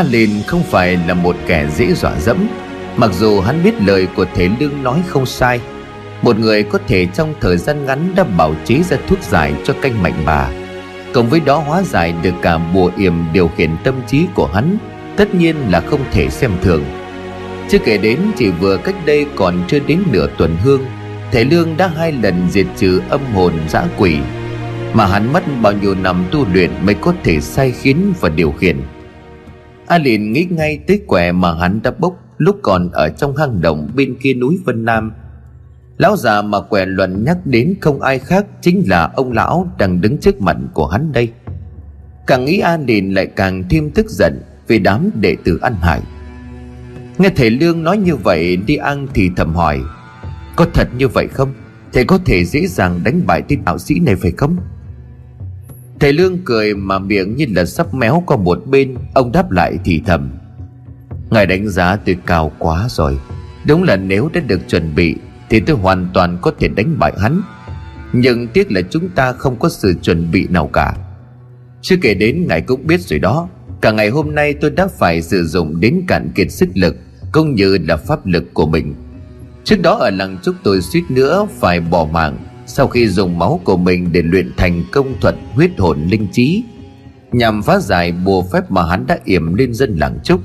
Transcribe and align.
A 0.00 0.04
không 0.46 0.62
phải 0.62 0.98
là 1.08 1.14
một 1.14 1.36
kẻ 1.46 1.66
dễ 1.76 1.92
dọa 1.94 2.12
dẫm. 2.20 2.48
Mặc 2.96 3.10
dù 3.18 3.40
hắn 3.40 3.64
biết 3.64 3.74
lời 3.86 4.08
của 4.16 4.26
thể 4.34 4.48
lương 4.60 4.82
nói 4.82 5.02
không 5.06 5.26
sai, 5.26 5.60
Một 6.22 6.38
người 6.38 6.62
có 6.62 6.78
thể 6.88 7.06
trong 7.06 7.34
thời 7.40 7.56
gian 7.56 7.86
ngắn 7.86 8.12
đã 8.16 8.24
bảo 8.24 8.54
chế 8.64 8.82
ra 8.82 8.96
thuốc 9.08 9.22
giải 9.22 9.52
cho 9.64 9.74
canh 9.82 10.02
mạnh 10.02 10.22
bà. 10.26 10.48
Cộng 11.12 11.28
với 11.28 11.40
đó, 11.40 11.56
hóa 11.56 11.82
giải 11.82 12.14
được 12.22 12.34
cả 12.42 12.58
bùa 12.58 12.90
yểm 12.96 13.14
điều 13.32 13.48
khiển 13.48 13.70
tâm 13.84 13.94
trí 14.06 14.26
của 14.34 14.46
hắn, 14.46 14.78
Tất 15.16 15.34
nhiên 15.34 15.56
là 15.70 15.80
không 15.80 16.00
thể 16.12 16.30
xem 16.30 16.50
thường. 16.62 16.84
Chưa 17.68 17.78
kể 17.78 17.98
đến, 17.98 18.18
chỉ 18.36 18.50
vừa 18.50 18.76
cách 18.76 18.96
đây 19.06 19.26
còn 19.36 19.54
chưa 19.68 19.78
đến 19.86 20.02
nửa 20.12 20.28
tuần 20.38 20.56
hương 20.64 20.84
Thể 21.32 21.44
lương 21.44 21.76
đã 21.76 21.90
hai 21.96 22.12
lần 22.12 22.46
diệt 22.50 22.66
trừ 22.76 23.00
âm 23.08 23.20
hồn 23.34 23.52
dã 23.68 23.84
quỷ, 23.96 24.16
Mà 24.94 25.06
hắn 25.06 25.32
mất 25.32 25.42
bao 25.62 25.72
nhiêu 25.72 25.94
năm 25.94 26.24
tu 26.30 26.46
luyện 26.52 26.70
mới 26.82 26.94
có 26.94 27.14
thể 27.24 27.40
sai 27.40 27.70
khiến 27.70 28.12
và 28.20 28.28
điều 28.28 28.52
khiển. 28.52 28.76
A 29.90 29.98
liền 29.98 30.32
nghĩ 30.32 30.46
ngay 30.50 30.78
tới 30.86 31.00
quẻ 31.06 31.32
mà 31.32 31.54
hắn 31.54 31.80
đã 31.82 31.90
bốc, 31.98 32.14
lúc 32.38 32.58
còn 32.62 32.90
ở 32.90 33.08
trong 33.08 33.36
hang 33.36 33.60
động 33.60 33.90
bên 33.94 34.16
kia 34.22 34.34
núi 34.34 34.58
Vân 34.64 34.84
Nam 34.84 35.12
Lão 35.98 36.16
già 36.16 36.42
mà 36.42 36.60
quẻ 36.60 36.86
luận 36.86 37.24
nhắc 37.24 37.38
đến 37.44 37.74
không 37.80 38.00
ai 38.00 38.18
khác 38.18 38.46
chính 38.60 38.82
là 38.86 39.10
ông 39.16 39.32
lão 39.32 39.72
đang 39.78 40.00
đứng 40.00 40.18
trước 40.18 40.40
mặt 40.40 40.56
của 40.74 40.86
hắn 40.86 41.12
đây 41.12 41.32
Càng 42.26 42.44
nghĩ 42.44 42.58
A 42.58 42.76
liền 42.76 43.14
lại 43.14 43.26
càng 43.26 43.64
thêm 43.70 43.90
tức 43.90 44.06
giận 44.08 44.42
vì 44.66 44.78
đám 44.78 45.10
đệ 45.20 45.36
tử 45.44 45.58
ăn 45.62 45.74
hại 45.80 46.00
Nghe 47.18 47.28
thầy 47.36 47.50
Lương 47.50 47.84
nói 47.84 47.98
như 47.98 48.16
vậy, 48.16 48.56
đi 48.56 48.76
ăn 48.76 49.06
thì 49.14 49.30
thầm 49.36 49.54
hỏi, 49.54 49.80
Có 50.56 50.66
thật 50.74 50.88
như 50.96 51.08
vậy 51.08 51.28
không? 51.28 51.54
Thầy 51.92 52.04
có 52.04 52.18
thể 52.24 52.44
dễ 52.44 52.66
dàng 52.66 53.00
đánh 53.04 53.20
bại 53.26 53.42
tên 53.48 53.64
đạo 53.64 53.78
sĩ 53.78 54.00
này 54.00 54.16
phải 54.16 54.30
không? 54.36 54.56
Thầy 56.00 56.12
Lương 56.12 56.38
cười 56.44 56.74
mà 56.74 56.98
miệng 56.98 57.36
như 57.36 57.46
là 57.48 57.64
sắp 57.64 57.94
méo 57.94 58.22
qua 58.26 58.36
một 58.36 58.62
bên, 58.66 58.94
Ông 59.14 59.32
đáp 59.32 59.50
lại 59.50 59.78
thì 59.84 60.02
thầm. 60.06 60.30
Ngài 61.30 61.46
đánh 61.46 61.68
giá 61.68 61.96
tôi 61.96 62.16
cao 62.26 62.52
quá 62.58 62.86
rồi. 62.90 63.18
Đúng 63.66 63.82
là 63.82 63.96
nếu 63.96 64.30
đã 64.32 64.40
được 64.40 64.60
chuẩn 64.68 64.94
bị, 64.94 65.16
Thì 65.50 65.60
tôi 65.60 65.76
hoàn 65.76 66.08
toàn 66.14 66.38
có 66.42 66.52
thể 66.58 66.68
đánh 66.68 66.98
bại 66.98 67.12
hắn. 67.18 67.42
Nhưng 68.12 68.48
tiếc 68.48 68.72
là 68.72 68.80
chúng 68.90 69.08
ta 69.08 69.32
không 69.32 69.58
có 69.58 69.68
sự 69.68 69.94
chuẩn 70.02 70.30
bị 70.30 70.46
nào 70.48 70.66
cả. 70.72 70.94
Chưa 71.82 71.96
kể 72.02 72.14
đến 72.14 72.46
ngài 72.48 72.60
cũng 72.60 72.86
biết 72.86 73.00
rồi 73.00 73.18
đó, 73.18 73.48
Cả 73.80 73.90
ngày 73.90 74.08
hôm 74.08 74.34
nay 74.34 74.54
tôi 74.54 74.70
đã 74.70 74.88
phải 74.98 75.22
sử 75.22 75.46
dụng 75.46 75.80
đến 75.80 76.02
cạn 76.08 76.30
kiệt 76.34 76.52
sức 76.52 76.68
lực, 76.74 76.96
Cũng 77.32 77.54
như 77.54 77.78
là 77.88 77.96
pháp 77.96 78.26
lực 78.26 78.54
của 78.54 78.66
mình. 78.66 78.94
Trước 79.64 79.82
đó 79.82 79.94
ở 79.94 80.10
làng 80.10 80.38
chúc 80.42 80.54
tôi 80.62 80.80
suýt 80.80 81.02
nữa 81.08 81.46
phải 81.60 81.80
bỏ 81.80 82.08
mạng. 82.12 82.36
Sau 82.72 82.88
khi 82.88 83.08
dùng 83.08 83.38
máu 83.38 83.60
của 83.64 83.76
mình 83.76 84.12
để 84.12 84.22
luyện 84.22 84.52
thành 84.56 84.84
công 84.92 85.20
thuật 85.20 85.34
huyết 85.54 85.70
hồn 85.78 85.98
linh 86.10 86.26
trí, 86.32 86.62
Nhằm 87.32 87.62
phá 87.62 87.78
giải 87.78 88.12
bùa 88.12 88.42
phép 88.52 88.70
mà 88.70 88.86
hắn 88.86 89.06
đã 89.06 89.18
yểm 89.24 89.54
lên 89.54 89.74
dân 89.74 89.96
làng 89.96 90.18
trúc. 90.24 90.40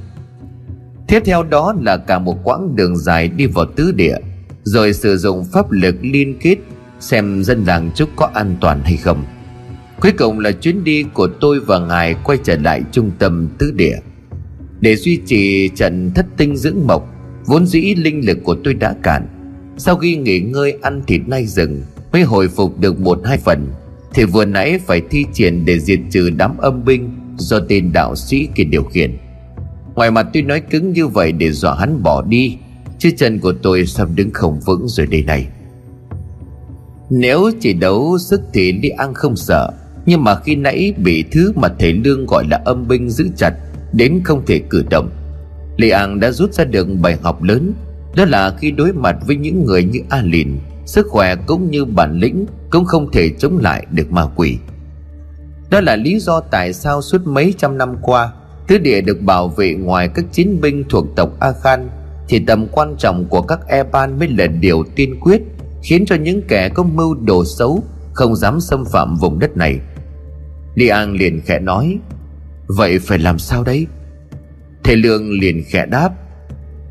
Tiếp 1.08 1.22
theo 1.26 1.44
đó 1.44 1.76
là 1.82 1.98
cả 1.98 2.20
một 2.20 2.38
quãng 2.44 2.76
đường 2.76 2.98
dài 2.98 3.28
đi 3.28 3.46
vào 3.46 3.66
tứ 3.66 3.92
địa, 3.92 4.18
Rồi 4.64 4.94
sử 4.94 5.18
dụng 5.18 5.46
pháp 5.54 5.72
lực 5.72 5.96
liên 6.02 6.38
kết 6.40 6.56
Xem 7.00 7.44
dân 7.44 7.64
làng 7.64 7.92
trúc 7.96 8.10
có 8.16 8.30
an 8.34 8.56
toàn 8.62 8.82
hay 8.84 8.98
không. 8.98 9.24
Cuối 10.00 10.12
cùng 10.12 10.40
là 10.40 10.52
chuyến 10.52 10.84
đi 10.84 11.04
của 11.04 11.28
tôi 11.42 11.60
và 11.60 11.80
ngài 11.80 12.16
quay 12.24 12.38
trở 12.44 12.58
lại 12.58 12.84
trung 12.92 13.12
tâm 13.20 13.50
tứ 13.58 13.72
địa. 13.76 13.98
Để 14.80 14.96
duy 14.96 15.22
trì 15.26 15.70
trận 15.76 16.12
thất 16.16 16.26
tinh 16.38 16.58
dưỡng 16.58 16.88
mộc, 16.88 17.10
Vốn 17.46 17.66
dĩ 17.66 17.96
linh 17.96 18.26
lực 18.26 18.38
của 18.44 18.56
tôi 18.64 18.74
đã 18.74 18.96
cạn. 19.04 19.28
Sau 19.78 19.96
khi 19.96 20.16
nghỉ 20.16 20.40
ngơi 20.40 20.78
ăn 20.82 21.02
thịt 21.08 21.22
nay 21.28 21.46
rừng 21.46 21.82
Mới 22.16 22.24
hồi 22.24 22.48
phục 22.48 22.80
được 22.80 23.00
một 23.00 23.20
hai 23.26 23.38
phần, 23.38 23.68
Thì 24.14 24.26
vừa 24.26 24.46
nãy 24.46 24.80
phải 24.86 25.02
thi 25.10 25.26
triển 25.34 25.66
để 25.66 25.80
diệt 25.80 26.00
trừ 26.12 26.30
đám 26.38 26.58
âm 26.58 26.86
binh 26.86 27.10
Do 27.38 27.60
tên 27.60 27.92
đạo 27.94 28.16
sĩ 28.16 28.48
kia 28.56 28.64
điều 28.64 28.84
khiển. 28.84 29.18
Ngoài 29.96 30.12
mặt 30.12 30.28
tôi 30.34 30.44
nói 30.44 30.60
cứng 30.60 30.94
như 30.94 31.08
vậy 31.08 31.32
để 31.32 31.52
dọa 31.52 31.76
hắn 31.76 32.04
bỏ 32.04 32.22
đi, 32.22 32.58
Chứ 33.00 33.10
chân 33.18 33.40
của 33.40 33.54
tôi 33.64 33.86
sắp 33.86 34.08
đứng 34.16 34.32
không 34.34 34.60
vững 34.66 34.88
rồi 34.88 35.08
đây 35.08 35.24
này. 35.24 35.48
Nếu 37.10 37.52
chỉ 37.60 37.74
đấu 37.74 38.18
sức 38.18 38.42
thì 38.54 38.72
đi 38.72 38.90
ăn 38.90 39.14
không 39.14 39.36
sợ, 39.36 39.72
Nhưng 40.06 40.24
mà 40.24 40.40
khi 40.40 40.56
nãy 40.56 40.94
bị 40.98 41.24
thứ 41.32 41.54
mà 41.56 41.68
thầy 41.80 41.94
Lương 41.94 42.26
gọi 42.26 42.46
là 42.50 42.62
âm 42.66 42.88
binh 42.88 43.10
giữ 43.10 43.30
chặt, 43.38 43.54
Đến 43.94 44.22
không 44.24 44.46
thể 44.46 44.62
cử 44.70 44.84
động. 44.90 45.10
Lê 45.78 45.90
An 45.90 46.20
đã 46.20 46.32
rút 46.32 46.54
ra 46.54 46.64
được 46.64 46.88
bài 47.02 47.18
học 47.22 47.44
lớn, 47.44 47.74
Đó 48.16 48.26
là 48.26 48.56
khi 48.60 48.72
đối 48.72 48.94
mặt 48.94 49.16
với 49.28 49.36
những 49.36 49.66
người 49.66 49.84
như 49.84 50.00
A 50.10 50.22
Lìn 50.22 50.58
Sức 50.86 51.08
khỏe 51.10 51.36
cũng 51.36 51.72
như 51.72 51.86
bản 51.86 52.20
lĩnh 52.20 52.46
Cũng 52.70 52.86
không 52.86 53.12
thể 53.12 53.30
chống 53.40 53.58
lại 53.58 53.86
được 53.92 54.12
ma 54.12 54.26
quỷ. 54.36 54.58
Đó 55.70 55.82
là 55.82 55.96
lý 55.96 56.20
do 56.20 56.40
tại 56.40 56.74
sao 56.74 57.02
suốt 57.02 57.28
mấy 57.28 57.54
trăm 57.58 57.78
năm 57.78 57.96
qua, 58.02 58.32
Tứ 58.68 58.78
địa 58.78 59.02
được 59.02 59.22
bảo 59.22 59.48
vệ 59.48 59.74
ngoài 59.74 60.08
các 60.08 60.26
chiến 60.32 60.62
binh 60.62 60.84
thuộc 60.90 61.06
tộc 61.16 61.30
A 61.40 61.52
Khan 61.52 61.90
Thì 62.28 62.40
tầm 62.48 62.68
quan 62.72 62.96
trọng 62.98 63.26
của 63.26 63.42
các 63.42 63.60
e 63.68 63.84
ban 63.84 64.20
mới 64.20 64.28
là 64.28 64.48
điều 64.48 64.84
tiên 64.96 65.20
quyết, 65.20 65.42
Khiến 65.84 66.06
cho 66.06 66.16
những 66.16 66.42
kẻ 66.48 66.70
có 66.70 66.84
mưu 66.84 67.16
đồ 67.16 67.46
xấu 67.46 67.84
Không 68.14 68.36
dám 68.36 68.60
xâm 68.60 68.86
phạm 68.86 69.16
vùng 69.16 69.40
đất 69.40 69.58
này. 69.58 69.80
Li 70.76 70.88
An 70.88 71.14
liền 71.14 71.42
khẽ 71.42 71.60
nói, 71.60 71.98
Vậy 72.68 73.00
phải 73.00 73.20
làm 73.20 73.40
sao 73.40 73.64
đấy? 73.64 73.88
Thầy 74.84 74.96
Lương 74.96 75.32
liền 75.32 75.64
khẽ 75.68 75.86
đáp, 75.86 76.10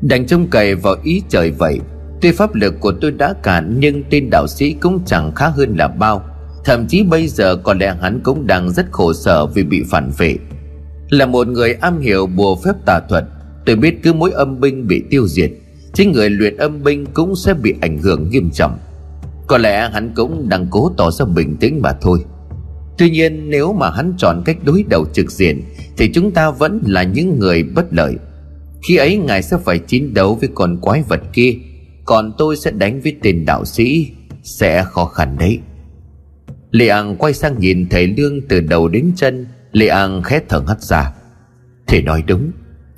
Đành 0.01 0.25
trông 0.25 0.47
cậy 0.47 0.75
vào 0.75 0.95
ý 1.03 1.23
trời 1.29 1.51
vậy. 1.51 1.79
Tuy 2.21 2.31
pháp 2.31 2.55
lực 2.55 2.73
của 2.79 2.93
tôi 3.01 3.11
đã 3.11 3.33
cạn, 3.43 3.75
Nhưng 3.79 4.03
tên 4.09 4.29
đạo 4.31 4.47
sĩ 4.47 4.73
cũng 4.73 4.99
chẳng 5.05 5.31
khá 5.35 5.49
hơn 5.49 5.75
là 5.77 5.87
bao. 5.87 6.23
Thậm 6.65 6.87
chí 6.87 7.03
bây 7.03 7.27
giờ 7.27 7.55
có 7.55 7.73
lẽ 7.73 7.95
hắn 8.01 8.19
cũng 8.23 8.47
đang 8.47 8.71
rất 8.71 8.85
khổ 8.91 9.13
sở 9.13 9.45
vì 9.45 9.63
bị 9.63 9.83
phản 9.91 10.11
vệ. 10.17 10.37
Là 11.09 11.25
một 11.25 11.47
người 11.47 11.73
am 11.73 11.99
hiểu 11.99 12.25
bùa 12.25 12.55
phép 12.55 12.73
tà 12.85 12.99
thuật, 13.09 13.23
Tôi 13.65 13.75
biết 13.75 14.03
cứ 14.03 14.13
mỗi 14.13 14.31
âm 14.31 14.59
binh 14.59 14.87
bị 14.87 15.03
tiêu 15.09 15.27
diệt, 15.27 15.51
Chính 15.93 16.11
người 16.11 16.29
luyện 16.29 16.57
âm 16.57 16.83
binh 16.83 17.05
cũng 17.13 17.35
sẽ 17.35 17.53
bị 17.53 17.73
ảnh 17.81 17.97
hưởng 17.97 18.29
nghiêm 18.29 18.49
trọng. 18.53 18.77
Có 19.47 19.57
lẽ 19.57 19.89
hắn 19.93 20.11
cũng 20.15 20.49
đang 20.49 20.67
cố 20.69 20.91
tỏ 20.97 21.11
ra 21.11 21.25
bình 21.25 21.55
tĩnh 21.59 21.81
mà 21.81 21.93
thôi. 22.01 22.19
Tuy 22.97 23.09
nhiên, 23.09 23.49
nếu 23.49 23.73
mà 23.73 23.91
hắn 23.91 24.13
chọn 24.17 24.41
cách 24.45 24.57
đối 24.63 24.83
đầu 24.89 25.05
trực 25.13 25.31
diện, 25.31 25.61
Thì 25.97 26.11
chúng 26.13 26.31
ta 26.31 26.51
vẫn 26.51 26.81
là 26.85 27.03
những 27.03 27.39
người 27.39 27.63
bất 27.63 27.85
lợi. 27.91 28.15
Khi 28.87 28.95
ấy, 28.95 29.17
ngài 29.17 29.41
sẽ 29.41 29.57
phải 29.65 29.79
chiến 29.79 30.13
đấu 30.13 30.35
với 30.35 30.49
con 30.55 30.77
quái 30.81 31.03
vật 31.09 31.21
kia 31.33 31.55
còn 32.05 32.33
tôi 32.37 32.57
sẽ 32.57 32.71
đánh 32.71 33.01
với 33.01 33.15
tên 33.21 33.45
đạo 33.45 33.65
sĩ. 33.65 34.11
Sẽ 34.43 34.83
khó 34.83 35.05
khăn 35.05 35.37
đấy. 35.39 35.59
Lê 36.71 36.87
an 36.87 37.15
quay 37.17 37.33
sang 37.33 37.59
nhìn 37.59 37.87
thầy 37.89 38.07
Lương 38.07 38.41
từ 38.49 38.59
đầu 38.59 38.87
đến 38.87 39.11
chân. 39.15 39.45
Lê 39.71 39.87
An 39.87 40.23
khẽ 40.23 40.41
thở 40.49 40.63
hắt 40.67 40.81
ra. 40.81 41.13
Thầy 41.87 42.01
nói 42.01 42.23
đúng. 42.27 42.51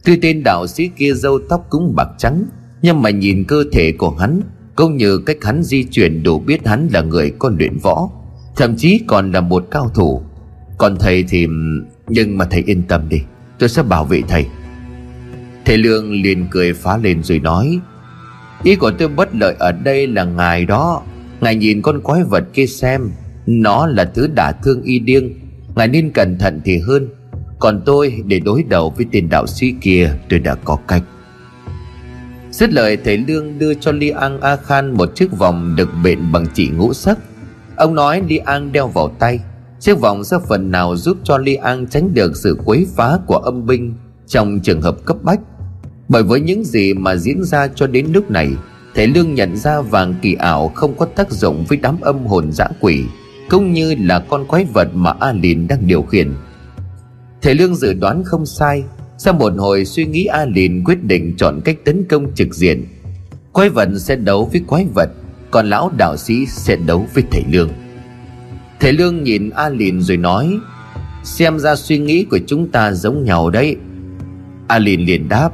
Tuy 0.03 0.15
tên 0.21 0.43
đạo 0.43 0.67
sĩ 0.67 0.89
kia 0.97 1.13
râu 1.13 1.39
tóc 1.49 1.65
cũng 1.69 1.95
bạc 1.95 2.07
trắng, 2.17 2.45
Nhưng 2.81 3.01
mà 3.01 3.09
nhìn 3.09 3.43
cơ 3.43 3.63
thể 3.71 3.91
của 3.91 4.09
hắn, 4.09 4.41
Cũng 4.75 4.97
như 4.97 5.17
cách 5.17 5.37
hắn 5.41 5.63
di 5.63 5.83
chuyển 5.83 6.23
đủ 6.23 6.39
biết 6.39 6.67
hắn 6.67 6.87
là 6.93 7.01
người 7.01 7.33
có 7.39 7.51
luyện 7.59 7.77
võ, 7.77 8.09
Thậm 8.55 8.75
chí 8.75 9.01
còn 9.07 9.31
là 9.31 9.41
một 9.41 9.67
cao 9.71 9.91
thủ. 9.95 10.21
Còn 10.77 10.97
thầy 10.99 11.23
thì, 11.29 11.47
Nhưng 12.07 12.37
mà 12.37 12.45
thầy 12.45 12.63
yên 12.65 12.83
tâm 12.83 13.09
đi, 13.09 13.21
Tôi 13.59 13.69
sẽ 13.69 13.83
bảo 13.83 14.05
vệ 14.05 14.21
thầy. 14.27 14.45
Thầy 15.65 15.77
Lương 15.77 16.11
liền 16.11 16.47
cười 16.51 16.73
phá 16.73 16.97
lên 16.97 17.23
rồi 17.23 17.39
nói 17.39 17.79
Ý 18.63 18.75
của 18.75 18.91
tôi 18.91 19.07
bất 19.07 19.35
lợi 19.35 19.55
ở 19.59 19.71
đây 19.71 20.07
là 20.07 20.23
ngài 20.23 20.65
đó. 20.65 21.01
Ngài 21.41 21.55
nhìn 21.55 21.81
con 21.81 22.01
quái 22.01 22.23
vật 22.23 22.43
kia 22.53 22.65
xem. 22.65 23.11
Nó 23.45 23.87
là 23.87 24.05
thứ 24.05 24.27
đả 24.27 24.51
thương 24.51 24.81
y 24.81 24.99
điên. 24.99 25.39
Ngài 25.75 25.87
nên 25.87 26.11
cẩn 26.11 26.37
thận 26.37 26.61
thì 26.65 26.79
hơn. 26.79 27.09
Còn 27.59 27.81
tôi 27.85 28.21
để 28.25 28.39
đối 28.39 28.63
đầu 28.63 28.93
với 28.97 29.05
tên 29.11 29.29
đạo 29.29 29.47
sĩ 29.47 29.73
kia, 29.81 30.13
Tôi 30.29 30.39
đã 30.39 30.55
có 30.55 30.77
cách. 30.87 31.03
Dứt 32.51 32.73
lời, 32.73 32.97
thầy 33.05 33.17
Lương 33.17 33.59
đưa 33.59 33.73
cho 33.73 33.91
Li 33.91 34.09
An 34.09 34.41
A 34.41 34.55
Khan 34.55 34.91
một 34.91 35.15
chiếc 35.15 35.37
vòng 35.37 35.75
được 35.75 35.89
bện 36.03 36.31
bằng 36.31 36.45
chỉ 36.53 36.69
ngũ 36.69 36.93
sắc. 36.93 37.17
Ông 37.75 37.95
nói 37.95 38.21
Li 38.27 38.37
An 38.37 38.71
đeo 38.71 38.87
vào 38.87 39.15
tay. 39.19 39.39
Chiếc 39.79 39.99
vòng 39.99 40.23
sẽ 40.23 40.37
phần 40.49 40.71
nào 40.71 40.95
giúp 40.95 41.17
cho 41.23 41.37
Li 41.37 41.55
An 41.55 41.87
tránh 41.87 42.13
được 42.13 42.35
sự 42.35 42.57
quấy 42.65 42.87
phá 42.95 43.17
của 43.27 43.37
âm 43.37 43.65
binh 43.65 43.93
Trong 44.27 44.59
trường 44.59 44.81
hợp 44.81 45.05
cấp 45.05 45.17
bách? 45.23 45.39
Bởi 46.09 46.23
với 46.23 46.39
những 46.39 46.63
gì 46.63 46.93
mà 46.93 47.15
diễn 47.15 47.43
ra 47.43 47.67
cho 47.67 47.87
đến 47.87 48.07
lúc 48.13 48.31
này 48.31 48.49
Thầy 48.95 49.07
Lương 49.07 49.33
nhận 49.33 49.57
ra 49.57 49.81
vàng 49.81 50.15
kỳ 50.21 50.33
ảo 50.33 50.67
không 50.75 50.97
có 50.97 51.05
tác 51.05 51.31
dụng 51.31 51.65
với 51.69 51.77
đám 51.77 52.01
âm 52.01 52.25
hồn 52.25 52.51
dã 52.51 52.67
quỷ 52.79 53.03
cũng 53.49 53.73
như 53.73 53.95
là 53.99 54.19
con 54.19 54.45
quái 54.45 54.65
vật 54.73 54.87
mà 54.93 55.13
A 55.19 55.31
Lìn 55.31 55.67
đang 55.67 55.87
điều 55.87 56.01
khiển. 56.01 56.33
Thầy 57.41 57.55
Lương 57.55 57.75
dự 57.75 57.93
đoán 57.93 58.23
không 58.23 58.45
sai, 58.45 58.83
sau 59.17 59.33
một 59.33 59.53
hồi 59.57 59.85
suy 59.85 60.05
nghĩ 60.05 60.25
A 60.25 60.45
Lìn 60.45 60.83
quyết 60.83 61.03
định 61.03 61.33
chọn 61.37 61.61
cách 61.65 61.77
tấn 61.85 62.03
công 62.09 62.35
trực 62.35 62.55
diện. 62.55 62.85
Quái 63.51 63.69
vật 63.69 63.89
sẽ 63.97 64.15
đấu 64.15 64.49
với 64.51 64.61
quái 64.67 64.87
vật, 64.95 65.09
còn 65.51 65.69
lão 65.69 65.91
đạo 65.97 66.17
sĩ 66.17 66.45
sẽ 66.45 66.75
đấu 66.75 67.05
với 67.13 67.23
thầy 67.31 67.43
Lương. 67.51 67.69
Thầy 68.79 68.93
Lương 68.93 69.23
nhìn 69.23 69.49
A 69.49 69.69
Lìn 69.69 70.01
rồi 70.01 70.17
nói, 70.17 70.57
xem 71.23 71.59
ra 71.59 71.75
suy 71.75 71.97
nghĩ 71.97 72.23
của 72.23 72.39
chúng 72.47 72.67
ta 72.67 72.91
giống 72.91 73.23
nhau 73.23 73.49
đấy. 73.49 73.75
A 74.67 74.79
Lìn 74.79 75.05
liền 75.05 75.29
đáp, 75.29 75.49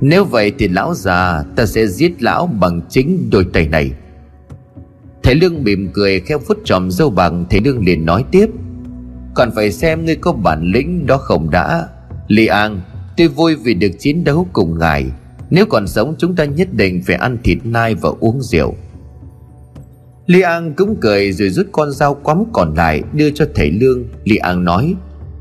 nếu 0.00 0.24
vậy 0.24 0.52
thì 0.58 0.68
lão 0.68 0.94
già, 0.94 1.42
ta 1.56 1.66
sẽ 1.66 1.86
giết 1.86 2.22
lão 2.22 2.46
bằng 2.46 2.80
chính 2.88 3.30
đôi 3.30 3.46
tay 3.52 3.68
này. 3.68 3.92
Thầy 5.22 5.34
Lương 5.34 5.64
mỉm 5.64 5.90
cười 5.92 6.20
kheo 6.20 6.38
phút 6.38 6.58
tròm 6.64 6.90
dâu 6.90 7.10
bằng, 7.10 7.44
Thầy 7.50 7.60
Lương 7.60 7.84
liền 7.84 8.06
nói 8.06 8.24
tiếp. 8.30 8.46
Còn 9.34 9.50
phải 9.54 9.72
xem 9.72 10.04
ngươi 10.04 10.16
có 10.16 10.32
bản 10.32 10.62
lĩnh 10.62 11.06
đó 11.06 11.16
không 11.16 11.50
đã. 11.50 11.88
Li 12.28 12.46
An, 12.46 12.80
Tôi 13.16 13.28
vui 13.28 13.54
vì 13.54 13.74
được 13.74 13.90
chiến 13.98 14.24
đấu 14.24 14.46
cùng 14.52 14.78
ngài. 14.78 15.06
Nếu 15.50 15.66
còn 15.66 15.86
sống, 15.86 16.14
chúng 16.18 16.36
ta 16.36 16.44
nhất 16.44 16.68
định 16.72 17.02
phải 17.06 17.16
ăn 17.16 17.38
thịt 17.44 17.58
nai 17.64 17.94
và 17.94 18.10
uống 18.20 18.42
rượu. 18.42 18.74
Li 20.26 20.40
An 20.40 20.74
cũng 20.76 20.96
cười 21.00 21.32
rồi 21.32 21.50
rút 21.50 21.66
con 21.72 21.92
dao 21.92 22.14
quắm 22.14 22.44
còn 22.52 22.74
lại, 22.74 23.02
đưa 23.12 23.30
cho 23.30 23.44
thầy 23.54 23.70
Lương. 23.70 24.04
Li 24.24 24.36
An 24.36 24.64
nói, 24.64 24.94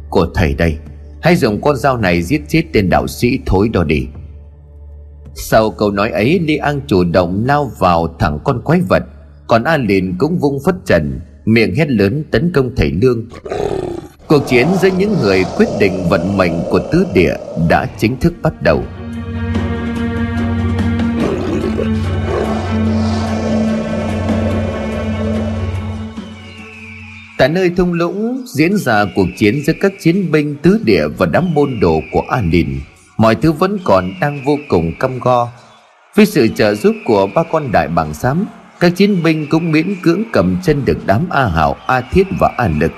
Của 0.10 0.28
thầy 0.36 0.54
đây, 0.54 0.78
Hãy 1.22 1.36
dùng 1.36 1.62
con 1.62 1.76
dao 1.76 1.98
này 1.98 2.22
giết 2.22 2.42
chết 2.48 2.64
tên 2.74 2.90
đạo 2.90 3.08
sĩ 3.08 3.40
thối 3.46 3.70
đó 3.70 3.84
đi. 3.84 4.08
Sau 5.40 5.72
câu 5.72 5.92
nói 5.92 6.10
ấy, 6.10 6.40
Li 6.40 6.58
An 6.58 6.82
chủ 6.88 7.04
động 7.04 7.44
lao 7.48 7.72
vào 7.80 8.16
thẳng 8.20 8.40
con 8.44 8.62
quái 8.62 8.82
vật. 8.90 9.04
Còn 9.48 9.64
A 9.64 9.78
Lìn 9.78 10.16
cũng 10.18 10.40
vung 10.40 10.60
phất 10.66 10.76
trần, 10.86 11.20
Miệng 11.46 11.76
hét 11.76 11.90
lớn 11.90 12.24
tấn 12.32 12.52
công 12.54 12.76
thầy 12.76 12.92
Lương 12.92 13.26
Cuộc 14.28 14.48
chiến 14.48 14.68
giữa 14.82 14.90
những 14.98 15.16
người 15.22 15.44
quyết 15.58 15.68
định 15.80 16.10
vận 16.10 16.38
mệnh 16.38 16.54
của 16.70 16.80
tứ 16.92 17.06
địa 17.14 17.34
đã 17.70 17.86
chính 17.98 18.20
thức 18.20 18.34
bắt 18.42 18.54
đầu. 18.62 18.84
Tại 27.38 27.50
nơi 27.50 27.70
thung 27.78 27.94
lũng, 27.94 28.44
diễn 28.56 28.78
ra 28.78 29.06
cuộc 29.16 29.28
chiến 29.38 29.64
giữa 29.66 29.74
các 29.82 29.94
chiến 30.00 30.32
binh 30.32 30.56
tứ 30.62 30.80
địa 30.84 31.08
và 31.18 31.26
đám 31.26 31.54
môn 31.54 31.80
đồ 31.80 32.02
của 32.12 32.22
An 32.30 32.50
Lìn. 32.52 32.68
Mọi 33.18 33.36
thứ 33.36 33.52
vẫn 33.52 33.80
còn 33.84 34.14
đang 34.22 34.44
vô 34.46 34.58
cùng 34.68 34.94
căm 35.00 35.20
go. 35.20 35.48
Với 36.16 36.26
sự 36.26 36.48
trợ 36.48 36.76
giúp 36.76 36.96
của 37.06 37.28
ba 37.36 37.44
con 37.52 37.72
đại 37.72 37.88
bàng 37.88 38.14
xám 38.14 38.46
Các 38.80 38.96
chiến 38.96 39.24
binh 39.24 39.48
cũng 39.50 39.72
miễn 39.72 39.96
cưỡng 40.02 40.24
cầm 40.34 40.58
chân 40.64 40.86
được 40.86 40.98
đám 41.06 41.28
A 41.30 41.46
Hảo, 41.46 41.76
A 41.88 42.02
Thiết 42.02 42.28
và 42.40 42.52
A 42.58 42.68
Lực. 42.80 42.92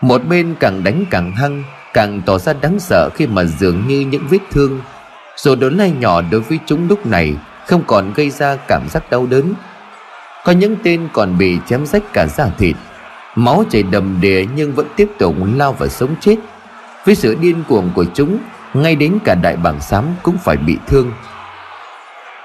Một 0.00 0.22
bên 0.28 0.54
càng 0.60 0.84
đánh 0.84 1.04
càng 1.10 1.32
hăng 1.32 1.62
Càng 1.94 2.22
tỏ 2.26 2.38
ra 2.38 2.52
đáng 2.52 2.80
sợ 2.80 3.10
khi 3.14 3.26
mà 3.26 3.44
dường 3.44 3.88
như 3.88 4.00
những 4.00 4.26
vết 4.30 4.38
thương 4.50 4.80
Dù 5.36 5.54
đớn 5.54 5.76
lai 5.76 5.92
nhỏ 6.00 6.22
đối 6.30 6.40
với 6.40 6.58
chúng 6.66 6.88
lúc 6.88 7.06
này 7.06 7.34
Không 7.66 7.82
còn 7.86 8.12
gây 8.12 8.30
ra 8.30 8.56
cảm 8.56 8.88
giác 8.88 9.10
đau 9.10 9.26
đớn. 9.26 9.54
Có 10.44 10.52
những 10.52 10.76
tên 10.82 11.08
còn 11.12 11.38
bị 11.38 11.58
chém 11.68 11.86
rách 11.86 12.12
cả 12.12 12.26
da 12.26 12.46
thịt 12.58 12.76
Máu 13.34 13.64
chảy 13.70 13.82
đầm 13.82 14.18
đìa 14.20 14.44
nhưng 14.56 14.72
vẫn 14.72 14.86
tiếp 14.96 15.08
tục 15.18 15.34
lao 15.54 15.72
vào 15.72 15.88
sống 15.88 16.14
chết. 16.20 16.36
Với 17.04 17.14
sự 17.14 17.36
điên 17.40 17.62
cuồng 17.68 17.90
của 17.94 18.04
chúng 18.14 18.38
ngay 18.74 18.96
đến 18.96 19.18
cả 19.24 19.34
đại 19.34 19.56
bảng 19.56 19.80
xám 19.80 20.04
cũng 20.22 20.38
phải 20.38 20.56
bị 20.56 20.78
thương. 20.86 21.12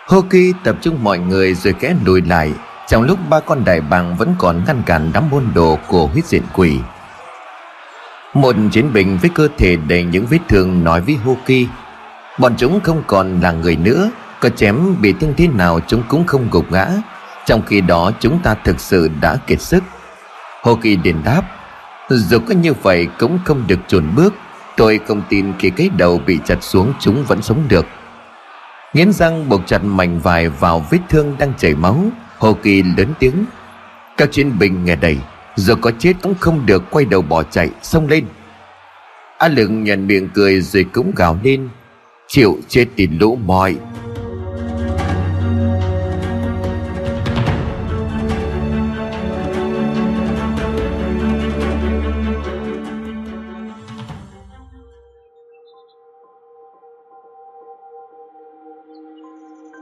Hoki 0.08 0.54
tập 0.64 0.76
trung 0.82 1.04
mọi 1.04 1.20
người 1.20 1.54
rồi 1.54 1.74
kẽ 1.74 1.96
lùi 2.06 2.22
lại. 2.22 2.54
Trong 2.88 3.04
lúc 3.04 3.20
ba 3.30 3.40
con 3.40 3.66
đại 3.66 3.82
bàng 3.82 4.16
vẫn 4.16 4.36
còn 4.38 4.64
ngăn 4.68 4.84
cản 4.86 5.12
đám 5.14 5.30
môn 5.30 5.44
đồ 5.56 5.78
của 5.88 6.08
huyết 6.08 6.26
diện 6.26 6.44
quỷ. 6.54 6.80
Một 8.34 8.56
chiến 8.72 8.94
binh 8.94 9.18
với 9.22 9.30
cơ 9.34 9.48
thể 9.58 9.76
đầy 9.76 10.04
những 10.04 10.26
vết 10.26 10.40
thương 10.48 10.84
nói 10.84 11.02
với 11.02 11.16
Hoki 11.16 11.68
Bọn 12.40 12.54
chúng 12.58 12.80
không 12.80 13.04
còn 13.08 13.42
là 13.42 13.52
người 13.52 13.76
nữa, 13.76 14.10
Có 14.40 14.50
chém 14.50 15.02
bị 15.02 15.14
thương 15.14 15.34
thế 15.38 15.48
nào 15.48 15.80
chúng 15.88 16.04
cũng 16.08 16.26
không 16.28 16.48
gục 16.52 16.72
ngã. 16.72 16.88
Trong 17.46 17.62
khi 17.66 17.82
đó 17.82 18.12
chúng 18.20 18.40
ta 18.40 18.56
thực 18.64 18.80
sự 18.80 19.10
đã 19.22 19.36
kiệt 19.48 19.62
sức. 19.62 19.84
Hoki 20.62 20.98
đền 21.04 21.16
đáp, 21.26 21.42
Dù 22.10 22.40
có 22.40 22.54
như 22.54 22.74
vậy 22.74 23.08
cũng 23.20 23.40
không 23.46 23.64
được 23.68 23.80
chuồn 23.88 24.16
bước. 24.16 24.34
Tôi 24.78 25.00
không 25.08 25.22
tin 25.30 25.54
khi 25.60 25.70
cái 25.70 25.90
đầu 25.98 26.22
bị 26.26 26.40
chặt 26.46 26.64
xuống 26.64 26.94
chúng 27.00 27.24
vẫn 27.24 27.42
sống 27.42 27.64
được. 27.70 27.86
Nghiến 28.94 29.14
răng 29.14 29.50
buộc 29.50 29.62
chặt 29.66 29.84
mảnh 29.84 30.20
vải 30.20 30.50
vào 30.50 30.86
vết 30.90 31.00
thương 31.10 31.36
đang 31.40 31.54
chảy 31.58 31.76
máu 31.76 32.04
Hồ 32.38 32.58
Kỳ 32.64 32.84
lớn 32.98 33.14
tiếng. 33.20 33.46
Các 34.18 34.32
chiến 34.32 34.60
binh 34.60 34.86
nghe 34.86 34.96
đầy 34.96 35.18
giờ 35.56 35.76
có 35.76 35.92
chết 36.00 36.14
cũng 36.22 36.36
không 36.40 36.66
được 36.66 36.84
quay 36.92 37.06
đầu 37.06 37.22
bỏ 37.22 37.44
chạy, 37.44 37.70
Xông 37.82 38.08
lên. 38.08 38.26
A 39.38 39.48
Lượng 39.48 39.84
nhận 39.84 40.08
miệng 40.08 40.30
cười 40.34 40.62
rồi 40.62 40.86
cũng 40.94 41.12
gào 41.16 41.40
lên. 41.44 41.70
Chịu 42.28 42.58
chết 42.68 42.86
thì 42.98 43.08
lũ 43.08 43.40
mọi 43.46 43.76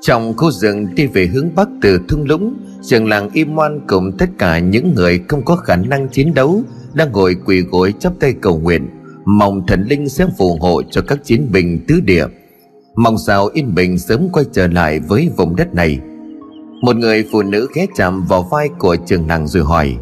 Trong 0.05 0.33
khu 0.37 0.51
rừng 0.51 0.95
đi 0.95 1.07
về 1.07 1.27
hướng 1.27 1.55
bắc 1.55 1.67
từ 1.81 1.99
thung 2.07 2.25
lũng, 2.25 2.53
Trường 2.83 3.07
làng 3.07 3.29
im 3.33 3.55
ngoan 3.55 3.79
cùng 3.87 4.11
tất 4.17 4.29
cả 4.37 4.59
những 4.59 4.93
người 4.95 5.21
không 5.27 5.45
có 5.45 5.55
khả 5.55 5.75
năng 5.75 6.09
chiến 6.09 6.33
đấu 6.33 6.63
Đang 6.93 7.11
ngồi 7.11 7.35
quỳ 7.45 7.61
gối 7.61 7.93
chắp 7.99 8.13
tay 8.19 8.33
cầu 8.41 8.59
nguyện, 8.59 8.89
Mong 9.25 9.67
thần 9.67 9.81
linh 9.81 10.09
sẽ 10.09 10.27
phù 10.37 10.57
hộ 10.61 10.81
cho 10.91 11.01
các 11.01 11.23
chiến 11.23 11.51
binh 11.51 11.85
tứ 11.87 11.99
địa. 12.01 12.25
Mong 12.95 13.17
sao 13.27 13.47
yên 13.53 13.75
bình 13.75 13.97
sớm 13.97 14.29
quay 14.31 14.45
trở 14.51 14.67
lại 14.67 14.99
với 14.99 15.29
vùng 15.37 15.55
đất 15.55 15.75
này. 15.75 15.99
Một 16.81 16.95
người 16.95 17.25
phụ 17.31 17.41
nữ 17.41 17.67
ghé 17.75 17.85
chạm 17.95 18.25
vào 18.25 18.47
vai 18.51 18.69
của 18.79 18.95
trường 19.05 19.27
làng 19.27 19.47
rồi 19.47 19.63
hỏi, 19.63 19.95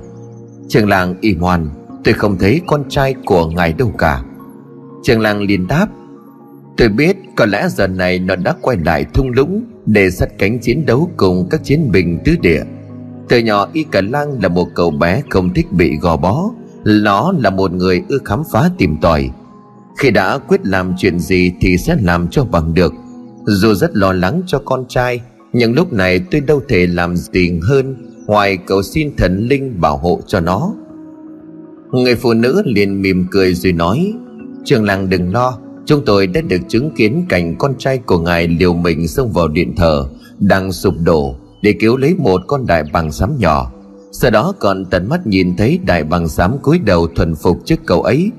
Trường 0.67 0.89
làng 0.89 1.15
im 1.21 1.39
ngoan 1.39 1.69
Tôi 2.03 2.13
không 2.13 2.38
thấy 2.38 2.61
con 2.67 2.83
trai 2.89 3.15
của 3.25 3.47
ngài 3.47 3.73
đâu 3.73 3.91
cả. 3.97 4.23
Trường 5.03 5.19
làng 5.19 5.41
liền 5.41 5.67
đáp, 5.67 5.88
Tôi 6.77 6.89
biết 6.89 7.17
có 7.36 7.45
lẽ 7.45 7.67
giờ 7.69 7.88
này 7.88 8.19
nó 8.19 8.36
đã 8.36 8.55
quay 8.62 8.77
lại 8.77 9.05
thung 9.13 9.29
lũng 9.29 9.63
để 9.85 10.11
sát 10.11 10.29
cánh 10.37 10.59
chiến 10.59 10.85
đấu 10.85 11.09
cùng 11.17 11.47
các 11.49 11.63
chiến 11.63 11.91
binh 11.91 12.19
tứ 12.25 12.35
địa. 12.41 12.63
Từ 13.29 13.39
nhỏ, 13.39 13.67
Y 13.73 13.83
Cả 13.83 14.01
Lang 14.01 14.41
là 14.41 14.49
một 14.49 14.67
cậu 14.75 14.91
bé 14.91 15.23
không 15.29 15.53
thích 15.53 15.71
bị 15.71 15.97
gò 16.01 16.17
bó. 16.17 16.51
Nó 16.85 17.33
là 17.39 17.49
một 17.49 17.71
người 17.71 18.03
ưa 18.09 18.17
khám 18.25 18.43
phá 18.51 18.69
tìm 18.77 18.97
tòi. 19.01 19.29
Khi 19.97 20.11
đã 20.11 20.37
quyết 20.37 20.65
làm 20.65 20.93
chuyện 20.97 21.19
gì 21.19 21.51
thì 21.61 21.77
sẽ 21.77 21.97
làm 22.01 22.27
cho 22.27 22.45
bằng 22.45 22.73
được. 22.73 22.93
Dù 23.45 23.73
rất 23.73 23.95
lo 23.95 24.13
lắng 24.13 24.41
cho 24.47 24.61
con 24.65 24.85
trai, 24.89 25.21
Nhưng 25.53 25.73
lúc 25.73 25.93
này 25.93 26.19
tôi 26.31 26.41
đâu 26.41 26.61
thể 26.69 26.87
làm 26.87 27.15
gì 27.15 27.59
hơn. 27.69 27.95
Ngoài 28.27 28.57
cầu 28.57 28.83
xin 28.83 29.15
thần 29.17 29.47
linh 29.47 29.81
bảo 29.81 29.97
hộ 29.97 30.19
cho 30.27 30.39
nó. 30.39 30.73
Người 31.91 32.15
phụ 32.15 32.33
nữ 32.33 32.61
liền 32.65 33.01
mỉm 33.01 33.27
cười 33.31 33.53
rồi 33.53 33.73
nói, 33.73 34.13
Trường 34.65 34.85
làng 34.85 35.09
đừng 35.09 35.33
lo 35.33 35.57
Chúng 35.85 36.05
tôi 36.05 36.27
đã 36.27 36.41
được 36.41 36.61
chứng 36.67 36.91
kiến 36.95 37.25
cảnh 37.29 37.55
con 37.59 37.73
trai 37.77 37.97
của 37.97 38.19
ngài 38.19 38.47
liều 38.47 38.73
mình 38.73 39.07
xông 39.07 39.31
vào 39.31 39.47
điện 39.47 39.75
thờ, 39.75 40.07
Đang 40.39 40.71
sụp 40.71 40.93
đổ 41.03 41.35
để 41.61 41.73
cứu 41.79 41.97
lấy 41.97 42.15
một 42.15 42.41
con 42.47 42.65
đại 42.65 42.83
bằng 42.93 43.11
sám 43.11 43.35
nhỏ. 43.39 43.71
Sau 44.11 44.31
đó 44.31 44.53
còn 44.59 44.85
tận 44.85 45.09
mắt 45.09 45.27
nhìn 45.27 45.57
thấy 45.57 45.79
đại 45.85 46.03
bằng 46.03 46.27
sám 46.27 46.57
cúi 46.61 46.79
đầu 46.79 47.07
thuần 47.07 47.35
phục 47.35 47.57
trước 47.65 47.79
cậu 47.85 48.01
ấy. 48.01 48.31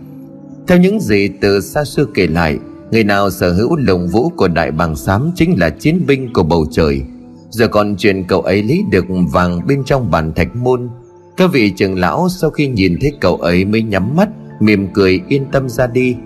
Theo 0.67 0.79
những 0.79 1.01
gì 1.01 1.29
từ 1.41 1.61
xa 1.61 1.85
xưa 1.85 2.05
kể 2.15 2.27
lại, 2.27 2.59
Người 2.91 3.05
nào 3.05 3.31
sở 3.31 3.53
hữu 3.53 3.77
lồng 3.77 4.09
vũ 4.09 4.29
của 4.29 4.49
đại 4.49 4.71
bằng 4.71 4.97
sám 4.97 5.31
chính 5.35 5.59
là 5.59 5.71
chiến 5.71 6.07
binh 6.07 6.33
của 6.33 6.43
bầu 6.43 6.67
trời. 6.71 7.03
Giờ 7.51 7.69
còn 7.69 7.97
chuyện 7.97 8.25
cậu 8.29 8.41
ấy 8.41 8.63
lấy 8.63 8.83
được 8.91 9.05
vàng 9.33 9.67
bên 9.67 9.85
trong 9.85 10.11
bàn 10.11 10.33
thạch 10.33 10.57
môn. 10.57 10.89
Các 11.37 11.53
vị 11.53 11.71
trưởng 11.71 11.99
lão 11.99 12.29
sau 12.29 12.51
khi 12.51 12.67
nhìn 12.67 12.99
thấy 13.01 13.13
cậu 13.21 13.37
ấy 13.37 13.65
mới 13.65 13.83
nhắm 13.83 14.17
mắt, 14.17 14.29
Mỉm 14.61 14.89
cười 14.95 15.21
yên 15.29 15.47
tâm 15.53 15.69
ra 15.69 15.87
đi. 15.87 16.17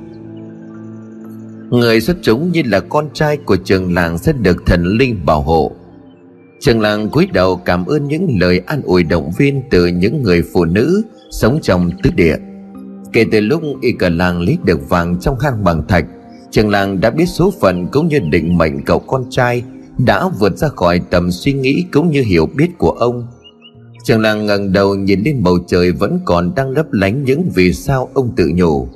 Người 1.70 2.00
xuất 2.00 2.16
chúng 2.22 2.52
như 2.52 2.62
là 2.66 2.80
con 2.80 3.08
trai 3.14 3.37
của 3.37 3.56
trường 3.56 3.94
làng 3.94 4.18
sẽ 4.18 4.32
được 4.32 4.66
thần 4.66 4.84
linh 4.84 5.26
bảo 5.26 5.42
hộ. 5.42 5.72
Trường 6.60 6.80
làng 6.80 7.08
cúi 7.08 7.26
đầu 7.32 7.56
cảm 7.56 7.87
ơn 7.87 8.08
những 8.08 8.37
lời 8.40 8.60
an 8.66 8.82
ủi 8.82 9.02
động 9.02 9.30
viên 9.38 9.62
từ 9.70 9.87
những 9.87 10.22
người 10.22 10.42
phụ 10.52 10.64
nữ 10.64 11.02
sống 11.30 11.58
trong 11.62 11.90
tứ 12.02 12.10
địa. 12.10 12.37
Kể 13.12 13.25
từ 13.32 13.40
lúc 13.40 13.62
y 13.80 13.92
Cờ 13.92 14.08
làng 14.08 14.40
lấy 14.40 14.58
được 14.64 14.88
vàng 14.88 15.20
trong 15.20 15.38
hang 15.38 15.64
bằng 15.64 15.87
thạch, 15.88 16.04
Trường 16.50 16.70
làng 16.70 17.00
đã 17.00 17.10
biết 17.10 17.26
số 17.26 17.52
phận 17.60 17.87
cũng 17.87 18.08
như 18.08 18.18
định 18.18 18.58
mệnh 18.58 18.84
cậu 18.84 18.98
con 18.98 19.25
trai 19.30 19.62
Đã 19.98 20.28
vượt 20.38 20.56
ra 20.56 20.68
khỏi 20.68 21.00
tầm 21.10 21.30
suy 21.30 21.52
nghĩ 21.52 21.84
cũng 21.92 22.10
như 22.10 22.22
hiểu 22.22 22.46
biết 22.46 22.68
của 22.78 22.90
ông. 22.90 23.26
Trường 24.04 24.20
làng 24.20 24.46
ngẩng 24.46 24.72
đầu 24.72 24.94
nhìn 24.94 25.22
lên 25.25 25.42
bầu 25.42 25.58
trời 25.66 25.92
vẫn 25.92 26.20
còn 26.25 26.54
đang 26.54 26.70
lấp 26.70 26.92
lánh 26.92 27.25
những 27.25 27.50
vì 27.54 27.72
sao 27.72 28.08
ông 28.14 28.32
tự 28.37 28.50
nhủ 28.54 28.88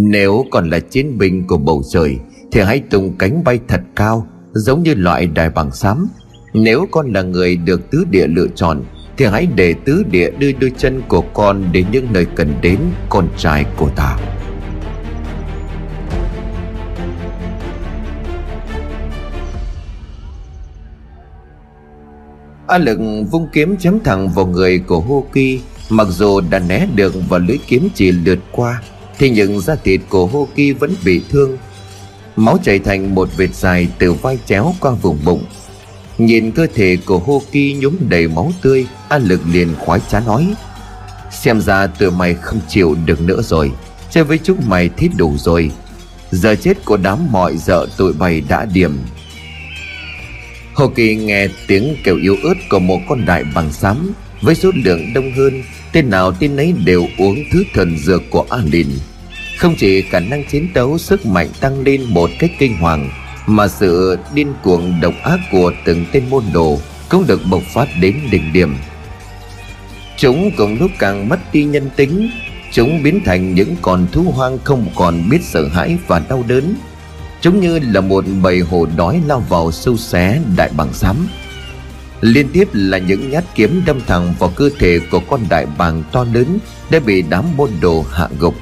nếu 0.00 0.44
còn 0.50 0.70
là 0.70 0.80
chiến 0.80 1.18
binh 1.18 1.46
của 1.46 1.58
bầu 1.58 1.82
trời, 1.90 2.18
Thì 2.52 2.60
hãy 2.60 2.82
tung 2.90 3.14
cánh 3.18 3.44
bay 3.44 3.58
thật 3.68 3.80
cao, 3.96 4.26
Giống 4.52 4.82
như 4.82 4.94
loại 4.94 5.26
đài 5.26 5.50
bằng 5.50 5.72
xám 5.72 6.08
Nếu 6.54 6.86
con 6.90 7.12
là 7.12 7.22
người 7.22 7.56
được 7.56 7.90
tứ 7.90 8.04
địa 8.10 8.26
lựa 8.26 8.46
chọn, 8.54 8.84
Thì 9.16 9.24
hãy 9.24 9.46
để 9.54 9.74
tứ 9.84 10.04
địa 10.10 10.30
đưa 10.30 10.52
đôi 10.52 10.72
chân 10.78 11.02
của 11.08 11.20
con 11.20 11.64
Đến 11.72 11.86
những 11.92 12.06
nơi 12.12 12.26
cần 12.36 12.54
đến 12.62 12.78
con 13.08 13.28
trai 13.36 13.66
của 13.76 13.90
ta. 13.96 14.18
A 22.66 22.78
lực 22.78 22.98
vung 23.30 23.48
kiếm 23.52 23.76
chém 23.76 23.98
thẳng 24.04 24.28
vào 24.28 24.46
người 24.46 24.78
của 24.78 25.00
Hô 25.00 25.24
Kỳ 25.32 25.60
Mặc 25.90 26.08
dù 26.10 26.40
đã 26.40 26.58
né 26.58 26.86
được 26.94 27.14
và 27.28 27.38
lưỡi 27.38 27.58
kiếm 27.66 27.88
chỉ 27.94 28.12
lượt 28.12 28.38
qua. 28.52 28.82
Thế 29.18 29.30
nhưng 29.30 29.60
da 29.60 29.74
thịt 29.74 30.00
của 30.08 30.26
Hoki 30.26 30.78
vẫn 30.80 30.94
bị 31.04 31.20
thương. 31.30 31.58
Máu 32.36 32.58
chảy 32.62 32.78
thành 32.78 33.14
một 33.14 33.28
vệt 33.36 33.54
dài 33.54 33.88
từ 33.98 34.12
vai 34.12 34.38
chéo 34.46 34.74
qua 34.80 34.92
vùng 34.92 35.18
bụng. 35.24 35.44
Nhìn 36.18 36.50
cơ 36.50 36.66
thể 36.74 36.96
của 37.06 37.18
Hoki 37.18 37.54
nhúng 37.54 37.80
nhúm 37.80 38.08
đầy 38.08 38.28
máu 38.28 38.52
tươi, 38.62 38.86
A 39.08 39.18
lực 39.18 39.40
liền 39.52 39.74
khoái 39.78 40.00
chán 40.10 40.22
nói, 40.26 40.54
Xem 41.30 41.60
ra 41.60 41.86
tụi 41.86 42.10
mày 42.10 42.34
không 42.34 42.60
chịu 42.68 42.96
được 43.06 43.20
nữa 43.20 43.42
rồi. 43.42 43.72
Chơi 44.10 44.24
với 44.24 44.38
chúng 44.38 44.58
mày 44.66 44.88
thích 44.96 45.10
đủ 45.16 45.34
rồi. 45.38 45.70
Giờ 46.30 46.54
chết 46.54 46.84
của 46.84 46.96
đám 46.96 47.32
mọi 47.32 47.56
dợ 47.56 47.86
tụi 47.96 48.12
bày 48.12 48.42
đã 48.48 48.64
điểm. 48.64 48.98
Hồ 50.74 50.88
Kỳ 50.88 51.16
nghe 51.16 51.48
tiếng 51.66 51.96
kêu 52.04 52.16
yếu 52.16 52.36
ớt 52.44 52.54
của 52.70 52.78
một 52.78 52.98
con 53.08 53.26
đại 53.26 53.44
bằng 53.54 53.72
xám 53.72 54.12
Với 54.42 54.54
số 54.54 54.70
lượng 54.84 55.12
đông 55.14 55.32
hơn 55.36 55.62
Tên 55.92 56.10
nào 56.10 56.32
tên 56.32 56.56
ấy 56.56 56.74
đều 56.84 57.06
uống 57.18 57.36
thứ 57.52 57.64
thần 57.74 57.98
dược 57.98 58.22
của 58.30 58.46
Alin. 58.50 58.86
Không 59.58 59.74
chỉ 59.78 60.02
khả 60.02 60.20
năng 60.20 60.44
chiến 60.44 60.68
đấu 60.74 60.98
sức 60.98 61.26
mạnh 61.26 61.48
tăng 61.60 61.80
lên 61.80 62.04
một 62.08 62.30
cách 62.38 62.50
kinh 62.58 62.76
hoàng, 62.76 63.10
Mà 63.46 63.68
sự 63.68 64.18
điên 64.34 64.52
cuồng 64.62 65.00
độc 65.00 65.14
ác 65.22 65.38
của 65.52 65.72
từng 65.84 66.04
tên 66.12 66.24
môn 66.30 66.44
đồ 66.52 66.78
Cũng 67.08 67.26
được 67.26 67.40
bộc 67.50 67.62
phát 67.74 67.88
đến 68.00 68.16
đỉnh 68.30 68.52
điểm. 68.52 68.76
Chúng 70.16 70.50
cùng 70.56 70.78
lúc 70.80 70.90
càng 70.98 71.28
mất 71.28 71.38
đi 71.52 71.64
nhân 71.64 71.90
tính, 71.96 72.30
Chúng 72.72 73.02
biến 73.02 73.20
thành 73.24 73.54
những 73.54 73.76
con 73.82 74.06
thú 74.12 74.22
hoang 74.22 74.58
không 74.64 74.86
còn 74.96 75.28
biết 75.30 75.38
sợ 75.42 75.68
hãi 75.68 75.98
và 76.06 76.22
đau 76.28 76.44
đớn. 76.48 76.74
Chúng 77.40 77.60
như 77.60 77.78
là 77.78 78.00
một 78.00 78.24
bầy 78.42 78.60
hổ 78.60 78.86
đói 78.96 79.22
lao 79.26 79.40
vào 79.48 79.72
sâu 79.72 79.96
xé 79.96 80.40
đại 80.56 80.70
bằng 80.76 80.92
xám 80.92 81.28
Liên 82.20 82.48
tiếp 82.52 82.68
là 82.72 82.98
những 82.98 83.30
nhát 83.30 83.44
kiếm 83.54 83.82
đâm 83.86 84.00
thẳng 84.06 84.34
vào 84.38 84.52
cơ 84.56 84.70
thể 84.78 84.98
của 85.10 85.20
con 85.20 85.40
đại 85.48 85.66
bàng 85.78 86.02
to 86.12 86.24
lớn 86.32 86.58
Đã 86.90 86.98
bị 87.00 87.22
đám 87.28 87.44
môn 87.56 87.70
đồ 87.80 88.04
hạ 88.12 88.28
gục. 88.38 88.54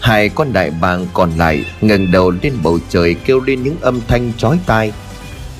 Hai 0.00 0.28
con 0.28 0.52
đại 0.52 0.70
bàng 0.70 1.06
còn 1.12 1.30
lại 1.36 1.64
ngẩng 1.80 2.12
đầu 2.12 2.32
lên 2.42 2.52
bầu 2.62 2.78
trời 2.88 3.14
kêu 3.14 3.40
lên 3.40 3.62
những 3.62 3.76
âm 3.80 4.00
thanh 4.08 4.32
chói 4.38 4.58
tai. 4.66 4.92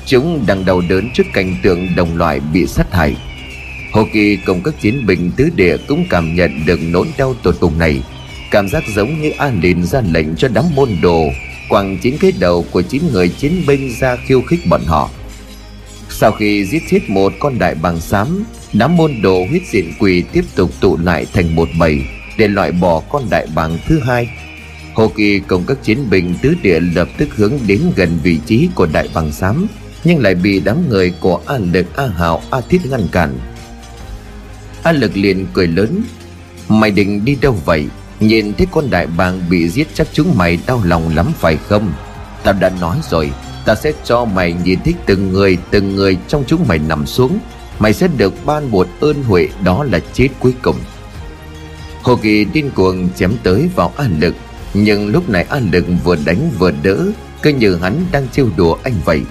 Chúng 0.07 0.45
đang 0.47 0.65
đầu 0.65 0.83
đớn 0.89 1.11
trước 1.15 1.27
cảnh 1.33 1.57
tượng 1.63 1.89
đồng 1.97 2.17
loại 2.17 2.41
bị 2.41 2.67
sát 2.67 2.93
hại. 2.93 3.17
Hồ 3.93 4.07
Kỳ 4.13 4.37
cùng 4.37 4.63
các 4.63 4.75
chiến 4.81 5.07
binh 5.07 5.31
tứ 5.37 5.51
địa 5.57 5.77
cũng 5.89 6.07
cảm 6.11 6.35
nhận 6.35 6.67
được 6.67 6.79
nỗi 6.83 7.07
đau 7.19 7.35
tột 7.43 7.57
cùng 7.61 7.79
này. 7.79 8.03
Cảm 8.51 8.69
giác 8.69 8.85
giống 8.95 9.23
như 9.23 9.31
An 9.31 9.61
Lìn 9.63 9.85
ra 9.85 10.03
lệnh 10.13 10.37
cho 10.37 10.49
đám 10.49 10.65
môn 10.75 10.89
đồ 11.03 11.29
Quăng 11.69 11.99
chín 11.99 12.17
cái 12.21 12.33
đầu 12.39 12.65
của 12.71 12.83
chín 12.83 13.03
người 13.13 13.29
chiến 13.29 13.63
binh 13.67 13.95
ra 14.01 14.17
khiêu 14.17 14.43
khích 14.43 14.61
bọn 14.69 14.81
họ. 14.87 15.11
Sau 16.09 16.33
khi 16.33 16.65
giết 16.65 16.83
chết 16.91 17.01
một 17.09 17.33
con 17.41 17.59
đại 17.59 17.75
bàng 17.75 18.01
xám 18.01 18.45
Đám 18.73 18.97
môn 18.97 19.23
đồ 19.23 19.47
huyết 19.51 19.63
diện 19.67 19.93
quỷ 19.99 20.25
tiếp 20.33 20.45
tục 20.55 20.71
tụ 20.81 20.97
lại 20.97 21.27
thành 21.33 21.57
một 21.57 21.69
bầy 21.79 22.03
Để 22.39 22.49
loại 22.49 22.73
bỏ 22.73 23.03
con 23.09 23.23
đại 23.31 23.47
bàng 23.55 23.79
thứ 23.87 24.01
hai. 24.01 24.29
Hồ 24.95 25.13
Kỳ 25.17 25.39
cùng 25.39 25.65
các 25.67 25.83
chiến 25.83 26.11
binh 26.11 26.35
tứ 26.43 26.55
địa 26.63 26.81
lập 26.81 27.09
tức 27.19 27.29
hướng 27.37 27.53
đến 27.67 27.81
gần 27.97 28.19
vị 28.23 28.39
trí 28.47 28.69
của 28.75 28.87
đại 28.87 29.09
bàng 29.15 29.33
xám 29.33 29.67
Nhưng 30.05 30.19
lại 30.19 30.35
bị 30.35 30.61
đám 30.61 30.89
người 30.89 31.13
của 31.21 31.41
A 31.47 31.59
Lực, 31.59 31.97
A 31.97 32.07
Hảo, 32.07 32.43
A 32.51 32.61
Thiết 32.69 32.81
ngăn 32.91 33.09
cản. 33.13 33.39
A 34.83 34.93
Lực 34.93 35.17
liền 35.17 35.47
cười 35.53 35.67
lớn 35.67 36.03
Mày 36.69 36.91
định 36.91 37.25
đi 37.25 37.37
đâu 37.41 37.57
vậy? 37.65 37.87
Nhìn 38.21 38.53
thấy 38.55 38.67
con 38.71 38.91
đại 38.91 39.07
bàng 39.07 39.41
bị 39.51 39.69
giết 39.69 39.89
chắc 39.95 40.07
chúng 40.13 40.39
mày 40.39 40.59
đau 40.67 40.83
lòng 40.85 41.17
lắm 41.17 41.33
phải 41.39 41.57
không? 41.57 41.93
Tao 42.43 42.55
đã 42.61 42.71
nói 42.81 42.97
rồi 43.11 43.33
Ta 43.65 43.75
sẽ 43.75 43.93
cho 44.05 44.25
mày 44.25 44.55
nhìn 44.65 44.79
thích 44.85 44.97
từng 45.07 45.33
người 45.33 45.59
Từng 45.71 45.97
người 45.97 46.17
trong 46.29 46.45
chúng 46.47 46.65
mày 46.69 46.79
nằm 46.79 47.07
xuống. 47.07 47.39
Mày 47.79 47.93
sẽ 47.93 48.09
được 48.17 48.35
ban 48.47 48.71
một 48.71 48.89
ơn 49.01 49.23
huệ 49.23 49.49
Đó 49.65 49.85
là 49.85 50.01
chết 50.13 50.29
cuối 50.41 50.55
cùng. 50.63 50.77
Hồ 52.03 52.17
Kỳ 52.17 52.45
điên 52.45 52.71
cuồng 52.71 53.09
chém 53.17 53.33
tới 53.43 53.71
vào 53.75 53.93
An 53.97 54.17
Lực. 54.21 54.35
Nhưng 54.75 55.09
lúc 55.09 55.29
này 55.29 55.47
An 55.49 55.69
Lực 55.73 55.85
vừa 56.05 56.17
đánh 56.27 56.51
vừa 56.59 56.71
đỡ 56.83 56.99
Cứ 57.43 57.51
như 57.51 57.77
hắn 57.77 58.05
đang 58.13 58.29
trêu 58.29 58.49
đùa 58.57 58.77
anh 58.83 58.95
vậy. 59.05 59.23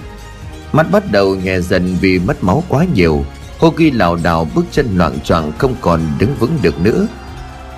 Mắt 0.72 0.90
bắt 0.90 1.12
đầu 1.12 1.34
nhè 1.34 1.60
dần 1.60 1.96
vì 2.00 2.18
mất 2.18 2.44
máu 2.44 2.64
quá 2.68 2.86
nhiều. 2.94 3.24
Hồ 3.58 3.70
Kỳ 3.70 3.90
lảo 3.90 4.16
đảo 4.16 4.48
bước 4.54 4.64
chân 4.72 4.98
loạn 4.98 5.20
choạng 5.24 5.52
không 5.58 5.74
còn 5.80 6.00
đứng 6.18 6.34
vững 6.34 6.58
được 6.62 6.80
nữa. 6.80 7.06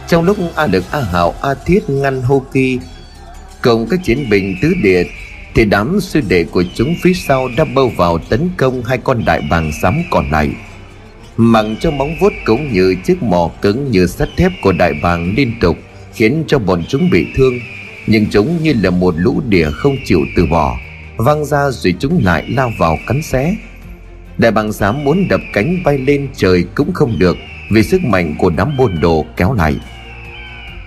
Trong 0.08 0.24
lúc 0.24 0.36
A 0.54 0.66
Lực, 0.66 0.84
A 0.90 1.00
Hảo 1.00 1.34
A 1.42 1.54
Thiết 1.54 1.90
ngăn 1.90 2.22
Hô 2.22 2.42
Kỳ 2.52 2.78
Cùng 3.62 3.86
các 3.90 4.00
chiến 4.04 4.30
binh 4.30 4.56
tứ 4.62 4.74
địa 4.82 5.04
thì 5.56 5.64
đám 5.64 6.00
sư 6.00 6.20
đệ 6.28 6.44
của 6.44 6.64
chúng 6.74 6.94
phía 7.02 7.12
sau 7.14 7.48
đã 7.56 7.64
bâu 7.64 7.92
vào 7.96 8.18
tấn 8.18 8.50
công 8.56 8.82
hai 8.84 8.98
con 8.98 9.24
đại 9.24 9.42
bàng 9.50 9.70
sám 9.82 10.02
còn 10.10 10.30
lại. 10.30 10.50
Mặng 11.36 11.76
cho 11.80 11.90
móng 11.90 12.16
vuốt 12.20 12.32
cũng 12.44 12.72
như 12.72 12.94
chiếc 13.04 13.22
mỏ 13.22 13.50
cứng 13.62 13.90
như 13.90 14.06
sắt 14.06 14.28
thép 14.36 14.52
của 14.62 14.72
đại 14.72 14.92
bàng 15.02 15.34
liên 15.36 15.52
tục 15.60 15.76
Khiến 16.14 16.44
cho 16.46 16.58
bọn 16.58 16.84
chúng 16.88 17.10
bị 17.10 17.26
thương, 17.36 17.54
Nhưng 18.06 18.26
chúng 18.30 18.62
như 18.62 18.74
là 18.82 18.90
một 18.90 19.14
lũ 19.18 19.42
đỉa 19.48 19.70
không 19.70 19.96
chịu 20.04 20.20
từ 20.36 20.46
bỏ, 20.50 20.76
Văng 21.16 21.44
ra 21.44 21.70
rồi 21.70 21.94
chúng 21.98 22.24
lại 22.24 22.44
lao 22.48 22.72
vào 22.78 22.98
cắn 23.06 23.22
xé. 23.22 23.56
Đại 24.38 24.50
bàng 24.50 24.72
sám 24.72 25.04
muốn 25.04 25.28
đập 25.28 25.40
cánh 25.52 25.82
bay 25.84 25.98
lên 25.98 26.28
trời 26.34 26.64
cũng 26.74 26.92
không 26.92 27.18
được 27.18 27.36
Vì 27.72 27.82
sức 27.82 28.04
mạnh 28.04 28.34
của 28.38 28.50
đám 28.50 28.76
bôn 28.76 29.00
đồ 29.00 29.26
kéo 29.36 29.52
lại. 29.52 29.76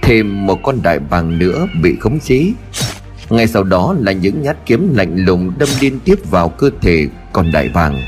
Thêm 0.02 0.46
một 0.46 0.60
con 0.64 0.82
đại 0.84 1.00
bàng 1.00 1.40
nữa 1.40 1.68
bị 1.82 1.96
khống 2.00 2.20
chế 2.20 2.46
ngay 3.30 3.48
sau 3.48 3.64
đó 3.64 3.96
là 4.00 4.12
những 4.12 4.42
nhát 4.42 4.58
kiếm 4.66 4.96
lạnh 4.96 5.26
lùng 5.26 5.52
đâm 5.58 5.70
liên 5.82 6.00
tiếp 6.00 6.16
vào 6.30 6.50
cơ 6.50 6.70
thể 6.82 7.08
con 7.34 7.52
đại 7.52 7.70
vàng. 7.70 8.02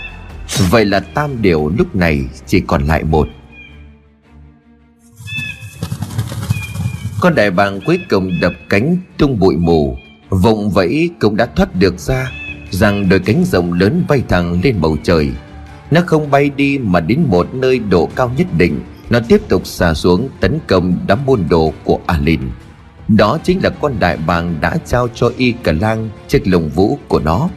Vậy 0.69 0.85
là 0.85 0.99
tam 0.99 1.41
điều 1.41 1.71
lúc 1.77 1.95
này 1.95 2.25
chỉ 2.45 2.59
còn 2.59 2.83
lại 2.83 3.03
một. 3.03 3.27
Con 7.21 7.35
đại 7.35 7.51
bàng 7.51 7.79
cuối 7.85 7.99
cùng 8.09 8.31
đập 8.41 8.53
cánh 8.69 8.97
tung 9.17 9.39
bụi 9.39 9.55
mù. 9.57 9.97
Vùng 10.29 10.69
vẫy 10.69 11.09
cũng 11.19 11.35
đã 11.35 11.45
thoát 11.45 11.75
được 11.75 11.99
ra, 11.99 12.31
rằng 12.69 13.09
đôi 13.09 13.19
cánh 13.19 13.43
rộng 13.45 13.73
lớn 13.73 14.03
bay 14.07 14.23
thẳng 14.29 14.61
lên 14.63 14.81
bầu 14.81 14.97
trời. 15.03 15.29
Nó 15.91 16.01
không 16.05 16.31
bay 16.31 16.49
đi 16.49 16.77
mà 16.77 16.99
đến 16.99 17.23
một 17.27 17.53
nơi 17.53 17.79
độ 17.79 18.09
cao 18.15 18.31
nhất 18.37 18.47
định. 18.57 18.79
Nó 19.09 19.19
tiếp 19.27 19.41
tục 19.49 19.67
xả 19.67 19.93
xuống 19.93 20.29
tấn 20.39 20.59
công 20.67 20.97
đám 21.07 21.25
buôn 21.25 21.43
đồ 21.49 21.73
của 21.83 21.99
alin 22.07 22.39
đó 23.17 23.37
chính 23.43 23.63
là 23.63 23.69
con 23.69 23.99
đại 23.99 24.17
bàng 24.27 24.55
đã 24.61 24.77
trao 24.85 25.07
cho 25.15 25.31
y 25.37 25.51
cả 25.51 25.71
lang 25.71 26.09
chiếc 26.27 26.47
lồng 26.47 26.69
vũ 26.69 26.97
của 27.07 27.19
nó. 27.19 27.49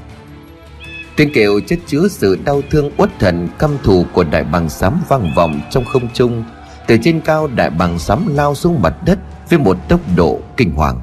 Tiếng 1.17 1.31
kêu 1.35 1.61
chất 1.67 1.79
chứa 1.87 2.09
sự 2.11 2.39
đau 2.45 2.63
thương 2.71 2.91
uất 2.97 3.11
thần 3.19 3.49
căm 3.59 3.71
thù 3.83 4.05
của 4.13 4.25
đại 4.25 4.45
bàng 4.45 4.69
sám 4.69 5.01
vang 5.09 5.35
vọng 5.37 5.61
trong 5.71 5.85
không 5.85 6.09
trung. 6.15 6.45
Từ 6.87 6.97
trên 7.03 7.21
cao, 7.21 7.47
đại 7.47 7.71
bàng 7.71 7.99
sám 7.99 8.37
lao 8.37 8.55
xuống 8.55 8.83
mặt 8.83 8.95
đất 9.07 9.19
với 9.51 9.59
một 9.59 9.77
tốc 9.89 10.01
độ 10.17 10.41
kinh 10.57 10.71
hoàng. 10.71 11.03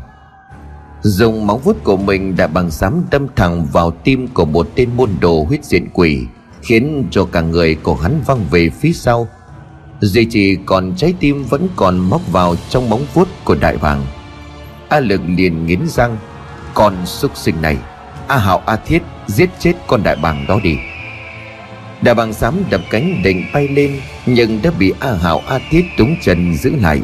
Dùng 1.01 1.48
móng 1.48 1.60
vuốt 1.60 1.84
của 1.84 1.98
mình, 1.98 2.36
đại 2.36 2.48
bàng 2.48 2.72
sám 2.72 3.03
đâm 3.12 3.27
thẳng 3.36 3.65
vào 3.72 3.91
tim 3.91 4.27
của 4.27 4.46
một 4.46 4.67
tên 4.75 4.89
môn 4.98 5.10
đồ 5.22 5.43
huyết 5.43 5.65
diện 5.65 5.88
quỷ, 5.93 6.20
Khiến 6.62 7.08
cho 7.12 7.25
cả 7.25 7.41
người 7.41 7.75
của 7.75 7.96
hắn 7.96 8.22
văng 8.25 8.46
về 8.51 8.70
phía 8.70 8.93
sau. 8.93 9.27
Duy 10.00 10.25
chỉ 10.25 10.58
còn 10.65 10.93
trái 10.98 11.13
tim 11.20 11.43
vẫn 11.43 11.67
còn 11.75 11.98
móc 11.98 12.31
vào 12.31 12.55
trong 12.70 12.89
móng 12.89 13.05
vuốt 13.13 13.27
của 13.43 13.55
đại 13.55 13.77
bàng. 13.77 14.05
A 14.91 15.00
lực 15.00 15.21
liền 15.27 15.65
nghiến 15.65 15.79
răng. 15.88 16.17
Con 16.74 17.05
súc 17.05 17.38
sinh 17.38 17.62
này 17.62 17.77
A 18.27 18.38
hạo 18.38 18.63
A 18.65 18.75
thiết 18.75 19.01
giết 19.27 19.50
chết 19.60 19.74
con 19.88 20.03
đại 20.03 20.15
bàng 20.15 20.45
đó 20.48 20.60
đi. 20.63 20.75
Đại 22.01 22.15
bàng 22.15 22.33
sám 22.33 22.63
đập 22.69 22.81
cánh 22.89 23.21
định 23.24 23.45
bay 23.53 23.67
lên 23.67 24.00
Nhưng 24.25 24.62
đã 24.62 24.71
bị 24.79 24.93
A 25.00 25.13
hạo 25.13 25.41
A 25.48 25.60
thiết 25.69 25.86
túng 25.98 26.15
chân 26.21 26.53
giữ 26.53 26.75
lại. 26.81 27.01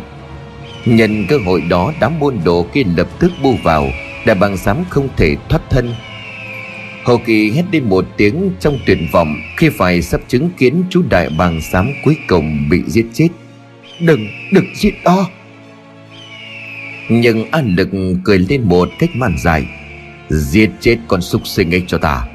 Nhân 0.85 1.25
cơ 1.29 1.37
hội 1.45 1.61
đó 1.61 1.93
đám 1.99 2.19
buôn 2.19 2.39
đồ 2.45 2.65
kia 2.73 2.83
lập 2.95 3.07
tức 3.19 3.31
bu 3.43 3.55
vào. 3.63 3.87
Đại 4.25 4.35
bàng 4.35 4.57
xám 4.57 4.77
không 4.89 5.07
thể 5.17 5.35
thoát 5.49 5.61
thân. 5.69 5.93
Hồ 7.05 7.21
Kỳ 7.25 7.51
hét 7.51 7.63
đi 7.71 7.79
một 7.79 8.05
tiếng 8.17 8.51
trong 8.59 8.79
tuyệt 8.85 8.97
vọng 9.11 9.35
Khi 9.57 9.69
phải 9.69 10.01
sắp 10.01 10.21
chứng 10.27 10.49
kiến 10.57 10.83
chú 10.89 11.03
đại 11.09 11.29
bàng 11.37 11.61
xám 11.61 11.91
cuối 12.05 12.17
cùng 12.27 12.69
bị 12.69 12.83
giết 12.87 13.05
chết. 13.13 13.27
Đừng, 13.99 14.27
đừng 14.51 14.75
giết 14.75 14.93
đó 15.03 15.29
nhưng 17.09 17.51
An 17.51 17.75
Lực 17.75 17.89
cười 18.23 18.39
lên 18.39 18.63
một 18.63 18.89
cách 18.99 19.09
màn 19.15 19.35
dài. 19.37 19.67
Giết 20.29 20.69
chết 20.79 20.97
con 21.07 21.21
súc 21.21 21.47
sinh 21.47 21.73
ấy 21.73 21.83
cho 21.87 21.97
ta. 21.97 22.27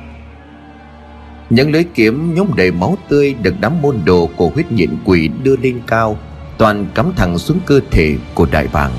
Những 1.50 1.70
lưới 1.70 1.84
kiếm 1.94 2.34
nhóm 2.34 2.46
đầy 2.56 2.72
máu 2.72 2.98
tươi 3.08 3.34
Được 3.42 3.54
đám 3.60 3.82
môn 3.82 3.96
đồ 4.04 4.30
của 4.36 4.48
huyết 4.48 4.72
nhịn 4.72 4.90
quỷ 5.04 5.28
đưa 5.42 5.56
lên 5.56 5.80
cao, 5.86 6.18
toàn 6.58 6.86
cắm 6.94 7.12
thẳng 7.16 7.38
xuống 7.38 7.58
cơ 7.66 7.80
thể 7.90 8.16
của 8.34 8.46
đại 8.52 8.68
bàng. 8.72 8.92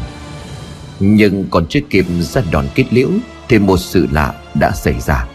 Nhưng 0.99 1.45
còn 1.49 1.65
chưa 1.69 1.79
kịp 1.89 2.05
ra 2.19 2.41
đòn 2.51 2.65
kết 2.75 2.85
liễu, 2.91 3.09
thì 3.49 3.59
một 3.59 3.77
sự 3.77 4.07
lạ 4.11 4.33
đã 4.59 4.71
xảy 4.71 4.99
ra. 4.99 5.27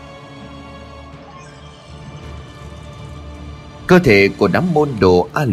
Cơ 3.87 3.99
thể 3.99 4.29
của 4.39 4.49
đám 4.49 4.75
môn 4.75 4.89
đồ 5.01 5.29
a 5.35 5.45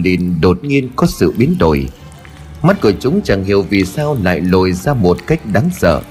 đột 0.41 0.63
nhiên 0.63 0.89
có 0.95 1.07
sự 1.07 1.33
biến 1.37 1.55
đổi 1.59 1.87
mắt 2.67 2.81
của 2.81 2.91
chúng 2.99 3.21
chẳng 3.21 3.43
hiểu 3.43 3.61
vì 3.69 3.85
sao 3.85 4.17
lại 4.23 4.41
lồi 4.41 4.71
ra 4.71 4.93
một 4.93 5.17
cách 5.27 5.39
đáng 5.53 5.69
sợ. 5.79 6.01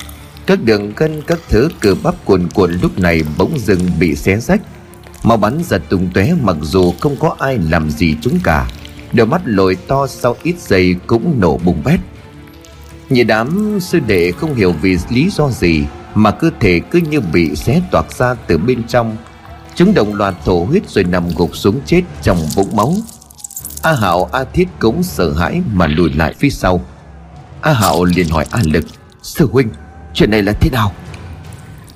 Các 0.47 0.63
đường 0.63 0.93
cân, 0.93 1.23
các 1.23 1.39
thứ 1.49 1.69
cơ 1.81 1.95
bắp 2.03 2.25
cuồn 2.25 2.49
cuộn 2.55 2.73
lúc 2.83 2.99
này 2.99 3.23
bỗng 3.39 3.59
dừng 3.59 3.81
bị 3.99 4.15
xé 4.15 4.37
rách. 4.37 4.61
Màu 5.23 5.37
bắn 5.37 5.63
giật 5.65 5.83
tung 5.89 6.09
tóe 6.15 6.35
mặc 6.43 6.57
dù 6.63 6.93
không 7.01 7.17
có 7.17 7.37
ai 7.39 7.59
làm 7.71 7.91
gì 7.91 8.17
chúng 8.21 8.39
cả. 8.45 8.69
Đôi 9.13 9.27
mắt 9.27 9.43
lồi 9.45 9.75
to 9.75 10.07
sau 10.07 10.37
ít 10.43 10.55
giây 10.59 10.97
cũng 11.07 11.41
nổ 11.41 11.59
bùng 11.59 11.83
bét. 11.85 12.01
Như 13.11 13.25
đám 13.25 13.79
sư 13.81 14.01
đệ 14.07 14.33
không 14.33 14.55
hiểu 14.55 14.73
vì 14.83 14.99
lý 15.11 15.31
do 15.31 15.51
gì 15.51 15.85
Mà 16.15 16.31
cơ 16.31 16.51
thể 16.61 16.81
cứ 16.91 17.01
như 17.11 17.21
bị 17.21 17.57
xé 17.57 17.81
toạc 17.91 18.13
ra 18.19 18.35
từ 18.35 18.59
bên 18.59 18.83
trong. 18.89 19.17
Chúng 19.75 19.95
đồng 19.95 20.15
loạt 20.15 20.35
thổ 20.45 20.65
huyết 20.65 20.91
rồi 20.91 21.05
nằm 21.05 21.25
gục 21.37 21.57
xuống 21.57 21.81
chết 21.87 22.03
trong 22.23 22.39
vũng 22.55 22.77
máu. 22.77 22.95
A 23.85 23.93
Hạo 23.93 24.29
A 24.33 24.45
Thiết 24.45 24.69
cũng 24.79 25.03
sợ 25.03 25.33
hãi 25.33 25.63
mà 25.73 25.87
lùi 25.87 26.13
lại 26.13 26.35
phía 26.39 26.51
sau. 26.51 26.81
A 27.61 27.73
Hạo 27.73 28.05
liền 28.05 28.29
hỏi 28.29 28.47
A 28.51 28.61
Lực, 28.65 28.85
Sư 29.23 29.49
huynh, 29.53 29.69
chuyện 30.15 30.31
này 30.31 30.43
là 30.43 30.53
thế 30.61 30.71
nào? 30.71 30.93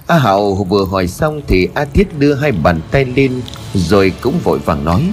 A 0.07 0.19
Hạo 0.19 0.55
vừa 0.55 0.85
hỏi 0.85 1.07
xong 1.07 1.41
thì 1.47 1.69
A 1.75 1.85
Thiết 1.85 2.19
đưa 2.19 2.35
hai 2.35 2.53
bàn 2.53 2.81
tay 2.91 3.05
lên 3.05 3.41
Rồi 3.75 4.13
cũng 4.21 4.39
vội 4.45 4.59
vàng 4.59 4.85
nói, 4.85 5.13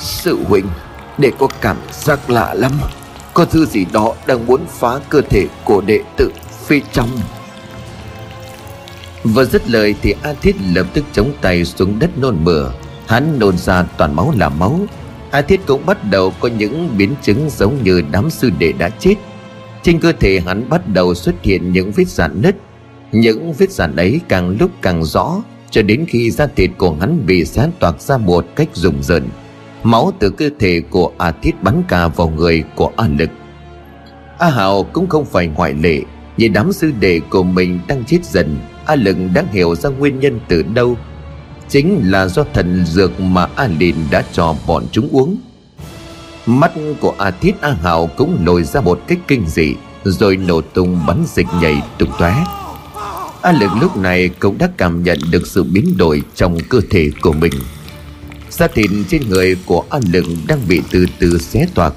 Sư 0.00 0.38
huynh 0.48 0.66
Để 1.18 1.30
có 1.38 1.48
cảm 1.60 1.76
giác 1.92 2.30
lạ 2.30 2.54
lắm. 2.54 2.72
Có 3.34 3.44
thứ 3.44 3.66
gì 3.66 3.86
đó 3.92 4.14
đang 4.26 4.46
muốn 4.46 4.60
phá 4.68 4.98
cơ 5.08 5.20
thể 5.30 5.46
của 5.64 5.82
đệ 5.86 6.00
tử 6.16 6.32
phía 6.66 6.80
trong. 6.92 7.08
Vừa 9.24 9.44
dứt 9.44 9.70
lời 9.70 9.94
thì 10.02 10.14
A 10.22 10.32
Thiết 10.42 10.56
lập 10.74 10.86
tức 10.94 11.04
chống 11.12 11.32
tay 11.40 11.64
xuống 11.64 11.98
đất 11.98 12.18
nôn 12.18 12.44
mửa. 12.44 12.70
Hắn 13.06 13.38
nôn 13.38 13.58
ra 13.58 13.82
toàn 13.96 14.16
máu 14.16 14.32
là 14.36 14.48
máu 14.48 14.80
A 15.32 15.42
Thiết 15.42 15.60
cũng 15.66 15.86
bắt 15.86 15.98
đầu 16.10 16.32
có 16.40 16.48
những 16.48 16.90
biến 16.98 17.14
chứng 17.22 17.50
giống 17.50 17.82
như 17.82 18.02
đám 18.12 18.30
sư 18.30 18.50
đệ 18.58 18.72
đã 18.72 18.88
chết. 18.88 19.14
Trên 19.82 20.00
cơ 20.00 20.12
thể 20.12 20.40
hắn 20.40 20.68
bắt 20.68 20.88
đầu 20.88 21.14
xuất 21.14 21.42
hiện 21.42 21.72
những 21.72 21.92
vết 21.96 22.08
rạn 22.08 22.42
nứt. 22.42 22.56
Những 23.12 23.52
vết 23.52 23.70
rạn 23.70 23.96
ấy 23.96 24.20
càng 24.28 24.56
lúc 24.60 24.70
càng 24.82 25.04
rõ, 25.04 25.42
Cho 25.70 25.82
đến 25.82 26.04
khi 26.08 26.30
da 26.30 26.46
thịt 26.46 26.70
của 26.78 26.96
hắn 27.00 27.26
bị 27.26 27.44
xé 27.44 27.68
toạc 27.78 28.00
ra 28.00 28.16
một 28.18 28.46
cách 28.56 28.68
rùng 28.74 29.02
rợn. 29.02 29.28
Máu 29.82 30.12
từ 30.18 30.30
cơ 30.30 30.50
thể 30.58 30.80
của 30.90 31.12
A 31.18 31.30
Thiết 31.30 31.62
bắn 31.62 31.82
cả 31.88 32.08
vào 32.08 32.28
người 32.28 32.64
của 32.76 32.90
A 32.96 33.08
Lực. 33.18 33.30
A 34.38 34.50
Hào 34.50 34.82
cũng 34.82 35.08
không 35.08 35.24
phải 35.24 35.46
ngoại 35.46 35.74
lệ 35.74 36.02
Nhìn 36.36 36.52
đám 36.52 36.72
sư 36.72 36.92
đệ 37.00 37.20
của 37.30 37.42
mình 37.42 37.80
đang 37.88 38.04
chết 38.04 38.24
dần. 38.24 38.56
A 38.86 38.94
Lực 38.94 39.16
đã 39.34 39.44
hiểu 39.52 39.74
ra 39.74 39.90
nguyên 39.90 40.20
nhân 40.20 40.40
từ 40.48 40.62
đâu 40.62 40.96
Chính 41.72 42.10
là 42.10 42.28
do 42.28 42.44
thần 42.54 42.84
dược 42.86 43.20
mà 43.20 43.48
A 43.56 43.68
Lìn 43.78 43.96
đã 44.10 44.24
cho 44.32 44.54
bọn 44.66 44.86
chúng 44.92 45.08
uống. 45.12 45.36
Mắt 46.46 46.72
của 47.00 47.14
A 47.18 47.30
Thiết 47.30 47.60
A 47.60 47.72
Hào 47.82 48.06
cũng 48.06 48.44
nổi 48.44 48.62
ra 48.62 48.80
một 48.80 49.00
cách 49.06 49.18
kinh 49.28 49.46
dị, 49.46 49.74
Rồi 50.04 50.36
nổ 50.36 50.60
tung 50.60 51.06
bắn 51.06 51.24
dịch 51.26 51.46
nhảy 51.60 51.82
tung 51.98 52.10
tóe. 52.18 52.34
A 53.42 53.52
Lực 53.52 53.70
lúc 53.80 53.96
này 53.96 54.28
cũng 54.28 54.58
đã 54.58 54.70
cảm 54.76 55.02
nhận 55.02 55.18
được 55.30 55.46
sự 55.46 55.62
biến 55.62 55.96
đổi 55.96 56.22
trong 56.34 56.58
cơ 56.68 56.80
thể 56.90 57.10
của 57.20 57.32
mình. 57.32 57.52
Da 58.50 58.68
thịt 58.68 58.90
trên 59.08 59.28
người 59.28 59.56
của 59.66 59.84
A 59.90 59.98
Lực 60.12 60.24
đang 60.46 60.68
bị 60.68 60.82
từ 60.90 61.06
từ 61.18 61.38
xé 61.38 61.66
toạc. 61.74 61.94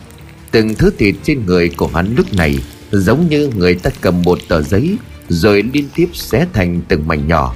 Từng 0.52 0.76
thứ 0.76 0.92
thịt 0.98 1.16
trên 1.24 1.46
người 1.46 1.70
của 1.70 1.88
hắn 1.88 2.16
lúc 2.18 2.34
này 2.34 2.58
Giống 2.92 3.30
như 3.30 3.50
người 3.56 3.76
ta 3.76 3.90
cầm 4.02 4.22
một 4.22 4.40
tờ 4.48 4.62
giấy, 4.62 4.98
Rồi 5.30 5.64
liên 5.74 5.90
tiếp 5.96 6.10
xé 6.14 6.46
thành 6.54 6.82
từng 6.88 7.08
mảnh 7.08 7.28
nhỏ. 7.28 7.56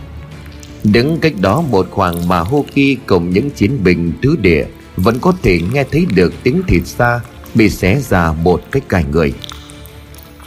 Đứng 0.83 1.19
cách 1.19 1.33
đó 1.41 1.61
một 1.61 1.87
khoảng 1.91 2.27
mà 2.27 2.39
Hô 2.39 2.65
Ki 2.73 2.97
cùng 3.05 3.29
những 3.29 3.49
chiến 3.49 3.83
binh 3.83 4.13
tứ 4.21 4.35
địa 4.41 4.65
Vẫn 4.97 5.19
có 5.19 5.33
thể 5.43 5.59
nghe 5.73 5.83
thấy 5.91 6.05
được 6.15 6.33
tiếng 6.43 6.61
thịt 6.67 6.87
xa 6.87 7.19
Bị 7.55 7.69
xé 7.69 7.99
ra 8.09 8.33
một 8.43 8.61
cách 8.71 8.83
cài 8.89 9.03
người. 9.11 9.33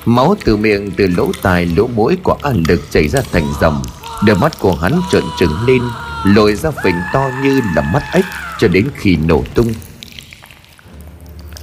Máu 0.05 0.35
từ 0.45 0.57
miệng, 0.57 0.91
từ 0.97 1.07
lỗ 1.07 1.31
tai, 1.43 1.67
lỗ 1.67 1.87
mũi 1.87 2.17
của 2.23 2.37
An 2.43 2.63
Lực 2.69 2.81
chảy 2.91 3.09
ra 3.09 3.21
thành 3.33 3.47
dòng. 3.61 3.83
Đôi 4.27 4.37
mắt 4.37 4.59
của 4.61 4.75
hắn 4.75 5.01
trợn 5.11 5.23
trừng 5.39 5.53
lên, 5.67 5.83
Lồi 6.25 6.55
ra 6.55 6.71
phình 6.85 6.95
to 7.13 7.31
như 7.43 7.61
là 7.77 7.91
mắt 7.93 8.03
ếch 8.13 8.25
Cho 8.59 8.69
đến 8.69 8.89
khi 8.97 9.17
nổ 9.17 9.45
tung. 9.55 9.73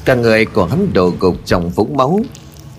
Cả 0.06 0.16
người 0.16 0.46
của 0.46 0.66
hắn 0.66 0.94
đổ 0.94 1.14
gục 1.20 1.36
trong 1.46 1.70
vũng 1.70 1.98
máu. 1.98 2.20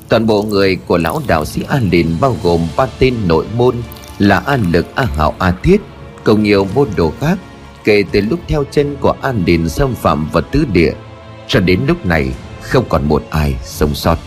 Toàn 0.09 0.27
bộ 0.27 0.43
người 0.43 0.77
của 0.77 0.99
lão 0.99 1.23
đạo 1.27 1.45
sĩ 1.45 1.63
An 1.69 1.89
Lìn 1.93 2.07
bao 2.21 2.37
gồm 2.43 2.61
ba 2.77 2.87
tên 2.99 3.15
nội 3.27 3.45
môn 3.57 3.77
là 4.21 4.39
An 4.39 4.63
Lực, 4.73 4.87
A 4.95 5.05
Hảo, 5.05 5.35
A 5.39 5.51
Thiết 5.63 5.81
cùng 6.25 6.43
nhiều 6.43 6.67
môn 6.75 6.89
đồ 6.97 7.13
khác 7.21 7.39
kể 7.85 8.05
từ 8.13 8.21
lúc 8.21 8.41
theo 8.49 8.65
chân 8.71 8.97
của 9.01 9.15
An 9.23 9.43
đình 9.45 9.69
xâm 9.69 9.95
phạm 9.95 10.29
vào 10.33 10.43
tứ 10.53 10.65
địa 10.73 10.93
cho 11.49 11.61
đến 11.61 11.81
lúc 11.87 12.07
này 12.07 12.33
không 12.61 12.85
còn 12.89 13.09
một 13.09 13.23
ai 13.31 13.57
sống 13.65 13.95
sót. 13.95 14.19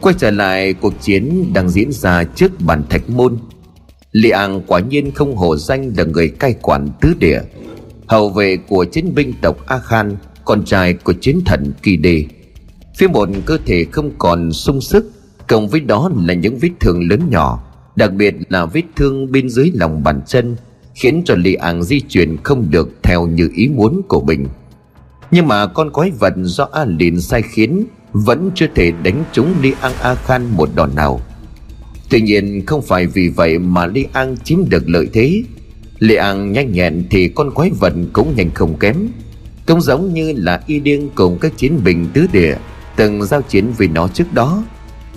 Quay 0.00 0.14
trở 0.18 0.30
lại 0.30 0.72
cuộc 0.72 1.02
chiến 1.02 1.50
đang 1.54 1.68
diễn 1.68 1.92
ra 1.92 2.24
trước 2.24 2.60
bàn 2.60 2.82
thạch 2.90 3.10
môn 3.10 3.38
Li 4.12 4.30
An 4.30 4.62
quả 4.66 4.80
nhiên 4.80 5.12
không 5.12 5.36
hổ 5.36 5.56
danh 5.56 5.92
là 5.96 6.04
người 6.04 6.28
cai 6.28 6.54
quản 6.62 6.88
tứ 7.00 7.14
địa 7.18 7.40
Hậu 8.06 8.30
vệ 8.30 8.56
của 8.56 8.84
chiến 8.84 9.14
binh 9.14 9.32
tộc 9.42 9.66
A 9.66 9.78
Khan 9.78 10.16
Con 10.44 10.64
trai 10.64 10.94
của 10.94 11.12
chiến 11.12 11.40
thần 11.46 11.72
Kỳ 11.82 11.96
Đề 11.96 12.24
Phía 12.96 13.06
một 13.06 13.28
cơ 13.46 13.58
thể 13.66 13.84
không 13.92 14.10
còn 14.18 14.52
sung 14.52 14.80
sức 14.80 15.15
Cộng 15.48 15.68
với 15.68 15.80
đó 15.80 16.10
là 16.26 16.34
những 16.34 16.58
vết 16.58 16.70
thương 16.80 17.08
lớn 17.08 17.20
nhỏ, 17.30 17.62
Đặc 17.96 18.12
biệt 18.12 18.34
là 18.48 18.66
vết 18.66 18.82
thương 18.96 19.32
bên 19.32 19.48
dưới 19.48 19.70
lòng 19.74 20.02
bàn 20.02 20.20
chân, 20.26 20.56
Khiến 20.94 21.22
cho 21.24 21.34
lì 21.34 21.54
An 21.54 21.82
di 21.82 22.00
chuyển 22.00 22.36
không 22.42 22.66
được 22.70 22.88
theo 23.02 23.26
như 23.26 23.50
ý 23.54 23.68
muốn 23.68 24.02
của 24.08 24.20
mình. 24.20 24.46
Nhưng 25.30 25.48
mà 25.48 25.66
con 25.66 25.90
quái 25.90 26.10
vật 26.10 26.34
do 26.36 26.68
A 26.72 26.84
Lìn 26.84 27.20
sai 27.20 27.42
khiến 27.42 27.84
Vẫn 28.12 28.50
chưa 28.54 28.66
thể 28.74 28.92
đánh 29.02 29.24
trúng 29.32 29.54
Li 29.62 29.72
An 29.80 29.92
A 30.00 30.14
Khan 30.14 30.46
một 30.56 30.68
đòn 30.74 30.94
nào. 30.94 31.20
Tuy 32.10 32.20
nhiên, 32.20 32.66
không 32.66 32.82
phải 32.82 33.06
vì 33.06 33.28
vậy 33.28 33.58
mà 33.58 33.86
Li 33.86 34.06
An 34.12 34.36
chiếm 34.44 34.58
được 34.68 34.88
lợi 34.88 35.08
thế. 35.12 35.42
Li 35.98 36.14
An 36.14 36.52
nhanh 36.52 36.72
nhẹn 36.72 37.04
thì 37.10 37.28
con 37.28 37.50
quái 37.50 37.70
vật 37.70 37.92
cũng 38.12 38.34
nhanh 38.36 38.50
không 38.54 38.78
kém, 38.78 38.96
Cũng 39.66 39.80
giống 39.80 40.14
như 40.14 40.32
là 40.36 40.62
y 40.66 40.80
điên 40.80 41.10
cùng 41.14 41.38
các 41.38 41.56
chiến 41.56 41.80
binh 41.84 42.06
tứ 42.14 42.26
địa 42.32 42.56
Từng 42.96 43.24
giao 43.24 43.42
chiến 43.42 43.72
với 43.78 43.88
nó 43.88 44.08
trước 44.08 44.32
đó. 44.32 44.62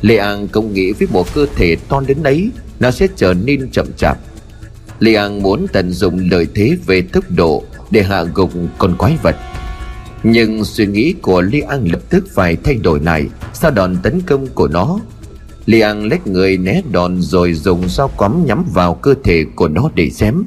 Lê 0.02 0.18
An 0.18 0.48
cũng 0.48 0.74
nghĩ 0.74 0.92
với 0.92 1.08
một 1.12 1.34
cơ 1.34 1.46
thể 1.56 1.76
to 1.90 2.02
đến 2.08 2.18
đấy 2.24 2.50
Nó 2.80 2.92
sẽ 2.92 3.08
trở 3.16 3.34
nên 3.34 3.72
chậm 3.72 3.88
chạp. 3.98 4.18
Lê 5.00 5.14
An 5.14 5.44
muốn 5.44 5.66
tận 5.74 5.92
dụng 5.92 6.30
lợi 6.32 6.48
thế 6.56 6.78
về 6.86 7.02
tốc 7.02 7.24
độ 7.30 7.64
Để 7.92 8.04
hạ 8.04 8.24
gục 8.24 8.52
con 8.78 8.96
quái 8.98 9.18
vật. 9.24 9.36
Nhưng 10.24 10.66
suy 10.66 10.86
nghĩ 10.86 11.14
của 11.22 11.42
Lê 11.42 11.60
An 11.60 11.88
lập 11.92 12.02
tức 12.10 12.26
phải 12.34 12.56
thay 12.64 12.76
đổi 12.76 13.00
lại, 13.00 13.26
Sau 13.54 13.72
đòn 13.72 13.98
tấn 14.04 14.22
công 14.22 14.48
của 14.48 14.68
nó. 14.68 15.00
Lê 15.66 15.82
An 15.82 16.10
lách 16.10 16.28
người 16.28 16.58
né 16.58 16.82
đòn 16.92 17.22
rồi 17.22 17.54
dùng 17.54 17.90
dao 17.90 18.08
quắm 18.18 18.46
nhắm 18.46 18.66
vào 18.74 18.94
cơ 18.94 19.14
thể 19.24 19.46
của 19.56 19.68
nó 19.68 19.90
để 19.96 20.10
chém. 20.10 20.44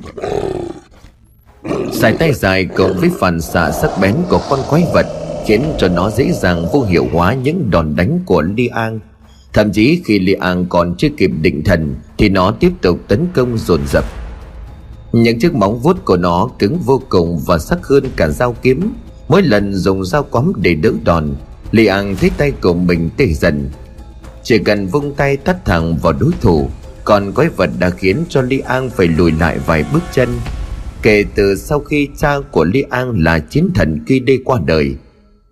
Sải 1.93 2.13
tay 2.13 2.33
dài 2.33 2.65
cộng 2.65 2.97
với 3.01 3.11
phản 3.21 3.41
xạ 3.41 3.71
sắc 3.71 3.91
bén 4.01 4.17
của 4.29 4.41
con 4.51 4.61
quái 4.69 4.85
vật 4.95 5.07
Khiến 5.47 5.63
cho 5.79 5.89
nó 5.89 6.11
dễ 6.11 6.33
dàng 6.33 6.67
vô 6.73 6.83
hiệu 6.83 7.07
hóa 7.13 7.35
những 7.35 7.71
đòn 7.71 7.97
đánh 7.97 8.21
của 8.27 8.43
Li 8.43 8.67
An 8.67 9.01
Thậm 9.53 9.73
chí 9.73 10.03
khi 10.05 10.19
Li 10.19 10.33
An 10.33 10.67
còn 10.69 10.95
chưa 10.99 11.09
kịp 11.17 11.31
định 11.41 11.65
thần, 11.65 11.95
Thì 12.19 12.29
nó 12.29 12.51
tiếp 12.51 12.73
tục 12.83 13.01
tấn 13.09 13.27
công 13.35 13.59
dồn 13.59 13.81
dập. 13.87 14.05
Những 15.13 15.39
chiếc 15.39 15.55
móng 15.55 15.79
vuốt 15.79 16.05
của 16.05 16.17
nó 16.17 16.49
cứng 16.59 16.79
vô 16.79 17.03
cùng 17.09 17.39
và 17.47 17.59
sắc 17.59 17.87
hơn 17.87 18.05
cả 18.17 18.29
dao 18.29 18.57
kiếm. 18.63 18.93
Mỗi 19.29 19.43
lần 19.43 19.75
dùng 19.75 20.05
dao 20.05 20.23
quắm 20.23 20.53
để 20.57 20.75
đỡ 20.75 20.93
đòn, 21.05 21.35
Li 21.71 21.87
An 21.87 22.17
thấy 22.17 22.31
tay 22.37 22.53
của 22.63 22.75
mình 22.75 23.11
tê 23.17 23.27
dần. 23.27 23.71
Chỉ 24.43 24.59
cần 24.59 24.87
vung 24.87 25.15
tay 25.15 25.37
tắt 25.37 25.65
thẳng 25.65 25.97
vào 26.03 26.13
đối 26.13 26.31
thủ, 26.41 26.69
Còn 27.05 27.33
quái 27.33 27.49
vật 27.49 27.71
đã 27.79 27.91
khiến 27.91 28.25
cho 28.29 28.43
Li 28.43 28.59
An 28.59 28.91
phải 28.91 29.09
lùi 29.09 29.33
lại 29.33 29.59
vài 29.67 29.85
bước 29.93 30.03
chân. 30.13 30.29
Kể 31.03 31.25
từ 31.35 31.57
sau 31.57 31.81
khi 31.81 32.09
cha 32.19 32.35
của 32.51 32.65
Li 32.65 32.85
An 32.91 33.23
là 33.23 33.39
chiến 33.39 33.71
thần 33.75 34.01
khi 34.07 34.21
đi 34.21 34.39
qua 34.45 34.61
đời 34.67 34.95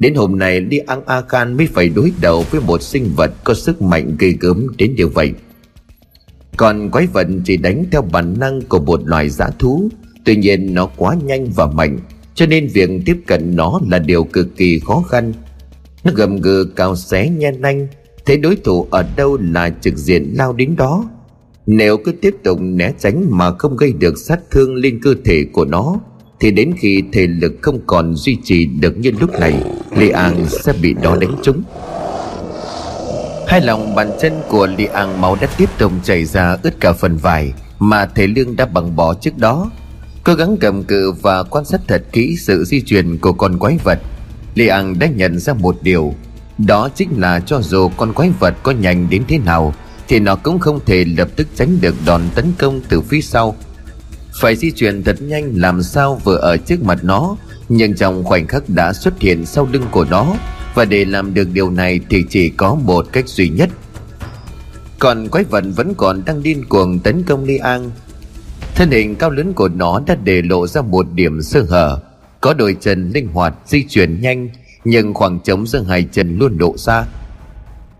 Đến 0.01 0.15
hôm 0.15 0.39
nay 0.39 0.61
đi 0.61 0.79
ăn 0.79 1.03
A 1.07 1.23
Khan 1.29 1.57
mới 1.57 1.67
phải 1.67 1.89
đối 1.89 2.13
đầu 2.21 2.45
với 2.51 2.61
một 2.61 2.83
sinh 2.83 3.11
vật 3.17 3.33
có 3.45 3.55
sức 3.55 3.83
mạnh 3.83 4.17
gây 4.19 4.37
gớm 4.41 4.67
đến 4.79 4.95
như 4.95 5.07
vậy. 5.07 5.33
Còn 6.57 6.91
quái 6.91 7.07
vật 7.07 7.27
chỉ 7.45 7.57
đánh 7.57 7.85
theo 7.93 8.03
bản 8.03 8.35
năng 8.39 8.61
của 8.63 8.81
một 8.81 9.01
loài 9.05 9.29
dã 9.29 9.51
thú. 9.59 9.89
Tuy 10.25 10.37
nhiên, 10.37 10.75
nó 10.75 10.87
quá 10.87 11.17
nhanh 11.25 11.47
và 11.57 11.67
mạnh, 11.67 11.99
Cho 12.35 12.47
nên 12.47 12.69
việc 12.69 12.91
tiếp 13.07 13.17
cận 13.27 13.57
nó 13.57 13.81
là 13.91 13.99
điều 13.99 14.25
cực 14.25 14.57
kỳ 14.57 14.79
khó 14.79 15.05
khăn. 15.09 15.33
Nó 16.05 16.13
gầm 16.15 16.37
gừ 16.37 16.65
cao 16.77 16.97
xé 16.97 17.29
nhen 17.29 17.61
nanh. 17.61 17.87
Thấy 18.27 18.37
đối 18.37 18.57
thủ 18.57 18.87
ở 18.91 19.05
đâu 19.17 19.39
là 19.41 19.71
trực 19.81 19.97
diện 19.97 20.35
lao 20.37 20.53
đến 20.53 20.77
đó? 20.77 21.05
Nếu 21.67 21.97
cứ 21.97 22.13
tiếp 22.13 22.37
tục 22.45 22.59
né 22.61 22.93
tránh 22.99 23.27
mà 23.31 23.53
không 23.59 23.77
gây 23.77 23.93
được 23.93 24.19
sát 24.19 24.41
thương 24.51 24.75
lên 24.75 25.01
cơ 25.03 25.15
thể 25.25 25.45
của 25.53 25.65
nó 25.65 26.01
thì 26.41 26.51
đến 26.51 26.75
khi 26.79 27.03
thể 27.13 27.27
lực 27.27 27.53
không 27.63 27.81
còn 27.87 28.15
duy 28.15 28.37
trì 28.45 28.65
được 28.65 28.99
như 28.99 29.11
lúc 29.21 29.31
này, 29.41 29.55
Li 29.97 30.09
An 30.09 30.47
sẽ 30.49 30.73
bị 30.83 30.95
đó 31.03 31.17
đánh 31.21 31.37
trúng. 31.43 31.63
Hai 33.49 33.61
lòng 33.61 33.95
bàn 33.95 34.11
chân 34.21 34.33
của 34.49 34.67
Li 34.67 34.85
An 34.85 35.21
máu 35.21 35.37
đã 35.41 35.49
tiếp 35.57 35.69
tục 35.79 35.93
chảy 36.03 36.25
ra 36.25 36.57
ướt 36.63 36.81
cả 36.81 36.93
phần 36.93 37.17
vải 37.17 37.53
Mà 37.79 38.07
thể 38.07 38.27
lương 38.27 38.57
đã 38.57 38.67
bằng 38.67 38.97
bỏ 38.97 39.15
trước 39.15 39.39
đó. 39.39 39.71
Cố 40.25 40.35
gắng 40.35 40.57
cầm 40.61 40.83
cự 40.83 41.13
và 41.13 41.43
quan 41.43 41.65
sát 41.65 41.81
thật 41.89 42.05
kỹ 42.13 42.37
sự 42.37 42.65
di 42.65 42.81
chuyển 42.81 43.19
của 43.19 43.33
con 43.33 43.59
quái 43.59 43.79
vật, 43.85 43.99
Li 44.55 44.67
An 44.67 44.99
đã 44.99 45.07
nhận 45.07 45.39
ra 45.39 45.55
một 45.55 45.77
điều. 45.83 46.15
Đó 46.59 46.89
chính 46.95 47.09
là 47.21 47.41
cho 47.41 47.61
dù 47.63 47.89
con 47.97 48.13
quái 48.13 48.31
vật 48.41 48.55
có 48.63 48.73
nhanh 48.73 49.11
đến 49.11 49.23
thế 49.29 49.39
nào, 49.39 49.75
Thì 50.11 50.21
nó 50.21 50.37
cũng 50.37 50.59
không 50.59 50.81
thể 50.87 51.05
lập 51.05 51.29
tức 51.37 51.47
tránh 51.55 51.79
được 51.81 51.95
đòn 52.07 52.23
tấn 52.35 52.53
công 52.59 52.81
từ 52.89 53.01
phía 53.01 53.21
sau 53.21 53.57
phải 54.41 54.57
di 54.57 54.71
chuyển 54.71 55.03
thật 55.03 55.23
nhanh, 55.23 55.53
làm 55.57 55.83
sao 55.83 56.21
vừa 56.25 56.37
ở 56.37 56.57
trước 56.57 56.83
mặt 56.83 56.99
nó. 57.05 57.37
Nhưng 57.69 57.95
trong 57.95 58.25
khoảnh 58.25 58.47
khắc 58.47 58.69
đã 58.69 58.93
xuất 58.93 59.21
hiện 59.21 59.47
sau 59.47 59.69
lưng 59.73 59.85
của 59.91 60.07
nó, 60.11 60.35
và 60.75 60.85
để 60.85 61.05
làm 61.05 61.35
được 61.35 61.49
điều 61.53 61.71
này 61.71 62.01
thì 62.11 62.25
chỉ 62.29 62.49
có 62.49 62.75
một 62.75 63.07
cách 63.13 63.29
duy 63.29 63.49
nhất. 63.49 63.69
Còn 64.99 65.29
quái 65.29 65.45
vật 65.45 65.65
vẫn 65.77 65.95
còn 65.95 66.23
đang 66.27 66.43
điên 66.43 66.65
cuồng 66.69 66.99
tấn 66.99 67.23
công 67.23 67.45
Li 67.45 67.57
An 67.57 67.91
thân 68.81 68.91
hình 68.91 69.15
cao 69.15 69.31
lớn 69.31 69.53
của 69.53 69.69
nó 69.69 70.01
đã 70.07 70.17
để 70.25 70.43
lộ 70.43 70.67
ra 70.67 70.83
một 70.83 71.07
điểm 71.15 71.43
sơ 71.43 71.63
hở. 71.69 72.01
Có 72.41 72.55
đôi 72.55 72.77
chân 72.81 73.11
linh 73.11 73.29
hoạt 73.29 73.55
di 73.67 73.85
chuyển 73.89 74.21
nhanh, 74.21 74.49
nhưng 74.85 75.15
khoảng 75.15 75.41
trống 75.41 75.67
giữa 75.67 75.83
hai 75.83 76.07
chân 76.13 76.39
luôn 76.39 76.59
độ 76.59 76.77
xa 76.77 77.05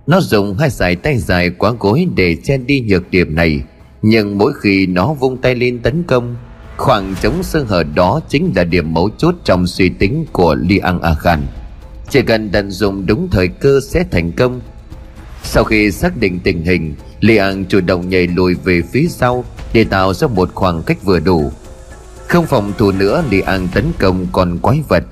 Nó 0.07 0.21
dùng 0.21 0.59
hai 0.59 0.71
sải 0.71 0.97
tay 0.97 1.19
dài 1.19 1.51
quá 1.51 1.73
gối 1.81 2.07
để 2.17 2.37
che 2.45 2.57
đi 2.57 2.81
nhược 2.81 3.11
điểm 3.11 3.35
này. 3.35 3.61
Nhưng 4.03 4.39
mỗi 4.39 4.53
khi 4.61 4.87
nó 4.87 5.13
vung 5.13 5.37
tay 5.37 5.55
lên 5.55 5.79
tấn 5.79 6.03
công, 6.03 6.37
Khoảng 6.81 7.15
trống 7.21 7.43
sơ 7.43 7.65
hở 7.69 7.83
đó 7.95 8.21
chính 8.29 8.53
là 8.57 8.65
điểm 8.65 8.95
mấu 8.95 9.11
chốt 9.19 9.35
trong 9.45 9.67
suy 9.67 9.89
tính 9.89 10.25
của 10.33 10.55
Li 10.55 10.79
An 10.79 11.01
A 11.03 11.15
Khan. 11.15 11.41
Chỉ 12.09 12.23
cần 12.23 12.51
tận 12.51 12.71
dụng 12.71 13.07
đúng 13.07 13.29
thời 13.31 13.49
cơ 13.49 13.81
sẽ 13.89 14.05
thành 14.11 14.33
công. 14.33 14.61
Sau 15.43 15.65
khi 15.65 15.91
xác 15.91 16.17
định 16.17 16.41
tình 16.45 16.63
hình 16.65 16.95
Li 17.21 17.37
An 17.37 17.65
chủ 17.65 17.81
động 17.81 18.09
nhảy 18.09 18.27
lùi 18.27 18.55
về 18.55 18.83
phía 18.93 19.07
sau 19.09 19.45
Để 19.73 19.85
tạo 19.85 20.15
ra 20.15 20.27
một 20.27 20.51
khoảng 20.55 20.83
cách 20.83 21.05
vừa 21.05 21.21
đủ. 21.21 21.53
Không 22.29 22.47
phòng 22.47 22.73
thủ 22.79 22.93
nữa 22.93 23.25
Li 23.31 23.41
An 23.41 23.69
tấn 23.75 23.85
công 23.99 24.27
con 24.33 24.59
quái 24.59 24.83
vật. 24.89 25.05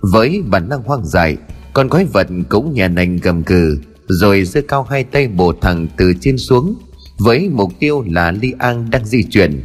Với 0.00 0.42
bản 0.46 0.68
năng 0.68 0.82
hoang 0.82 1.04
dại, 1.04 1.36
Con 1.72 1.88
quái 1.88 2.04
vật 2.04 2.26
cũng 2.48 2.74
nhà 2.74 2.88
nành 2.88 3.16
gầm 3.16 3.42
cừ, 3.42 3.78
Rồi 4.08 4.44
giơ 4.44 4.60
cao 4.68 4.86
hai 4.90 5.04
tay 5.04 5.28
bổ 5.28 5.52
thẳng 5.60 5.86
từ 5.96 6.12
trên 6.20 6.38
xuống. 6.38 6.74
Với 7.18 7.48
mục 7.48 7.72
tiêu 7.78 8.04
là 8.06 8.30
Liang 8.30 8.90
đang 8.90 9.04
di 9.04 9.22
chuyển 9.22 9.62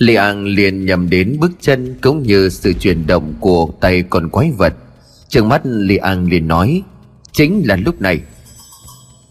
Li 0.00 0.14
An 0.14 0.44
liền 0.44 0.86
nhầm 0.86 1.10
đến 1.10 1.36
bước 1.40 1.50
chân 1.60 1.94
cũng 2.02 2.22
như 2.22 2.48
sự 2.48 2.72
chuyển 2.72 3.06
động 3.06 3.34
của 3.40 3.68
tay 3.80 4.02
con 4.02 4.28
quái 4.28 4.50
vật. 4.50 4.74
trường 5.28 5.48
mắt 5.48 5.60
Li 5.64 5.96
An 5.96 6.26
liền 6.26 6.48
nói, 6.48 6.82
chính 7.32 7.62
là 7.66 7.76
lúc 7.76 8.00
này. 8.00 8.20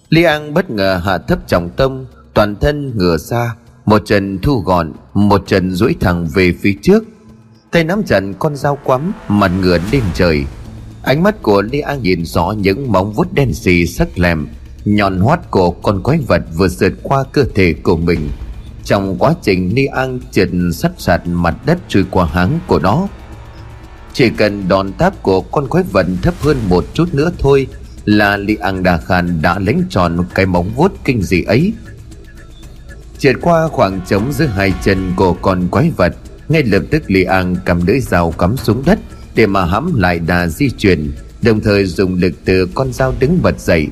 Li 0.10 0.24
An 0.24 0.54
bất 0.54 0.70
ngờ 0.70 1.02
hạ 1.06 1.18
thấp 1.18 1.48
trọng 1.48 1.70
tâm, 1.70 2.06
toàn 2.34 2.56
thân 2.56 2.98
ngửa 2.98 3.18
ra, 3.18 3.56
một 3.86 4.02
chân 4.06 4.40
thu 4.42 4.60
gọn, 4.60 4.94
một 5.14 5.44
chân 5.48 5.72
duỗi 5.72 5.96
thẳng 6.00 6.28
về 6.34 6.54
phía 6.62 6.74
trước. 6.82 7.04
Tay 7.72 7.84
nắm 7.84 8.04
chặt 8.04 8.24
con 8.40 8.56
dao 8.56 8.78
quắm, 8.84 9.14
mặt 9.28 9.52
ngửa 9.62 9.78
lên 9.92 10.04
trời. 10.14 10.46
Ánh 11.04 11.24
mắt 11.24 11.42
của 11.42 11.62
Li 11.62 11.80
An 11.80 12.02
nhìn 12.02 12.26
rõ 12.26 12.54
những 12.58 12.92
móng 12.92 13.14
vuốt 13.14 13.34
đen 13.34 13.54
xì 13.54 13.86
sắc 13.88 14.20
lẹm, 14.20 14.48
nhọn 14.96 15.20
hoắt 15.20 15.52
của 15.52 15.72
con 15.72 16.04
quái 16.04 16.18
vật 16.18 16.42
vừa 16.56 16.68
sượt 16.68 16.94
qua 17.04 17.24
cơ 17.32 17.46
thể 17.56 17.74
của 17.84 17.98
mình. 17.98 18.30
Trong 18.84 19.18
quá 19.20 19.34
trình 19.42 19.76
ni 19.76 19.86
an 19.86 20.20
trượt 20.32 20.50
sắt 20.74 20.92
sạt 20.98 21.22
mặt 21.26 21.56
đất 21.66 21.78
trôi 21.88 22.06
qua 22.12 22.26
háng 22.26 22.60
của 22.68 22.80
nó, 22.80 23.08
chỉ 24.14 24.30
cần 24.30 24.68
đòn 24.68 24.94
táp 24.94 25.24
của 25.24 25.42
con 25.42 25.68
quái 25.68 25.84
vật 25.92 26.06
thấp 26.22 26.34
hơn 26.40 26.58
một 26.70 26.86
chút 26.94 27.14
nữa 27.14 27.32
thôi 27.40 27.68
là 28.06 28.38
li 28.38 28.56
an 28.56 28.84
đà 28.84 28.98
khan 28.98 29.42
đã 29.42 29.60
lánh 29.60 29.84
tròn 29.90 30.26
cái 30.36 30.46
móng 30.46 30.72
vuốt 30.76 30.94
kinh 31.04 31.22
dị 31.22 31.44
ấy. 31.44 31.74
Trượt 33.18 33.36
qua 33.42 33.68
khoảng 33.68 34.02
trống 34.08 34.32
giữa 34.34 34.46
hai 34.46 34.74
chân 34.84 35.14
của 35.16 35.34
con 35.34 35.68
quái 35.68 35.92
vật, 35.98 36.16
ngay 36.50 36.64
lập 36.64 36.84
tức 36.92 37.04
li 37.08 37.24
an 37.24 37.56
cầm 37.66 37.86
lưỡi 37.88 38.00
dao 38.00 38.32
cắm 38.32 38.58
xuống 38.58 38.84
đất 38.86 39.00
để 39.36 39.48
mà 39.48 39.66
hãm 39.66 40.00
lại 40.00 40.20
đà 40.20 40.48
di 40.48 40.70
chuyển, 40.70 41.12
đồng 41.42 41.60
thời 41.60 41.86
dùng 41.86 42.16
lực 42.16 42.34
từ 42.46 42.68
con 42.76 42.94
dao 42.94 43.14
đứng 43.20 43.42
bật 43.42 43.60
dậy 43.60 43.88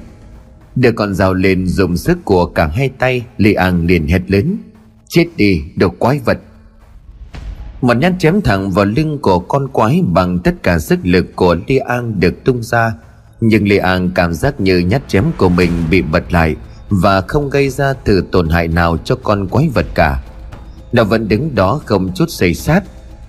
đưa 0.80 0.92
con 0.92 1.14
dao 1.14 1.34
lên 1.34 1.68
dùng 1.68 1.98
sức 1.98 2.18
của 2.26 2.46
cả 2.46 2.68
hai 2.68 2.90
tay 2.90 3.26
li 3.38 3.54
an 3.54 3.88
liền 3.88 4.08
hét 4.08 4.22
lớn. 4.32 4.58
Chết 5.10 5.26
đi 5.38 5.64
đồ 5.76 5.90
quái 5.90 6.20
vật. 6.26 6.38
Một 7.82 7.98
nhát 7.98 8.14
chém 8.20 8.42
thẳng 8.42 8.72
vào 8.72 8.86
lưng 8.86 9.18
của 9.22 9.40
con 9.40 9.68
quái 9.68 10.02
Bằng 10.08 10.40
tất 10.40 10.64
cả 10.64 10.80
sức 10.80 11.00
lực 11.04 11.36
của 11.36 11.56
Li 11.68 11.78
An 11.78 12.20
được 12.20 12.44
tung 12.44 12.64
ra. 12.64 12.94
Nhưng 13.42 13.68
Li 13.68 13.78
An 13.78 14.12
cảm 14.16 14.34
giác 14.34 14.60
như 14.60 14.80
nhát 14.80 15.02
chém 15.08 15.24
của 15.38 15.50
mình 15.50 15.72
bị 15.90 16.02
bật 16.02 16.34
lại 16.34 16.56
Và 16.90 17.22
không 17.22 17.50
gây 17.50 17.70
ra 17.70 17.94
từ 17.94 18.24
tổn 18.32 18.50
hại 18.50 18.68
nào 18.68 18.98
cho 18.98 19.16
con 19.24 19.48
quái 19.48 19.70
vật 19.70 19.86
cả. 19.96 20.24
Nó 20.92 21.04
vẫn 21.04 21.28
đứng 21.28 21.56
đó 21.56 21.82
không 21.86 22.12
chút 22.16 22.30
xây 22.30 22.54
sát. 22.54 22.84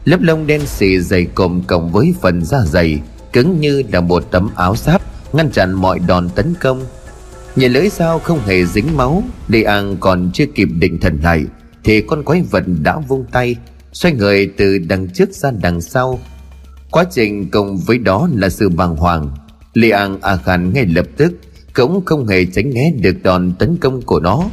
Lớp 0.05 0.19
lông 0.21 0.47
đen 0.47 0.61
xì 0.67 0.99
dày 1.01 1.25
cộm 1.25 1.63
cộng 1.67 1.93
với 1.93 2.15
phần 2.21 2.45
da 2.45 2.59
dày, 2.65 3.01
Cứng 3.33 3.61
như 3.61 3.83
là 3.93 4.01
một 4.01 4.25
tấm 4.31 4.51
áo 4.57 4.77
giáp, 4.77 5.03
Ngăn 5.33 5.51
chặn 5.51 5.73
mọi 5.73 5.99
đòn 5.99 6.29
tấn 6.29 6.55
công. 6.61 6.81
Nhìn 7.59 7.73
lưỡi 7.73 7.88
dao 7.88 8.18
không 8.18 8.40
hề 8.40 8.64
dính 8.64 8.97
máu 8.97 9.23
Li 9.49 9.62
An 9.62 9.97
còn 10.01 10.31
chưa 10.35 10.47
kịp 10.47 10.68
định 10.79 11.01
thần 11.01 11.18
lại, 11.23 11.44
thì 11.85 12.01
con 12.01 12.23
quái 12.23 12.42
vật 12.51 12.64
đã 12.83 12.99
vung 12.99 13.25
tay, 13.33 13.57
xoay 13.92 14.14
người 14.14 14.53
từ 14.57 14.79
đằng 14.79 15.09
trước 15.09 15.31
ra 15.33 15.51
đằng 15.51 15.81
sau. 15.81 16.18
Quá 16.90 17.05
trình 17.11 17.51
cùng 17.51 17.77
với 17.77 17.99
đó 17.99 18.29
là 18.35 18.49
sự 18.49 18.68
bàng 18.68 18.97
hoàng. 18.97 19.31
Liang 19.75 20.21
a 20.21 20.37
khan 20.37 20.73
ngay 20.73 20.87
lập 20.87 21.07
tức 21.16 21.33
cũng 21.75 22.05
không 22.05 22.27
hề 22.27 22.44
tránh 22.44 22.71
né 22.71 22.92
được 23.01 23.23
đòn 23.23 23.53
tấn 23.59 23.77
công 23.77 24.03
của 24.03 24.21
nó. 24.21 24.44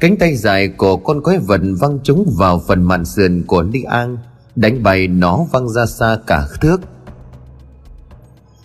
Cánh 0.00 0.16
tay 0.16 0.36
dài 0.36 0.68
của 0.68 0.96
con 0.96 1.22
quái 1.22 1.38
vật 1.38 1.60
văng 1.80 1.98
trúng 2.04 2.34
vào 2.38 2.62
phần 2.68 2.82
mạn 2.82 3.04
sườn 3.04 3.42
của 3.46 3.62
liang 3.72 4.16
đánh 4.56 4.82
bay 4.82 5.08
nó 5.08 5.46
văng 5.52 5.68
ra 5.68 5.86
xa 5.86 6.18
cả 6.26 6.46
thước. 6.60 6.80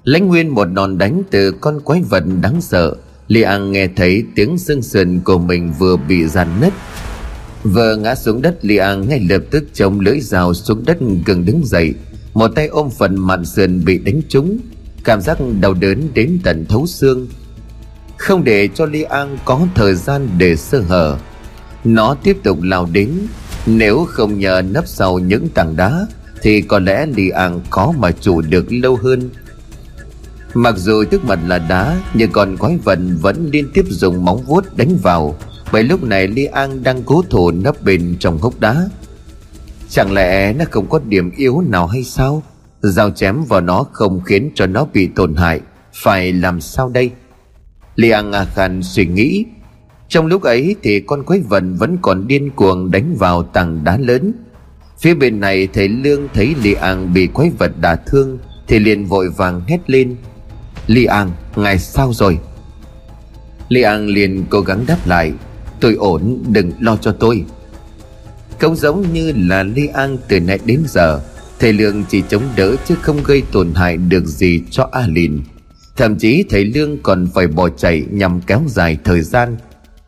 Lãnh 0.03 0.27
nguyên 0.27 0.49
một 0.49 0.65
đòn 0.65 0.97
đánh 0.97 1.23
từ 1.31 1.51
con 1.51 1.81
quái 1.81 2.01
vật 2.01 2.23
đáng 2.41 2.61
sợ 2.61 2.95
liang 3.29 3.71
nghe 3.71 3.87
thấy 3.95 4.23
tiếng 4.35 4.57
xương 4.57 4.81
sườn 4.81 5.19
của 5.19 5.37
mình 5.37 5.73
vừa 5.79 5.97
bị 5.97 6.27
dàn 6.27 6.47
nứt. 6.61 6.73
Vừa 7.63 7.95
ngã 7.95 8.15
xuống 8.15 8.41
đất 8.41 8.65
Liang 8.65 9.09
ngay 9.09 9.25
lập 9.29 9.41
tức 9.51 9.63
chống 9.73 9.99
lưỡi 9.99 10.19
rào 10.19 10.53
xuống 10.53 10.85
đất 10.85 10.97
gần 11.25 11.45
đứng 11.45 11.65
dậy. 11.65 11.93
Một 12.33 12.47
tay 12.47 12.67
ôm 12.67 12.89
phần 12.89 13.15
mạn 13.15 13.45
sườn 13.45 13.85
bị 13.85 13.97
đánh 13.97 14.21
trúng. 14.29 14.59
Cảm 15.03 15.21
giác 15.21 15.37
đau 15.61 15.73
đớn 15.73 16.09
đến 16.13 16.39
tận 16.43 16.65
thấu 16.69 16.87
xương. 16.87 17.27
Không 18.17 18.43
để 18.43 18.67
cho 18.75 18.85
Liang 18.85 19.37
có 19.45 19.67
thời 19.75 19.95
gian 19.95 20.29
để 20.37 20.55
sơ 20.55 20.79
hở. 20.79 21.17
Nó 21.83 22.15
tiếp 22.23 22.37
tục 22.43 22.61
lao 22.61 22.89
đến. 22.91 23.11
Nếu 23.65 24.05
không 24.09 24.39
nhờ 24.39 24.61
nấp 24.61 24.87
sau 24.87 25.19
những 25.19 25.49
tảng 25.49 25.75
đá, 25.75 26.05
Thì 26.41 26.61
có 26.61 26.79
lẽ 26.79 27.05
Liang 27.15 27.61
có 27.69 27.93
mà 27.97 28.11
chủ 28.11 28.41
được 28.41 28.65
lâu 28.69 28.95
hơn. 28.95 29.29
Mặc 30.53 30.75
dù 30.77 31.03
trước 31.03 31.25
mặt 31.25 31.39
là 31.47 31.59
đá, 31.59 32.01
Nhưng 32.13 32.31
con 32.31 32.57
quái 32.57 32.77
vật 32.77 32.99
vẫn 33.21 33.49
liên 33.51 33.69
tiếp 33.73 33.85
dùng 33.89 34.25
móng 34.25 34.43
vuốt 34.47 34.77
đánh 34.77 34.97
vào. 35.03 35.35
Bởi 35.71 35.83
lúc 35.83 36.03
này 36.03 36.27
Li 36.27 36.45
An 36.45 36.83
đang 36.83 37.03
cố 37.03 37.23
thủ 37.29 37.51
nấp 37.51 37.81
bên 37.83 38.15
trong 38.19 38.37
hốc 38.37 38.59
đá. 38.59 38.89
Chẳng 39.89 40.13
lẽ 40.13 40.53
nó 40.53 40.65
không 40.71 40.89
có 40.89 40.99
điểm 41.07 41.31
yếu 41.37 41.61
nào 41.61 41.87
hay 41.87 42.03
sao? 42.03 42.43
Dao 42.81 43.09
chém 43.11 43.43
vào 43.43 43.61
nó 43.61 43.85
không 43.91 44.21
khiến 44.25 44.51
cho 44.55 44.65
nó 44.65 44.85
bị 44.93 45.07
tổn 45.07 45.35
hại. 45.35 45.61
Phải 45.93 46.33
làm 46.33 46.61
sao 46.61 46.89
đây? 46.89 47.11
Li 47.95 48.09
An 48.09 48.31
à 48.31 48.39
A 48.39 48.45
Khan 48.45 48.83
suy 48.83 49.05
nghĩ. 49.05 49.45
Trong 50.07 50.25
lúc 50.25 50.41
ấy 50.41 50.75
thì 50.83 50.99
con 50.99 51.23
quái 51.23 51.39
vật 51.39 51.63
vẫn 51.77 51.97
còn 52.01 52.27
điên 52.27 52.49
cuồng 52.51 52.91
đánh 52.91 53.15
vào 53.17 53.43
tảng 53.43 53.83
đá 53.83 53.97
lớn. 53.97 54.33
Phía 54.99 55.13
bên 55.13 55.39
này 55.39 55.67
thầy 55.73 55.87
Lương 55.87 56.27
thấy 56.33 56.55
Li 56.63 56.73
An 56.73 57.13
bị 57.13 57.27
quái 57.27 57.51
vật 57.57 57.71
đả 57.81 57.95
thương 57.95 58.37
Thì 58.67 58.79
liền 58.79 59.05
vội 59.05 59.29
vàng 59.29 59.61
hét 59.67 59.89
lên. 59.89 60.15
Li 60.89 61.05
An, 61.05 61.31
ngài 61.55 61.79
sao 61.79 62.13
rồi. 62.13 62.39
Li 63.69 63.81
An 63.81 64.07
liền 64.07 64.45
cố 64.49 64.61
gắng 64.61 64.85
đáp 64.87 65.07
lại 65.07 65.31
Tôi 65.79 65.93
ổn 65.93 66.43
đừng 66.47 66.71
lo 66.79 66.97
cho 66.97 67.11
tôi. 67.11 67.45
Không 68.59 68.75
giống 68.75 69.13
như 69.13 69.33
là 69.35 69.63
Li 69.63 69.87
An 69.87 70.17
từ 70.27 70.39
nãy 70.39 70.59
đến 70.65 70.83
giờ 70.87 71.21
Thầy 71.59 71.73
Lương 71.73 72.03
chỉ 72.09 72.23
chống 72.29 72.43
đỡ 72.55 72.75
chứ 72.85 72.95
không 73.01 73.23
gây 73.23 73.43
tổn 73.51 73.73
hại 73.75 73.97
được 73.97 74.25
gì 74.25 74.61
cho 74.71 74.89
A 74.91 75.07
Lìn. 75.07 75.41
Thậm 75.97 76.15
chí 76.15 76.43
thầy 76.49 76.65
Lương 76.65 76.97
còn 77.03 77.27
phải 77.33 77.47
bỏ 77.47 77.69
chạy 77.69 78.03
nhằm 78.11 78.41
kéo 78.41 78.61
dài 78.67 78.97
thời 79.03 79.21
gian. 79.21 79.57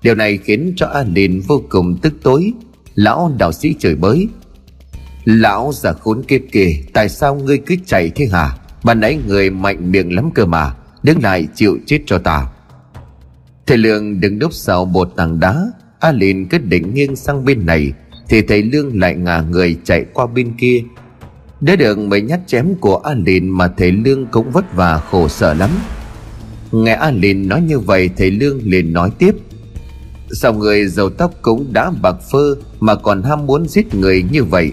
Điều 0.01 0.15
này 0.15 0.37
khiến 0.37 0.73
cho 0.75 0.87
A 0.87 1.03
Lìn 1.03 1.41
vô 1.47 1.63
cùng 1.69 1.97
tức 2.01 2.13
tối. 2.23 2.53
Lão 2.95 3.31
đạo 3.37 3.51
sĩ 3.51 3.75
chửi 3.79 3.95
bới 3.95 4.27
Lão 5.25 5.71
già 5.73 5.93
khốn 5.93 6.23
kiếp 6.23 6.41
kìa 6.51 6.73
Tại 6.93 7.09
sao 7.09 7.35
ngươi 7.35 7.57
cứ 7.57 7.75
chạy 7.85 8.11
thế 8.15 8.25
hả? 8.25 8.57
Ban 8.83 8.99
nãy 8.99 9.19
người 9.27 9.49
mạnh 9.49 9.91
miệng 9.91 10.15
lắm 10.15 10.31
cơ 10.35 10.45
mà, 10.45 10.73
Đứng 11.03 11.23
lại 11.23 11.47
chịu 11.55 11.77
chết 11.85 11.99
cho 12.05 12.17
ta. 12.17 12.47
Thầy 13.67 13.77
Lương 13.77 14.19
đứng 14.19 14.39
đúc 14.39 14.53
sau 14.53 14.85
một 14.85 15.13
tảng 15.15 15.39
đá 15.39 15.67
A 15.99 16.11
Lìn 16.11 16.49
quyết 16.49 16.65
định 16.65 16.93
nghiêng 16.93 17.15
sang 17.15 17.45
bên 17.45 17.65
này, 17.65 17.93
Thì 18.29 18.41
thầy 18.41 18.63
Lương 18.63 18.99
lại 18.99 19.15
ngả 19.15 19.41
người 19.41 19.77
chạy 19.83 20.05
qua 20.13 20.27
bên 20.27 20.53
kia. 20.57 20.83
Để 21.61 21.75
được 21.75 21.97
mấy 21.97 22.21
nhát 22.21 22.39
chém 22.47 22.75
của 22.75 22.97
A 22.97 23.13
Lìn 23.25 23.49
Mà 23.49 23.67
thầy 23.67 23.91
Lương 23.91 24.25
cũng 24.25 24.51
vất 24.51 24.75
vả 24.75 25.01
khổ 25.11 25.27
sở 25.27 25.53
lắm. 25.53 25.69
Nghe 26.71 26.93
A 26.93 27.11
Lìn 27.11 27.47
nói 27.47 27.61
như 27.61 27.79
vậy, 27.79 28.09
Thầy 28.17 28.31
Lương 28.31 28.59
liền 28.63 28.93
nói 28.93 29.11
tiếp. 29.17 29.35
Sao 30.31 30.53
người 30.53 30.87
giàu 30.87 31.09
tóc 31.09 31.33
cũng 31.41 31.73
đã 31.73 31.91
bạc 32.01 32.15
phơ 32.31 32.55
Mà 32.79 32.95
còn 32.95 33.23
ham 33.23 33.45
muốn 33.45 33.67
giết 33.67 33.95
người 33.95 34.25
như 34.31 34.43
vậy? 34.43 34.71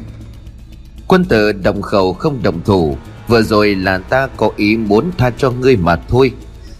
Quân 1.06 1.24
tử 1.24 1.52
đồng 1.52 1.82
khẩu 1.82 2.12
không 2.12 2.42
đồng 2.42 2.60
thủ 2.64 2.96
Vừa 3.28 3.42
rồi 3.42 3.74
là 3.74 3.98
ta 3.98 4.28
có 4.36 4.50
ý 4.56 4.76
muốn 4.76 5.10
tha 5.18 5.30
cho 5.30 5.50
ngươi 5.50 5.76
mà 5.76 5.96
thôi. 5.96 6.32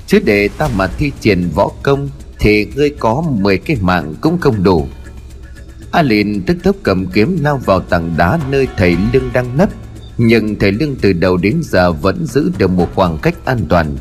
Chứ 0.07 0.19
để 0.25 0.49
ta 0.49 0.69
mà 0.77 0.87
thi 0.87 1.13
triển 1.21 1.49
võ 1.55 1.71
công, 1.83 2.09
Thì 2.39 2.67
ngươi 2.77 2.91
có 2.91 3.25
10 3.31 3.59
cái 3.59 3.77
mạng 3.81 4.15
cũng 4.21 4.39
không 4.39 4.63
đủ. 4.63 4.89
A 5.93 6.03
Lìn 6.03 6.43
tức 6.47 6.57
tốc 6.63 6.77
cầm 6.83 7.07
kiếm 7.07 7.39
lao 7.43 7.57
vào 7.57 7.81
tảng 7.81 8.15
đá 8.17 8.39
nơi 8.51 8.69
thầy 8.77 8.97
Lương 9.13 9.33
đang 9.33 9.57
nấp. 9.57 9.69
Nhưng 10.19 10.59
thầy 10.59 10.73
Lương 10.73 10.97
từ 10.97 11.13
đầu 11.13 11.37
đến 11.37 11.61
giờ 11.63 11.93
vẫn 11.93 12.27
giữ 12.27 12.51
được 12.59 12.71
một 12.71 12.89
khoảng 12.95 13.19
cách 13.19 13.35
an 13.45 13.61
toàn. 13.69 13.97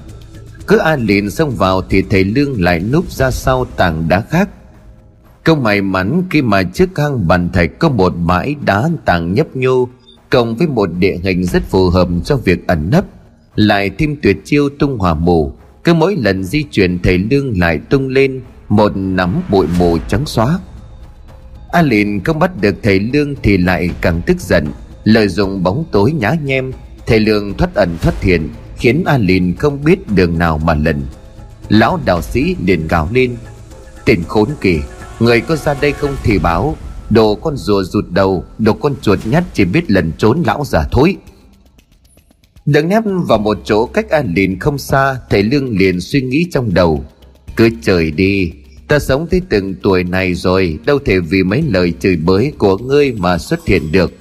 Cứ 0.67 0.77
A 0.77 0.95
Lìn 0.95 1.29
xông 1.29 1.49
vào 1.49 1.81
thì 1.89 2.01
thầy 2.09 2.23
Lương 2.23 2.61
lại 2.63 2.79
núp 2.79 3.11
ra 3.11 3.31
sau 3.31 3.65
tảng 3.65 4.09
đá 4.09 4.21
khác. 4.21 4.49
Câu 5.43 5.55
may 5.55 5.81
mắn 5.81 6.23
khi 6.29 6.41
mà 6.41 6.63
trước 6.63 6.89
hang 6.97 7.27
bàn 7.27 7.49
thạch 7.53 7.79
có 7.79 7.89
một 7.89 8.13
bãi 8.25 8.55
đá 8.65 8.89
tảng 9.05 9.33
nhấp 9.33 9.55
nhô 9.55 9.89
Cộng 10.29 10.55
với 10.55 10.67
một 10.67 10.89
địa 10.99 11.17
hình 11.23 11.45
rất 11.45 11.63
phù 11.63 11.89
hợp 11.89 12.07
cho 12.25 12.37
việc 12.37 12.67
ẩn 12.67 12.89
nấp. 12.91 13.05
Lại 13.55 13.91
thêm 13.97 14.15
tuyệt 14.21 14.37
chiêu 14.45 14.69
tung 14.79 14.97
hỏa 14.97 15.13
mù. 15.13 15.53
Cứ 15.83 15.93
mỗi 15.93 16.15
lần 16.15 16.43
di 16.43 16.63
chuyển, 16.63 16.99
thầy 16.99 17.17
lương 17.17 17.59
lại 17.59 17.79
tung 17.89 18.07
lên 18.07 18.41
một 18.69 18.91
nắm 18.95 19.41
bụi 19.49 19.67
mù 19.79 19.97
trắng 20.07 20.25
xóa. 20.25 20.59
A 21.71 21.81
lìn 21.81 22.23
không 22.23 22.39
bắt 22.39 22.51
được 22.61 22.75
thầy 22.83 22.99
lương 22.99 23.35
thì 23.43 23.57
lại 23.57 23.89
càng 24.01 24.21
tức 24.25 24.39
giận. 24.39 24.67
Lợi 25.03 25.27
dụng 25.27 25.63
bóng 25.63 25.85
tối 25.91 26.11
nhá 26.11 26.33
nhem, 26.43 26.71
thầy 27.05 27.19
lương 27.19 27.53
thoát 27.53 27.75
ẩn 27.75 27.97
thoát 28.01 28.21
thiền, 28.21 28.49
khiến 28.77 29.03
a 29.05 29.17
lìn 29.17 29.55
không 29.55 29.83
biết 29.83 30.11
đường 30.11 30.39
nào 30.39 30.57
mà 30.57 30.73
lần 30.73 31.01
lão 31.69 31.99
đạo 32.05 32.21
sĩ 32.21 32.55
liền 32.65 32.87
gào 32.87 33.09
lên. 33.11 33.35
Tên 34.05 34.23
khốn 34.27 34.49
kỳ, 34.61 34.79
người 35.19 35.41
có 35.41 35.55
ra 35.55 35.75
đây 35.81 35.91
không 35.91 36.15
thì 36.23 36.39
báo 36.39 36.75
đồ 37.09 37.35
con 37.35 37.57
rùa 37.57 37.83
rụt 37.83 38.05
đầu, 38.09 38.43
đồ 38.57 38.73
con 38.73 38.93
chuột 39.01 39.19
nhắt 39.25 39.43
chỉ 39.53 39.65
biết 39.65 39.91
lần 39.91 40.11
trốn 40.17 40.43
lão 40.45 40.65
già 40.65 40.83
thối. 40.91 41.15
Đứng 42.65 42.89
nép 42.89 43.03
vào 43.27 43.37
một 43.37 43.57
chỗ 43.63 43.85
cách 43.85 44.09
An 44.09 44.33
Lìn 44.35 44.59
không 44.59 44.77
xa, 44.77 45.17
Thầy 45.29 45.43
Lương 45.43 45.77
liền 45.77 46.01
suy 46.01 46.21
nghĩ 46.21 46.45
trong 46.51 46.73
đầu. 46.73 47.05
Cứ 47.55 47.69
trời 47.81 48.11
đi, 48.11 48.51
Ta 48.87 48.99
sống 48.99 49.27
tới 49.27 49.41
từng 49.49 49.75
tuổi 49.83 50.03
này 50.03 50.33
rồi, 50.33 50.79
Đâu 50.85 50.99
thể 51.05 51.19
vì 51.19 51.43
mấy 51.43 51.61
lời 51.61 51.93
chửi 51.99 52.15
bới 52.15 52.53
của 52.57 52.77
ngươi 52.77 53.11
mà 53.11 53.37
xuất 53.37 53.67
hiện 53.67 53.91
được. 53.91 54.13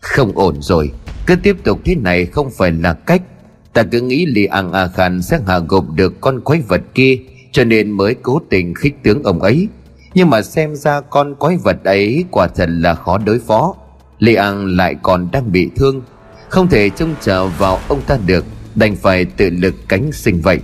Không 0.00 0.32
ổn 0.38 0.56
rồi, 0.60 0.90
Cứ 1.26 1.36
tiếp 1.42 1.56
tục 1.64 1.80
thế 1.84 1.94
này 1.94 2.26
không 2.26 2.50
phải 2.58 2.72
là 2.72 2.92
cách. 2.92 3.22
Ta 3.72 3.82
cứ 3.82 4.00
nghĩ 4.00 4.26
Lì 4.26 4.44
Ang 4.44 4.72
A 4.72 4.86
Khan 4.86 5.22
sẽ 5.22 5.40
hạ 5.46 5.58
gục 5.68 5.84
được 5.94 6.20
con 6.20 6.40
quái 6.40 6.60
vật 6.60 6.80
kia, 6.94 7.18
Cho 7.52 7.64
nên 7.64 7.90
mới 7.90 8.14
cố 8.22 8.40
tình 8.50 8.74
khích 8.74 8.94
tướng 9.02 9.22
ông 9.22 9.42
ấy. 9.42 9.68
Nhưng 10.14 10.30
mà 10.30 10.42
xem 10.42 10.76
ra 10.76 11.00
con 11.00 11.34
quái 11.34 11.56
vật 11.56 11.84
ấy 11.84 12.24
quả 12.30 12.46
thật 12.46 12.68
là 12.68 12.94
khó 12.94 13.18
đối 13.18 13.38
phó. 13.38 13.74
Lê 14.18 14.34
Ang 14.34 14.76
lại 14.76 14.96
còn 15.02 15.28
đang 15.32 15.52
bị 15.52 15.70
thương. 15.76 16.02
Không 16.48 16.68
thể 16.68 16.90
trông 16.90 17.14
chờ 17.20 17.46
vào 17.46 17.80
ông 17.88 18.00
ta 18.06 18.18
được, 18.26 18.44
Đành 18.74 18.96
phải 18.96 19.24
tự 19.24 19.50
lực 19.50 19.74
cánh 19.88 20.12
sinh 20.12 20.40
vậy. 20.40 20.60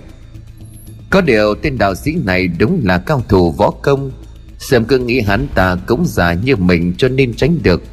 Có 1.09 1.21
điều 1.21 1.55
tên 1.55 1.77
đạo 1.77 1.95
sĩ 1.95 2.15
này 2.25 2.47
đúng 2.47 2.81
là 2.83 2.97
cao 2.97 3.23
thủ 3.27 3.51
võ 3.51 3.71
công. 3.71 4.11
Sớm 4.57 4.85
cứ 4.85 4.97
nghĩ 4.97 5.21
hắn 5.21 5.47
ta 5.55 5.77
cũng 5.87 6.05
già 6.05 6.33
như 6.33 6.55
mình 6.55 6.93
cho 6.97 7.07
nên 7.07 7.33
tránh 7.33 7.57
được. 7.63 7.83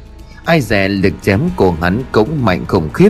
Ai 0.45 0.61
dè 0.61 0.87
lực 0.87 1.13
chém 1.21 1.41
của 1.55 1.71
hắn 1.71 2.03
cũng 2.11 2.45
mạnh 2.45 2.65
khủng 2.67 2.89
khiếp. 2.93 3.09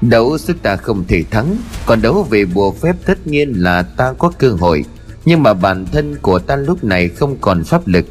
Đấu 0.00 0.38
sức 0.38 0.62
ta 0.62 0.76
không 0.76 1.04
thể 1.08 1.24
thắng, 1.30 1.56
Còn 1.86 2.02
đấu 2.02 2.22
về 2.22 2.44
bùa 2.44 2.72
phép 2.72 2.96
tất 3.06 3.26
nhiên 3.26 3.52
là 3.52 3.82
ta 3.82 4.12
có 4.18 4.32
cơ 4.38 4.50
hội. 4.50 4.84
Nhưng 5.24 5.42
mà 5.42 5.54
bản 5.54 5.86
thân 5.92 6.16
của 6.22 6.38
ta 6.38 6.56
lúc 6.56 6.84
này 6.84 7.08
không 7.08 7.36
còn 7.40 7.64
pháp 7.64 7.86
lực. 7.86 8.06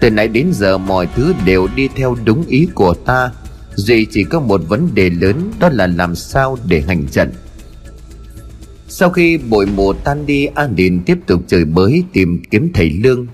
Từ 0.00 0.10
nãy 0.10 0.28
đến 0.28 0.52
giờ 0.52 0.78
mọi 0.78 1.08
thứ 1.16 1.32
đều 1.44 1.68
đi 1.76 1.88
theo 1.96 2.16
đúng 2.24 2.44
ý 2.46 2.68
của 2.74 2.94
ta. 2.94 3.30
Duy 3.74 4.06
chỉ 4.10 4.24
có 4.24 4.40
một 4.40 4.60
vấn 4.68 4.88
đề 4.94 5.10
lớn, 5.10 5.50
Đó 5.60 5.68
là 5.68 5.86
làm 5.86 6.14
sao 6.14 6.58
để 6.66 6.80
hành 6.80 7.06
trận. 7.06 7.32
Sau 8.88 9.10
khi 9.10 9.38
bụi 9.38 9.66
mù 9.66 9.92
tan 9.92 10.26
đi 10.26 10.46
An 10.46 10.76
Điền 10.76 11.00
tiếp 11.04 11.18
tục 11.26 11.42
chửi 11.46 11.64
bới 11.64 12.04
Tìm 12.12 12.42
kiếm 12.50 12.70
thầy 12.74 12.90
Lương. 12.90 13.26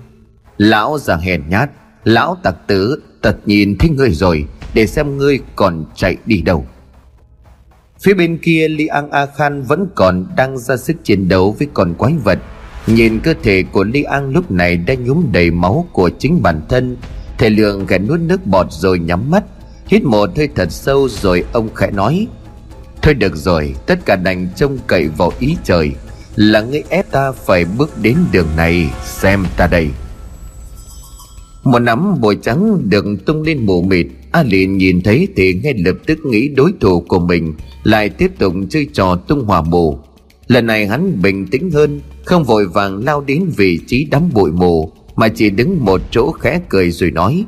Lão 0.57 0.97
già 0.99 1.15
hèn 1.15 1.43
nhát, 1.49 1.69
Lão 2.03 2.37
tặc 2.43 2.55
tử, 2.67 3.01
tật 3.21 3.35
nhìn 3.45 3.77
thấy 3.77 3.89
ngươi 3.89 4.11
rồi, 4.11 4.45
Để 4.73 4.87
xem 4.87 5.17
ngươi 5.17 5.39
còn 5.55 5.85
chạy 5.95 6.17
đi 6.25 6.41
đâu. 6.41 6.65
Phía 8.01 8.13
bên 8.13 8.37
kia, 8.37 8.67
Li 8.67 8.87
An 8.87 9.11
A 9.11 9.25
Khan 9.25 9.61
vẫn 9.61 9.87
còn 9.95 10.25
đang 10.37 10.57
ra 10.57 10.77
sức 10.77 10.97
chiến 11.03 11.29
đấu 11.29 11.55
với 11.59 11.67
con 11.73 11.93
quái 11.93 12.13
vật. 12.23 12.39
Nhìn 12.95 13.19
cơ 13.19 13.33
thể 13.43 13.63
của 13.63 13.83
Li 13.83 14.03
An 14.03 14.29
lúc 14.31 14.51
này 14.51 14.77
đã 14.77 14.95
nhúng 14.95 15.31
đầy 15.31 15.51
máu 15.51 15.87
của 15.91 16.09
chính 16.19 16.41
bản 16.41 16.61
thân, 16.69 16.97
Thầy 17.37 17.49
Lượng 17.49 17.85
gạt 17.85 17.97
nuốt 17.97 18.19
nước 18.19 18.45
bọt 18.45 18.67
rồi 18.71 18.99
nhắm 18.99 19.31
mắt, 19.31 19.43
Hít 19.87 20.03
một 20.03 20.29
hơi 20.37 20.49
thật 20.55 20.71
sâu 20.71 21.09
rồi 21.09 21.43
ông 21.51 21.69
khẽ 21.75 21.91
nói, 21.91 22.27
Thôi 23.01 23.13
được 23.13 23.35
rồi, 23.35 23.75
Tất 23.85 24.05
cả 24.05 24.15
đành 24.15 24.47
trông 24.55 24.77
cậy 24.87 25.07
vào 25.07 25.31
ý 25.39 25.57
trời. 25.63 25.91
Là 26.35 26.61
ngươi 26.61 26.83
ép 26.89 27.11
ta 27.11 27.31
phải 27.31 27.65
bước 27.77 27.89
đến 28.01 28.17
đường 28.31 28.47
này, 28.57 28.89
Xem 29.03 29.45
ta 29.57 29.67
đây. 29.67 29.89
Một 31.63 31.79
nắm 31.79 32.21
bồi 32.21 32.37
trắng 32.41 32.89
được 32.89 33.05
tung 33.25 33.41
lên 33.41 33.65
mù 33.65 33.81
mịt, 33.81 34.07
A 34.31 34.43
liền 34.43 34.77
nhìn 34.77 35.01
thấy 35.01 35.27
thì 35.35 35.53
ngay 35.53 35.73
lập 35.73 35.95
tức 36.07 36.19
nghĩ 36.25 36.47
đối 36.47 36.71
thủ 36.79 37.01
của 37.07 37.19
mình 37.19 37.53
Lại 37.83 38.09
tiếp 38.09 38.31
tục 38.37 38.53
chơi 38.69 38.87
trò 38.93 39.15
tung 39.15 39.45
hòa 39.45 39.61
mù. 39.61 39.99
Lần 40.49 40.65
này 40.65 40.87
hắn 40.87 41.21
bình 41.21 41.47
tĩnh 41.47 41.71
hơn, 41.71 42.01
Không 42.25 42.43
vội 42.43 42.67
vàng 42.67 43.05
lao 43.05 43.21
đến 43.21 43.45
vị 43.57 43.79
trí 43.87 44.07
đám 44.11 44.29
bụi 44.33 44.51
mù, 44.51 44.91
Mà 45.15 45.27
chỉ 45.27 45.49
đứng 45.49 45.85
một 45.85 46.01
chỗ 46.11 46.31
khẽ 46.31 46.61
cười 46.69 46.91
rồi 46.91 47.11
nói, 47.11 47.45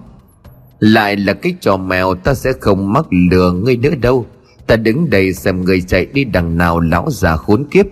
lại 0.79 1.15
là 1.15 1.33
cái 1.33 1.55
trò 1.61 1.77
mèo, 1.77 2.15
ta 2.15 2.33
sẽ 2.33 2.53
không 2.59 2.93
mắc 2.93 3.05
lừa 3.31 3.51
ngươi 3.51 3.77
nữa 3.77 3.95
đâu. 4.01 4.25
Ta 4.67 4.75
đứng 4.75 5.09
đây 5.09 5.33
xem 5.33 5.65
người 5.65 5.81
chạy 5.81 6.05
đi 6.05 6.23
đằng 6.23 6.57
nào 6.57 6.79
lão 6.79 7.09
già 7.11 7.35
khốn 7.35 7.65
kiếp. 7.71 7.85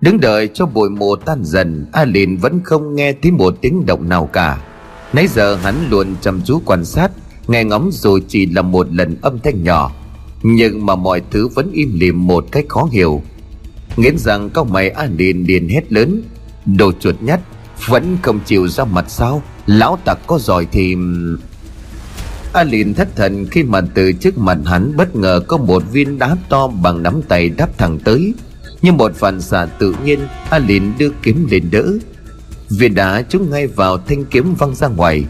Đứng 0.00 0.20
đợi 0.20 0.48
cho 0.54 0.66
bụi 0.66 0.90
mù 0.90 1.16
tan 1.16 1.44
dần, 1.44 1.86
A 1.92 2.04
Lìn 2.04 2.36
vẫn 2.36 2.60
không 2.64 2.94
nghe 2.94 3.12
thấy 3.12 3.32
một 3.32 3.54
tiếng 3.60 3.86
động 3.86 4.08
nào 4.08 4.26
cả. 4.32 4.62
Nãy 5.12 5.26
giờ 5.28 5.56
hắn 5.56 5.74
luôn 5.90 6.14
chăm 6.20 6.40
chú 6.44 6.60
quan 6.64 6.84
sát, 6.84 7.10
Nghe 7.48 7.64
ngóng 7.64 7.90
dù 7.92 8.18
chỉ 8.28 8.46
là 8.46 8.62
một 8.62 8.86
lần 8.92 9.16
âm 9.22 9.38
thanh 9.38 9.64
nhỏ, 9.64 9.92
Nhưng 10.42 10.86
mà 10.86 10.94
mọi 10.94 11.22
thứ 11.30 11.48
vẫn 11.48 11.70
im 11.72 11.90
lìm 11.94 12.26
một 12.26 12.44
cách 12.52 12.64
khó 12.68 12.88
hiểu. 12.92 13.22
Nghiến 13.96 14.18
rằng 14.18 14.50
cao 14.50 14.64
mày 14.64 14.90
A 14.90 15.08
liền 15.16 15.46
liền 15.46 15.68
hét 15.68 15.92
lớn. 15.92 16.22
Đồ 16.66 16.92
chuột 17.00 17.14
nhắt 17.20 17.40
Vẫn 17.86 18.16
không 18.22 18.40
chịu 18.46 18.68
ra 18.68 18.84
mặt 18.84 19.04
sao? 19.08 19.42
Lão 19.66 19.98
tặc 20.04 20.18
có 20.26 20.38
giỏi 20.38 20.66
thì 20.72 20.96
A 22.52 22.64
liền 22.64 22.94
thất 22.94 23.16
thần 23.16 23.46
khi 23.46 23.62
mà 23.62 23.80
từ 23.94 24.12
trước 24.12 24.38
mặt 24.38 24.58
hắn 24.66 24.96
bất 24.96 25.16
ngờ 25.16 25.40
có 25.48 25.56
một 25.56 25.82
viên 25.92 26.18
đá 26.18 26.36
to 26.48 26.68
bằng 26.68 27.02
nắm 27.02 27.22
tay 27.28 27.48
đáp 27.48 27.78
thẳng 27.78 27.98
tới. 28.04 28.34
Như 28.82 28.92
một 28.92 29.12
phản 29.14 29.40
xạ 29.40 29.66
tự 29.66 29.94
nhiên, 30.04 30.20
A 30.50 30.58
liền 30.58 30.92
đưa 30.98 31.10
kiếm 31.22 31.46
lên 31.50 31.68
đỡ. 31.70 31.84
Viên 32.70 32.94
đá 32.94 33.22
trúng 33.22 33.50
ngay 33.50 33.66
vào 33.66 33.98
thanh 33.98 34.24
kiếm 34.24 34.54
văng 34.54 34.74
ra 34.74 34.88
ngoài. 34.88 35.24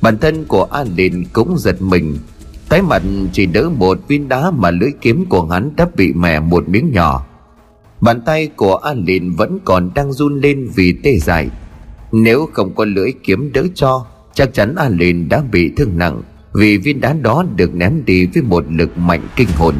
Bản 0.00 0.18
thân 0.18 0.44
của 0.44 0.64
A 0.64 0.84
liền 0.96 1.24
cũng 1.32 1.58
giật 1.58 1.82
mình. 1.82 2.18
Tái 2.68 2.82
mặt 2.82 3.02
chỉ 3.32 3.46
đỡ 3.46 3.70
một 3.76 3.98
viên 4.08 4.28
đá 4.28 4.50
mà 4.50 4.70
lưỡi 4.70 4.90
kiếm 5.00 5.26
của 5.26 5.46
hắn 5.46 5.70
đã 5.76 5.86
bị 5.96 6.12
mẻ 6.12 6.40
một 6.40 6.68
miếng 6.68 6.90
nhỏ. 6.92 7.26
Bàn 8.00 8.20
tay 8.20 8.46
của 8.56 8.76
A 8.76 8.94
Lìn 8.94 9.32
vẫn 9.32 9.58
còn 9.64 9.90
đang 9.94 10.12
run 10.12 10.40
lên 10.40 10.68
vì 10.74 10.92
tê 11.02 11.18
dại. 11.18 11.48
Nếu 12.12 12.48
không 12.52 12.74
có 12.74 12.84
lưỡi 12.84 13.12
kiếm 13.24 13.52
đỡ 13.52 13.64
cho, 13.74 14.06
Chắc 14.34 14.54
chắn 14.54 14.74
A 14.74 14.88
Lìn 14.88 15.28
đã 15.28 15.42
bị 15.52 15.72
thương 15.76 15.98
nặng, 15.98 16.22
Vì 16.54 16.76
viên 16.76 17.00
đá 17.00 17.12
đó 17.12 17.44
được 17.56 17.74
ném 17.74 18.04
đi 18.04 18.26
với 18.26 18.42
một 18.42 18.64
lực 18.70 18.98
mạnh 18.98 19.28
kinh 19.36 19.48
hồn. 19.56 19.74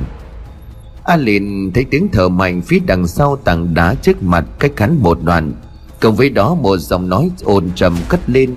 A 1.04 1.16
Lìn 1.16 1.72
thấy 1.72 1.84
tiếng 1.84 2.08
thở 2.12 2.28
mạnh 2.28 2.62
phía 2.62 2.78
đằng 2.86 3.06
sau 3.06 3.36
tảng 3.36 3.74
đá 3.74 3.94
trước 3.94 4.22
mặt 4.22 4.44
cách 4.58 4.72
hắn 4.76 4.96
một 5.00 5.18
đoạn. 5.22 5.52
Cùng 6.00 6.16
với 6.16 6.30
đó, 6.30 6.54
một 6.54 6.76
giọng 6.76 7.08
nói 7.08 7.30
ồn 7.44 7.70
trầm 7.74 7.96
cất 8.08 8.20
lên. 8.30 8.54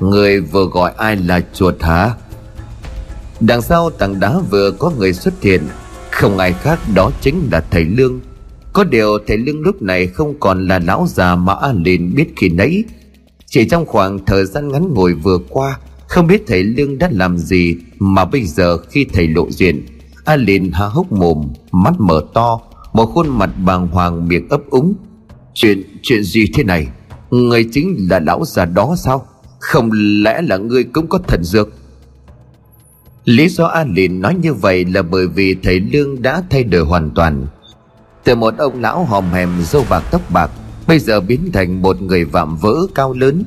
Người 0.00 0.40
vừa 0.40 0.64
gọi 0.64 0.92
ai 0.96 1.16
là 1.16 1.40
chuột 1.52 1.82
hả? 1.82 2.10
Đằng 3.40 3.62
sau 3.62 3.90
tảng 3.90 4.20
đá 4.20 4.38
vừa 4.50 4.70
có 4.70 4.92
người 4.98 5.12
xuất 5.12 5.42
hiện. 5.42 5.62
Không 6.10 6.38
ai 6.38 6.52
khác 6.52 6.78
đó 6.94 7.10
chính 7.20 7.48
là 7.52 7.64
thầy 7.70 7.84
Lương 7.84 8.20
có 8.74 8.84
điều 8.84 9.18
thầy 9.26 9.36
Lương 9.36 9.60
lúc 9.60 9.82
này 9.82 10.06
không 10.06 10.34
còn 10.40 10.68
là 10.68 10.78
lão 10.78 11.06
già 11.08 11.36
mà 11.36 11.54
An 11.54 11.82
Lìn 11.82 12.14
biết 12.14 12.26
khi 12.36 12.48
nãy. 12.48 12.84
Chỉ 13.54 13.68
trong 13.68 13.86
khoảng 13.86 14.24
thời 14.26 14.44
gian 14.44 14.68
ngắn 14.68 14.94
ngồi 14.94 15.12
vừa 15.12 15.38
qua 15.48 15.78
Không 16.08 16.26
biết 16.26 16.42
thầy 16.46 16.62
Lương 16.62 16.98
đã 16.98 17.08
làm 17.12 17.38
gì 17.38 17.76
Mà 17.98 18.24
bây 18.24 18.44
giờ 18.44 18.78
khi 18.78 19.06
thầy 19.12 19.28
lộ 19.28 19.50
diện 19.50 19.86
An 20.24 20.40
Lìn 20.40 20.70
há 20.72 20.86
hốc 20.86 21.12
mồm 21.12 21.52
Mắt 21.72 21.94
mở 21.98 22.24
to 22.34 22.60
Một 22.92 23.06
khuôn 23.06 23.38
mặt 23.38 23.50
bàng 23.64 23.88
hoàng 23.88 24.28
miệng 24.28 24.48
ấp 24.48 24.60
úng. 24.70 24.94
Chuyện, 25.54 25.82
chuyện 26.02 26.22
gì 26.22 26.44
thế 26.54 26.64
này? 26.64 26.88
Người 27.30 27.68
chính 27.72 28.06
là 28.10 28.20
lão 28.20 28.44
già 28.44 28.64
đó 28.64 28.94
sao? 28.96 29.26
Không 29.58 29.90
lẽ 30.22 30.42
là 30.42 30.56
ngươi 30.56 30.84
cũng 30.84 31.06
có 31.06 31.18
thần 31.18 31.44
dược? 31.44 31.68
Lý 33.24 33.48
do 33.48 33.66
An 33.66 33.94
Lìn 33.94 34.20
nói 34.20 34.34
như 34.34 34.54
vậy 34.54 34.84
là 34.84 35.02
bởi 35.02 35.28
vì 35.28 35.56
thầy 35.62 35.80
Lương 35.80 36.22
đã 36.22 36.42
thay 36.50 36.64
đổi 36.64 36.84
hoàn 36.84 37.10
toàn 37.10 37.46
từ 38.24 38.34
một 38.34 38.54
ông 38.58 38.80
lão 38.80 39.04
hòm 39.04 39.32
hèm 39.32 39.48
râu 39.62 39.84
bạc 39.90 40.04
tóc 40.10 40.30
bạc, 40.30 40.50
bây 40.86 40.98
giờ 40.98 41.20
biến 41.20 41.52
thành 41.52 41.82
một 41.82 42.02
người 42.02 42.24
vạm 42.24 42.56
vỡ 42.56 42.74
cao 42.94 43.12
lớn. 43.12 43.44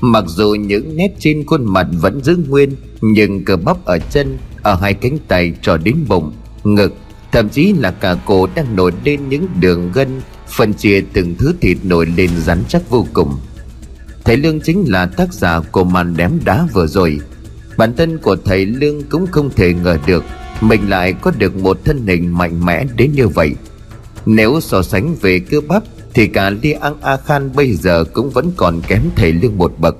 Mặc 0.00 0.24
dù 0.26 0.54
những 0.54 0.96
nét 0.96 1.16
trên 1.18 1.46
khuôn 1.46 1.64
mặt 1.64 1.86
vẫn 1.92 2.24
giữ 2.24 2.36
nguyên, 2.48 2.76
nhưng 3.00 3.44
cơ 3.44 3.56
bắp 3.56 3.84
ở 3.84 3.98
chân, 4.10 4.38
ở 4.62 4.74
hai 4.74 4.94
cánh 4.94 5.18
tay 5.28 5.52
cho 5.62 5.76
đến 5.76 5.96
bụng, 6.08 6.32
ngực, 6.64 6.94
thậm 7.32 7.48
chí 7.48 7.72
là 7.72 7.90
cả 7.90 8.16
cổ 8.26 8.48
đang 8.54 8.76
nổi 8.76 8.92
lên 9.04 9.28
những 9.28 9.46
đường 9.60 9.92
gân, 9.94 10.20
phân 10.48 10.74
chia 10.74 11.04
từng 11.12 11.34
thứ 11.38 11.54
thịt 11.60 11.78
nổi 11.82 12.06
lên 12.16 12.30
rắn 12.44 12.62
chắc 12.68 12.90
vô 12.90 13.06
cùng. 13.12 13.36
Thầy 14.24 14.36
lương 14.36 14.60
chính 14.60 14.84
là 14.88 15.06
tác 15.06 15.32
giả 15.32 15.60
của 15.60 15.84
màn 15.84 16.16
đém 16.16 16.40
đá 16.44 16.66
vừa 16.72 16.86
rồi. 16.86 17.20
Bản 17.76 17.96
thân 17.96 18.18
của 18.18 18.36
thầy 18.44 18.66
lương 18.66 19.02
cũng 19.02 19.26
không 19.26 19.50
thể 19.56 19.74
ngờ 19.74 19.98
được 20.06 20.24
mình 20.60 20.88
lại 20.88 21.12
có 21.12 21.30
được 21.38 21.56
một 21.56 21.84
thân 21.84 22.06
hình 22.06 22.38
mạnh 22.38 22.66
mẽ 22.66 22.84
đến 22.96 23.12
như 23.12 23.28
vậy 23.28 23.54
nếu 24.26 24.60
so 24.60 24.82
sánh 24.82 25.14
về 25.20 25.40
cơ 25.50 25.60
bắp, 25.68 25.82
Thì 26.14 26.26
cả 26.26 26.50
Li 26.50 26.72
An 26.72 26.94
A 27.02 27.16
Khan 27.16 27.50
bây 27.54 27.74
giờ 27.74 28.04
cũng 28.12 28.30
vẫn 28.30 28.50
còn 28.56 28.80
kém 28.88 29.02
thầy 29.16 29.32
Lương 29.32 29.58
một 29.58 29.72
bậc. 29.78 29.96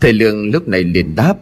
Thầy 0.00 0.12
Lương 0.12 0.50
lúc 0.50 0.68
này 0.68 0.82
liền 0.82 1.16
đáp, 1.16 1.34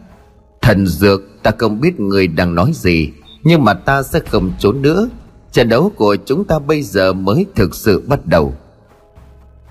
Thần 0.61 0.87
dược, 0.87 1.21
ta 1.43 1.51
không 1.57 1.81
biết 1.81 1.99
người 1.99 2.27
đang 2.27 2.55
nói 2.55 2.71
gì, 2.73 3.09
Nhưng 3.43 3.63
mà 3.63 3.73
ta 3.73 4.03
sẽ 4.03 4.19
không 4.29 4.51
trốn 4.59 4.81
nữa. 4.81 5.09
Trận 5.51 5.69
đấu 5.69 5.91
của 5.95 6.15
chúng 6.25 6.45
ta 6.45 6.59
bây 6.59 6.83
giờ 6.83 7.13
mới 7.13 7.45
thực 7.55 7.75
sự 7.75 8.03
bắt 8.07 8.25
đầu. 8.25 8.53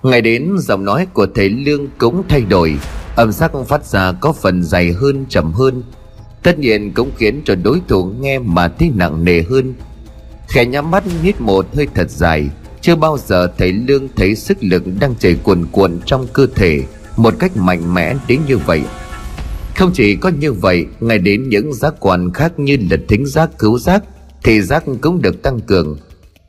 Ngày 0.02 0.20
đến 0.20 0.54
giọng 0.58 0.84
nói 0.84 1.06
của 1.12 1.26
thầy 1.34 1.48
lương 1.48 1.86
cũng 1.98 2.22
thay 2.28 2.40
đổi, 2.40 2.78
âm 3.16 3.32
sắc 3.32 3.52
phát 3.68 3.84
ra 3.84 4.12
có 4.12 4.32
phần 4.32 4.62
dày 4.62 4.92
hơn 4.92 5.26
trầm 5.28 5.52
hơn. 5.52 5.82
Tất 6.42 6.58
nhiên 6.58 6.92
cũng 6.92 7.10
khiến 7.16 7.42
cho 7.44 7.54
đối 7.54 7.80
thủ 7.88 8.04
nghe 8.20 8.38
mà 8.38 8.68
thấy 8.68 8.90
nặng 8.94 9.24
nề 9.24 9.42
hơn 9.42 9.74
khẽ 10.52 10.66
nhắm 10.66 10.90
mắt 10.90 11.04
hít 11.22 11.40
một 11.40 11.66
hơi 11.74 11.86
thật 11.94 12.10
dài. 12.10 12.50
Chưa 12.80 12.96
bao 12.96 13.18
giờ 13.26 13.52
thầy 13.58 13.72
lương, 13.72 14.08
thấy 14.16 14.34
sức 14.36 14.58
lực 14.60 14.82
đang 15.00 15.14
chảy 15.14 15.34
cuồn 15.34 15.66
cuộn 15.72 16.00
trong 16.06 16.26
cơ 16.32 16.46
thể 16.54 16.84
một 17.16 17.34
cách 17.38 17.56
mạnh 17.56 17.94
mẽ 17.94 18.14
đến 18.28 18.40
như 18.48 18.58
vậy. 18.58 18.82
Không 19.76 19.90
chỉ 19.94 20.16
có 20.16 20.28
như 20.28 20.52
vậy, 20.52 20.86
ngay 21.00 21.18
đến 21.18 21.48
những 21.48 21.72
giác 21.72 21.94
quan 22.00 22.32
khác 22.32 22.58
như 22.58 22.76
là 22.90 22.96
thính 23.08 23.26
giác, 23.26 23.50
cứu 23.58 23.78
giác 23.78 24.04
thì 24.44 24.62
giác 24.62 24.84
cũng 25.00 25.22
được 25.22 25.42
tăng 25.42 25.60
cường. 25.60 25.98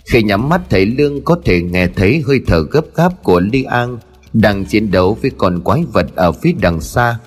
Khi 0.06 0.24
nhắm 0.24 0.50
mắt 0.50 0.62
thầy 0.70 0.86
lương 0.86 1.22
có 1.22 1.38
thể 1.46 1.62
nghe 1.62 1.88
thấy 1.88 2.24
hơi 2.28 2.42
thở 2.48 2.62
gấp 2.72 2.86
gáp 2.96 3.24
của 3.24 3.40
li 3.40 3.64
an 3.64 3.98
đang 4.34 4.66
chiến 4.66 4.92
đấu 4.92 5.18
với 5.22 5.32
con 5.38 5.62
quái 5.62 5.84
vật 5.94 6.08
ở 6.16 6.32
phía 6.32 6.54
đằng 6.62 6.82
xa. 6.82 7.18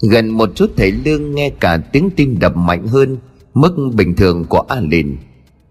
Gần 0.00 0.28
một 0.28 0.50
chút 0.54 0.70
thầy 0.76 0.92
lương 0.92 1.34
nghe 1.34 1.50
cả 1.60 1.76
tiếng 1.92 2.10
tim 2.10 2.38
đập 2.38 2.56
mạnh 2.56 2.86
hơn, 2.86 3.18
mức 3.54 3.74
bình 3.94 4.14
thường 4.14 4.44
của 4.44 4.60
a 4.68 4.80
lìn 4.80 5.16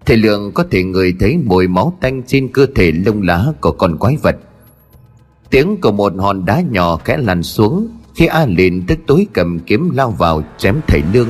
thầy 0.08 0.18
lương 0.18 0.52
có 0.52 0.66
thể 0.72 0.84
ngửi 0.84 1.14
thấy 1.20 1.38
mùi 1.46 1.68
máu 1.68 1.98
tanh 2.02 2.24
trên 2.28 2.48
cơ 2.48 2.68
thể 2.76 2.92
lông 2.92 3.22
lá 3.22 3.46
của 3.62 3.72
con 3.72 3.98
quái 3.98 4.18
vật. 4.18 4.36
Tiếng 5.50 5.82
của 5.82 5.92
một 5.92 6.14
hòn 6.18 6.46
đá 6.46 6.62
nhỏ 6.62 6.98
khẽ 6.98 7.18
lăn 7.18 7.44
xuống 7.44 7.88
khi 8.16 8.26
a 8.26 8.46
lìn 8.46 8.86
tức 8.88 9.00
tối 9.08 9.28
cầm 9.34 9.60
kiếm 9.60 9.92
lao 9.94 10.12
vào 10.12 10.44
chém 10.58 10.76
thầy 10.88 11.02
lương. 11.14 11.28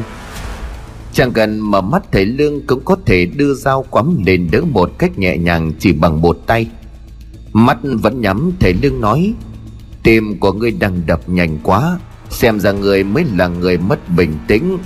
Chẳng 1.13 1.31
cần 1.31 1.59
mà 1.59 1.81
mắt 1.81 2.03
thầy 2.11 2.25
lương 2.25 2.67
cũng 2.67 2.81
có 2.85 2.97
thể 3.05 3.25
đưa 3.25 3.53
dao 3.53 3.85
quắm 3.89 4.23
lên 4.25 4.49
đỡ 4.51 4.61
một 4.61 4.91
cách 4.97 5.19
nhẹ 5.19 5.37
nhàng 5.37 5.71
chỉ 5.79 5.91
bằng 5.91 6.21
một 6.21 6.37
tay. 6.47 6.67
Mắt 7.53 7.77
vẫn 7.83 8.21
nhắm, 8.21 8.51
thầy 8.59 8.73
lương 8.73 9.01
nói, 9.01 9.33
tim 10.03 10.39
của 10.39 10.53
ngươi 10.53 10.71
đang 10.71 11.01
đập 11.05 11.29
nhanh 11.29 11.57
quá, 11.63 11.99
xem 12.29 12.59
ra 12.59 12.71
người 12.71 13.03
mới 13.03 13.25
là 13.37 13.47
người 13.47 13.77
mất 13.77 13.99
bình 14.17 14.31
tĩnh 14.47 14.77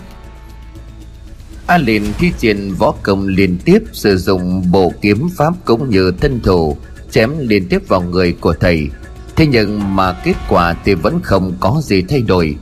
a 1.72 1.78
liền 1.78 2.04
thi 2.18 2.32
triển 2.38 2.74
võ 2.78 2.94
công 3.04 3.28
liên 3.28 3.58
tiếp, 3.66 3.80
sử 3.92 4.18
dụng 4.18 4.64
bộ 4.72 4.94
kiếm 5.02 5.30
pháp 5.38 5.54
cũng 5.66 5.90
như 5.90 6.12
thân 6.12 6.40
thủ, 6.44 6.78
chém 7.12 7.32
liên 7.40 7.68
tiếp 7.70 7.88
vào 7.88 8.02
người 8.02 8.34
của 8.34 8.54
thầy. 8.54 8.90
Thế 9.36 9.46
nhưng 9.46 9.96
mà 9.96 10.14
kết 10.24 10.36
quả 10.50 10.76
thì 10.86 10.94
vẫn 10.94 11.20
không 11.24 11.54
có 11.60 11.82
gì 11.84 12.02
thay 12.02 12.22
đổi. 12.22 12.56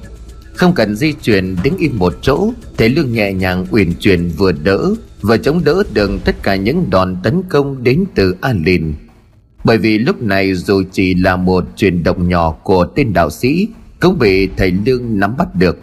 Không 0.54 0.74
cần 0.74 0.96
di 0.96 1.14
chuyển 1.14 1.56
đứng 1.64 1.78
im 1.78 2.00
một 2.00 2.16
chỗ, 2.22 2.52
thầy 2.78 2.90
lương 2.90 3.14
nhẹ 3.14 3.34
nhàng 3.34 3.66
uyển 3.72 3.94
chuyển 3.94 4.30
vừa 4.38 4.52
đỡ, 4.52 4.96
vừa 5.22 5.38
chống 5.38 5.64
đỡ 5.64 5.84
được 5.94 6.12
tất 6.26 6.44
cả 6.44 6.56
những 6.56 6.90
đòn 6.90 7.18
tấn 7.24 7.44
công 7.50 7.84
đến 7.84 8.04
từ 8.16 8.36
a 8.42 8.54
lìn 8.54 8.94
bởi 9.64 9.78
vì 9.78 9.98
lúc 9.98 10.22
này 10.22 10.54
dù 10.54 10.84
chỉ 10.92 11.14
là 11.14 11.36
một 11.36 11.66
chuyển 11.76 12.04
động 12.04 12.30
nhỏ 12.30 12.52
của 12.52 12.86
tên 12.86 13.14
đạo 13.14 13.30
sĩ, 13.30 13.68
cũng 14.00 14.20
bị 14.20 14.50
thầy 14.58 14.72
lương 14.86 15.20
nắm 15.20 15.38
bắt 15.38 15.56
được 15.56 15.78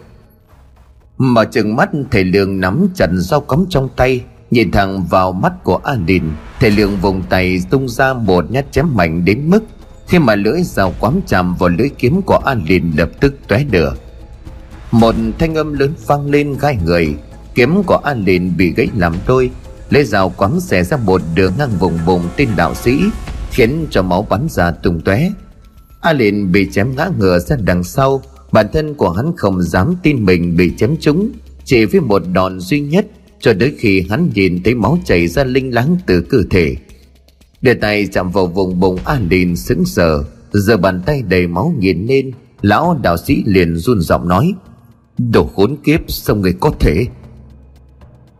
mở 1.17 1.45
chừng 1.45 1.75
mắt, 1.75 1.89
thầy 2.11 2.23
lương 2.23 2.59
nắm 2.59 2.87
chặt 2.95 3.09
dao 3.13 3.41
cắm 3.41 3.65
trong 3.69 3.89
tay, 3.95 4.23
nhìn 4.51 4.71
thẳng 4.71 5.05
vào 5.05 5.31
mắt 5.31 5.53
của 5.63 5.79
a 5.83 5.93
lìn 6.07 6.23
thầy 6.59 6.71
lương 6.71 6.95
vùng 6.97 7.23
tay 7.29 7.59
tung 7.69 7.89
ra 7.89 8.13
một 8.13 8.51
nhát 8.51 8.71
chém 8.71 8.95
mạnh 8.95 9.25
đến 9.25 9.49
mức, 9.49 9.63
khi 10.07 10.19
mà 10.19 10.35
lưỡi 10.35 10.63
dao 10.63 10.93
quắm 10.99 11.19
chạm 11.27 11.55
vào 11.55 11.69
lưỡi 11.69 11.89
kiếm 11.97 12.21
của 12.21 12.39
a 12.45 12.53
lìn 12.53 12.91
lập 12.97 13.09
tức 13.19 13.35
tóe 13.47 13.65
lửa. 13.71 13.95
Một 14.91 15.15
thanh 15.39 15.55
âm 15.55 15.73
lớn 15.73 15.93
vang 16.07 16.29
lên 16.29 16.55
gai 16.59 16.77
người. 16.85 17.15
Kiếm 17.55 17.83
của 17.83 17.99
a 18.03 18.13
lìn 18.13 18.57
bị 18.57 18.73
gãy 18.73 18.87
làm 18.95 19.15
đôi, 19.27 19.51
lưỡi 19.89 20.03
dao 20.03 20.29
quắm 20.29 20.59
xẻ 20.59 20.83
ra 20.83 20.97
một 20.97 21.21
đường 21.35 21.53
ngang 21.57 21.69
vùng 21.79 21.97
vùng 22.05 22.21
tên 22.35 22.49
đạo 22.55 22.75
sĩ, 22.75 22.99
khiến 23.51 23.87
cho 23.89 24.01
máu 24.01 24.27
bắn 24.29 24.47
ra 24.49 24.71
tung 24.71 25.01
tóe. 25.01 25.29
A 26.01 26.13
lìn 26.13 26.51
bị 26.51 26.69
chém 26.71 26.95
ngã 26.95 27.09
ngửa 27.17 27.39
ra 27.39 27.55
đằng 27.63 27.83
sau 27.83 28.21
bản 28.51 28.65
thân 28.73 28.93
của 28.93 29.09
hắn 29.09 29.31
không 29.37 29.61
dám 29.61 29.95
tin 30.03 30.25
mình 30.25 30.57
bị 30.57 30.71
chém 30.77 30.97
trúng, 30.99 31.31
chỉ 31.63 31.85
với 31.85 32.01
một 32.01 32.21
đòn 32.33 32.59
duy 32.59 32.79
nhất, 32.79 33.07
cho 33.39 33.53
đến 33.53 33.73
khi 33.77 34.05
hắn 34.09 34.29
nhìn 34.33 34.63
thấy 34.63 34.75
máu 34.75 34.99
chảy 35.05 35.27
ra 35.27 35.43
linh 35.43 35.73
láng 35.73 35.97
từ 36.05 36.21
cơ 36.21 36.37
thể. 36.49 36.75
Để 37.61 37.73
tay 37.73 38.07
chạm 38.07 38.31
vào 38.31 38.47
vùng 38.47 38.79
bụng 38.79 38.99
a 39.05 39.19
Đình 39.29 39.55
sững 39.55 39.85
sờ 39.85 40.23
giờ 40.51 40.77
bàn 40.77 41.01
tay 41.05 41.21
đầy 41.21 41.47
máu 41.47 41.73
nhìn 41.79 42.05
lên 42.07 42.31
lão 42.61 42.99
đạo 43.03 43.17
sĩ 43.17 43.43
liền 43.45 43.75
run 43.75 44.01
giọng 44.01 44.27
nói, 44.27 44.53
đồ 45.17 45.49
khốn 45.55 45.75
kiếp, 45.83 45.99
sao 46.07 46.35
người 46.35 46.53
có 46.59 46.71
thể? 46.79 47.05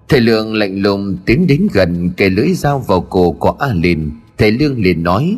Thầy 0.09 0.21
lương 0.21 0.53
lạnh 0.53 0.81
lùng 0.81 1.17
tiến 1.25 1.47
đến 1.47 1.67
gần 1.73 2.09
kề 2.17 2.29
lưỡi 2.29 2.53
dao 2.53 2.79
vào 2.79 3.01
cổ 3.01 3.31
của 3.31 3.55
a 3.59 3.73
lìn 3.73 4.11
thầy 4.37 4.51
lương 4.51 4.81
liền 4.81 5.03
nói, 5.03 5.37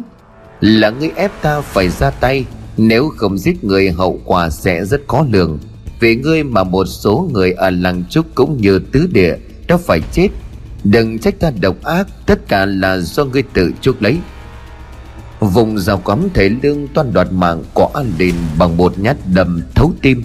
là 0.62 0.90
ngươi 0.90 1.12
ép 1.16 1.32
ta 1.42 1.62
phải 1.62 1.90
ra 1.90 2.10
tay 2.10 2.46
nếu 2.78 3.10
không 3.18 3.38
giết 3.38 3.64
người, 3.64 3.92
hậu 3.92 4.22
quả 4.26 4.50
sẽ 4.50 4.86
rất 4.86 5.02
khó 5.08 5.26
lường. 5.32 5.60
Vì 6.00 6.16
ngươi 6.16 6.44
mà 6.44 6.64
một 6.64 6.86
số 6.86 7.30
người 7.34 7.52
ở 7.52 7.70
làng 7.70 8.04
trúc 8.10 8.36
cũng 8.36 8.58
như 8.62 8.80
tứ 8.92 9.10
địa 9.12 9.36
đã 9.68 9.78
phải 9.78 10.02
chết. 10.12 10.28
Đừng 10.84 11.20
trách 11.20 11.40
ta 11.40 11.52
độc 11.62 11.84
ác, 11.84 12.08
tất 12.26 12.48
cả 12.48 12.66
là 12.66 12.98
do 12.98 13.26
ngươi 13.26 13.44
tự 13.44 13.72
chuốc 13.82 14.02
lấy. 14.02 14.18
Vùng 15.40 15.80
rào 15.80 15.98
cắm 15.98 16.28
thể 16.34 16.50
lương 16.64 16.88
toan 16.88 17.14
đoạt 17.14 17.32
mạng 17.32 17.64
của 17.74 17.90
an 17.94 18.12
đình 18.18 18.36
bằng 18.58 18.78
một 18.78 19.00
nhát 19.00 19.18
đầm 19.34 19.62
thấu 19.76 19.94
tim. 20.02 20.24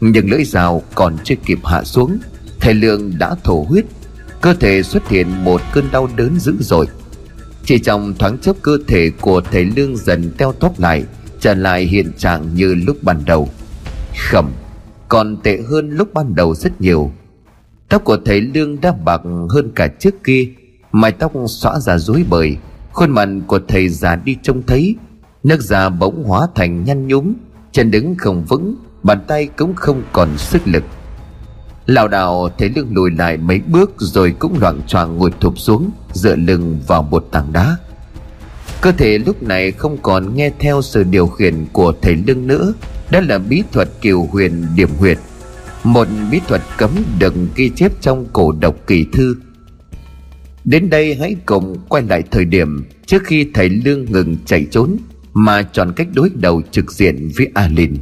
Nhưng 0.00 0.30
lưỡi 0.30 0.44
rào 0.44 0.82
còn 0.94 1.16
chưa 1.24 1.34
kịp 1.46 1.58
hạ 1.64 1.84
xuống 1.84 2.18
thầy 2.60 2.74
lương 2.74 3.18
đã 3.18 3.34
thổ 3.44 3.66
huyết. 3.68 3.84
Cơ 4.40 4.54
thể 4.54 4.82
xuất 4.82 5.08
hiện 5.08 5.44
một 5.44 5.60
cơn 5.72 5.84
đau 5.92 6.08
đớn 6.16 6.40
dữ 6.40 6.54
dội. 6.60 6.86
Chỉ 7.64 7.78
trong 7.78 8.14
thoáng 8.18 8.38
chốc, 8.38 8.56
cơ 8.62 8.78
thể 8.86 9.10
của 9.20 9.40
thầy 9.50 9.64
lương 9.64 9.96
dần 9.96 10.30
teo 10.38 10.52
tóp 10.52 10.80
lại 10.80 11.04
trở 11.40 11.54
lại 11.54 11.84
hiện 11.84 12.12
trạng 12.18 12.54
như 12.54 12.74
lúc 12.74 12.96
ban 13.02 13.22
đầu. 13.26 13.48
Khẩm, 14.30 14.52
còn 15.08 15.36
tệ 15.36 15.58
hơn 15.70 15.90
lúc 15.90 16.14
ban 16.14 16.34
đầu 16.34 16.54
rất 16.54 16.80
nhiều. 16.80 17.12
Tóc 17.88 18.04
của 18.04 18.16
thầy 18.24 18.40
lương 18.40 18.80
đã 18.80 18.92
bạc 19.04 19.20
hơn 19.50 19.70
cả 19.74 19.88
trước 19.98 20.24
kia, 20.24 20.48
mái 20.92 21.12
tóc 21.12 21.32
xõa 21.48 21.78
ra 21.80 21.98
rối 21.98 22.24
bời. 22.30 22.56
Khuôn 22.92 23.10
mặt 23.10 23.28
của 23.46 23.60
thầy 23.68 23.88
già 23.88 24.16
đi 24.16 24.36
trông 24.42 24.62
thấy, 24.66 24.96
nước 25.42 25.60
da 25.60 25.88
bỗng 25.88 26.24
hóa 26.24 26.46
thành 26.54 26.84
nhăn 26.84 27.06
nhúm, 27.06 27.32
chân 27.72 27.90
đứng 27.90 28.14
không 28.18 28.44
vững, 28.44 28.74
bàn 29.02 29.24
tay 29.28 29.46
cũng 29.46 29.74
không 29.74 30.02
còn 30.12 30.38
sức 30.38 30.62
lực. 30.64 30.84
Lảo 31.86 32.08
đảo 32.08 32.48
thấy 32.58 32.70
lưng 32.76 32.88
lùi 32.92 33.10
lại 33.10 33.36
mấy 33.36 33.60
bước 33.66 33.90
rồi 33.98 34.34
cũng 34.38 34.58
loạng 34.60 34.80
choạng 34.86 35.16
ngồi 35.16 35.32
thụp 35.40 35.58
xuống, 35.58 35.90
dựa 36.12 36.36
lưng 36.36 36.80
vào 36.86 37.02
một 37.02 37.28
tảng 37.32 37.52
đá 37.52 37.76
cơ 38.80 38.92
thể 38.92 39.18
lúc 39.18 39.42
này 39.42 39.70
không 39.70 39.96
còn 40.02 40.34
nghe 40.34 40.50
theo 40.58 40.82
sự 40.82 41.04
điều 41.04 41.26
khiển 41.26 41.66
của 41.72 41.92
thầy 42.02 42.16
lưng 42.26 42.46
nữa. 42.46 42.74
Đó 43.10 43.20
là 43.20 43.38
bí 43.38 43.62
thuật 43.72 43.88
kiều 44.00 44.22
huyền 44.22 44.66
điểm 44.76 44.88
huyệt. 44.98 45.18
Một 45.84 46.08
bí 46.30 46.40
thuật 46.48 46.62
cấm 46.78 46.90
được 47.18 47.34
ghi 47.56 47.70
chép 47.76 47.92
trong 48.00 48.26
cổ 48.32 48.52
độc 48.52 48.76
kỳ 48.86 49.06
thư. 49.12 49.36
Đến 50.64 50.90
đây 50.90 51.14
hãy 51.14 51.36
cùng 51.46 51.76
quay 51.88 52.02
lại 52.02 52.22
thời 52.30 52.44
điểm 52.44 52.84
trước 53.06 53.22
khi 53.24 53.46
thầy 53.54 53.68
lương 53.68 54.04
ngừng 54.04 54.36
chạy 54.46 54.66
trốn 54.70 54.96
mà 55.34 55.62
chọn 55.62 55.92
cách 55.96 56.08
đối 56.14 56.30
đầu 56.34 56.62
trực 56.70 56.92
diện 56.92 57.30
với 57.36 57.48
alin. 57.54 57.96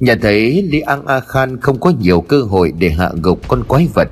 Nhận 0.00 0.20
thấy 0.20 0.62
Lý 0.62 0.80
An 0.80 1.06
A 1.06 1.20
Khan 1.20 1.60
không 1.60 1.80
có 1.80 1.92
nhiều 2.00 2.20
cơ 2.20 2.42
hội 2.42 2.72
để 2.78 2.90
hạ 2.90 3.10
gục 3.22 3.48
con 3.48 3.64
quái 3.64 3.88
vật. 3.94 4.08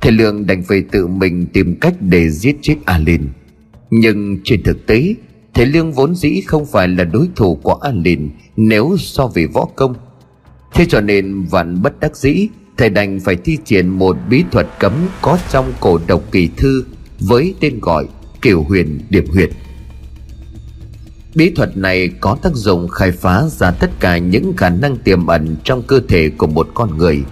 Thầy 0.00 0.12
Lương 0.12 0.46
đành 0.46 0.62
phải 0.62 0.82
tự 0.90 1.06
mình 1.06 1.46
tìm 1.46 1.76
cách 1.80 1.94
để 2.00 2.30
giết 2.30 2.56
chết 2.62 2.76
Alin. 2.84 3.22
Nhưng 3.90 4.38
trên 4.44 4.62
thực 4.62 4.86
tế, 4.86 5.14
Thầy 5.54 5.66
Lương 5.66 5.92
vốn 5.92 6.14
dĩ 6.14 6.40
không 6.46 6.66
phải 6.66 6.88
là 6.88 7.04
đối 7.04 7.28
thủ 7.36 7.54
của 7.54 7.74
Alin 7.74 8.30
Nếu 8.56 8.96
so 8.98 9.26
về 9.26 9.46
võ 9.46 9.64
công. 9.76 9.94
Thế 10.74 10.86
cho 10.88 11.00
nên 11.00 11.44
vạn 11.44 11.82
bất 11.82 12.00
đắc 12.00 12.16
dĩ, 12.16 12.48
Thầy 12.76 12.90
đành 12.90 13.20
phải 13.20 13.36
thi 13.36 13.58
triển 13.64 13.88
một 13.88 14.16
bí 14.30 14.44
thuật 14.50 14.66
cấm 14.80 14.92
có 15.22 15.38
trong 15.50 15.72
cổ 15.80 16.00
độc 16.06 16.22
kỳ 16.32 16.48
thư 16.56 16.84
Với 17.20 17.54
tên 17.60 17.78
gọi 17.80 18.06
Kiều 18.42 18.62
huyền 18.62 19.00
điểm 19.10 19.26
huyệt. 19.26 19.50
Bí 21.34 21.50
thuật 21.50 21.76
này 21.76 22.08
có 22.20 22.36
tác 22.42 22.54
dụng 22.54 22.88
khai 22.88 23.12
phá 23.12 23.44
ra 23.50 23.70
tất 23.70 23.90
cả 24.00 24.18
những 24.18 24.52
khả 24.56 24.68
năng 24.70 24.96
tiềm 24.96 25.26
ẩn 25.26 25.56
trong 25.64 25.82
cơ 25.82 26.00
thể 26.08 26.30
của 26.30 26.46
một 26.46 26.68
con 26.74 26.98
người, 26.98 27.22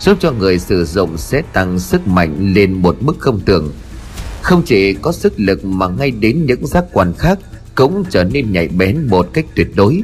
giúp 0.00 0.18
cho 0.20 0.32
người 0.32 0.58
sử 0.58 0.84
dụng 0.84 1.16
sẽ 1.16 1.42
tăng 1.52 1.78
sức 1.78 2.06
mạnh 2.06 2.52
lên 2.54 2.72
một 2.72 2.96
mức 3.00 3.16
không 3.18 3.40
tưởng 3.44 3.72
không 4.42 4.62
chỉ 4.62 4.92
có 4.92 5.12
sức 5.12 5.32
lực 5.36 5.64
mà 5.64 5.88
ngay 5.88 6.10
đến 6.10 6.46
những 6.46 6.66
giác 6.66 6.84
quan 6.92 7.12
khác 7.18 7.38
cũng 7.74 8.04
trở 8.10 8.24
nên 8.24 8.52
nhạy 8.52 8.68
bén 8.68 9.06
một 9.06 9.28
cách 9.32 9.46
tuyệt 9.54 9.68
đối. 9.74 10.02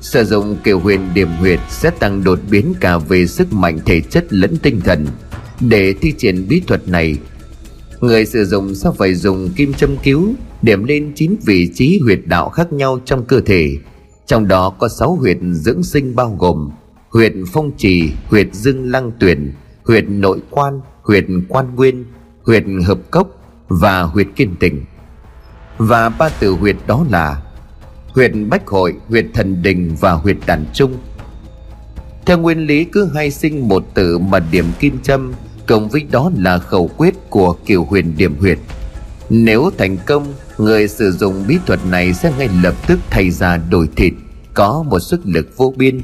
Sử 0.00 0.24
dụng 0.24 0.56
kiều 0.64 0.78
huyền 0.78 1.00
điểm 1.14 1.28
huyệt 1.28 1.60
sẽ 1.70 1.90
tăng 1.90 2.24
đột 2.24 2.38
biến 2.50 2.74
cả 2.80 2.98
về 2.98 3.26
sức 3.26 3.52
mạnh 3.52 3.78
thể 3.86 4.00
chất 4.00 4.26
lẫn 4.30 4.56
tinh 4.56 4.80
thần. 4.80 5.06
Để 5.60 5.94
thi 6.00 6.12
triển 6.18 6.48
bí 6.48 6.60
thuật 6.66 6.88
này, 6.88 7.16
người 8.00 8.26
sử 8.26 8.44
dụng 8.44 8.74
sẽ 8.74 8.90
phải 8.98 9.14
dùng 9.14 9.48
kim 9.56 9.74
châm 9.74 9.96
cứu 9.96 10.34
điểm 10.62 10.84
lên 10.84 11.12
9 11.14 11.36
vị 11.44 11.70
trí 11.74 12.00
huyệt 12.04 12.20
đạo 12.26 12.48
khác 12.48 12.72
nhau 12.72 13.00
trong 13.04 13.24
cơ 13.24 13.40
thể. 13.40 13.70
Trong 14.26 14.48
đó 14.48 14.70
có 14.70 14.88
6 14.88 15.14
huyệt 15.14 15.38
dưỡng 15.52 15.82
sinh 15.82 16.16
bao 16.16 16.36
gồm 16.38 16.70
huyệt 17.12 17.32
phong 17.52 17.70
trì, 17.76 18.10
huyệt 18.26 18.46
dương 18.52 18.90
lăng 18.90 19.12
tuyển, 19.20 19.52
huyệt 19.84 20.04
nội 20.08 20.38
quan, 20.50 20.80
huyệt 21.02 21.24
quan 21.48 21.74
nguyên 21.74 22.04
huyệt 22.44 22.64
hợp 22.86 22.98
cốc 23.10 23.28
và 23.68 24.02
huyệt 24.02 24.26
kiên 24.36 24.56
tình. 24.60 24.84
Và 25.78 26.08
ba 26.08 26.28
từ 26.28 26.50
huyệt 26.50 26.76
đó 26.86 27.04
là 27.10 27.42
huyệt 28.14 28.32
bách 28.48 28.66
hội, 28.66 28.94
huyệt 29.08 29.26
thần 29.34 29.62
đình 29.62 29.96
và 30.00 30.12
huyệt 30.12 30.36
đàn 30.46 30.64
trung. 30.74 30.96
Theo 32.26 32.38
nguyên 32.38 32.58
lý 32.58 32.84
cứ 32.84 33.10
hai 33.14 33.30
sinh 33.30 33.68
một 33.68 33.84
tử 33.94 34.18
mà 34.18 34.38
điểm 34.38 34.66
kim 34.80 34.98
châm, 35.02 35.32
cộng 35.66 35.88
với 35.88 36.06
đó 36.10 36.30
là 36.36 36.58
khẩu 36.58 36.90
quyết 36.96 37.14
của 37.30 37.52
kiều 37.66 37.84
huyền 37.84 38.14
điểm 38.16 38.36
huyệt. 38.40 38.58
Nếu 39.30 39.70
thành 39.78 39.96
công, 40.06 40.34
người 40.58 40.88
sử 40.88 41.12
dụng 41.12 41.44
bí 41.48 41.58
thuật 41.66 41.80
này 41.90 42.14
sẽ 42.14 42.32
ngay 42.38 42.48
lập 42.62 42.74
tức 42.86 43.00
thay 43.10 43.30
ra 43.30 43.56
đổi 43.56 43.88
thịt, 43.96 44.12
có 44.54 44.84
một 44.88 44.98
sức 45.00 45.20
lực 45.24 45.56
vô 45.56 45.74
biên. 45.76 46.00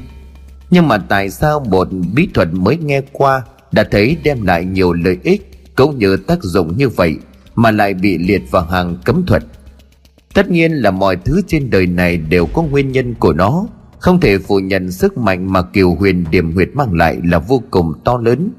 Nhưng 0.69 0.87
mà 0.87 0.97
tại 0.97 1.29
sao 1.29 1.59
một 1.59 1.87
bí 2.13 2.27
thuật 2.33 2.47
mới 2.51 2.77
nghe 2.77 3.01
qua 3.11 3.41
đã 3.71 3.83
thấy 3.91 4.17
đem 4.23 4.45
lại 4.45 4.65
nhiều 4.65 4.93
lợi 4.93 5.17
ích? 5.23 5.48
Cũng 5.79 5.97
như 5.97 6.17
tác 6.17 6.43
dụng 6.43 6.77
như 6.77 6.89
vậy 6.89 7.17
mà 7.55 7.71
lại 7.71 7.93
bị 7.93 8.17
liệt 8.17 8.41
vào 8.51 8.63
hàng 8.63 8.97
cấm 9.05 9.25
thuật. 9.25 9.43
Tất 10.33 10.49
nhiên 10.49 10.71
là 10.71 10.91
mọi 10.91 11.15
thứ 11.15 11.41
trên 11.47 11.69
đời 11.69 11.85
này 11.85 12.17
đều 12.17 12.45
có 12.45 12.61
nguyên 12.61 12.91
nhân 12.91 13.13
của 13.13 13.33
nó. 13.33 13.67
Không 13.99 14.19
thể 14.19 14.37
phủ 14.37 14.59
nhận 14.59 14.91
sức 14.91 15.17
mạnh 15.17 15.53
mà 15.53 15.61
kiều 15.61 15.95
huyền 15.95 16.25
điểm 16.31 16.51
huyệt 16.51 16.69
mang 16.73 16.93
lại 16.93 17.17
là 17.23 17.39
vô 17.39 17.63
cùng 17.71 17.93
to 18.03 18.17
lớn. 18.17 18.49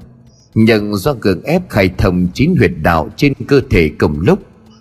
Nhưng 0.55 0.95
do 0.95 1.13
gượng 1.21 1.43
ép 1.43 1.69
khai 1.69 1.89
thông 1.97 2.27
chín 2.33 2.55
huyệt 2.57 2.71
đạo 2.81 3.09
trên 3.15 3.33
cơ 3.47 3.61
thể 3.69 3.91
cùng 3.99 4.19
lúc, 4.19 4.39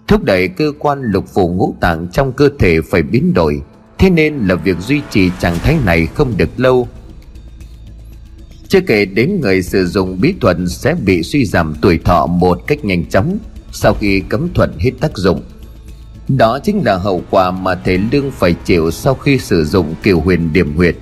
thúc 0.08 0.24
đẩy 0.24 0.48
cơ 0.48 0.72
quan 0.78 1.02
lục 1.02 1.24
phủ 1.34 1.48
ngũ 1.48 1.74
tạng 1.80 2.06
trong 2.12 2.32
cơ 2.32 2.48
thể 2.58 2.80
phải 2.80 3.02
biến 3.02 3.34
đổi, 3.34 3.62
thế 3.98 4.10
nên 4.10 4.34
là 4.34 4.54
việc 4.54 4.78
duy 4.78 5.00
trì 5.10 5.30
trạng 5.38 5.56
thái 5.62 5.76
này 5.86 6.06
không 6.06 6.32
được 6.36 6.50
lâu 6.56 6.88
chưa 8.70 8.80
kể 8.80 9.04
đến 9.04 9.40
người 9.40 9.62
sử 9.62 9.86
dụng 9.86 10.20
bí 10.20 10.34
thuật 10.40 10.56
sẽ 10.68 10.94
bị 10.94 11.22
suy 11.22 11.44
giảm 11.44 11.74
tuổi 11.82 11.98
thọ 12.04 12.26
một 12.26 12.60
cách 12.66 12.84
nhanh 12.84 13.04
chóng 13.06 13.38
sau 13.72 13.94
khi 13.94 14.22
cấm 14.28 14.48
thuật 14.54 14.70
hết 14.78 14.90
tác 15.00 15.16
dụng. 15.16 15.42
Đó 16.28 16.58
chính 16.58 16.82
là 16.84 16.96
hậu 16.96 17.22
quả 17.30 17.50
mà 17.50 17.74
thầy 17.74 17.98
lương 18.12 18.30
phải 18.30 18.54
chịu 18.64 18.90
sau 18.90 19.14
khi 19.14 19.38
sử 19.38 19.64
dụng 19.64 19.94
kiều 20.02 20.20
huyền 20.20 20.52
điểm 20.52 20.76
huyệt. 20.76 20.96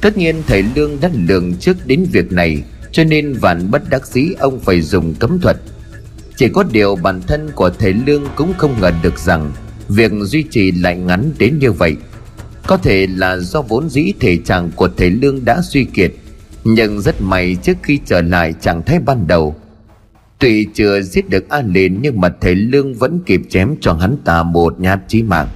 Tất 0.00 0.16
nhiên 0.16 0.42
thầy 0.46 0.64
lương 0.74 1.00
đã 1.00 1.10
lường 1.28 1.54
trước 1.54 1.86
đến 1.86 2.06
việc 2.12 2.32
này, 2.32 2.62
cho 2.92 3.04
nên 3.04 3.32
vạn 3.32 3.70
bất 3.70 3.90
đắc 3.90 4.06
dĩ 4.06 4.28
ông 4.38 4.60
phải 4.60 4.80
dùng 4.80 5.14
cấm 5.14 5.38
thuật. 5.40 5.56
Chỉ 6.36 6.48
có 6.48 6.64
điều 6.72 6.96
bản 6.96 7.20
thân 7.26 7.50
của 7.54 7.70
thầy 7.70 7.92
lương 7.92 8.24
cũng 8.36 8.52
không 8.58 8.80
ngờ 8.80 8.92
được 9.02 9.18
rằng 9.18 9.52
việc 9.88 10.12
duy 10.22 10.42
trì 10.42 10.72
lại 10.72 10.96
ngắn 10.96 11.30
đến 11.38 11.58
như 11.58 11.72
vậy. 11.72 11.96
Có 12.66 12.76
thể 12.76 13.06
là 13.06 13.36
do 13.36 13.62
vốn 13.62 13.90
dĩ 13.90 14.12
thể 14.20 14.36
trạng 14.36 14.70
của 14.76 14.88
thầy 14.96 15.10
lương 15.10 15.44
đã 15.44 15.62
suy 15.62 15.84
kiệt 15.84 16.12
nhưng 16.64 17.00
rất 17.00 17.20
may 17.20 17.56
trước 17.62 17.76
khi 17.82 18.00
trở 18.04 18.22
lại 18.22 18.54
trạng 18.60 18.82
thái 18.82 18.98
ban 18.98 19.26
đầu 19.26 19.54
Tuy 20.40 20.66
chưa 20.74 21.00
giết 21.00 21.28
được 21.28 21.48
An 21.48 21.72
Liên 21.72 21.98
nhưng 22.02 22.20
mà 22.20 22.28
thầy 22.40 22.54
Lương 22.54 22.94
vẫn 22.94 23.20
kịp 23.26 23.40
chém 23.48 23.76
cho 23.80 23.92
hắn 23.92 24.16
ta 24.24 24.42
một 24.42 24.80
nhát 24.80 25.00
chí 25.08 25.22
mạng. 25.22 25.48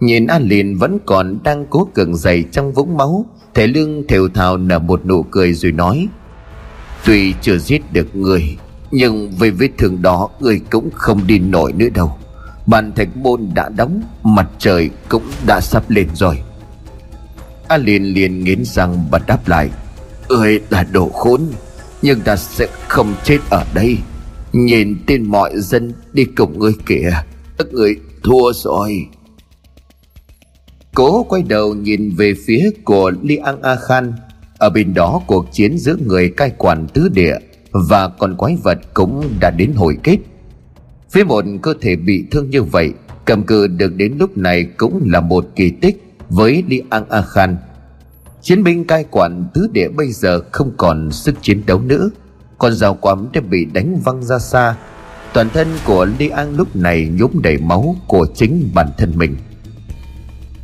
Nhìn 0.00 0.26
An 0.26 0.42
Liên 0.42 0.78
vẫn 0.78 0.98
còn 1.06 1.38
đang 1.44 1.66
cố 1.70 1.88
cường 1.94 2.16
dậy 2.16 2.44
trong 2.52 2.72
vũng 2.72 2.96
máu, 2.96 3.26
thầy 3.54 3.68
Lương 3.68 4.06
thều 4.06 4.28
thào 4.28 4.56
nở 4.56 4.78
một 4.78 5.06
nụ 5.06 5.22
cười 5.22 5.52
rồi 5.52 5.72
nói 5.72 6.08
Tuy 7.04 7.34
chưa 7.40 7.58
giết 7.58 7.92
được 7.92 8.16
người, 8.16 8.58
nhưng 8.90 9.30
về 9.38 9.50
vết 9.50 9.68
thương 9.78 10.02
đó 10.02 10.28
người 10.40 10.60
cũng 10.70 10.90
không 10.94 11.26
đi 11.26 11.38
nổi 11.38 11.72
nữa 11.72 11.88
đâu. 11.94 12.18
Bàn 12.66 12.92
thạch 12.92 13.16
môn 13.16 13.48
đã 13.54 13.68
đóng, 13.68 14.02
mặt 14.22 14.46
trời 14.58 14.90
cũng 15.08 15.24
đã 15.46 15.60
sắp 15.60 15.90
lên 15.90 16.08
rồi. 16.14 16.42
An 17.68 17.82
Liên 17.82 18.04
liền 18.04 18.44
nghiến 18.44 18.64
răng 18.64 19.04
và 19.10 19.20
đáp 19.26 19.48
lại 19.48 19.70
Ơi 20.28 20.60
là 20.70 20.86
đồ 20.92 21.08
khốn, 21.08 21.40
nhưng 22.02 22.20
ta 22.20 22.36
sẽ 22.36 22.66
không 22.88 23.14
chết 23.24 23.38
ở 23.50 23.64
đây. 23.74 23.98
Nhìn 24.52 24.96
tên 25.06 25.26
mọi 25.26 25.60
dân 25.60 25.92
đi 26.12 26.24
cùng 26.24 26.58
ngươi 26.58 26.72
kìa, 26.86 27.10
Các 27.58 27.66
người 27.72 27.96
thua 28.22 28.52
rồi. 28.52 29.06
Cố 30.94 31.22
quay 31.22 31.42
đầu 31.42 31.74
nhìn 31.74 32.10
về 32.16 32.34
phía 32.46 32.70
của 32.84 33.12
Li 33.22 33.36
An 33.36 33.62
A 33.62 33.76
Khan. 33.76 34.12
Ở 34.58 34.70
bên 34.70 34.94
đó 34.94 35.20
cuộc 35.26 35.52
chiến 35.52 35.78
giữa 35.78 35.96
người 36.06 36.28
cai 36.36 36.50
quản 36.58 36.86
tứ 36.94 37.08
địa 37.08 37.36
Và 37.70 38.08
con 38.08 38.36
quái 38.36 38.56
vật 38.62 38.78
cũng 38.94 39.28
đã 39.40 39.50
đến 39.50 39.72
hồi 39.76 39.98
kết. 40.02 40.16
Phía 41.10 41.24
một 41.24 41.44
cơ 41.62 41.74
thể 41.80 41.96
bị 41.96 42.24
thương 42.30 42.50
như 42.50 42.62
vậy, 42.62 42.92
Cầm 43.24 43.42
cự 43.42 43.66
được 43.66 43.94
đến 43.96 44.14
lúc 44.18 44.38
này 44.38 44.64
cũng 44.76 45.02
là 45.06 45.20
một 45.20 45.46
kỳ 45.56 45.70
tích 45.70 46.02
Với 46.28 46.64
Li 46.68 46.82
An 46.90 47.04
A 47.08 47.22
Khan. 47.22 47.56
Chiến 48.44 48.64
binh 48.64 48.84
cai 48.84 49.04
quản 49.10 49.44
tứ 49.54 49.68
địa 49.72 49.88
bây 49.88 50.12
giờ 50.12 50.40
không 50.52 50.72
còn 50.76 51.12
sức 51.12 51.34
chiến 51.42 51.62
đấu 51.66 51.80
nữa. 51.80 52.10
Con 52.58 52.74
dao 52.74 52.94
quắm 52.94 53.28
đã 53.32 53.40
bị 53.40 53.64
đánh 53.64 54.00
văng 54.04 54.24
ra 54.24 54.38
xa. 54.38 54.76
Toàn 55.32 55.50
thân 55.50 55.68
của 55.84 56.06
Li 56.18 56.28
An 56.28 56.56
lúc 56.56 56.76
này 56.76 57.08
nhốm 57.18 57.30
đầy 57.42 57.58
máu 57.58 57.96
của 58.08 58.26
chính 58.34 58.70
bản 58.74 58.86
thân 58.98 59.12
mình. 59.16 59.36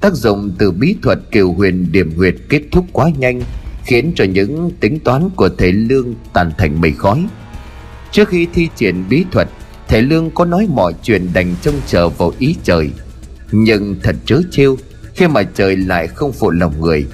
Tác 0.00 0.14
dụng 0.14 0.52
từ 0.58 0.70
bí 0.70 0.96
thuật 1.02 1.18
kiều 1.30 1.52
huyền 1.52 1.92
điểm 1.92 2.12
huyệt 2.16 2.34
kết 2.48 2.62
thúc 2.72 2.84
quá 2.92 3.10
nhanh, 3.18 3.42
Khiến 3.84 4.12
cho 4.16 4.24
những 4.24 4.70
tính 4.80 4.98
toán 5.00 5.30
của 5.36 5.48
thầy 5.58 5.72
Lương 5.72 6.14
tàn 6.32 6.52
thành 6.58 6.80
mây 6.80 6.92
khói. 6.92 7.26
Trước 8.12 8.28
khi 8.28 8.46
thi 8.54 8.68
triển 8.76 9.04
bí 9.08 9.24
thuật 9.32 9.48
Thầy 9.88 10.02
Lương 10.02 10.30
có 10.30 10.44
nói 10.44 10.66
mọi 10.70 10.92
chuyện 11.02 11.28
đành 11.34 11.54
trông 11.62 11.74
chờ 11.86 12.08
vào 12.08 12.32
ý 12.38 12.56
trời. 12.62 12.90
Nhưng 13.52 13.96
thật 14.02 14.16
trớ 14.24 14.40
trêu 14.50 14.76
Khi 15.14 15.28
mà 15.28 15.42
trời 15.42 15.76
lại 15.76 16.06
không 16.06 16.32
phụ 16.32 16.50
lòng 16.50 16.80
người 16.80 17.06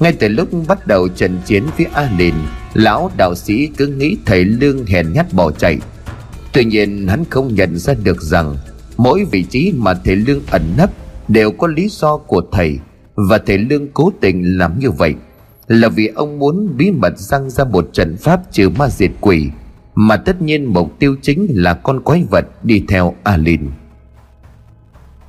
ngay 0.00 0.12
từ 0.12 0.28
lúc 0.28 0.48
bắt 0.68 0.86
đầu 0.86 1.08
trận 1.08 1.38
chiến 1.44 1.64
với 1.76 1.86
A 1.92 2.10
Lìn 2.18 2.34
Lão 2.74 3.10
đạo 3.16 3.34
sĩ 3.34 3.66
cứ 3.66 3.86
nghĩ 3.86 4.16
thầy 4.26 4.44
Lương 4.44 4.86
hèn 4.86 5.12
nhát 5.12 5.32
bỏ 5.32 5.50
chạy. 5.50 5.78
Tuy 6.52 6.64
nhiên, 6.64 7.08
hắn 7.08 7.24
không 7.30 7.54
nhận 7.54 7.78
ra 7.78 7.94
được 7.94 8.22
rằng, 8.22 8.56
Mỗi 8.96 9.24
vị 9.30 9.42
trí 9.42 9.72
mà 9.76 9.94
thầy 9.94 10.16
Lương 10.16 10.40
ẩn 10.50 10.62
nấp 10.76 10.90
Đều 11.28 11.50
có 11.50 11.66
lý 11.66 11.88
do 11.88 12.16
của 12.16 12.42
thầy, 12.52 12.78
Và 13.14 13.38
thầy 13.38 13.58
Lương 13.58 13.88
cố 13.88 14.12
tình 14.20 14.58
làm 14.58 14.78
như 14.78 14.90
vậy 14.90 15.14
Là 15.66 15.88
vì 15.88 16.06
ông 16.06 16.38
muốn 16.38 16.76
bí 16.76 16.90
mật 16.90 17.18
răng 17.18 17.50
ra 17.50 17.64
một 17.64 17.88
trận 17.92 18.16
pháp 18.16 18.40
trừ 18.52 18.68
ma 18.68 18.88
diệt 18.88 19.10
quỷ, 19.20 19.50
Mà 19.94 20.16
tất 20.16 20.42
nhiên 20.42 20.64
mục 20.64 20.98
tiêu 20.98 21.16
chính 21.22 21.46
là 21.50 21.74
con 21.74 22.02
quái 22.02 22.24
vật 22.30 22.44
đi 22.64 22.84
theo 22.88 23.14
A 23.22 23.36
Lìn 23.36 23.60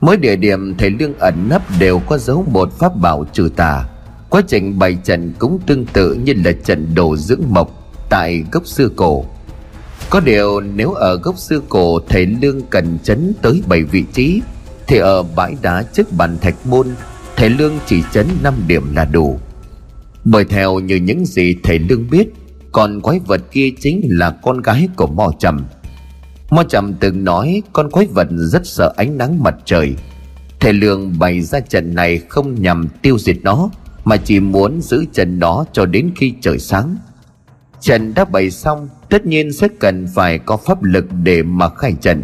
Mỗi 0.01 0.17
địa 0.17 0.35
điểm 0.35 0.75
thầy 0.77 0.89
Lương 0.89 1.13
ẩn 1.19 1.49
nấp 1.49 1.61
đều 1.79 1.99
có 1.99 2.17
dấu 2.17 2.45
một 2.51 2.79
pháp 2.79 2.95
bảo 2.95 3.25
trừ 3.33 3.49
tà. 3.55 3.85
Quá 4.35 4.41
trình 4.47 4.79
bày 4.79 4.97
trận 5.03 5.33
cũng 5.39 5.59
tương 5.67 5.85
tự 5.85 6.13
như 6.13 6.33
là 6.45 6.51
trận 6.51 6.95
đồ 6.95 7.17
dưỡng 7.17 7.41
mộc 7.49 7.93
tại 8.09 8.43
gốc 8.51 8.67
xưa 8.67 8.89
cổ. 8.95 9.25
Có 10.09 10.19
điều 10.19 10.61
nếu 10.61 10.91
ở 10.91 11.15
gốc 11.15 11.37
xưa 11.37 11.59
cổ, 11.69 11.99
thầy 12.09 12.25
Lương 12.25 12.61
cần 12.61 12.97
chấn 13.03 13.33
tới 13.41 13.61
7 13.67 13.83
vị 13.83 14.03
trí, 14.13 14.41
Thì 14.87 14.97
ở 14.97 15.23
bãi 15.23 15.55
đá 15.61 15.83
trước 15.93 16.11
bàn 16.11 16.37
thạch 16.41 16.65
môn, 16.65 16.87
thầy 17.35 17.49
Lương 17.49 17.73
chỉ 17.85 18.03
chấn 18.13 18.27
5 18.43 18.53
điểm 18.67 18.95
là 18.95 19.05
đủ. 19.05 19.39
Bởi 20.25 20.45
theo 20.45 20.79
như 20.79 20.95
những 20.95 21.25
gì 21.25 21.55
thầy 21.63 21.79
Lương 21.79 22.09
biết, 22.09 22.27
Con 22.71 23.01
quái 23.01 23.19
vật 23.19 23.41
kia 23.51 23.69
chính 23.79 24.01
là 24.09 24.29
con 24.29 24.61
gái 24.61 24.87
của 24.95 25.07
mò 25.07 25.31
Trầm. 25.39 25.65
Mò 26.49 26.63
Trầm 26.63 26.93
từng 26.93 27.23
nói 27.23 27.61
con 27.73 27.91
quái 27.91 28.07
vật 28.07 28.27
rất 28.31 28.67
sợ 28.67 28.93
ánh 28.97 29.17
nắng 29.17 29.43
mặt 29.43 29.55
trời. 29.65 29.95
Thầy 30.59 30.73
Lương 30.73 31.19
bày 31.19 31.41
ra 31.41 31.59
trận 31.59 31.95
này 31.95 32.17
không 32.29 32.61
nhằm 32.61 32.87
tiêu 33.01 33.17
diệt 33.19 33.37
nó 33.43 33.69
mà 34.05 34.17
chỉ 34.17 34.39
muốn 34.39 34.81
giữ 34.81 35.05
trận 35.13 35.39
đó 35.39 35.65
cho 35.73 35.85
đến 35.85 36.11
khi 36.15 36.33
trời 36.41 36.59
sáng. 36.59 36.97
Trận 37.81 38.13
đã 38.13 38.25
bày 38.25 38.51
xong, 38.51 38.87
tất 39.09 39.25
nhiên 39.25 39.53
sẽ 39.53 39.67
cần 39.79 40.07
phải 40.15 40.39
có 40.39 40.57
pháp 40.57 40.83
lực 40.83 41.05
để 41.23 41.43
mà 41.43 41.69
khai 41.69 41.93
trận. 42.01 42.23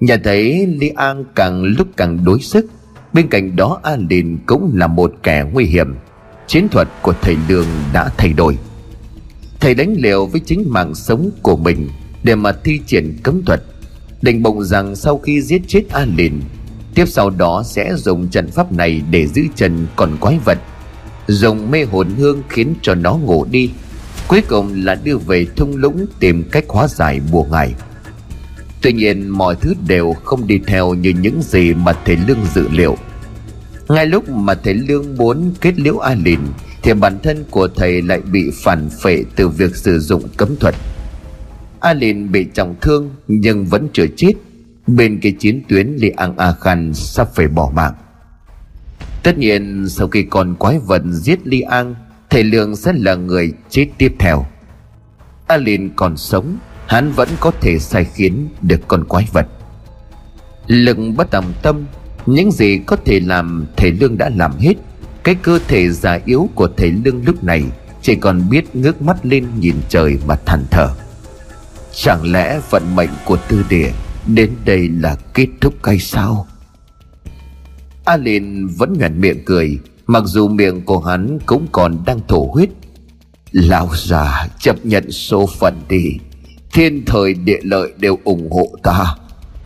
Nhà 0.00 0.16
thấy 0.24 0.66
li 0.66 0.88
an 0.88 1.24
càng 1.34 1.62
lúc 1.62 1.88
càng 1.96 2.24
đối 2.24 2.40
sức, 2.40 2.66
bên 3.12 3.28
cạnh 3.28 3.56
đó 3.56 3.80
an 3.82 4.08
đình 4.08 4.38
cũng 4.46 4.70
là 4.74 4.86
một 4.86 5.14
kẻ 5.22 5.44
nguy 5.52 5.64
hiểm. 5.64 5.94
Chiến 6.46 6.68
thuật 6.68 6.88
của 7.02 7.14
thầy 7.22 7.36
lương 7.48 7.66
đã 7.92 8.10
thay 8.16 8.32
đổi. 8.32 8.58
Thầy 9.60 9.74
đánh 9.74 9.94
liều 9.98 10.26
với 10.26 10.40
chính 10.46 10.64
mạng 10.66 10.94
sống 10.94 11.30
của 11.42 11.56
mình 11.56 11.88
để 12.22 12.34
mà 12.34 12.52
thi 12.64 12.80
triển 12.86 13.16
cấm 13.22 13.44
thuật 13.44 13.62
định 14.22 14.42
bụng 14.42 14.64
rằng 14.64 14.96
sau 14.96 15.18
khi 15.18 15.42
giết 15.42 15.62
chết 15.66 15.82
an 15.90 16.16
đình 16.16 16.40
tiếp 16.94 17.04
sau 17.08 17.30
đó 17.30 17.62
sẽ 17.66 17.94
dùng 17.96 18.28
trận 18.28 18.50
pháp 18.50 18.72
này 18.72 19.02
để 19.10 19.26
giữ 19.26 19.42
chân 19.54 19.86
còn 19.96 20.16
quái 20.20 20.38
vật 20.44 20.58
dùng 21.30 21.70
mê 21.70 21.84
hồn 21.84 22.08
hương 22.18 22.42
khiến 22.48 22.74
cho 22.82 22.94
nó 22.94 23.14
ngủ 23.14 23.46
đi. 23.50 23.70
Cuối 24.28 24.42
cùng 24.48 24.84
là 24.84 24.94
đưa 24.94 25.16
về 25.16 25.46
thung 25.56 25.76
lũng 25.76 26.06
tìm 26.20 26.44
cách 26.52 26.64
hóa 26.68 26.88
giải 26.88 27.20
bùa 27.32 27.44
ngải 27.44 27.74
tuy 28.82 28.92
nhiên, 28.92 29.28
mọi 29.28 29.56
thứ 29.60 29.74
đều 29.86 30.12
không 30.12 30.46
đi 30.46 30.60
theo 30.66 30.94
như 30.94 31.12
những 31.20 31.42
gì 31.42 31.74
mà 31.74 31.92
thầy 32.04 32.16
lương 32.16 32.44
dự 32.54 32.68
liệu. 32.68 32.96
Ngay 33.88 34.06
lúc 34.06 34.28
mà 34.28 34.54
thầy 34.54 34.74
lương 34.74 35.16
muốn 35.16 35.54
kết 35.60 35.78
liễu 35.78 35.98
a 35.98 36.14
lìn 36.14 36.40
thì 36.82 36.92
bản 36.94 37.18
thân 37.22 37.44
của 37.50 37.68
thầy 37.68 38.02
lại 38.02 38.20
bị 38.20 38.50
phản 38.62 38.90
phệ 39.02 39.24
từ 39.36 39.48
việc 39.48 39.76
sử 39.76 39.98
dụng 39.98 40.22
cấm 40.36 40.56
thuật. 40.56 40.74
A 41.80 41.92
lìn 41.92 42.32
bị 42.32 42.46
trọng 42.54 42.74
thương 42.80 43.10
nhưng 43.28 43.66
vẫn 43.66 43.88
chưa 43.92 44.06
chết. 44.16 44.32
Bên 44.86 45.20
kia 45.20 45.30
chiến 45.38 45.62
tuyến 45.68 45.96
li 45.96 46.10
an 46.10 46.36
a 46.36 46.52
khan 46.60 46.94
sắp 46.94 47.28
phải 47.34 47.48
bỏ 47.48 47.72
mạng. 47.74 47.94
Tất 49.22 49.38
nhiên, 49.38 49.88
sau 49.88 50.08
khi 50.08 50.22
con 50.22 50.54
quái 50.54 50.78
vật 50.78 51.02
giết 51.10 51.46
Li 51.46 51.60
An, 51.60 51.94
Thầy 52.30 52.44
Lương 52.44 52.76
sẽ 52.76 52.92
là 52.92 53.14
người 53.14 53.52
chết 53.70 53.86
tiếp 53.98 54.14
theo. 54.18 54.46
Alin 55.46 55.90
còn 55.96 56.16
sống, 56.16 56.58
Hắn 56.86 57.12
vẫn 57.12 57.28
có 57.40 57.50
thể 57.60 57.78
sai 57.78 58.04
khiến 58.04 58.48
được 58.62 58.80
con 58.88 59.04
quái 59.04 59.28
vật. 59.32 59.46
Lực 60.66 60.96
bất 61.16 61.30
tầm 61.30 61.44
tâm, 61.62 61.84
Những 62.26 62.52
gì 62.52 62.80
có 62.86 62.96
thể 63.04 63.20
làm 63.20 63.66
Thầy 63.76 63.92
Lương 63.92 64.18
đã 64.18 64.30
làm 64.36 64.58
hết. 64.58 64.74
Cái 65.24 65.34
cơ 65.34 65.58
thể 65.68 65.90
già 65.90 66.18
yếu 66.24 66.48
của 66.54 66.68
thầy 66.76 66.90
Lương 66.90 67.24
lúc 67.24 67.44
này 67.44 67.64
Chỉ 68.02 68.14
còn 68.14 68.50
biết 68.50 68.76
ngước 68.76 69.02
mắt 69.02 69.26
lên 69.26 69.46
nhìn 69.58 69.74
trời 69.88 70.18
mà 70.26 70.36
than 70.46 70.64
thở. 70.70 70.88
Chẳng 71.94 72.32
lẽ 72.32 72.60
vận 72.70 72.82
mệnh 72.96 73.10
của 73.24 73.38
tư 73.48 73.64
địa 73.68 73.92
Đến 74.26 74.50
đây 74.64 74.88
là 74.88 75.16
kết 75.34 75.46
thúc 75.60 75.74
hay 75.82 75.98
sao? 75.98 76.46
A 78.10 78.16
Liên 78.16 78.68
vẫn 78.78 78.92
nhoẻn 78.98 79.20
miệng 79.20 79.44
cười, 79.44 79.78
Mặc 80.06 80.22
dù 80.26 80.48
miệng 80.48 80.84
của 80.84 81.00
hắn 81.00 81.38
cũng 81.46 81.66
còn 81.72 81.96
đang 82.06 82.20
thổ 82.28 82.50
huyết. 82.52 82.68
Lão 83.52 83.88
già, 83.96 84.48
chấp 84.58 84.86
nhận 84.86 85.10
số 85.10 85.46
phận 85.46 85.74
đi. 85.88 86.04
Thiên 86.72 87.04
thời 87.06 87.34
địa 87.34 87.60
lợi 87.62 87.92
đều 87.98 88.18
ủng 88.24 88.50
hộ 88.50 88.68
ta. 88.82 89.16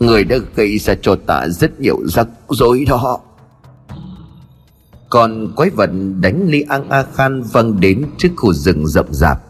Người 0.01 0.25
đã 0.25 0.37
gây 0.55 0.79
ra 0.79 0.95
cho 1.03 1.17
ta 1.27 1.49
rất 1.49 1.81
nhiều 1.81 1.99
rắc 2.07 2.29
rối 2.49 2.85
đó. 2.89 3.21
Còn 5.11 5.53
quái 5.57 5.71
vật 5.71 5.91
đánh 6.21 6.49
Li 6.49 6.65
An 6.69 6.89
A 6.89 7.05
Khan 7.15 7.43
văng 7.43 7.81
đến 7.81 8.05
trước 8.19 8.31
khu 8.37 8.53
rừng 8.53 8.87
rậm 8.87 9.07
rạp. 9.11 9.43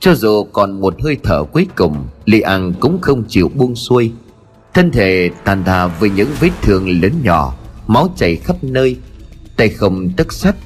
Cho 0.00 0.14
dù 0.14 0.44
còn 0.44 0.80
một 0.80 0.94
hơi 1.02 1.16
thở 1.22 1.44
cuối 1.44 1.66
cùng, 1.76 2.06
Li 2.24 2.40
An 2.40 2.72
cũng 2.80 3.00
không 3.00 3.24
chịu 3.28 3.50
buông 3.54 3.76
xuôi. 3.76 4.12
Thân 4.74 4.90
thể 4.90 5.30
tàn 5.44 5.64
thà 5.64 5.86
với 5.86 6.10
những 6.10 6.28
vết 6.40 6.50
thương 6.62 7.00
lớn 7.00 7.12
nhỏ 7.22 7.54
Máu 7.92 8.14
chảy 8.16 8.36
khắp 8.36 8.64
nơi, 8.64 8.96
Tay 9.56 9.68
không 9.68 10.10
tức 10.16 10.32
sắt 10.32 10.56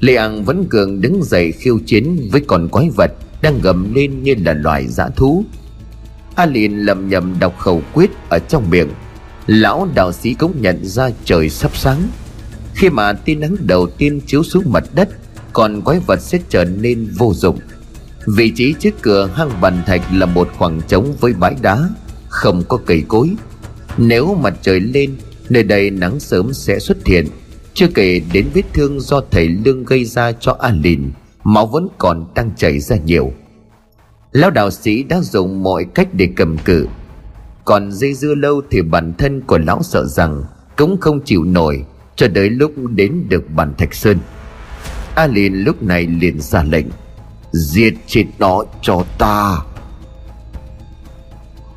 Lê 0.00 0.14
An 0.14 0.44
vẫn 0.44 0.64
cường 0.64 1.00
đứng 1.00 1.22
dậy 1.24 1.52
khiêu 1.52 1.78
chiến 1.86 2.28
với 2.32 2.40
con 2.46 2.68
quái 2.68 2.90
vật 2.90 3.10
Đang 3.42 3.60
gầm 3.62 3.94
lên 3.94 4.22
như 4.22 4.34
là 4.44 4.52
loài 4.52 4.86
dã 4.88 5.08
thú. 5.16 5.44
A 6.34 6.46
liền 6.46 6.86
lầm 6.86 7.08
nhầm 7.08 7.36
đọc 7.40 7.58
khẩu 7.58 7.82
quyết 7.92 8.10
ở 8.28 8.38
trong 8.38 8.70
miệng. 8.70 8.88
Lão 9.46 9.88
đạo 9.94 10.12
sĩ 10.12 10.34
cũng 10.34 10.62
nhận 10.62 10.84
ra 10.84 11.10
trời 11.24 11.48
sắp 11.48 11.76
sáng. 11.76 12.08
Khi 12.74 12.90
mà 12.90 13.12
tia 13.12 13.34
nắng 13.34 13.56
đầu 13.60 13.86
tiên 13.86 14.20
chiếu 14.26 14.42
xuống 14.42 14.64
mặt 14.66 14.84
đất 14.94 15.08
Còn 15.52 15.82
quái 15.82 16.00
vật 16.06 16.20
sẽ 16.20 16.38
trở 16.48 16.64
nên 16.64 17.08
vô 17.18 17.32
dụng. 17.34 17.58
Vị 18.26 18.50
trí 18.50 18.74
trước 18.80 19.02
cửa 19.02 19.30
hang 19.34 19.60
bàn 19.60 19.82
thạch 19.86 20.02
là 20.12 20.26
một 20.26 20.48
khoảng 20.58 20.80
trống 20.88 21.16
với 21.20 21.32
bãi 21.32 21.56
đá, 21.62 21.88
Không 22.28 22.62
có 22.68 22.78
cây 22.86 23.02
cối. 23.08 23.30
Nếu 23.96 24.34
mặt 24.34 24.54
trời 24.62 24.80
lên 24.80 25.16
Nơi 25.48 25.62
đây 25.62 25.90
nắng 25.90 26.20
sớm 26.20 26.52
sẽ 26.52 26.78
xuất 26.78 27.06
hiện. 27.06 27.26
Chưa 27.74 27.86
kể 27.94 28.20
đến 28.32 28.46
vết 28.54 28.62
thương 28.72 29.00
do 29.00 29.20
thầy 29.30 29.48
Lương 29.48 29.84
gây 29.84 30.04
ra 30.04 30.32
cho 30.32 30.56
A 30.60 30.70
Lìn 30.70 31.10
Máu 31.44 31.66
vẫn 31.66 31.88
còn 31.98 32.26
đang 32.34 32.50
chảy 32.56 32.80
ra 32.80 32.96
nhiều. 32.96 33.32
Lão 34.32 34.50
đạo 34.50 34.70
sĩ 34.70 35.02
đã 35.02 35.20
dùng 35.20 35.62
mọi 35.62 35.84
cách 35.94 36.08
để 36.12 36.28
cầm 36.36 36.58
cự. 36.58 36.86
Còn 37.64 37.92
dây 37.92 38.14
dưa 38.14 38.34
lâu 38.34 38.62
thì 38.70 38.82
bản 38.82 39.12
thân 39.18 39.40
của 39.40 39.58
lão 39.58 39.82
sợ 39.82 40.04
rằng 40.06 40.44
Cũng 40.76 41.00
không 41.00 41.20
chịu 41.24 41.44
nổi, 41.44 41.84
Cho 42.16 42.26
tới 42.34 42.50
lúc 42.50 42.72
đến 42.88 43.24
được 43.28 43.50
bản 43.50 43.74
thạch 43.78 43.94
sơn. 43.94 44.18
A 45.14 45.26
Lìn 45.26 45.54
lúc 45.54 45.82
này 45.82 46.06
liền 46.06 46.40
ra 46.40 46.62
lệnh, 46.62 46.86
Diệt 47.52 47.94
chết 48.06 48.24
nó 48.38 48.64
cho 48.82 49.04
ta 49.18 49.58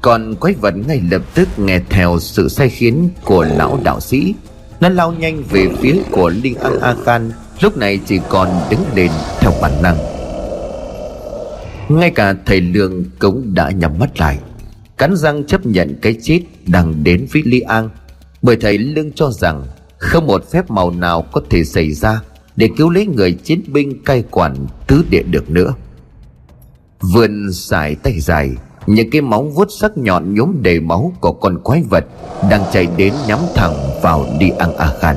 còn 0.01 0.35
quái 0.35 0.53
vật 0.53 0.73
ngay 0.87 1.01
lập 1.11 1.21
tức 1.33 1.47
nghe 1.57 1.79
theo 1.89 2.19
sự 2.19 2.49
sai 2.49 2.69
khiến 2.69 3.09
của 3.23 3.45
lão 3.57 3.79
đạo 3.83 3.99
sĩ. 3.99 4.33
Nó 4.79 4.89
lao 4.89 5.11
nhanh 5.11 5.43
về 5.49 5.67
phía 5.79 5.95
của 6.11 6.29
Linh 6.29 6.55
An 6.55 6.79
A 6.79 6.95
Khan 7.05 7.31
Lúc 7.61 7.77
này 7.77 7.99
chỉ 8.05 8.19
còn 8.29 8.47
đứng 8.69 8.79
lên 8.95 9.11
theo 9.39 9.51
bản 9.61 9.71
năng. 9.83 9.97
Ngay 11.89 12.11
cả 12.11 12.35
thầy 12.45 12.61
Lương 12.61 13.03
cũng 13.19 13.53
đã 13.53 13.71
nhắm 13.71 13.99
mắt 13.99 14.19
lại, 14.19 14.37
Cắn 14.97 15.15
răng 15.15 15.43
chấp 15.43 15.65
nhận 15.65 15.95
cái 16.01 16.15
chết 16.21 16.41
đang 16.67 17.03
đến 17.03 17.27
với 17.33 17.41
Li 17.45 17.59
An, 17.59 17.89
Bởi 18.41 18.55
thầy 18.55 18.77
Lương 18.77 19.11
cho 19.11 19.31
rằng 19.31 19.65
Không 19.97 20.27
một 20.27 20.51
phép 20.51 20.71
màu 20.71 20.91
nào 20.91 21.21
có 21.31 21.41
thể 21.49 21.63
xảy 21.63 21.91
ra 21.91 22.21
Để 22.55 22.69
cứu 22.77 22.89
lấy 22.89 23.05
người 23.05 23.31
chiến 23.31 23.61
binh 23.67 24.03
cai 24.03 24.23
quản 24.31 24.55
tứ 24.87 25.03
địa 25.09 25.23
được 25.23 25.49
nữa. 25.49 25.73
Vươn 27.13 27.53
xài 27.53 27.95
tay 27.95 28.19
dài 28.19 28.49
những 28.89 29.09
cái 29.09 29.21
móng 29.21 29.51
vuốt 29.51 29.67
sắc 29.71 29.97
nhọn 29.97 30.35
nhốm 30.35 30.63
đầy 30.63 30.79
máu 30.79 31.13
của 31.19 31.31
con 31.31 31.59
quái 31.63 31.83
vật 31.89 32.05
đang 32.49 32.63
chạy 32.71 32.87
đến 32.97 33.13
nhắm 33.27 33.39
thẳng 33.55 33.73
vào 34.01 34.25
đi 34.39 34.49
ăn 34.49 34.75
a 34.77 34.93
khan. 34.99 35.15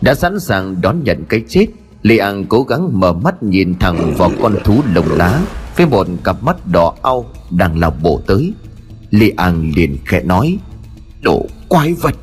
Đã 0.00 0.14
sẵn 0.14 0.40
sàng 0.40 0.80
đón 0.80 1.04
nhận 1.04 1.24
cái 1.28 1.42
chết, 1.48 1.66
li 2.02 2.18
an 2.18 2.44
cố 2.48 2.62
gắng 2.62 3.00
mở 3.00 3.12
mắt 3.12 3.42
nhìn 3.42 3.78
thẳng 3.78 4.14
vào 4.16 4.30
con 4.42 4.54
thú 4.64 4.80
lồng 4.94 5.08
lá 5.16 5.40
với 5.76 5.86
một 5.86 6.06
cặp 6.24 6.42
mắt 6.42 6.56
đỏ 6.66 6.94
au 7.02 7.24
đang 7.50 7.78
lao 7.78 7.90
bổ 8.02 8.20
tới. 8.26 8.52
Li 9.10 9.32
an 9.36 9.72
liền 9.76 9.96
khẽ 10.04 10.22
nói, 10.22 10.58
đồ 11.20 11.46
quái 11.68 11.94
vật. 11.94 12.14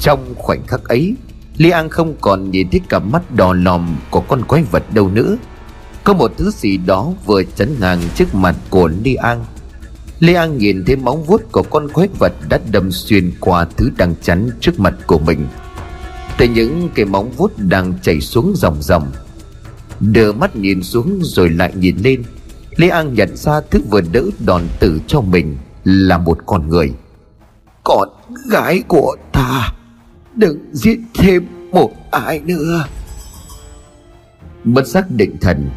Trong 0.00 0.34
khoảnh 0.36 0.66
khắc 0.66 0.84
ấy, 0.84 1.14
li 1.56 1.70
an 1.70 1.88
không 1.88 2.14
còn 2.20 2.50
nhìn 2.50 2.68
thấy 2.70 2.80
cặp 2.88 3.02
mắt 3.04 3.34
đỏ 3.34 3.52
lòm 3.52 3.96
của 4.10 4.20
con 4.20 4.42
quái 4.42 4.62
vật 4.62 4.82
đâu 4.94 5.08
nữa 5.08 5.36
có 6.06 6.14
một 6.14 6.32
thứ 6.36 6.50
gì 6.50 6.76
đó 6.76 7.12
vừa 7.24 7.42
chắn 7.42 7.76
ngang 7.80 8.00
trước 8.14 8.34
mặt 8.34 8.56
của 8.70 8.90
Li 9.02 9.14
An. 9.14 9.44
Li 10.18 10.34
An 10.34 10.58
nhìn 10.58 10.84
thấy 10.84 10.96
móng 10.96 11.24
vuốt 11.24 11.52
của 11.52 11.62
con 11.62 11.88
quái 11.88 12.08
vật 12.18 12.32
đã 12.48 12.60
đâm 12.70 12.92
xuyên 12.92 13.32
qua 13.40 13.66
thứ 13.76 13.90
đang 13.96 14.14
chắn 14.22 14.50
trước 14.60 14.80
mặt 14.80 14.94
của 15.06 15.18
mình. 15.18 15.46
Từ 16.38 16.48
những 16.48 16.88
cái 16.94 17.04
móng 17.04 17.30
vuốt 17.36 17.52
đang 17.58 17.94
chảy 18.02 18.20
xuống 18.20 18.52
dòng 18.56 18.82
dòng 18.82 19.12
Đưa 20.00 20.32
mắt 20.32 20.56
nhìn 20.56 20.82
xuống 20.82 21.20
rồi 21.22 21.48
lại 21.48 21.72
nhìn 21.76 21.96
lên. 21.96 22.22
Li 22.76 22.88
An 22.88 23.14
nhận 23.14 23.36
ra 23.36 23.60
thứ 23.70 23.80
vừa 23.90 24.00
đỡ 24.00 24.22
đòn 24.46 24.62
tử 24.80 25.00
cho 25.06 25.20
mình 25.20 25.56
là 25.84 26.18
một 26.18 26.38
con 26.46 26.68
người. 26.68 26.92
Con 27.84 28.08
gái 28.50 28.82
của 28.88 29.16
ta 29.32 29.72
Đừng 30.34 30.58
giết 30.72 30.98
thêm 31.14 31.46
một 31.72 31.90
ai 32.10 32.40
nữa. 32.40 32.84
Bất 34.64 34.86
giác 34.86 35.10
định 35.10 35.36
thần 35.40 35.70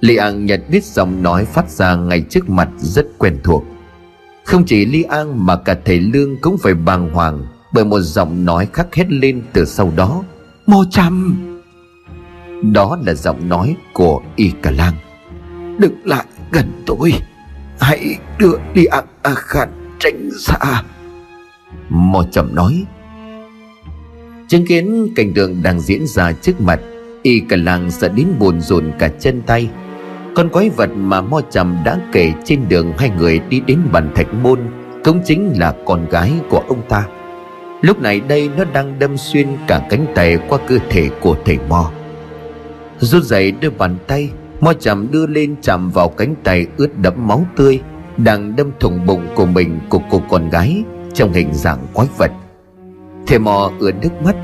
Li 0.00 0.16
An 0.16 0.46
nhận 0.46 0.60
biết 0.68 0.84
giọng 0.84 1.22
nói 1.22 1.44
phát 1.44 1.70
ra 1.70 1.96
ngay 1.96 2.24
trước 2.30 2.50
mặt 2.50 2.68
rất 2.78 3.06
quen 3.18 3.38
thuộc. 3.44 3.64
Không 4.44 4.64
chỉ 4.66 4.86
Li 4.86 5.02
An 5.02 5.46
mà 5.46 5.56
cả 5.56 5.76
thầy 5.84 6.00
Lương 6.00 6.36
cũng 6.36 6.58
phải 6.58 6.74
bàng 6.74 7.10
hoàng 7.10 7.46
Bởi 7.72 7.84
một 7.84 8.00
giọng 8.00 8.44
nói 8.44 8.68
khắc 8.72 8.94
hét 8.94 9.10
lên 9.10 9.42
từ 9.52 9.64
sau 9.64 9.92
đó. 9.96 10.22
Mô 10.66 10.84
chăm, 10.90 11.36
Đó 12.72 12.98
là 13.06 13.14
giọng 13.14 13.48
nói 13.48 13.76
của 13.92 14.20
Y 14.36 14.50
Cà 14.62 14.70
Lang. 14.70 14.94
Đừng 15.78 15.94
lại 16.04 16.24
gần 16.52 16.82
tôi. 16.86 17.12
Hãy 17.80 18.16
đưa 18.38 18.52
Li 18.74 18.84
An 18.84 19.04
A 19.22 19.34
Khan 19.34 19.68
tránh 19.98 20.30
xa. 20.38 20.82
Mô 21.88 22.22
trầm 22.32 22.54
nói. 22.54 22.84
Chứng 24.48 24.66
kiến 24.66 25.08
cảnh 25.16 25.32
tượng 25.34 25.62
đang 25.62 25.80
diễn 25.80 26.06
ra 26.06 26.32
trước 26.32 26.60
mặt 26.60 26.80
Y 27.22 27.40
Cà 27.40 27.56
Lang 27.56 27.90
sợ 27.90 28.08
đến 28.08 28.26
buồn 28.38 28.60
rộn 28.60 28.92
cả 28.98 29.08
chân 29.08 29.42
tay 29.46 29.70
con 30.34 30.48
quái 30.48 30.70
vật 30.70 30.90
mà 30.96 31.20
Mo 31.20 31.40
Trầm 31.50 31.76
đã 31.84 31.98
kể 32.12 32.32
trên 32.44 32.68
đường 32.68 32.92
hai 32.98 33.10
người 33.10 33.38
đi 33.48 33.60
đến 33.66 33.78
bàn 33.92 34.10
thạch 34.14 34.34
môn, 34.34 34.60
Cũng 35.04 35.20
chính 35.24 35.52
là 35.58 35.74
con 35.86 36.08
gái 36.08 36.32
của 36.50 36.62
ông 36.68 36.82
ta. 36.88 37.06
Lúc 37.80 38.00
này 38.00 38.20
đây 38.20 38.50
nó 38.56 38.64
đang 38.72 38.98
đâm 38.98 39.16
xuyên 39.16 39.48
cả 39.66 39.86
cánh 39.90 40.06
tay 40.14 40.38
qua 40.48 40.58
cơ 40.68 40.78
thể 40.90 41.10
của 41.20 41.36
thầy 41.44 41.58
Mo. 41.68 41.90
Rút 42.98 43.22
giày 43.22 43.50
đưa 43.50 43.70
bàn 43.70 43.96
tay, 44.06 44.30
Mo 44.60 44.72
Trầm 44.72 45.08
đưa 45.10 45.26
lên 45.26 45.56
chạm 45.62 45.90
vào 45.90 46.08
cánh 46.08 46.34
tay 46.44 46.66
ướt 46.76 46.98
đẫm 46.98 47.28
máu 47.28 47.46
tươi 47.56 47.80
Đang 48.16 48.56
đâm 48.56 48.70
thủng 48.80 49.06
bụng 49.06 49.26
của 49.34 49.46
mình 49.46 49.80
của 49.88 50.00
cô 50.10 50.22
con 50.30 50.50
gái 50.50 50.84
Trong 51.14 51.32
hình 51.32 51.54
dạng 51.54 51.86
quái 51.92 52.08
vật. 52.18 52.30
Thầy 53.26 53.38
Mo 53.38 53.70
ướt 53.78 53.92
nước 54.02 54.22
mắt. 54.24 54.36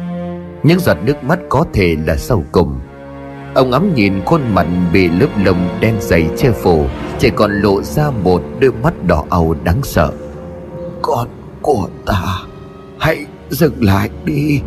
Những 0.62 0.80
giọt 0.80 0.96
nước 1.04 1.24
mắt 1.24 1.38
có 1.48 1.64
thể 1.72 1.96
là 2.06 2.16
sau 2.16 2.44
cùng. 2.52 2.80
Ông 3.56 3.70
ngắm 3.70 3.94
nhìn 3.94 4.24
khuôn 4.24 4.40
mặt 4.54 4.66
bị 4.92 5.08
lớp 5.08 5.26
lông 5.44 5.68
đen 5.80 5.96
dày 6.00 6.28
che 6.36 6.50
phủ, 6.50 6.86
Chỉ 7.18 7.30
còn 7.30 7.50
lộ 7.60 7.82
ra 7.82 8.10
một 8.10 8.42
đôi 8.60 8.72
mắt 8.82 8.94
đỏ 9.06 9.24
ầu 9.30 9.56
đáng 9.64 9.82
sợ. 9.82 10.12
Con 11.02 11.28
của 11.62 11.88
ta, 12.06 12.22
Hãy 12.98 13.26
dừng 13.50 13.84
lại 13.84 14.10
đi. 14.24 14.60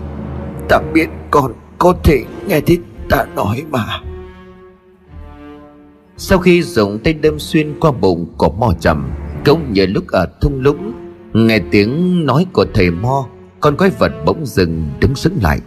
Ta 0.70 0.80
biết 0.94 1.10
con 1.32 1.54
có 1.78 1.94
thể 2.04 2.24
nghe 2.48 2.62
thấy 2.62 2.78
ta 3.10 3.26
nói 3.36 3.64
mà. 3.72 3.86
Sau 6.18 6.40
khi 6.40 6.62
dùng 6.62 7.00
tay 7.00 7.14
đâm 7.14 7.40
xuyên 7.40 7.80
qua 7.80 7.92
bụng 7.92 8.26
của 8.38 8.50
mò 8.50 8.74
trầm, 8.80 9.12
Cũng 9.46 9.74
như 9.74 9.86
lúc 9.86 10.08
ở 10.08 10.28
thung 10.42 10.62
lũng, 10.62 10.94
Nghe 11.34 11.60
tiếng 11.72 12.26
nói 12.26 12.46
của 12.54 12.66
thầy 12.74 12.92
mo, 12.92 13.26
Con 13.60 13.78
quái 13.78 13.90
vật 13.90 14.12
bỗng 14.26 14.46
dừng 14.46 14.90
đứng 15.00 15.16
sững 15.16 15.38
lại. 15.44 15.60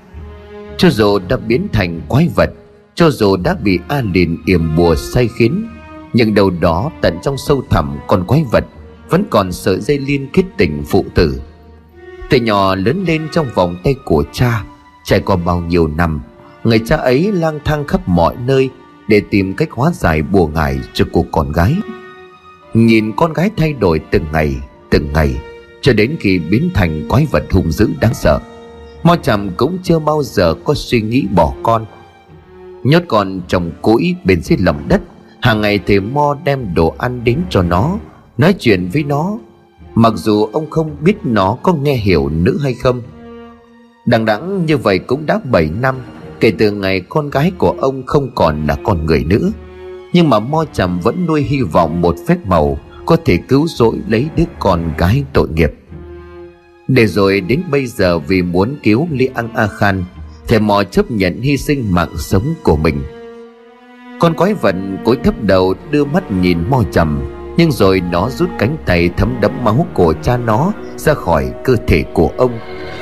Cho 0.76 0.90
dù 0.90 1.18
đã 1.28 1.36
biến 1.36 1.68
thành 1.72 2.00
quái 2.08 2.28
vật 2.36 2.50
cho 2.94 3.10
dù 3.10 3.36
đã 3.36 3.54
bị 3.54 3.78
A 3.88 4.02
Lìn 4.14 4.36
yểm 4.44 4.76
bùa 4.76 4.94
say 4.94 5.28
khiến, 5.36 5.68
Nhưng 6.12 6.34
đâu 6.34 6.50
đó 6.50 6.90
tận 7.00 7.18
trong 7.22 7.38
sâu 7.38 7.62
thẳm 7.70 7.98
con 8.06 8.24
quái 8.26 8.44
vật, 8.50 8.64
Vẫn 9.10 9.24
còn 9.30 9.52
sợi 9.52 9.80
dây 9.80 9.98
liên 9.98 10.28
kết 10.32 10.42
tình 10.56 10.82
phụ 10.86 11.04
tử. 11.14 11.40
Từ 12.30 12.38
nhỏ 12.38 12.74
lớn 12.74 13.04
lên 13.06 13.28
trong 13.32 13.46
vòng 13.54 13.76
tay 13.84 13.94
của 14.04 14.24
cha, 14.32 14.64
Trải 15.04 15.20
qua 15.20 15.36
bao 15.36 15.60
nhiêu 15.60 15.86
năm, 15.86 16.20
Người 16.64 16.78
cha 16.78 16.96
ấy 16.96 17.32
lang 17.32 17.58
thang 17.64 17.84
khắp 17.86 18.08
mọi 18.08 18.36
nơi 18.46 18.70
Để 19.08 19.22
tìm 19.30 19.54
cách 19.54 19.70
hóa 19.70 19.90
giải 19.94 20.22
bùa 20.22 20.46
ngải 20.46 20.78
cho 20.94 21.04
cô 21.12 21.26
con 21.32 21.52
gái. 21.52 21.74
Nhìn 22.74 23.12
con 23.16 23.32
gái 23.32 23.50
thay 23.56 23.72
đổi 23.72 24.00
từng 24.10 24.24
ngày 24.32 24.56
Từng 24.90 25.12
ngày, 25.12 25.40
Cho 25.82 25.92
đến 25.92 26.16
khi 26.20 26.38
biến 26.38 26.70
thành 26.74 27.08
quái 27.08 27.26
vật 27.30 27.44
hung 27.50 27.72
dữ 27.72 27.88
đáng 28.00 28.14
sợ, 28.14 28.38
Mo 29.02 29.16
trầm 29.16 29.50
cũng 29.56 29.78
chưa 29.82 29.98
bao 29.98 30.22
giờ 30.22 30.54
có 30.64 30.74
suy 30.74 31.00
nghĩ 31.00 31.26
bỏ 31.34 31.54
con. 31.62 31.86
Nhốt 32.84 33.02
con 33.08 33.40
trong 33.48 33.70
cũi 33.82 34.14
bên 34.24 34.42
dưới 34.42 34.58
lòng 34.58 34.82
đất. 34.88 35.00
Hàng 35.40 35.60
ngày 35.60 35.80
thầy 35.86 36.00
Mo 36.00 36.36
đem 36.44 36.74
đồ 36.74 36.94
ăn 36.98 37.24
đến 37.24 37.38
cho 37.50 37.62
nó, 37.62 37.98
Nói 38.38 38.54
chuyện 38.58 38.88
với 38.92 39.02
nó. 39.02 39.38
Mặc 39.94 40.12
dù 40.16 40.44
ông 40.52 40.70
không 40.70 40.96
biết 41.00 41.16
nó 41.24 41.56
có 41.62 41.72
nghe 41.74 41.94
hiểu 41.94 42.28
nữ 42.28 42.58
hay 42.62 42.74
không, 42.74 43.02
Đằng 44.06 44.24
đẵng 44.24 44.66
như 44.66 44.76
vậy 44.76 44.98
cũng 44.98 45.26
đã 45.26 45.40
7 45.50 45.70
năm, 45.80 45.96
Kể 46.40 46.52
từ 46.58 46.70
ngày 46.70 47.00
con 47.00 47.30
gái 47.30 47.52
của 47.58 47.70
ông 47.70 48.06
không 48.06 48.30
còn 48.34 48.66
là 48.66 48.76
con 48.84 49.06
người 49.06 49.24
nữa. 49.24 49.52
Nhưng 50.12 50.30
mà 50.30 50.40
Mo 50.40 50.64
Trầm 50.72 51.00
vẫn 51.00 51.26
nuôi 51.26 51.42
hy 51.42 51.62
vọng 51.62 52.00
một 52.00 52.16
phép 52.26 52.46
màu 52.46 52.78
Có 53.06 53.16
thể 53.24 53.36
cứu 53.36 53.66
rỗi 53.68 53.96
lấy 54.08 54.26
đứa 54.36 54.44
con 54.58 54.92
gái 54.98 55.24
tội 55.32 55.48
nghiệp. 55.48 55.72
Để 56.88 57.06
rồi 57.06 57.40
đến 57.40 57.62
bây 57.70 57.86
giờ 57.86 58.18
vì 58.18 58.42
muốn 58.42 58.76
cứu 58.82 59.08
Li 59.10 59.28
An 59.34 59.48
A 59.54 59.66
Khan 59.66 60.04
Thầy 60.52 60.60
mò 60.60 60.84
chấp 60.84 61.10
nhận 61.10 61.40
hy 61.42 61.56
sinh 61.56 61.92
mạng 61.94 62.16
sống 62.16 62.54
của 62.62 62.76
mình. 62.76 63.02
Con 64.20 64.34
quái 64.34 64.54
vật 64.54 64.74
cúi 65.04 65.16
thấp 65.24 65.34
đầu 65.42 65.74
đưa 65.90 66.04
mắt 66.04 66.32
nhìn 66.32 66.58
Mo 66.70 66.82
Trầm 66.92 67.24
Nhưng 67.56 67.72
rồi 67.72 68.00
nó 68.00 68.30
rút 68.30 68.48
cánh 68.58 68.76
tay 68.86 69.10
thấm 69.16 69.34
đẫm 69.40 69.64
máu 69.64 69.86
của 69.94 70.14
cha 70.22 70.36
nó 70.36 70.72
ra 70.96 71.14
khỏi 71.14 71.52
cơ 71.64 71.76
thể 71.86 72.04
của 72.14 72.30
ông. 72.36 72.58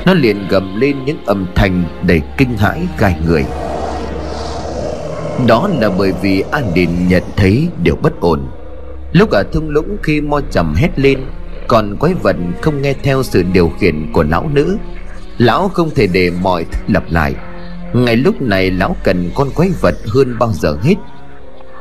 Nó 0.06 0.14
liền 0.14 0.48
gầm 0.48 0.80
lên 0.80 1.04
những 1.04 1.24
âm 1.26 1.46
thanh 1.54 1.84
đầy 2.06 2.22
kinh 2.36 2.56
hãi 2.56 2.88
gai 2.98 3.20
người. 3.26 3.44
Đó 5.46 5.68
là 5.80 5.90
bởi 5.98 6.12
vì 6.22 6.44
an 6.50 6.70
đình 6.74 7.08
nhận 7.08 7.22
thấy 7.36 7.68
điều 7.82 7.96
bất 7.96 8.20
ổn. 8.20 8.46
Lúc 9.12 9.30
ở 9.30 9.42
thung 9.52 9.68
lũng 9.68 9.96
khi 10.02 10.20
mo 10.20 10.40
trầm 10.50 10.74
hét 10.74 10.98
lên, 10.98 11.18
còn 11.68 11.96
quái 11.96 12.14
vật 12.14 12.36
không 12.60 12.82
nghe 12.82 12.94
theo 13.02 13.22
sự 13.22 13.42
điều 13.52 13.72
khiển 13.80 14.12
của 14.12 14.22
lão 14.22 14.50
nữ 14.54 14.78
lão 15.40 15.68
không 15.68 15.90
thể 15.94 16.06
để 16.06 16.30
mọi 16.30 16.64
thứ 16.64 16.78
lặp 16.88 17.04
lại. 17.10 17.34
Ngay 17.94 18.16
lúc 18.16 18.42
này 18.42 18.70
lão 18.70 18.96
cần 19.04 19.30
con 19.34 19.50
quái 19.50 19.70
vật 19.80 19.94
hơn 20.06 20.38
bao 20.38 20.52
giờ 20.52 20.76
hết. 20.82 20.94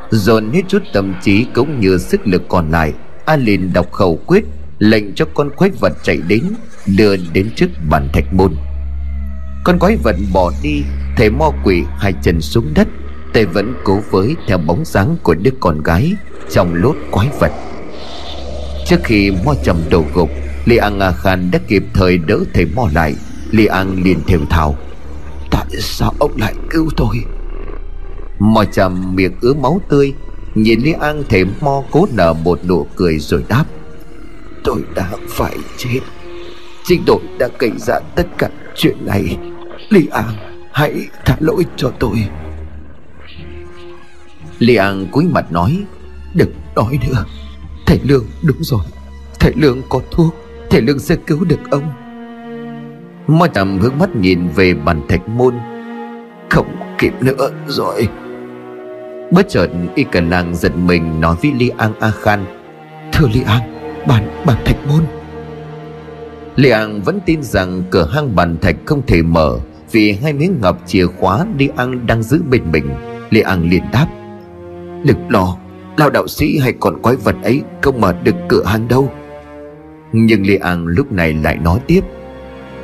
Dồn 0.10 0.52
hết 0.52 0.62
chút 0.68 0.84
tâm 0.94 1.14
trí 1.22 1.46
cũng 1.56 1.80
như 1.80 1.98
sức 1.98 2.28
lực 2.28 2.42
còn 2.50 2.72
lại, 2.72 2.94
a 3.26 3.36
liền 3.36 3.74
đọc 3.74 3.92
khẩu 3.92 4.20
quyết, 4.28 4.44
lệnh 4.80 5.16
cho 5.16 5.26
con 5.34 5.50
quái 5.50 5.72
vật 5.80 5.94
chạy 6.04 6.18
đến, 6.28 6.44
đưa 6.98 7.16
đến 7.34 7.50
trước 7.56 7.70
bàn 7.90 8.10
thạch 8.14 8.34
môn. 8.34 8.56
Con 9.64 9.80
quái 9.80 9.96
vật 10.04 10.16
bỏ 10.34 10.52
đi 10.64 10.84
thầy 11.18 11.30
mo 11.30 11.52
quỷ 11.64 11.84
hai 11.98 12.14
chân 12.24 12.42
xuống 12.42 12.74
đất, 12.76 12.88
tay 13.34 13.46
vẫn 13.46 13.74
cố 13.84 14.00
với 14.12 14.36
theo 14.48 14.58
bóng 14.58 14.86
dáng 14.86 15.18
của 15.24 15.36
đứa 15.36 15.52
con 15.60 15.84
gái 15.84 16.14
trong 16.50 16.76
lốt 16.76 16.96
quái 17.12 17.28
vật. 17.40 17.52
Trước 18.86 19.00
khi 19.04 19.32
mo 19.46 19.54
trầm 19.64 19.78
đổ 19.90 20.04
gục, 20.14 20.30
li 20.66 20.78
an 20.78 21.00
a 21.00 21.12
khan 21.12 21.52
đã 21.52 21.60
kịp 21.68 21.84
thời 21.94 22.18
đỡ 22.18 22.40
thầy 22.54 22.66
mo 22.66 22.90
lại 22.94 23.16
li 23.52 23.66
an 23.66 24.04
liền 24.04 24.22
thều 24.28 24.40
thào. 24.50 24.76
Tại 25.52 25.66
sao 25.80 26.14
ông 26.20 26.32
lại 26.38 26.54
cứu 26.70 26.90
tôi? 26.98 27.24
Mò 28.40 28.64
trầm 28.66 29.16
miệng 29.16 29.34
ứa 29.42 29.54
máu 29.54 29.82
tươi, 29.90 30.14
nhìn 30.56 30.80
Lý 30.80 30.92
an 30.92 31.24
thầy 31.30 31.46
mo 31.62 31.84
cố 31.92 32.08
nở 32.14 32.34
một 32.34 32.60
nụ 32.66 32.88
cười 32.96 33.20
rồi 33.20 33.44
đáp. 33.48 33.66
Tôi 34.64 34.84
đã 34.96 35.10
phải 35.28 35.56
chết. 35.78 36.00
Chính 36.84 37.06
đội 37.06 37.20
đã 37.40 37.48
gây 37.60 37.72
ra 37.78 38.00
tất 38.16 38.28
cả 38.38 38.50
chuyện 38.76 38.98
này. 39.06 39.38
Lý 39.90 40.08
An, 40.12 40.34
hãy 40.72 41.08
tha 41.26 41.36
lỗi 41.40 41.66
cho 41.78 41.92
tôi. 42.00 42.28
Lý 44.60 44.76
An 44.76 45.08
cúi 45.12 45.26
mặt 45.26 45.52
nói, 45.52 45.84
Đừng 46.34 46.52
nói 46.76 47.00
nữa. 47.08 47.26
Thầy 47.86 48.00
Lương 48.04 48.26
đúng 48.42 48.64
rồi. 48.64 48.82
Thầy 49.40 49.54
Lương 49.56 49.82
có 49.90 50.02
thuốc. 50.12 50.36
Thầy 50.70 50.82
Lương 50.82 51.00
sẽ 51.00 51.16
cứu 51.28 51.46
được 51.46 51.60
ông. 51.72 51.92
Moi 53.30 53.50
tầm 53.50 53.80
hướng 53.80 53.98
mắt 53.98 54.16
nhìn 54.16 54.48
về 54.56 54.74
bàn 54.74 55.02
thạch 55.10 55.30
môn 55.30 55.56
Không 56.50 56.68
kịp 56.98 57.14
nữa 57.22 57.50
rồi. 57.68 58.08
Bất 59.32 59.50
chợt 59.50 59.68
Y 59.96 60.04
Cần 60.12 60.30
Lang 60.30 60.56
giật 60.56 60.76
mình 60.76 61.22
nói 61.22 61.36
với 61.42 61.52
Li 61.52 61.72
An 61.78 61.94
A 62.00 62.12
Khan 62.12 62.46
Thưa 63.14 63.28
Li 63.34 63.42
An 63.46 63.62
Bàn, 64.08 64.44
bàn 64.46 64.58
thạch 64.66 64.88
môn. 64.88 65.04
Li 66.56 66.70
An 66.70 67.02
vẫn 67.02 67.20
tin 67.26 67.44
rằng 67.44 67.84
cửa 67.90 68.10
hang 68.14 68.36
bàn 68.36 68.58
thạch 68.62 68.76
không 68.86 69.02
thể 69.08 69.22
mở 69.22 69.58
Vì 69.92 70.12
hai 70.12 70.34
miếng 70.34 70.58
ngọc 70.62 70.78
chìa 70.86 71.06
khóa 71.06 71.46
Li 71.58 71.70
An 71.76 72.08
đang 72.08 72.24
giữ 72.24 72.42
bên 72.50 72.72
mình. 72.72 72.90
Li 73.30 73.42
An 73.42 73.70
liền 73.70 73.84
đáp 73.92 74.08
Đừng 75.04 75.30
lo 75.30 75.58
Lao 75.98 76.10
đạo 76.10 76.28
sĩ 76.28 76.60
hay 76.60 76.74
còn 76.80 77.02
quái 77.02 77.16
vật 77.16 77.36
ấy 77.44 77.62
Không 77.82 78.02
mở 78.02 78.14
được 78.24 78.36
cửa 78.48 78.64
hang 78.66 78.88
đâu. 78.88 79.12
Nhưng 80.12 80.46
Li 80.46 80.56
An 80.56 80.86
lúc 80.86 81.12
này 81.12 81.34
lại 81.34 81.58
nói 81.58 81.80
tiếp 81.88 82.02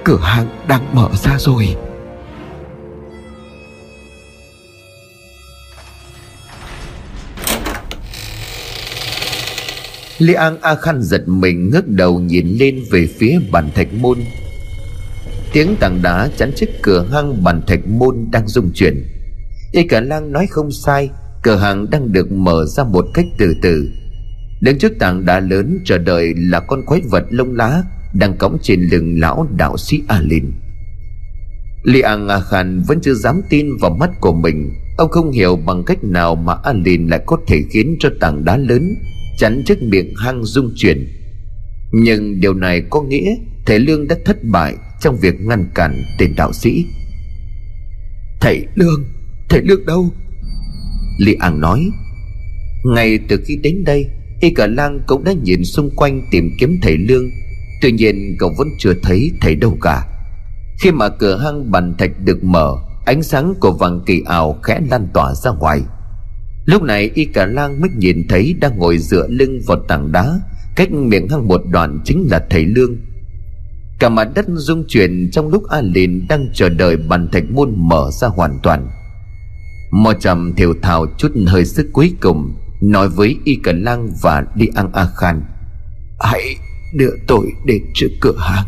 Cửa 0.06 0.20
hàng 0.24 0.48
đang 0.68 0.96
mở 0.96 1.10
ra 1.24 1.38
rồi. 1.40 1.76
Lê 10.18 10.34
An 10.34 10.58
A 10.62 10.76
Khan 10.76 11.02
giật 11.02 11.28
mình 11.28 11.70
ngước 11.70 11.88
đầu 11.88 12.20
nhìn 12.20 12.48
lên 12.48 12.84
về 12.92 13.08
phía 13.20 13.40
bàn 13.52 13.70
thạch 13.76 13.94
môn. 13.94 14.18
Tiếng 15.54 15.76
tảng 15.80 16.00
đá 16.04 16.30
chắn 16.38 16.52
trước 16.56 16.70
cửa 16.82 17.06
hang 17.12 17.44
bàn 17.44 17.62
thạch 17.68 17.88
môn 17.88 18.28
đang 18.32 18.48
rung 18.48 18.72
chuyển. 18.74 19.06
Y 19.72 19.84
cả 19.84 20.00
lang 20.00 20.32
nói 20.32 20.48
không 20.48 20.72
sai, 20.72 21.10
Cửa 21.46 21.56
hàng 21.56 21.90
đang 21.90 22.12
được 22.12 22.32
mở 22.32 22.66
ra 22.66 22.84
một 22.84 23.06
cách 23.14 23.26
từ 23.38 23.54
từ. 23.62 23.90
Đứng 24.62 24.78
trước 24.78 24.92
tảng 25.00 25.26
đá 25.26 25.40
lớn 25.40 25.80
chờ 25.86 25.98
đợi 25.98 26.34
là 26.38 26.60
con 26.60 26.86
quái 26.86 27.02
vật 27.10 27.24
lông 27.30 27.56
lá 27.56 27.84
đang 28.20 28.38
cõng 28.38 28.58
trên 28.62 28.82
lưng 28.82 29.20
lão 29.20 29.48
đạo 29.58 29.78
sĩ 29.78 30.02
Alin. 30.08 30.52
Li 31.84 32.02
An 32.02 32.28
A 32.28 32.40
Khan 32.40 32.82
vẫn 32.88 33.00
chưa 33.02 33.14
dám 33.14 33.42
tin 33.50 33.78
vào 33.82 33.98
mắt 34.00 34.10
của 34.20 34.34
mình. 34.34 34.74
Ông 34.98 35.10
không 35.10 35.32
hiểu 35.32 35.56
bằng 35.56 35.84
cách 35.84 36.04
nào 36.04 36.36
mà 36.36 36.54
Alin 36.64 37.08
lại 37.08 37.22
có 37.26 37.38
thể 37.48 37.64
khiến 37.70 37.96
cho 38.00 38.10
tảng 38.20 38.46
đá 38.46 38.58
lớn 38.58 38.96
chắn 39.38 39.64
trước 39.66 39.84
miệng 39.84 40.14
hang 40.16 40.44
dung 40.44 40.72
chuyển. 40.76 41.08
Nhưng 41.92 42.40
điều 42.40 42.54
này 42.54 42.84
có 42.90 43.02
nghĩa 43.02 43.36
thầy 43.66 43.80
lương 43.80 44.08
đã 44.08 44.16
thất 44.26 44.38
bại 44.44 44.76
trong 45.02 45.18
việc 45.18 45.36
ngăn 45.42 45.70
cản 45.76 46.04
tên 46.20 46.34
đạo 46.38 46.54
sĩ. 46.54 46.86
Thầy 48.40 48.66
lương 48.76 49.06
thầy 49.50 49.62
lương 49.62 49.86
đâu? 49.86 50.10
Li 51.20 51.34
an 51.40 51.60
nói 51.60 51.90
ngay 52.86 53.20
từ 53.28 53.40
khi 53.46 53.56
đến 53.64 53.84
đây 53.84 54.08
y 54.42 54.50
cả 54.50 54.68
lang 54.68 55.00
cũng 55.08 55.24
đã 55.24 55.34
nhìn 55.44 55.64
xung 55.64 55.90
quanh 55.96 56.22
tìm 56.32 56.50
kiếm 56.60 56.78
thầy 56.82 56.98
lương 56.98 57.30
tuy 57.86 57.92
nhiên, 57.92 58.36
cậu 58.40 58.54
vẫn 58.58 58.68
chưa 58.78 58.94
thấy 59.04 59.32
thầy 59.42 59.56
đâu 59.56 59.78
cả. 59.82 60.08
Khi 60.80 60.92
mà 60.92 61.10
cửa 61.10 61.38
hang 61.38 61.72
bàn 61.72 61.96
thạch 61.98 62.12
được 62.24 62.44
mở, 62.44 62.76
ánh 63.06 63.24
sáng 63.24 63.54
của 63.60 63.72
vàng 63.72 64.02
kỳ 64.06 64.22
ảo 64.26 64.60
khẽ 64.64 64.80
lan 64.90 65.08
tỏa 65.14 65.34
ra 65.34 65.52
ngoài. 65.52 65.82
Lúc 66.66 66.84
này, 66.84 67.12
y 67.14 67.26
cả 67.26 67.46
lang 67.46 67.82
mới 67.82 67.90
nhìn 67.98 68.28
thấy 68.30 68.56
đang 68.62 68.78
ngồi 68.78 68.98
dựa 68.98 69.28
lưng 69.28 69.60
vào 69.68 69.78
tảng 69.88 70.12
đá, 70.12 70.40
Cách 70.76 70.92
miệng 70.92 71.28
hang 71.30 71.48
một 71.48 71.62
đoạn 71.70 72.00
chính 72.06 72.28
là 72.32 72.46
thầy 72.50 72.66
Lương. 72.66 72.98
Cả 74.00 74.10
mặt 74.10 74.28
đất 74.36 74.46
rung 74.48 74.84
chuyển 74.88 75.30
trong 75.32 75.50
lúc 75.50 75.64
A 75.70 75.82
Lìn 75.82 76.26
đang 76.30 76.50
chờ 76.54 76.70
đợi 76.70 76.98
bàn 76.98 77.28
thạch 77.32 77.52
môn 77.52 77.74
mở 77.78 78.10
ra 78.12 78.28
hoàn 78.28 78.60
toàn. 78.64 78.90
Mò 79.92 80.14
trầm 80.14 80.54
thiểu 80.56 80.74
thảo 80.82 81.06
chút 81.18 81.32
hơi 81.48 81.66
sức 81.66 81.90
cuối 81.94 82.14
cùng, 82.22 82.54
Nói 82.82 83.10
với 83.10 83.38
Y 83.44 83.56
cả 83.64 83.72
Lang 83.76 84.10
và 84.22 84.44
Đi 84.56 84.68
ăn 84.76 84.90
A 84.94 85.06
Khan. 85.16 85.42
Hãy 86.20 86.56
đưa 86.94 87.12
tôi 87.28 87.52
đến 87.66 87.84
trước 87.94 88.10
cửa 88.22 88.38
hàng. 88.40 88.66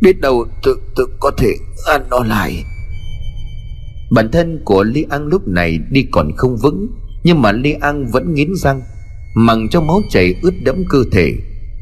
Biết 0.00 0.20
đâu 0.20 0.46
tự 0.62 0.80
tự 0.96 1.06
có 1.20 1.30
thể 1.38 1.54
ăn 1.86 2.02
nó 2.10 2.24
lại. 2.24 2.64
Bản 4.10 4.30
thân 4.32 4.60
của 4.64 4.84
Lý 4.84 5.06
An 5.10 5.26
lúc 5.26 5.48
này 5.48 5.78
đi 5.90 6.06
còn 6.10 6.32
không 6.36 6.56
vững, 6.56 6.88
nhưng 7.24 7.42
mà 7.42 7.52
Lê 7.52 7.72
An 7.72 8.06
vẫn 8.12 8.34
nghiến 8.34 8.54
răng, 8.54 8.82
Mằng 9.34 9.68
cho 9.68 9.80
máu 9.80 10.00
chảy 10.10 10.34
ướt 10.42 10.54
đẫm 10.64 10.84
cơ 10.88 10.98
thể. 11.12 11.34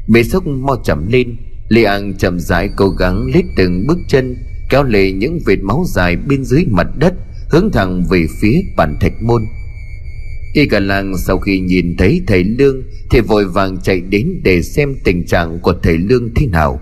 Bề 0.07 0.23
sốc 0.23 0.47
mau 0.47 0.75
chậm 0.83 1.07
lên 1.11 1.35
Lê 1.69 1.83
An 1.83 2.13
chậm 2.17 2.39
rãi 2.39 2.69
cố 2.77 2.89
gắng 2.89 3.25
lết 3.33 3.45
từng 3.57 3.87
bước 3.87 3.97
chân, 4.07 4.37
Kéo 4.69 4.83
lê 4.83 5.11
những 5.11 5.39
vệt 5.45 5.59
máu 5.59 5.83
dài 5.87 6.15
bên 6.15 6.43
dưới 6.43 6.65
mặt 6.69 6.87
đất, 6.97 7.13
Hướng 7.49 7.71
thẳng 7.71 8.03
về 8.09 8.25
phía 8.41 8.61
bàn 8.77 8.97
thạch 9.01 9.13
môn. 9.21 9.45
Y 10.55 10.65
cả 10.65 10.79
làng 10.79 11.17
sau 11.17 11.37
khi 11.37 11.59
nhìn 11.59 11.97
thấy 11.97 12.21
thầy 12.27 12.43
Lương 12.43 12.83
Thì 13.09 13.19
vội 13.19 13.45
vàng 13.45 13.77
chạy 13.81 14.01
đến 14.01 14.41
để 14.43 14.61
xem 14.61 14.95
tình 15.03 15.25
trạng 15.25 15.59
của 15.59 15.73
thầy 15.83 15.97
Lương 15.97 16.33
thế 16.35 16.47
nào. 16.47 16.79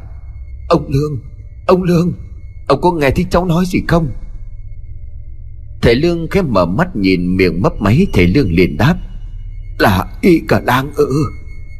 Ông 0.67 0.91
Lương 0.91 1.21
Ông 1.67 1.84
Lương 1.84 2.13
Ông 2.67 2.82
có 2.82 2.91
nghe 2.91 3.09
thấy 3.09 3.26
cháu 3.30 3.45
nói 3.45 3.65
gì 3.67 3.82
không? 3.88 4.11
Thầy 5.82 5.95
Lương 5.95 6.28
khẽ 6.32 6.41
mở 6.41 6.65
mắt 6.65 6.95
nhìn 6.95 7.38
miệng 7.38 7.61
mấp 7.61 7.82
máy 7.82 8.07
Thầy 8.13 8.28
Lương 8.28 8.51
liền 8.51 8.78
đáp 8.78 8.95
Là 9.80 10.05
y 10.21 10.39
cả 10.47 10.61
đang 10.65 10.91
ư 10.95 11.24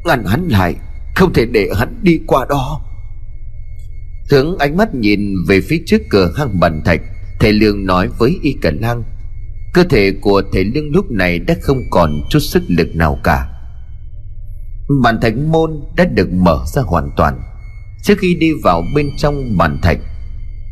Ngăn 0.06 0.26
hắn 0.26 0.48
lại 0.48 0.76
Không 1.16 1.34
thể 1.34 1.46
để 1.46 1.70
hắn 1.78 2.00
đi 2.02 2.20
qua 2.28 2.46
đó. 2.50 2.82
Hướng 4.32 4.58
ánh 4.58 4.78
mắt 4.78 4.96
nhìn 4.96 5.36
về 5.48 5.62
phía 5.62 5.84
trước 5.86 6.02
cửa 6.10 6.34
hang 6.38 6.60
bàn 6.60 6.82
thạch 6.86 7.02
Thầy 7.40 7.54
Lương 7.54 7.86
nói 7.86 8.10
với 8.20 8.40
Y 8.42 8.56
Cả 8.62 8.72
Lang 8.82 9.04
Cơ 9.74 9.84
thể 9.84 10.14
của 10.22 10.42
thầy 10.54 10.64
Lương 10.64 10.92
lúc 10.92 11.12
này 11.12 11.40
đã 11.40 11.56
không 11.62 11.82
còn 11.92 12.22
chút 12.30 12.40
sức 12.40 12.64
lực 12.68 12.96
nào 12.96 13.20
cả. 13.24 13.48
Bàn 15.04 15.20
thạch 15.22 15.38
môn 15.38 15.82
đã 15.96 16.06
được 16.06 16.34
mở 16.34 16.60
ra 16.66 16.82
hoàn 16.82 17.10
toàn. 17.18 17.42
Trước 18.04 18.18
khi 18.18 18.36
đi 18.36 18.52
vào 18.64 18.84
bên 18.96 19.10
trong 19.18 19.58
bàn 19.58 19.80
thạch, 19.82 19.98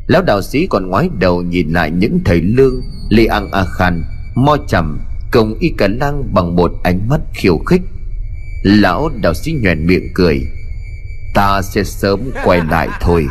Lão 0.07 0.21
đạo 0.21 0.41
sĩ 0.41 0.67
còn 0.67 0.89
ngoái 0.89 1.09
đầu 1.19 1.41
nhìn 1.41 1.69
lại 1.69 1.91
những 1.91 2.19
thầy 2.25 2.41
lương 2.41 2.81
li 3.09 3.25
ăn 3.25 3.51
A 3.51 3.65
Khan, 3.65 4.03
Mo 4.35 4.57
Trầm, 4.67 4.99
Cùng 5.31 5.57
Y 5.59 5.69
Cả 5.77 5.87
Lang 5.87 6.33
bằng 6.33 6.55
một 6.55 6.71
ánh 6.83 7.09
mắt 7.09 7.21
khiêu 7.33 7.57
khích. 7.57 7.81
Lão 8.63 9.09
đạo 9.21 9.33
sĩ 9.33 9.51
nhoèn 9.51 9.87
miệng 9.87 10.07
cười. 10.13 10.41
Ta 11.33 11.61
sẽ 11.61 11.83
sớm 11.83 12.19
quay 12.43 12.61
lại 12.69 12.89
thôi. 13.01 13.27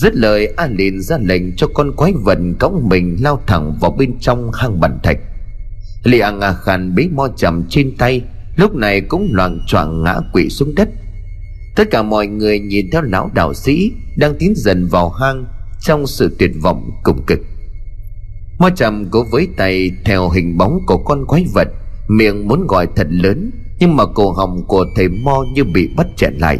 Dứt 0.00 0.14
lời, 0.14 0.46
A 0.56 0.66
liền 0.66 1.00
ra 1.00 1.18
lệnh 1.20 1.56
cho 1.56 1.66
con 1.74 1.96
quái 1.96 2.12
vật 2.12 2.38
cõng 2.58 2.88
mình 2.88 3.16
lao 3.20 3.42
thẳng 3.46 3.78
vào 3.80 3.90
bên 3.90 4.18
trong 4.20 4.50
hang 4.52 4.80
bàn 4.80 4.98
thạch. 5.02 5.18
Li 6.04 6.18
A 6.18 6.32
A 6.40 6.52
Khan 6.52 6.94
bế 6.94 7.08
mo 7.14 7.28
chầm 7.36 7.64
trên 7.68 7.96
tay, 7.96 8.22
Lúc 8.56 8.74
này 8.74 9.00
cũng 9.00 9.28
loạn 9.32 9.60
choạng 9.66 10.02
ngã 10.02 10.16
quỵ 10.32 10.48
xuống 10.48 10.74
đất. 10.74 10.88
Tất 11.76 11.90
cả 11.90 12.02
mọi 12.02 12.26
người 12.26 12.58
nhìn 12.58 12.90
theo 12.90 13.02
lão 13.02 13.30
đạo 13.34 13.54
sĩ 13.54 13.92
Đang 14.16 14.34
tiến 14.38 14.52
dần 14.56 14.86
vào 14.86 15.10
hang 15.10 15.44
Trong 15.80 16.06
sự 16.06 16.36
tuyệt 16.38 16.50
vọng 16.62 16.90
cùng 17.02 17.22
cực. 17.26 17.38
Mo 18.58 18.70
chầm 18.70 19.06
cố 19.10 19.24
với 19.30 19.48
tay 19.56 19.90
theo 20.04 20.30
hình 20.30 20.58
bóng 20.58 20.80
của 20.86 20.98
con 20.98 21.26
quái 21.26 21.44
vật, 21.54 21.68
Miệng 22.08 22.48
muốn 22.48 22.66
gọi 22.66 22.88
thật 22.96 23.06
lớn, 23.10 23.50
Nhưng 23.78 23.96
mà 23.96 24.04
cổ 24.14 24.32
họng 24.32 24.64
của 24.66 24.84
thầy 24.96 25.08
Mo 25.08 25.44
như 25.54 25.64
bị 25.64 25.88
bắt 25.96 26.06
chẹn 26.16 26.34
lại. 26.38 26.58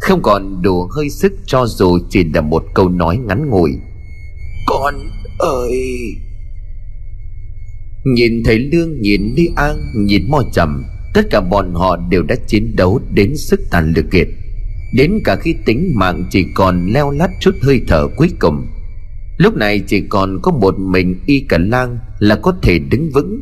Không 0.00 0.22
còn 0.22 0.62
đủ 0.62 0.88
hơi 0.96 1.10
sức 1.10 1.32
cho 1.46 1.66
dù 1.66 1.98
chỉ 2.10 2.24
là 2.34 2.40
một 2.40 2.64
câu 2.74 2.88
nói 2.88 3.16
ngắn 3.16 3.50
ngủi. 3.50 3.72
Con 4.66 4.94
ơi! 5.38 5.72
Nhìn 8.04 8.42
thấy 8.44 8.58
Lương, 8.58 9.00
nhìn 9.00 9.34
đi 9.34 9.48
An, 9.56 9.76
Nhìn 9.94 10.30
Mo 10.30 10.42
Trầm, 10.52 10.84
Tất 11.14 11.30
cả 11.30 11.40
bọn 11.40 11.74
họ 11.74 11.96
đều 11.96 12.22
đã 12.22 12.34
chiến 12.46 12.76
đấu 12.76 13.00
đến 13.14 13.36
sức 13.36 13.60
tàn 13.70 13.92
lực 13.96 14.04
kiệt. 14.10 14.28
Đến 14.94 15.12
cả 15.24 15.36
khi 15.36 15.54
tính 15.64 15.92
mạng 15.94 16.24
chỉ 16.30 16.46
còn 16.54 16.86
leo 16.92 17.10
lắt 17.10 17.30
chút 17.40 17.54
hơi 17.62 17.80
thở 17.88 18.08
cuối 18.16 18.30
cùng. 18.38 18.66
Lúc 19.38 19.56
này 19.56 19.80
chỉ 19.86 20.00
còn 20.08 20.38
có 20.42 20.52
một 20.52 20.78
mình 20.78 21.20
Y 21.26 21.40
Cả 21.40 21.58
Lang 21.58 21.98
là 22.18 22.36
có 22.36 22.52
thể 22.62 22.78
đứng 22.78 23.10
vững. 23.10 23.40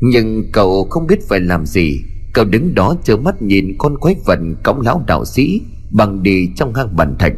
Nhưng 0.00 0.44
cậu 0.52 0.84
không 0.90 1.06
biết 1.06 1.18
phải 1.28 1.40
làm 1.40 1.66
gì. 1.66 2.00
Cậu 2.32 2.44
đứng 2.44 2.74
đó 2.74 2.96
trơ 3.04 3.16
mắt 3.16 3.42
nhìn 3.42 3.74
con 3.78 3.98
quái 3.98 4.14
vật 4.26 4.38
cõng 4.62 4.80
lão 4.80 5.04
đạo 5.06 5.24
sĩ 5.24 5.60
Bằng 5.90 6.22
đi 6.22 6.48
trong 6.56 6.74
hang 6.74 6.96
bàn 6.96 7.16
thạch. 7.18 7.32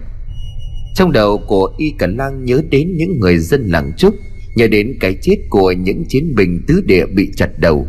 Trong 0.94 1.12
đầu 1.12 1.40
của 1.46 1.72
Y 1.78 1.92
Cả 1.98 2.06
Lang 2.06 2.44
nhớ 2.44 2.62
đến 2.70 2.96
những 2.96 3.18
người 3.20 3.38
dân 3.38 3.66
làng 3.66 3.92
trúc 3.96 4.14
Nhớ 4.56 4.68
đến 4.68 4.96
cái 5.00 5.16
chết 5.22 5.36
của 5.50 5.72
những 5.72 6.04
chiến 6.08 6.34
binh 6.34 6.64
tứ 6.66 6.80
địa 6.86 7.06
bị 7.06 7.28
chặt 7.36 7.50
đầu. 7.58 7.86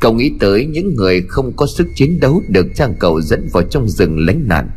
Cậu 0.00 0.12
nghĩ 0.12 0.32
tới 0.40 0.66
những 0.66 0.94
người 0.94 1.22
không 1.28 1.52
có 1.56 1.66
sức 1.66 1.88
chiến 1.94 2.20
đấu 2.20 2.42
Được 2.48 2.66
trang 2.74 2.94
cậu 3.00 3.20
dẫn 3.20 3.48
vào 3.52 3.62
trong 3.62 3.88
rừng 3.88 4.26
lánh 4.26 4.48
nạn. 4.48 4.70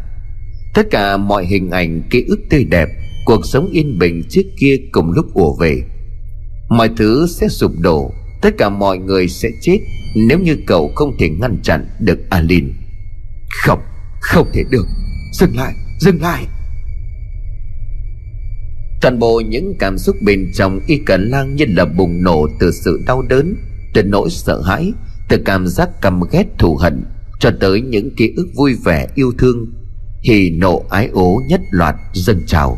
Tất 0.74 0.88
cả 0.92 1.18
mọi 1.18 1.46
hình 1.46 1.72
ảnh, 1.72 2.02
ký 2.10 2.26
ức 2.28 2.40
tươi 2.50 2.64
đẹp, 2.64 2.90
Cuộc 3.26 3.46
sống 3.46 3.70
yên 3.72 4.00
bình 4.00 4.24
trước 4.30 4.42
kia 4.58 4.76
cùng 4.92 5.12
lúc 5.12 5.34
ùa 5.34 5.56
về. 5.56 5.84
Mọi 6.70 6.90
thứ 6.98 7.28
sẽ 7.30 7.48
sụp 7.48 7.72
đổ. 7.80 8.12
Tất 8.46 8.58
cả 8.58 8.70
mọi 8.70 8.98
người 8.98 9.28
sẽ 9.28 9.50
chết 9.62 9.78
Nếu 10.16 10.40
như 10.40 10.58
cậu 10.68 10.92
không 10.96 11.18
thể 11.20 11.30
ngăn 11.30 11.58
chặn 11.64 11.88
được 12.00 12.30
Alin. 12.30 12.74
Không, 13.50 13.80
không 14.22 14.48
thể 14.54 14.64
được. 14.72 14.86
Dừng 15.34 15.56
lại, 15.56 15.74
dừng 16.00 16.22
lại. 16.22 16.46
Toàn 19.02 19.20
bộ 19.20 19.40
những 19.40 19.74
cảm 19.80 19.98
xúc 19.98 20.16
bên 20.26 20.52
trong 20.54 20.80
Y 20.88 20.98
Cần 20.98 21.30
Lang 21.30 21.56
như 21.56 21.66
là 21.68 21.86
bùng 21.86 22.24
nổ 22.24 22.48
từ 22.60 22.72
sự 22.72 23.02
đau 23.08 23.22
đớn 23.22 23.56
Từ 23.94 24.04
nỗi 24.04 24.30
sợ 24.30 24.62
hãi 24.62 24.94
Từ 25.30 25.38
cảm 25.46 25.68
giác 25.68 25.90
căm 26.02 26.22
ghét 26.32 26.46
thù 26.58 26.76
hận 26.76 27.04
Cho 27.40 27.52
tới 27.60 27.82
những 27.82 28.16
ký 28.16 28.34
ức 28.36 28.48
vui 28.56 28.76
vẻ 28.86 29.08
yêu 29.16 29.32
thương 29.38 29.66
Hỉ 30.24 30.50
nộ 30.50 30.86
ái 30.90 31.08
ố 31.14 31.42
nhất 31.48 31.62
loạt 31.72 31.96
dâng 32.14 32.42
trào. 32.48 32.78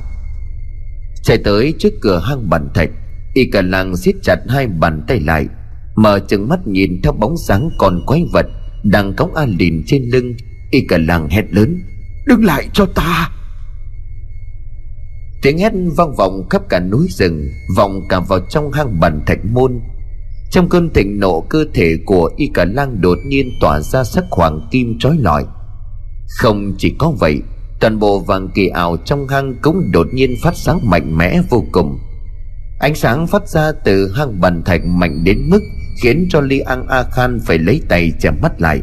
Chạy 1.23 1.37
tới 1.37 1.73
trước 1.79 1.93
cửa 2.01 2.21
hang 2.25 2.49
bàn 2.49 2.69
thạch 2.73 2.89
Y 3.33 3.45
cả 3.45 3.61
Lang 3.61 3.97
siết 3.97 4.15
chặt 4.23 4.39
hai 4.49 4.67
bàn 4.67 5.01
tay 5.07 5.19
lại 5.19 5.47
Mở 5.97 6.19
chừng 6.19 6.47
mắt 6.47 6.67
nhìn 6.67 7.01
theo 7.03 7.13
bóng 7.13 7.37
dáng 7.37 7.69
còn 7.77 8.01
quái 8.05 8.25
vật 8.33 8.45
Đang 8.83 9.13
cõng 9.13 9.33
A 9.35 9.45
Lìn 9.45 9.83
trên 9.87 10.03
lưng, 10.03 10.33
Y 10.71 10.81
cả 10.87 10.97
làng 10.97 11.29
hét 11.29 11.43
lớn, 11.49 11.81
Đứng 12.25 12.45
lại 12.45 12.69
cho 12.73 12.85
ta! 12.95 13.29
Tiếng 15.41 15.57
hét 15.57 15.73
vang 15.97 16.15
vọng 16.15 16.49
khắp 16.49 16.61
cả 16.69 16.79
núi 16.79 17.07
rừng, 17.09 17.49
Vọng 17.77 18.01
cả 18.09 18.19
vào 18.19 18.39
trong 18.49 18.71
hang 18.71 18.99
bàn 18.99 19.21
thạch 19.25 19.45
môn. 19.45 19.79
Trong 20.51 20.69
cơn 20.69 20.89
thịnh 20.93 21.19
nộ 21.19 21.41
cơ 21.49 21.65
thể 21.73 21.97
của 22.05 22.31
Y 22.37 22.47
Cả 22.53 22.65
Lang 22.65 23.01
đột 23.01 23.17
nhiên 23.25 23.51
tỏa 23.61 23.79
ra 23.79 24.03
sắc 24.03 24.25
hoàng 24.31 24.67
kim 24.71 24.99
trói 24.99 25.17
lọi. 25.17 25.45
Không 26.27 26.75
chỉ 26.77 26.95
có 26.99 27.13
vậy, 27.19 27.41
Toàn 27.79 27.99
bộ 27.99 28.19
vàng 28.19 28.49
kỳ 28.55 28.67
ảo 28.67 28.97
trong 29.05 29.27
hang 29.27 29.55
cũng 29.61 29.91
đột 29.91 30.07
nhiên 30.13 30.35
phát 30.43 30.55
sáng 30.55 30.79
mạnh 30.89 31.17
mẽ 31.17 31.41
vô 31.49 31.63
cùng. 31.71 31.99
Ánh 32.79 32.95
sáng 32.95 33.27
phát 33.27 33.49
ra 33.49 33.71
từ 33.85 34.13
hang 34.15 34.41
bàn 34.41 34.63
thạch 34.63 34.81
mạnh 34.85 35.23
đến 35.23 35.49
mức 35.49 35.59
Khiến 36.01 36.27
cho 36.29 36.41
Li 36.41 36.59
An 36.59 36.87
A 36.87 37.03
Khan 37.03 37.39
phải 37.45 37.57
lấy 37.57 37.81
tay 37.89 38.11
che 38.19 38.31
mắt 38.31 38.61
lại. 38.61 38.81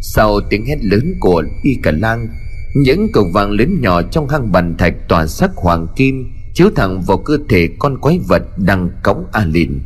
Sau 0.00 0.40
tiếng 0.50 0.66
hét 0.66 0.84
lớn 0.84 1.14
của 1.20 1.44
Y 1.62 1.74
Cả 1.82 1.90
Lang, 1.90 2.28
những 2.74 3.08
cầu 3.12 3.24
vàng 3.34 3.50
lớn 3.50 3.80
nhỏ 3.80 4.02
trong 4.02 4.28
hang 4.28 4.52
bàn 4.52 4.76
thạch 4.78 4.94
tỏa 5.08 5.26
sắc 5.26 5.50
hoàng 5.56 5.86
kim, 5.96 6.32
chiếu 6.54 6.70
thẳng 6.76 7.02
vào 7.02 7.18
cơ 7.18 7.38
thể 7.48 7.68
con 7.78 7.98
quái 7.98 8.18
vật 8.28 8.42
đang 8.56 8.90
cõng 9.02 9.24
a 9.32 9.44
lìn. 9.44 9.80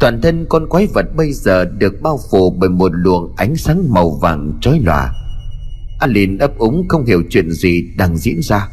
Toàn 0.00 0.20
thân 0.22 0.46
con 0.48 0.68
quái 0.68 0.86
vật 0.86 1.06
bây 1.16 1.32
giờ 1.32 1.64
được 1.64 2.02
bao 2.02 2.20
phủ 2.30 2.50
bởi 2.50 2.70
một 2.70 2.92
luồng 2.94 3.34
ánh 3.36 3.56
sáng 3.56 3.94
màu 3.94 4.10
vàng 4.10 4.58
chói 4.60 4.80
lòa. 4.84 5.12
A 6.00 6.06
lìn 6.06 6.38
ấp 6.38 6.58
úng 6.58 6.88
không 6.88 7.04
hiểu 7.04 7.22
chuyện 7.30 7.50
gì 7.50 7.84
đang 7.96 8.16
diễn 8.16 8.40
ra. 8.42 8.68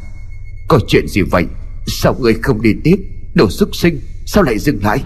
Có 0.67 0.79
chuyện 0.87 1.07
gì 1.07 1.21
vậy? 1.21 1.45
Sao 1.87 2.15
người 2.19 2.33
không 2.33 2.61
đi 2.61 2.73
tiếp? 2.83 2.95
Đồ 3.33 3.49
xuất 3.49 3.75
sinh, 3.75 3.99
sao 4.25 4.43
lại 4.43 4.59
dừng 4.59 4.83
lại? 4.83 5.03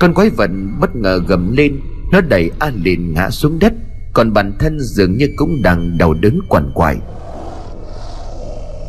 Con 0.00 0.14
quái 0.14 0.30
vật 0.30 0.50
bất 0.80 0.96
ngờ 0.96 1.20
gầm 1.26 1.56
lên, 1.56 1.80
nó 2.12 2.20
đẩy 2.20 2.50
a 2.58 2.70
lìn 2.82 3.14
ngã 3.14 3.30
xuống 3.30 3.58
đất, 3.58 3.72
còn 4.12 4.32
bản 4.32 4.52
thân 4.58 4.80
dường 4.80 5.16
như 5.18 5.28
cũng 5.36 5.62
đang 5.62 5.98
đau 5.98 6.14
đớn 6.14 6.40
quằn 6.48 6.70
quại. 6.74 6.96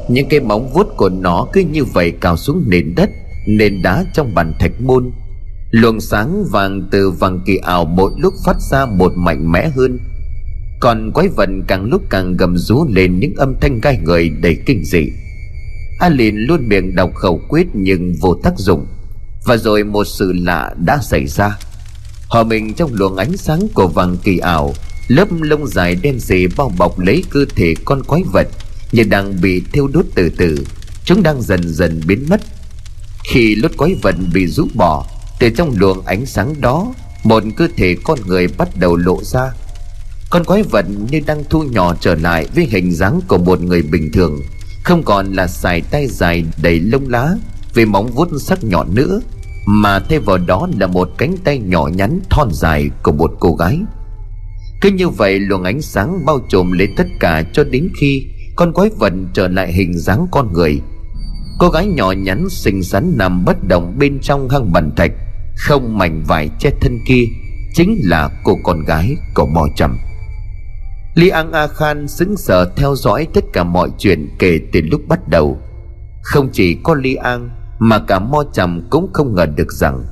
Những 0.09 0.27
cái 0.29 0.39
móng 0.39 0.69
vuốt 0.73 0.87
của 0.97 1.09
nó 1.09 1.47
cứ 1.53 1.61
như 1.61 1.83
vậy 1.83 2.11
cào 2.11 2.37
xuống 2.37 2.63
nền 2.67 2.95
đất, 2.95 3.09
nền 3.47 3.81
đá 3.81 4.05
trong 4.13 4.35
bàn 4.35 4.53
thạch 4.59 4.81
môn. 4.81 5.11
Luồng 5.71 6.01
sáng 6.01 6.45
vàng 6.51 6.87
từ 6.91 7.11
vàng 7.11 7.39
kỳ 7.45 7.57
ảo 7.57 7.85
mỗi 7.85 8.11
lúc 8.17 8.33
phát 8.45 8.61
ra 8.71 8.85
một 8.85 9.11
mạnh 9.15 9.51
mẽ 9.51 9.69
hơn. 9.69 9.99
Còn 10.79 11.11
quái 11.13 11.27
vật 11.27 11.49
càng 11.67 11.85
lúc 11.85 12.01
càng 12.09 12.37
gầm 12.37 12.57
rú 12.57 12.87
lên 12.89 13.19
những 13.19 13.35
âm 13.35 13.55
thanh 13.61 13.79
gai 13.81 13.99
người 14.03 14.29
đầy 14.29 14.57
kinh 14.65 14.85
dị. 14.85 15.09
A 15.99 16.09
lìn 16.09 16.35
luôn 16.35 16.67
miệng 16.67 16.95
đọc 16.95 17.11
khẩu 17.15 17.41
quyết 17.49 17.67
nhưng 17.73 18.13
vô 18.21 18.33
tác 18.43 18.53
dụng 18.57 18.85
và 19.47 19.57
rồi 19.57 19.83
một 19.83 20.07
sự 20.07 20.33
lạ 20.33 20.73
đã 20.85 20.99
xảy 21.01 21.27
ra. 21.27 21.57
Hòa 22.27 22.43
mình 22.43 22.73
trong 22.73 22.93
luồng 22.93 23.15
ánh 23.15 23.37
sáng 23.37 23.67
của 23.73 23.87
vàng 23.87 24.17
kỳ 24.23 24.37
ảo, 24.37 24.73
lớp 25.07 25.27
lông 25.41 25.67
dài 25.67 25.95
đen 25.95 26.19
sì 26.19 26.47
bao 26.57 26.71
bọc 26.77 26.99
lấy 26.99 27.23
cơ 27.29 27.45
thể 27.55 27.73
con 27.85 28.03
quái 28.03 28.23
vật 28.33 28.47
như 28.91 29.03
đang 29.03 29.41
bị 29.41 29.61
thiêu 29.73 29.87
đốt 29.87 30.05
từ 30.15 30.29
từ. 30.37 30.65
Chúng 31.05 31.23
đang 31.23 31.41
dần 31.41 31.61
dần 31.73 32.01
biến 32.07 32.25
mất. 32.29 32.41
Khi 33.23 33.55
lốt 33.55 33.71
quái 33.77 33.95
vật 34.01 34.15
bị 34.33 34.47
rũ 34.47 34.67
bỏ, 34.73 35.05
từ 35.39 35.49
trong 35.49 35.75
luồng 35.77 36.05
ánh 36.05 36.25
sáng 36.25 36.61
đó, 36.61 36.93
một 37.23 37.43
cơ 37.57 37.67
thể 37.77 37.95
con 38.03 38.19
người 38.27 38.47
bắt 38.47 38.69
đầu 38.79 38.95
lộ 38.95 39.23
ra. 39.23 39.51
Con 40.29 40.43
quái 40.43 40.63
vật 40.63 40.85
như 41.11 41.21
đang 41.25 41.43
thu 41.49 41.63
nhỏ 41.63 41.95
trở 41.99 42.15
lại 42.15 42.47
với 42.55 42.65
hình 42.65 42.93
dáng 42.93 43.21
của 43.27 43.37
một 43.37 43.61
người 43.61 43.81
bình 43.81 44.11
thường, 44.11 44.41
không 44.83 45.03
còn 45.03 45.33
là 45.33 45.47
xài 45.47 45.81
tay 45.81 46.07
dài 46.07 46.45
đầy 46.61 46.79
lông 46.79 47.09
lá 47.09 47.35
với 47.73 47.85
móng 47.85 48.11
vuốt 48.11 48.27
sắc 48.41 48.63
nhọn 48.63 48.95
nữa 48.95 49.21
mà 49.69 49.99
thay 49.99 50.19
vào 50.19 50.37
đó 50.37 50.67
là 50.77 50.87
một 50.87 51.09
cánh 51.17 51.35
tay 51.43 51.59
nhỏ 51.59 51.87
nhắn 51.87 52.19
thon 52.29 52.49
dài 52.51 52.89
của 53.03 53.11
một 53.11 53.31
cô 53.39 53.55
gái. 53.55 53.79
Cứ 54.81 54.89
như 54.91 55.09
vậy, 55.09 55.39
luồng 55.39 55.63
ánh 55.63 55.81
sáng 55.81 56.25
bao 56.25 56.39
trùm 56.49 56.71
lấy 56.71 56.87
tất 56.97 57.07
cả 57.19 57.43
cho 57.53 57.63
đến 57.63 57.89
khi 57.99 58.25
con 58.55 58.73
quái 58.73 58.89
vật 58.99 59.13
trở 59.33 59.47
lại 59.47 59.73
hình 59.73 59.97
dáng 59.97 60.27
con 60.31 60.53
người. 60.53 60.81
Cô 61.59 61.69
gái 61.69 61.87
nhỏ 61.87 62.11
nhắn 62.11 62.49
xinh 62.49 62.83
xắn 62.83 63.13
nằm 63.17 63.45
bất 63.45 63.67
động 63.67 63.95
bên 63.99 64.19
trong 64.19 64.49
hang 64.49 64.71
bàn 64.73 64.91
thạch, 64.95 65.11
không 65.55 65.97
mảnh 65.97 66.23
vải 66.27 66.49
che 66.59 66.69
thân 66.81 66.99
kia, 67.07 67.23
chính 67.73 68.01
là 68.03 68.29
cô 68.43 68.57
con 68.63 68.83
gái 68.83 69.15
của 69.35 69.45
mò 69.45 69.67
trầm. 69.75 69.97
Li 71.15 71.29
an 71.29 71.51
a 71.51 71.67
khan 71.67 72.07
xứng 72.07 72.37
sở 72.37 72.71
theo 72.75 72.95
dõi 72.95 73.27
tất 73.33 73.43
cả 73.53 73.63
mọi 73.63 73.89
chuyện 73.97 74.29
kể 74.39 74.59
từ 74.71 74.81
lúc 74.81 75.01
bắt 75.07 75.27
đầu. 75.27 75.57
Không 76.21 76.49
chỉ 76.53 76.77
có 76.83 76.95
li 76.95 77.15
an 77.15 77.49
mà 77.79 77.99
cả 77.99 78.19
mo 78.19 78.43
trầm 78.53 78.81
cũng 78.89 79.09
không 79.13 79.35
ngờ 79.35 79.45
được 79.45 79.71
rằng 79.71 80.03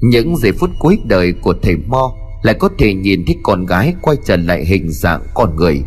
những 0.00 0.36
giây 0.36 0.52
phút 0.52 0.70
cuối 0.78 0.98
đời 1.04 1.32
của 1.42 1.54
thầy 1.62 1.76
mo 1.76 2.12
lại 2.42 2.54
có 2.54 2.68
thể 2.78 2.94
nhìn 2.94 3.24
thấy 3.26 3.36
con 3.42 3.66
gái 3.66 3.94
quay 4.02 4.16
trở 4.24 4.36
lại 4.36 4.64
hình 4.64 4.90
dạng 4.90 5.22
con 5.34 5.56
người. 5.56 5.82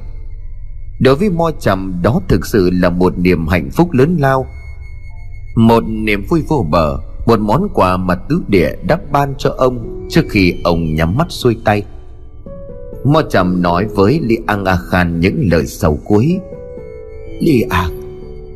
Đối 1.00 1.16
với 1.16 1.30
mo 1.30 1.52
trầm, 1.60 2.00
đó 2.04 2.22
thực 2.28 2.46
sự 2.46 2.70
là 2.70 2.90
một 2.90 3.18
niềm 3.18 3.48
hạnh 3.48 3.70
phúc 3.72 3.92
lớn 3.92 4.18
lao, 4.20 4.46
một 5.56 5.84
niềm 5.88 6.26
vui 6.30 6.44
vô 6.48 6.66
bờ, 6.70 6.98
một 7.26 7.40
món 7.40 7.68
quà 7.74 7.98
mà 7.98 8.16
tứ 8.16 8.42
địa 8.48 8.76
đã 8.88 9.00
ban 9.12 9.34
cho 9.38 9.56
ông 9.58 10.08
trước 10.10 10.26
khi 10.30 10.54
ông 10.64 10.96
nhắm 10.96 11.18
mắt 11.18 11.28
xuôi 11.30 11.58
tay. 11.66 11.84
Mo 13.06 13.22
trầm 13.22 13.62
nói 13.62 13.86
với 13.86 14.20
li 14.24 14.38
an 14.48 14.66
a 14.66 14.76
khan 14.76 15.20
những 15.20 15.48
lời 15.52 15.66
sầu 15.68 16.00
cuối. 16.06 16.40
Li 17.40 17.62
an 17.70 18.02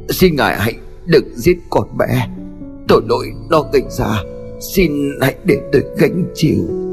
xin 0.09 0.36
ngài 0.36 0.55
hãy 0.59 0.74
đừng 1.05 1.36
giết 1.36 1.57
con 1.70 1.97
bé 1.97 2.28
tội 2.88 3.02
lỗi 3.10 3.26
nó 3.50 3.64
gây 3.74 3.84
ra 3.90 4.22
xin 4.60 4.92
hãy 5.22 5.36
để 5.46 5.62
tôi 5.72 5.84
gánh 5.98 6.26
chịu 6.34 6.86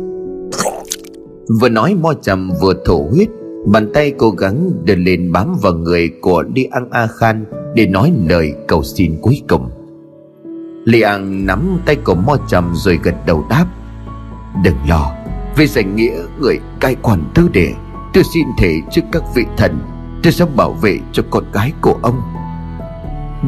vừa 1.61 1.68
nói, 1.68 1.95
mo 1.95 2.12
trầm 2.22 2.51
vừa 2.61 2.74
thổ 2.84 3.09
huyết. 3.11 3.28
Bàn 3.66 3.90
tay 3.95 4.12
cố 4.18 4.30
gắng 4.30 4.70
đưa 4.84 4.95
lên 4.95 5.32
bám 5.32 5.57
vào 5.62 5.72
người 5.72 6.11
của 6.20 6.45
li 6.55 6.68
an 6.70 6.88
a 6.90 7.07
khan 7.07 7.45
để 7.74 7.86
nói 7.86 8.12
lời 8.28 8.55
cầu 8.68 8.82
xin 8.82 9.18
cuối 9.22 9.43
cùng. 9.49 9.70
Li 10.84 11.01
an 11.01 11.47
nắm 11.47 11.78
tay 11.86 11.97
của 11.97 12.14
mo 12.14 12.36
trầm 12.49 12.72
rồi 12.74 12.99
gật 13.03 13.14
đầu 13.26 13.45
đáp. 13.51 13.66
Đừng 14.64 14.76
lo, 14.88 15.12
vì 15.57 15.66
danh 15.66 15.97
nghĩa 15.97 16.14
người 16.40 16.59
cai 16.80 16.97
quản 17.03 17.24
tư 17.34 17.49
đệ, 17.53 17.72
tôi 18.14 18.24
xin 18.34 18.45
thể 18.59 18.74
trước 18.90 19.03
các 19.12 19.22
vị 19.34 19.45
thần, 19.57 19.78
tôi 20.22 20.32
sẽ 20.32 20.45
bảo 20.57 20.72
vệ 20.72 20.99
cho 21.12 21.22
con 21.30 21.45
gái 21.53 21.72
của 21.80 21.99
ông 22.03 22.20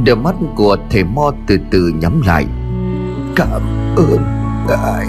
đôi 0.06 0.16
mắt 0.16 0.34
của 0.54 0.76
thầy 0.90 1.04
mo 1.04 1.32
từ 1.46 1.58
từ 1.70 1.92
nhắm 2.00 2.20
lại. 2.26 2.46
Cảm 3.36 3.62
ơn 3.96 4.18
ngài. 4.68 5.06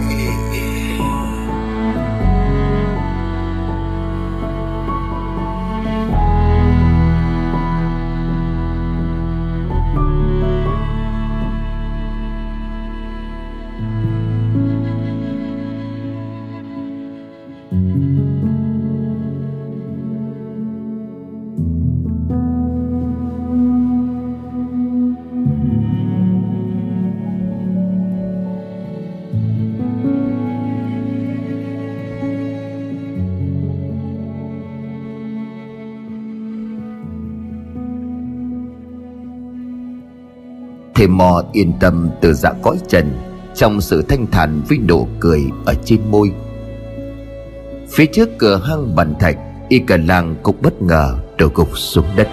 Mò 41.18 41.44
yên 41.52 41.74
tâm 41.80 42.10
từ 42.22 42.34
dạ 42.34 42.52
cõi 42.62 42.78
trần, 42.88 43.12
trong 43.56 43.82
sự 43.82 44.02
thanh 44.02 44.28
thản 44.32 44.62
với 44.70 44.78
nụ 44.78 45.08
cười 45.20 45.42
ở 45.66 45.74
trên 45.86 46.12
môi. 46.12 46.32
Phía 47.90 48.06
trước 48.06 48.30
cửa 48.38 48.62
hang 48.66 48.96
bàn 48.96 49.14
thạch, 49.20 49.38
y 49.70 49.80
cả 49.80 49.98
làng 49.98 50.36
cũng 50.44 50.56
bất 50.62 50.82
ngờ 50.82 51.16
đổ 51.38 51.48
gục 51.54 51.78
xuống 51.78 52.06
đất. 52.16 52.28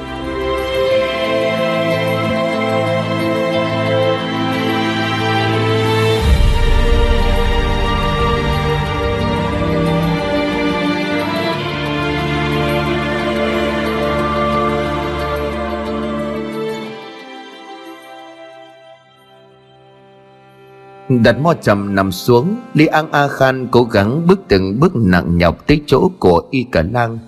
Đặt 21.23 21.39
mo 21.41 21.55
trầm 21.55 21.95
nằm 21.95 22.13
xuống, 22.13 22.57
li 22.75 22.87
an 22.87 23.13
a 23.13 23.29
khan 23.29 23.69
cố 23.71 23.85
gắng 23.85 24.27
bước 24.27 24.41
từng 24.49 24.81
bước 24.81 24.97
nặng 24.97 25.39
nhọc 25.39 25.67
tới 25.67 25.81
chỗ 25.87 26.11
của 26.19 26.43
y 26.51 26.67
cả 26.73 26.83
lang. 26.93 27.19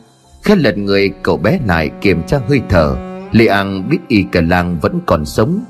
Khẽ 0.43 0.57
lật 0.57 0.78
người, 0.78 1.12
cậu 1.22 1.37
bé 1.37 1.59
lại 1.66 1.91
kiểm 2.01 2.22
tra 2.26 2.41
hơi 2.49 2.61
thở. 2.68 2.97
Li 3.32 3.47
an 3.47 3.89
biết 3.89 3.99
y 4.09 4.24
cả 4.32 4.41
lang 4.41 4.78
vẫn 4.82 5.01
còn 5.07 5.24
sống. 5.24 5.64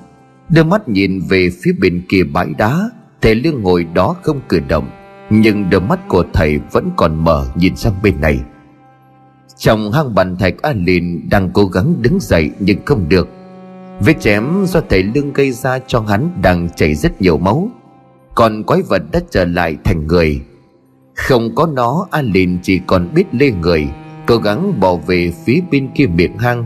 Đưa 0.48 0.64
mắt 0.64 0.88
nhìn 0.88 1.20
về 1.28 1.50
phía 1.62 1.72
bên 1.80 2.02
kia 2.08 2.22
bãi 2.32 2.46
đá, 2.58 2.90
thầy 3.20 3.34
lương 3.34 3.62
ngồi 3.62 3.84
đó 3.84 4.16
không 4.22 4.40
cử 4.48 4.60
động. 4.68 4.90
Nhưng 5.30 5.70
đôi 5.70 5.80
mắt 5.80 6.08
của 6.08 6.24
thầy 6.32 6.58
vẫn 6.72 6.90
còn 6.96 7.24
mở 7.24 7.46
nhìn 7.54 7.76
sang 7.76 7.94
bên 8.02 8.20
này. 8.20 8.40
Trong 9.56 9.92
hang 9.92 10.14
bàn 10.14 10.36
thạch 10.36 10.54
a 10.62 10.72
lìn 10.72 11.28
đang 11.30 11.50
cố 11.50 11.66
gắng 11.66 11.94
đứng 12.02 12.18
dậy 12.20 12.50
nhưng 12.60 12.78
không 12.84 13.08
được. 13.08 13.28
Vết 14.00 14.20
chém 14.20 14.64
do 14.66 14.80
thầy 14.88 15.02
lương 15.02 15.32
gây 15.32 15.52
ra 15.52 15.78
cho 15.86 16.00
hắn 16.00 16.30
đang 16.42 16.68
chảy 16.76 16.94
rất 16.94 17.22
nhiều 17.22 17.38
máu 17.38 17.70
còn 18.34 18.62
quái 18.62 18.82
vật 18.82 19.02
đã 19.12 19.20
trở 19.30 19.44
lại 19.44 19.76
thành 19.84 20.06
người. 20.06 20.40
Không 21.14 21.54
có 21.54 21.66
nó 21.66 22.06
a 22.10 22.22
lìn 22.22 22.58
chỉ 22.62 22.80
còn 22.86 23.08
biết 23.14 23.24
lê 23.32 23.50
người, 23.50 23.88
cố 24.26 24.36
gắng 24.36 24.80
bỏ 24.80 24.96
về 24.96 25.32
phía 25.44 25.60
bên 25.70 25.88
kia 25.94 26.06
miệng 26.06 26.38
hang. 26.38 26.64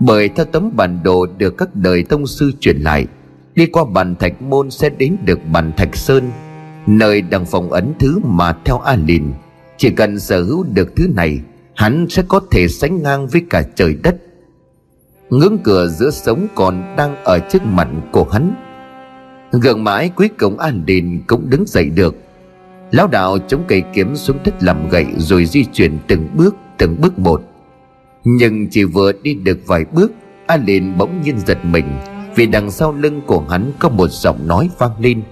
Bởi 0.00 0.28
theo 0.28 0.46
tấm 0.46 0.70
bản 0.76 1.00
đồ 1.04 1.26
được 1.38 1.58
các 1.58 1.74
đời 1.74 2.04
tông 2.04 2.26
sư 2.26 2.52
truyền 2.60 2.76
lại, 2.76 3.06
đi 3.54 3.66
qua 3.66 3.84
bàn 3.84 4.14
thạch 4.16 4.42
môn 4.42 4.70
sẽ 4.70 4.88
đến 4.88 5.16
được 5.24 5.38
bàn 5.52 5.72
thạch 5.76 5.96
sơn, 5.96 6.30
nơi 6.86 7.22
đang 7.22 7.44
phòng 7.44 7.72
ấn 7.72 7.92
thứ 7.98 8.18
mà 8.24 8.56
theo 8.64 8.78
a 8.78 8.96
lìn 8.96 9.32
chỉ 9.76 9.90
cần 9.90 10.20
sở 10.20 10.42
hữu 10.42 10.64
được 10.72 10.96
thứ 10.96 11.08
này, 11.16 11.40
hắn 11.74 12.06
sẽ 12.10 12.22
có 12.28 12.40
thể 12.50 12.68
sánh 12.68 13.02
ngang 13.02 13.26
với 13.26 13.42
cả 13.50 13.62
trời 13.74 13.94
đất. 14.02 14.16
Ngưỡng 15.30 15.58
cửa 15.64 15.88
giữa 15.88 16.10
sống 16.10 16.46
còn 16.54 16.96
đang 16.96 17.24
ở 17.24 17.38
trước 17.38 17.62
mặt 17.64 17.88
của 18.12 18.24
hắn. 18.24 18.63
Gần 19.62 19.84
mãi 19.84 20.10
cuối 20.14 20.30
cùng 20.38 20.58
An 20.58 20.86
Đình 20.86 21.22
cũng 21.26 21.50
đứng 21.50 21.64
dậy 21.66 21.90
được. 21.94 22.16
Lão 22.90 23.06
đạo 23.06 23.38
chống 23.48 23.64
cây 23.68 23.82
kiếm 23.92 24.16
xuống 24.16 24.38
đất 24.44 24.54
làm 24.62 24.88
gậy 24.88 25.06
Rồi 25.18 25.44
di 25.46 25.64
chuyển 25.64 25.98
từng 26.06 26.28
bước 26.34 26.56
từng 26.78 27.00
bước 27.00 27.18
một. 27.18 27.42
Nhưng 28.24 28.66
chỉ 28.70 28.84
vừa 28.84 29.12
đi 29.12 29.34
được 29.34 29.58
vài 29.66 29.84
bước, 29.92 30.12
An 30.46 30.66
Đình 30.66 30.98
bỗng 30.98 31.22
nhiên 31.22 31.38
giật 31.46 31.58
mình 31.64 31.84
Vì 32.36 32.46
đằng 32.46 32.70
sau 32.70 32.92
lưng 32.92 33.20
của 33.26 33.40
hắn 33.40 33.72
có 33.78 33.88
một 33.88 34.10
giọng 34.10 34.48
nói 34.48 34.70
vang 34.78 35.00
lên. 35.00 35.22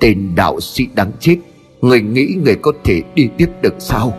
Tên 0.00 0.32
đạo 0.36 0.60
sĩ 0.60 0.86
đáng 0.94 1.12
chết, 1.20 1.36
Người 1.80 2.00
nghĩ 2.00 2.36
người 2.44 2.56
có 2.56 2.72
thể 2.84 3.02
đi 3.14 3.28
tiếp 3.36 3.48
được 3.62 3.74
sao? 3.78 4.12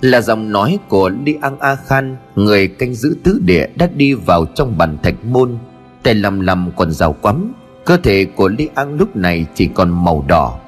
Là 0.00 0.20
giọng 0.20 0.52
nói 0.52 0.78
của 0.88 1.10
Li 1.24 1.36
An 1.40 1.58
A 1.58 1.76
Khan, 1.76 2.16
Người 2.36 2.68
canh 2.68 2.94
giữ 2.94 3.16
tứ 3.22 3.40
địa 3.44 3.66
đã 3.76 3.88
đi 3.96 4.14
vào 4.14 4.44
trong 4.54 4.78
bàn 4.78 4.98
thạch 5.02 5.24
môn 5.24 5.58
tay 6.02 6.14
lầm 6.14 6.40
lầm 6.40 6.70
còn 6.76 6.90
rào 6.92 7.12
quắm, 7.12 7.52
cơ 7.84 7.96
thể 7.96 8.24
của 8.24 8.48
Lý 8.48 8.68
An 8.74 8.96
lúc 8.96 9.16
này 9.16 9.46
chỉ 9.54 9.68
còn 9.74 10.04
màu 10.04 10.24
đỏ. 10.28 10.58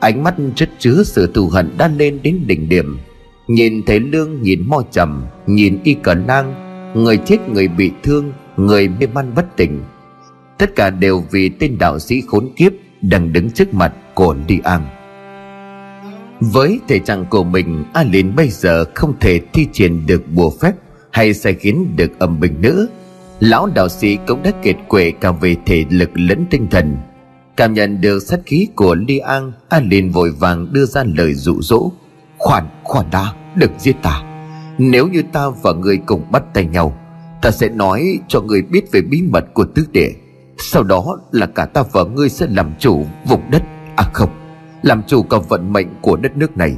Ánh 0.00 0.22
mắt 0.22 0.34
chất 0.54 0.70
chứa 0.78 1.02
sự 1.04 1.30
thù 1.34 1.48
hận 1.48 1.70
đã 1.78 1.88
lên 1.88 2.18
đến 2.22 2.40
đỉnh 2.46 2.68
điểm. 2.68 2.98
Nhìn 3.48 3.82
thấy 3.86 4.00
lương 4.00 4.42
nhìn 4.42 4.62
mo 4.66 4.82
trầm 4.90 5.24
nhìn 5.46 5.78
y 5.84 5.94
cờ 5.94 6.14
nang, 6.14 6.54
người 6.94 7.16
chết 7.16 7.48
người 7.48 7.68
bị 7.68 7.90
thương, 8.02 8.32
người 8.56 8.88
mê 8.88 9.06
man 9.06 9.34
bất 9.34 9.56
tỉnh. 9.56 9.80
Tất 10.58 10.76
cả 10.76 10.90
đều 10.90 11.24
vì 11.30 11.48
tên 11.48 11.78
đạo 11.78 11.98
sĩ 11.98 12.22
khốn 12.26 12.48
kiếp 12.56 12.72
đang 13.02 13.32
đứng 13.32 13.50
trước 13.50 13.74
mặt 13.74 13.92
của 14.14 14.36
đi 14.46 14.60
An. 14.64 14.82
Với 16.40 16.80
thể 16.88 16.98
trạng 16.98 17.24
của 17.24 17.44
mình, 17.44 17.84
a 17.92 18.00
Alin 18.00 18.36
bây 18.36 18.48
giờ 18.48 18.84
không 18.94 19.14
thể 19.20 19.40
thi 19.52 19.66
triển 19.72 20.06
được 20.06 20.22
bùa 20.34 20.50
phép 20.60 20.72
hay 21.10 21.34
sai 21.34 21.54
khiến 21.54 21.96
được 21.96 22.18
âm 22.18 22.40
bình 22.40 22.54
nữa 22.60 22.86
Lão 23.40 23.66
đạo 23.74 23.88
sĩ 23.88 24.18
cũng 24.26 24.42
đã 24.42 24.50
kiệt 24.62 24.76
quệ 24.88 25.10
cả 25.10 25.32
về 25.32 25.56
thể 25.66 25.84
lực 25.90 26.10
lẫn 26.14 26.46
tinh 26.50 26.66
thần. 26.70 26.96
Cảm 27.56 27.74
nhận 27.74 28.00
được 28.00 28.22
sát 28.22 28.40
khí 28.46 28.68
của 28.74 28.94
Li 28.94 29.18
An 29.18 29.52
An 29.68 29.88
liền 29.88 30.10
vội 30.10 30.30
vàng 30.30 30.72
đưa 30.72 30.84
ra 30.84 31.04
lời 31.04 31.34
dụ 31.34 31.62
dỗ. 31.62 31.90
Khoản 32.38 32.64
khoản 32.82 33.06
đã, 33.12 33.32
đừng 33.56 33.72
giết 33.78 33.96
ta. 34.02 34.22
Nếu 34.78 35.08
như 35.08 35.22
ta 35.32 35.48
và 35.62 35.72
người 35.72 35.98
cùng 36.06 36.32
bắt 36.32 36.42
tay 36.54 36.66
nhau 36.66 36.98
Ta 37.42 37.50
sẽ 37.50 37.68
nói 37.68 38.18
cho 38.28 38.40
người 38.40 38.62
biết 38.62 38.92
về 38.92 39.00
bí 39.00 39.22
mật 39.22 39.44
của 39.54 39.64
tứ 39.64 39.86
địa 39.92 40.10
Sau 40.58 40.82
đó 40.82 41.18
là 41.32 41.46
cả 41.46 41.66
ta 41.66 41.82
và 41.92 42.04
ngươi 42.04 42.28
sẽ 42.28 42.46
làm 42.50 42.72
chủ 42.78 43.06
vùng 43.28 43.50
đất. 43.50 43.62
À 43.96 44.10
không, 44.14 44.30
làm 44.82 45.02
chủ 45.06 45.22
cả 45.22 45.36
vận 45.48 45.72
mệnh 45.72 45.86
của 46.00 46.16
đất 46.16 46.36
nước 46.36 46.56
này. 46.56 46.76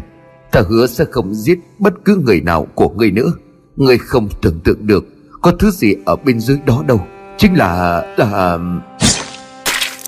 Ta 0.52 0.62
hứa 0.68 0.86
sẽ 0.86 1.04
không 1.10 1.34
giết 1.34 1.58
bất 1.78 1.94
cứ 2.04 2.16
người 2.16 2.40
nào 2.40 2.66
của 2.74 2.88
ngươi 2.88 3.10
nữa. 3.10 3.32
Ngươi 3.76 3.98
không 3.98 4.28
tưởng 4.42 4.60
tượng 4.60 4.86
được 4.86 5.04
có 5.48 5.54
thứ 5.58 5.70
gì 5.70 5.94
ở 6.04 6.16
bên 6.16 6.40
dưới 6.40 6.58
đó 6.66 6.84
đâu. 6.86 7.00
Chính 7.36 7.54
là 7.54 8.02
là, 8.16 8.58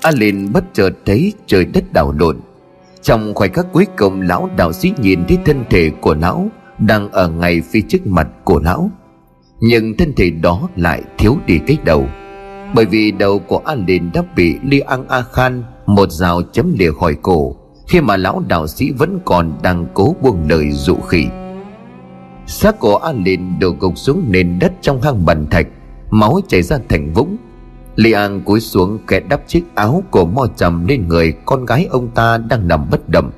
A 0.01 0.11
Lên 0.11 0.51
bất 0.53 0.63
chợt 0.73 0.89
thấy 1.05 1.33
trời 1.45 1.65
đất 1.65 1.93
đảo 1.93 2.13
lộn. 2.19 2.39
Trong 3.01 3.33
khoảnh 3.33 3.53
khắc 3.53 3.65
cuối 3.73 3.85
cùng, 3.97 4.21
Lão 4.21 4.49
đạo 4.57 4.73
sĩ 4.73 4.93
nhìn 4.97 5.25
thấy 5.27 5.37
thân 5.45 5.63
thể 5.69 5.91
của 6.01 6.15
lão 6.15 6.49
Đang 6.79 7.11
ở 7.11 7.29
ngay 7.29 7.61
phía 7.71 7.81
trước 7.89 8.07
mặt 8.07 8.27
của 8.43 8.59
lão. 8.59 8.91
Nhưng 9.59 9.97
thân 9.97 10.13
thể 10.17 10.29
đó 10.29 10.69
lại 10.75 11.03
thiếu 11.17 11.37
đi 11.45 11.59
cái 11.67 11.77
đầu. 11.83 12.07
Bởi 12.75 12.85
vì 12.85 13.11
đầu 13.11 13.39
của 13.39 13.61
A 13.65 13.75
Lên 13.75 14.09
đã 14.13 14.23
bị 14.35 14.55
Li 14.63 14.79
An 14.79 15.07
A 15.07 15.21
Khan, 15.21 15.63
Một 15.85 16.11
rào 16.11 16.41
chấm 16.51 16.73
lìa 16.79 16.91
khỏi 16.91 17.15
cổ, 17.21 17.55
Khi 17.87 18.01
mà 18.01 18.17
lão 18.17 18.43
đạo 18.47 18.67
sĩ 18.67 18.91
vẫn 18.91 19.19
còn 19.25 19.53
đang 19.63 19.85
cố 19.93 20.15
buông 20.21 20.49
lời 20.49 20.71
dụ 20.71 20.95
khỉ 20.95 21.25
xác 22.51 22.79
của 22.79 22.95
a 22.95 23.11
lìn 23.11 23.59
đổ 23.59 23.75
gục 23.79 23.97
xuống 23.97 24.23
nền 24.27 24.59
đất 24.59 24.73
trong 24.81 25.01
hang 25.01 25.25
bàn 25.25 25.47
thạch, 25.51 25.67
máu 26.09 26.39
chảy 26.47 26.61
ra 26.61 26.77
thành 26.89 27.13
vũng. 27.13 27.37
Li 27.95 28.11
An 28.11 28.41
cúi 28.41 28.59
xuống 28.59 28.99
kẻ 29.07 29.19
đắp 29.19 29.47
chiếc 29.47 29.63
áo 29.75 30.03
của 30.11 30.25
mo 30.25 30.47
trầm 30.55 30.87
lên 30.87 31.07
người 31.07 31.33
con 31.45 31.65
gái 31.65 31.87
ông 31.91 32.07
ta 32.07 32.37
đang 32.37 32.67
nằm 32.67 32.89
bất 32.89 33.09
động. 33.09 33.31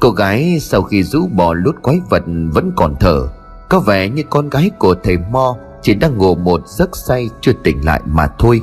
Cô 0.00 0.10
gái 0.10 0.58
sau 0.60 0.82
khi 0.82 1.02
rũ 1.02 1.26
bỏ 1.26 1.54
lút 1.54 1.82
quái 1.82 2.00
vật 2.10 2.22
vẫn 2.52 2.72
còn 2.76 2.94
thở, 3.00 3.28
Có 3.68 3.80
vẻ 3.80 4.08
như 4.08 4.22
con 4.30 4.50
gái 4.50 4.70
của 4.78 4.94
thầy 5.02 5.16
Mo 5.32 5.56
chỉ 5.82 5.94
đang 5.94 6.18
ngủ 6.18 6.34
một 6.34 6.68
giấc 6.68 6.96
say 6.96 7.30
chưa 7.40 7.52
tỉnh 7.52 7.84
lại 7.84 8.00
mà 8.06 8.26
thôi. 8.38 8.62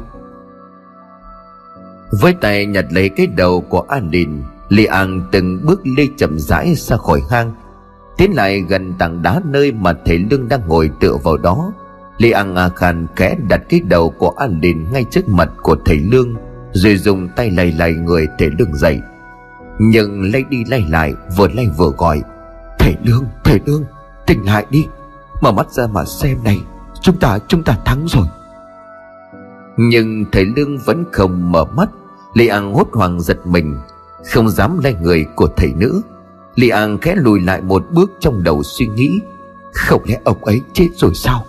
Với 2.22 2.34
tay 2.34 2.66
nhặt 2.66 2.86
lấy 2.90 3.10
cái 3.10 3.28
đầu 3.28 3.62
của 3.62 3.82
An 3.82 4.12
Đình 4.12 4.44
Li 4.70 4.86
An 4.86 5.28
từng 5.32 5.60
bước 5.66 5.82
lê 5.98 6.04
chậm 6.18 6.40
rãi 6.40 6.76
ra 6.76 6.98
khỏi 6.98 7.22
hang 7.30 7.52
Tiến 8.20 8.36
lại 8.36 8.62
gần 8.62 8.94
tảng 8.94 9.22
đá 9.22 9.42
nơi 9.46 9.72
mà 9.72 9.94
thầy 10.06 10.18
Lương 10.18 10.48
đang 10.48 10.68
ngồi 10.68 10.92
tựa 11.00 11.18
vào 11.24 11.38
đó 11.38 11.72
Li 12.18 12.32
An 12.32 12.56
A 12.56 12.70
Khan 12.70 13.08
kẽ 13.16 13.36
đặt 13.50 13.62
cái 13.70 13.80
đầu 13.80 14.10
của 14.10 14.34
a 14.38 14.48
lìn 14.62 14.92
ngay 14.92 15.06
trước 15.12 15.30
mặt 15.30 15.50
của 15.62 15.76
thầy 15.86 15.98
Lương 15.98 16.36
Rồi 16.72 16.98
dùng 16.98 17.30
tay 17.36 17.52
lay 17.52 17.72
lay 17.72 17.94
người 17.94 18.28
thầy 18.40 18.50
Lương 18.60 18.76
dậy 18.76 19.02
Nhưng 19.80 20.32
lay 20.34 20.44
đi 20.50 20.64
lay 20.68 20.86
lại 20.90 21.14
vừa 21.38 21.48
lay 21.48 21.70
vừa 21.78 21.90
gọi 21.98 22.22
Thầy 22.80 22.96
Lương, 23.04 23.26
thầy 23.44 23.60
Lương, 23.66 23.84
tỉnh 24.28 24.46
lại 24.46 24.66
đi 24.70 24.88
Mở 25.42 25.52
mắt 25.52 25.72
ra 25.72 25.88
mà 25.88 26.06
xem 26.06 26.38
này 26.44 26.62
Chúng 27.02 27.18
ta, 27.18 27.40
chúng 27.48 27.64
ta 27.64 27.78
thắng 27.86 28.06
rồi 28.08 28.26
Nhưng 29.78 30.26
thầy 30.32 30.46
Lương 30.46 30.78
vẫn 30.78 31.06
không 31.12 31.52
mở 31.52 31.66
mắt 31.66 31.90
Li 32.34 32.48
An 32.48 32.74
hốt 32.74 32.88
hoảng 32.92 33.22
giật 33.22 33.48
mình 33.48 33.78
Không 34.34 34.50
dám 34.50 34.80
lay 34.84 34.96
người 35.02 35.26
của 35.36 35.48
thầy 35.58 35.74
nữa. 35.74 36.02
Li 36.60 36.70
An 36.70 36.97
khẽ 36.97 37.16
lùi 37.16 37.39
lại 37.41 37.62
một 37.62 37.86
bước 37.91 38.12
trong 38.20 38.43
đầu 38.43 38.64
suy 38.64 38.88
nghĩ, 38.88 39.20
Không 39.74 40.01
lẽ 40.05 40.20
ông 40.24 40.43
ấy 40.43 40.62
chết 40.74 40.88
rồi 40.95 41.12
sao? 41.16 41.45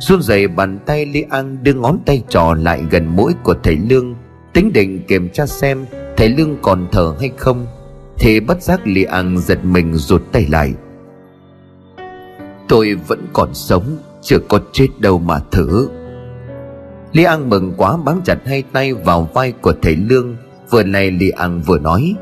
Xuân 0.00 0.22
dày 0.22 0.48
bàn 0.48 0.78
tay 0.86 1.06
Lý 1.06 1.24
An 1.30 1.58
đưa 1.62 1.74
ngón 1.74 1.98
tay 2.06 2.22
trò 2.28 2.54
lại 2.54 2.84
gần 2.90 3.16
mũi 3.16 3.32
của 3.42 3.54
thầy 3.62 3.76
Lương, 3.76 4.14
Tính 4.52 4.72
định 4.72 5.02
kiểm 5.08 5.28
tra 5.28 5.46
xem 5.46 5.86
thầy 6.16 6.28
Lương 6.28 6.56
còn 6.62 6.88
thở 6.92 7.14
hay 7.20 7.30
không, 7.36 7.66
Thì 8.18 8.40
bất 8.40 8.62
giác 8.62 8.86
Lý 8.86 9.04
An 9.04 9.38
giật 9.38 9.64
mình 9.64 9.94
rụt 9.94 10.22
tay 10.32 10.46
lại. 10.50 10.74
Tôi 12.68 12.94
vẫn 12.94 13.26
còn 13.32 13.54
sống, 13.54 13.96
Chưa 14.22 14.38
có 14.48 14.60
chết 14.72 14.88
đâu 14.98 15.18
mà 15.18 15.40
thử. 15.50 15.88
Lý 17.12 17.24
An 17.24 17.48
mừng 17.50 17.72
quá, 17.76 17.96
bám 17.96 18.20
chặt 18.24 18.38
hai 18.46 18.62
tay 18.72 18.94
vào 18.94 19.30
vai 19.34 19.52
của 19.52 19.72
thầy 19.82 19.96
Lương, 19.96 20.36
Vừa 20.70 20.82
này 20.82 21.10
Lý 21.10 21.30
An 21.30 21.62
vừa 21.66 21.78
nói 21.78 22.16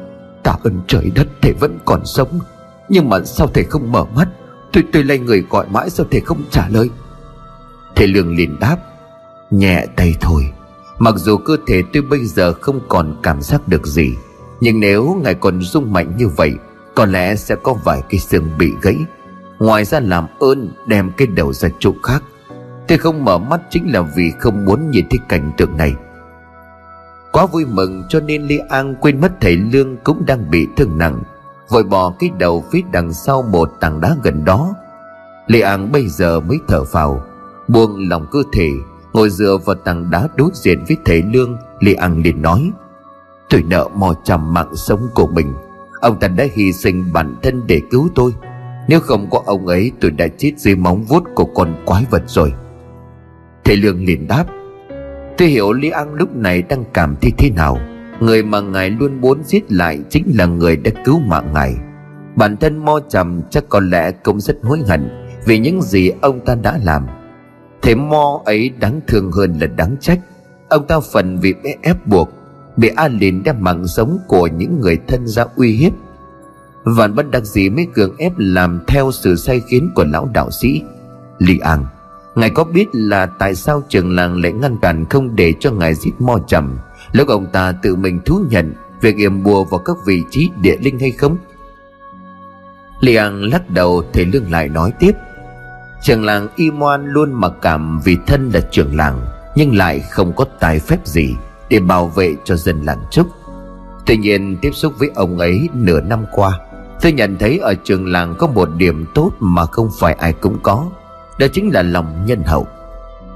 Tạ 0.44 0.56
ơn 0.64 0.80
trời 0.86 1.12
đất 1.14 1.26
thầy 1.42 1.52
vẫn 1.52 1.78
còn 1.84 2.00
sống. 2.04 2.40
Nhưng 2.88 3.08
mà 3.08 3.24
sao 3.24 3.46
thầy 3.54 3.64
không 3.64 3.92
mở 3.92 4.04
mắt? 4.04 4.28
Tôi 4.72 4.84
tôi 4.92 5.04
lay 5.04 5.18
người 5.18 5.44
gọi 5.50 5.66
mãi 5.70 5.90
sao 5.90 6.06
thầy 6.10 6.20
không 6.20 6.42
trả 6.50 6.68
lời? 6.68 6.90
Thầy 7.96 8.06
Lương 8.06 8.36
liền 8.36 8.60
đáp, 8.60 8.76
Nhẹ 9.50 9.86
tay 9.96 10.14
thôi. 10.20 10.52
Mặc 10.98 11.14
dù 11.16 11.36
cơ 11.36 11.56
thể 11.66 11.82
tôi 11.92 12.02
bây 12.02 12.24
giờ 12.24 12.52
không 12.52 12.80
còn 12.88 13.16
cảm 13.22 13.42
giác 13.42 13.68
được 13.68 13.86
gì, 13.86 14.14
Nhưng 14.60 14.80
nếu 14.80 15.20
ngài 15.22 15.34
còn 15.34 15.62
rung 15.62 15.92
mạnh 15.92 16.16
như 16.16 16.28
vậy, 16.28 16.52
Có 16.94 17.06
lẽ 17.06 17.36
sẽ 17.36 17.54
có 17.62 17.74
vài 17.84 18.02
cái 18.10 18.20
xương 18.20 18.48
bị 18.58 18.72
gãy. 18.82 18.96
Ngoài 19.58 19.84
ra 19.84 20.00
làm 20.00 20.26
ơn 20.40 20.70
đem 20.86 21.10
cái 21.16 21.26
đầu 21.26 21.52
ra 21.52 21.68
chỗ 21.78 21.92
khác. 22.02 22.22
Tôi 22.88 22.98
không 22.98 23.24
mở 23.24 23.38
mắt 23.38 23.60
chính 23.70 23.92
là 23.92 24.00
vì 24.00 24.32
không 24.40 24.64
muốn 24.64 24.90
nhìn 24.90 25.06
thấy 25.10 25.18
cảnh 25.28 25.52
tượng 25.56 25.76
này. 25.76 25.94
Quá 27.34 27.46
vui 27.46 27.64
mừng 27.64 28.02
cho 28.08 28.20
nên 28.20 28.42
Li 28.42 28.58
An 28.68 28.94
quên 29.00 29.20
mất 29.20 29.32
thầy 29.40 29.56
Lương 29.56 29.96
cũng 30.04 30.26
đang 30.26 30.50
bị 30.50 30.66
thương 30.76 30.98
nặng, 30.98 31.22
Vội 31.68 31.82
bỏ 31.82 32.14
cái 32.18 32.30
đầu 32.38 32.64
phía 32.72 32.80
đằng 32.92 33.12
sau 33.12 33.42
một 33.42 33.70
tảng 33.80 34.00
đá 34.00 34.16
gần 34.22 34.44
đó. 34.44 34.74
Li 35.46 35.60
An 35.60 35.92
bây 35.92 36.08
giờ 36.08 36.40
mới 36.40 36.58
thở 36.68 36.84
phào, 36.84 37.22
Buông 37.68 38.08
lòng 38.08 38.26
cơ 38.32 38.38
thể, 38.52 38.70
Ngồi 39.12 39.30
dựa 39.30 39.58
vào 39.64 39.76
tảng 39.76 40.10
đá 40.10 40.28
đối 40.36 40.50
diện 40.54 40.84
với 40.88 40.96
thầy 41.04 41.22
Lương 41.22 41.56
Li 41.80 41.94
An 41.94 42.22
liền 42.22 42.42
nói, 42.42 42.70
Tôi 43.50 43.62
nợ 43.62 43.88
mò 43.94 44.14
chằm 44.24 44.54
mạng 44.54 44.76
sống 44.76 45.08
của 45.14 45.26
mình, 45.26 45.54
Ông 46.00 46.18
ta 46.20 46.28
đã 46.28 46.44
hy 46.54 46.72
sinh 46.72 47.12
bản 47.12 47.36
thân 47.42 47.66
để 47.66 47.80
cứu 47.90 48.08
tôi. 48.14 48.34
Nếu 48.88 49.00
không 49.00 49.30
có 49.30 49.42
ông 49.46 49.66
ấy, 49.66 49.92
tôi 50.00 50.10
đã 50.10 50.26
chết 50.38 50.52
dưới 50.56 50.76
móng 50.76 51.04
vuốt 51.04 51.24
của 51.34 51.44
con 51.44 51.74
quái 51.84 52.04
vật 52.10 52.22
rồi. 52.26 52.52
Thầy 53.64 53.76
Lương 53.76 54.04
liền 54.04 54.28
đáp 54.28 54.44
Tôi 55.38 55.48
hiểu 55.48 55.72
Lý 55.72 55.90
An 55.90 56.14
lúc 56.14 56.36
này 56.36 56.62
đang 56.62 56.84
cảm 56.92 57.16
thấy 57.22 57.32
thế 57.38 57.50
nào. 57.50 57.78
Người 58.20 58.42
mà 58.42 58.60
ngài 58.60 58.90
luôn 58.90 59.20
muốn 59.20 59.42
giết 59.44 59.72
lại 59.72 60.00
Chính 60.10 60.32
là 60.34 60.46
người 60.46 60.76
đã 60.76 60.90
cứu 61.04 61.18
mạng 61.18 61.52
ngài. 61.54 61.74
Bản 62.36 62.56
thân 62.56 62.84
Mo 62.84 63.00
Trầm 63.08 63.42
chắc 63.50 63.64
có 63.68 63.80
lẽ 63.80 64.10
cũng 64.10 64.40
rất 64.40 64.56
hối 64.62 64.82
hận 64.88 65.08
Vì 65.46 65.58
những 65.58 65.82
gì 65.82 66.10
ông 66.20 66.40
ta 66.40 66.54
đã 66.54 66.78
làm. 66.82 67.06
Thế 67.82 67.94
Mo 67.94 68.40
ấy 68.44 68.68
đáng 68.80 69.00
thương 69.06 69.32
hơn 69.32 69.58
là 69.60 69.66
đáng 69.66 69.96
trách. 70.00 70.18
Ông 70.68 70.86
ta 70.86 71.00
phần 71.12 71.38
vì 71.38 71.52
bị 71.52 71.70
ép 71.82 72.06
buộc, 72.06 72.30
Bị 72.76 72.90
A 72.96 73.08
Lìn 73.08 73.42
đem 73.42 73.56
mạng 73.60 73.86
sống 73.86 74.18
của 74.28 74.46
những 74.46 74.80
người 74.80 74.98
thân 75.08 75.26
ra 75.26 75.44
uy 75.56 75.72
hiếp. 75.72 75.92
Vạn 76.84 77.14
bất 77.14 77.30
đắc 77.30 77.44
dĩ 77.44 77.68
mới 77.68 77.86
cường 77.94 78.16
ép 78.16 78.32
làm 78.36 78.80
theo 78.86 79.10
sự 79.12 79.36
sai 79.36 79.62
khiến 79.68 79.90
của 79.94 80.04
lão 80.04 80.28
đạo 80.34 80.50
sĩ 80.50 80.82
lý 81.38 81.58
An. 81.58 81.84
Ngài 82.34 82.50
có 82.50 82.64
biết 82.64 82.86
là 82.92 83.26
tại 83.26 83.54
sao 83.54 83.82
trường 83.88 84.14
làng 84.16 84.42
lại 84.42 84.52
ngăn 84.52 84.76
cản 84.76 85.04
không 85.04 85.36
để 85.36 85.54
cho 85.60 85.70
ngài 85.70 85.94
giết 85.94 86.12
mo 86.18 86.38
trầm? 86.46 86.78
Lúc 87.12 87.28
ông 87.28 87.46
ta 87.52 87.72
tự 87.82 87.96
mình 87.96 88.20
thú 88.24 88.44
nhận 88.50 88.74
Việc 89.00 89.16
yểm 89.16 89.42
bùa 89.42 89.64
vào 89.64 89.78
các 89.78 89.96
vị 90.06 90.22
trí 90.30 90.50
địa 90.60 90.76
linh 90.80 90.98
hay 90.98 91.10
không? 91.10 91.36
Liang 93.00 93.42
lắc 93.42 93.70
đầu, 93.70 94.02
thầy 94.12 94.24
lương 94.24 94.50
lại 94.50 94.68
nói 94.68 94.92
tiếp. 94.98 95.12
Trường 96.02 96.24
làng 96.24 96.48
y 96.56 96.70
moan 96.70 97.06
luôn 97.06 97.32
mặc 97.32 97.52
cảm 97.62 98.00
vì 98.04 98.16
thân 98.26 98.50
là 98.54 98.60
trưởng 98.60 98.96
làng, 98.96 99.26
Nhưng 99.56 99.76
lại 99.76 100.00
không 100.10 100.32
có 100.36 100.44
tài 100.60 100.78
phép 100.78 101.06
gì 101.06 101.34
Để 101.68 101.80
bảo 101.80 102.06
vệ 102.06 102.34
cho 102.44 102.56
dân 102.56 102.82
làng 102.82 103.02
trúc. 103.10 103.26
Tuy 104.06 104.16
nhiên, 104.16 104.56
tiếp 104.60 104.70
xúc 104.74 104.92
với 104.98 105.10
ông 105.14 105.38
ấy 105.38 105.68
nửa 105.74 106.00
năm 106.00 106.24
qua, 106.32 106.60
Tôi 107.00 107.12
nhận 107.12 107.36
thấy 107.38 107.58
ở 107.58 107.74
trường 107.84 108.06
làng 108.06 108.34
có 108.38 108.46
một 108.46 108.68
điểm 108.76 109.06
tốt 109.14 109.30
mà 109.40 109.66
không 109.66 109.90
phải 109.98 110.14
ai 110.14 110.32
cũng 110.32 110.58
có 110.62 110.86
đó 111.38 111.46
chính 111.52 111.70
là 111.72 111.82
lòng 111.82 112.26
nhân 112.26 112.42
hậu. 112.46 112.66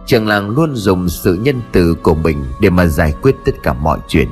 Trường 0.07 0.27
làng 0.27 0.51
luôn 0.51 0.77
dùng 0.77 1.09
sự 1.09 1.35
nhân 1.35 1.61
từ 1.73 1.95
của 1.95 2.15
mình 2.15 2.45
để 2.61 2.71
mà 2.71 2.87
giải 2.87 3.15
quyết 3.23 3.35
tất 3.45 3.53
cả 3.63 3.73
mọi 3.73 3.99
chuyện, 4.09 4.29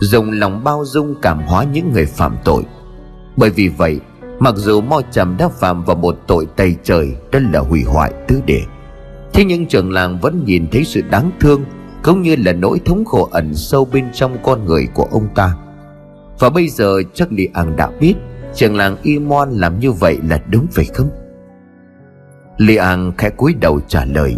dùng 0.00 0.30
lòng 0.30 0.64
bao 0.64 0.84
dung 0.84 1.14
cảm 1.22 1.42
hóa 1.42 1.64
những 1.64 1.92
người 1.92 2.06
phạm 2.06 2.36
tội. 2.44 2.62
Bởi 3.36 3.50
vì 3.50 3.68
vậy, 3.68 4.00
mặc 4.38 4.54
dù 4.56 4.80
mo 4.80 5.00
trầm 5.10 5.36
đã 5.38 5.48
phạm 5.48 5.84
vào 5.84 5.96
một 5.96 6.16
tội 6.26 6.46
tày 6.56 6.76
trời, 6.84 7.16
đó 7.32 7.38
là 7.52 7.60
hủy 7.60 7.82
hoại 7.82 8.12
tứ 8.28 8.40
địa. 8.46 8.64
Thế 9.32 9.44
nhưng 9.44 9.66
trường 9.66 9.92
làng 9.92 10.18
vẫn 10.20 10.44
nhìn 10.44 10.66
thấy 10.72 10.84
sự 10.84 11.02
đáng 11.10 11.30
thương, 11.40 11.64
cũng 12.02 12.22
như 12.22 12.36
là 12.36 12.52
nỗi 12.52 12.80
thống 12.84 13.04
khổ 13.04 13.28
ẩn 13.32 13.54
sâu 13.54 13.88
bên 13.92 14.04
trong 14.12 14.36
con 14.42 14.64
người 14.64 14.88
của 14.94 15.08
ông 15.10 15.28
ta. 15.34 15.56
Và 16.38 16.50
bây 16.50 16.68
giờ 16.68 17.02
chắc 17.14 17.32
li 17.32 17.48
an 17.54 17.76
đã 17.76 17.90
biết, 18.00 18.14
trường 18.54 18.76
làng 18.76 18.96
y 19.02 19.18
moan 19.18 19.50
làm 19.50 19.80
như 19.80 19.92
vậy 19.92 20.18
là 20.28 20.40
đúng 20.50 20.66
phải 20.72 20.84
không? 20.84 21.10
Li 22.56 22.76
An 22.76 23.12
khẽ 23.18 23.30
cúi 23.30 23.54
đầu 23.54 23.80
trả 23.88 24.04
lời. 24.04 24.36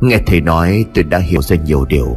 Nghe 0.00 0.18
thầy 0.26 0.40
nói, 0.40 0.84
tôi 0.94 1.04
đã 1.04 1.18
hiểu 1.18 1.42
ra 1.42 1.56
nhiều 1.56 1.84
điều. 1.84 2.16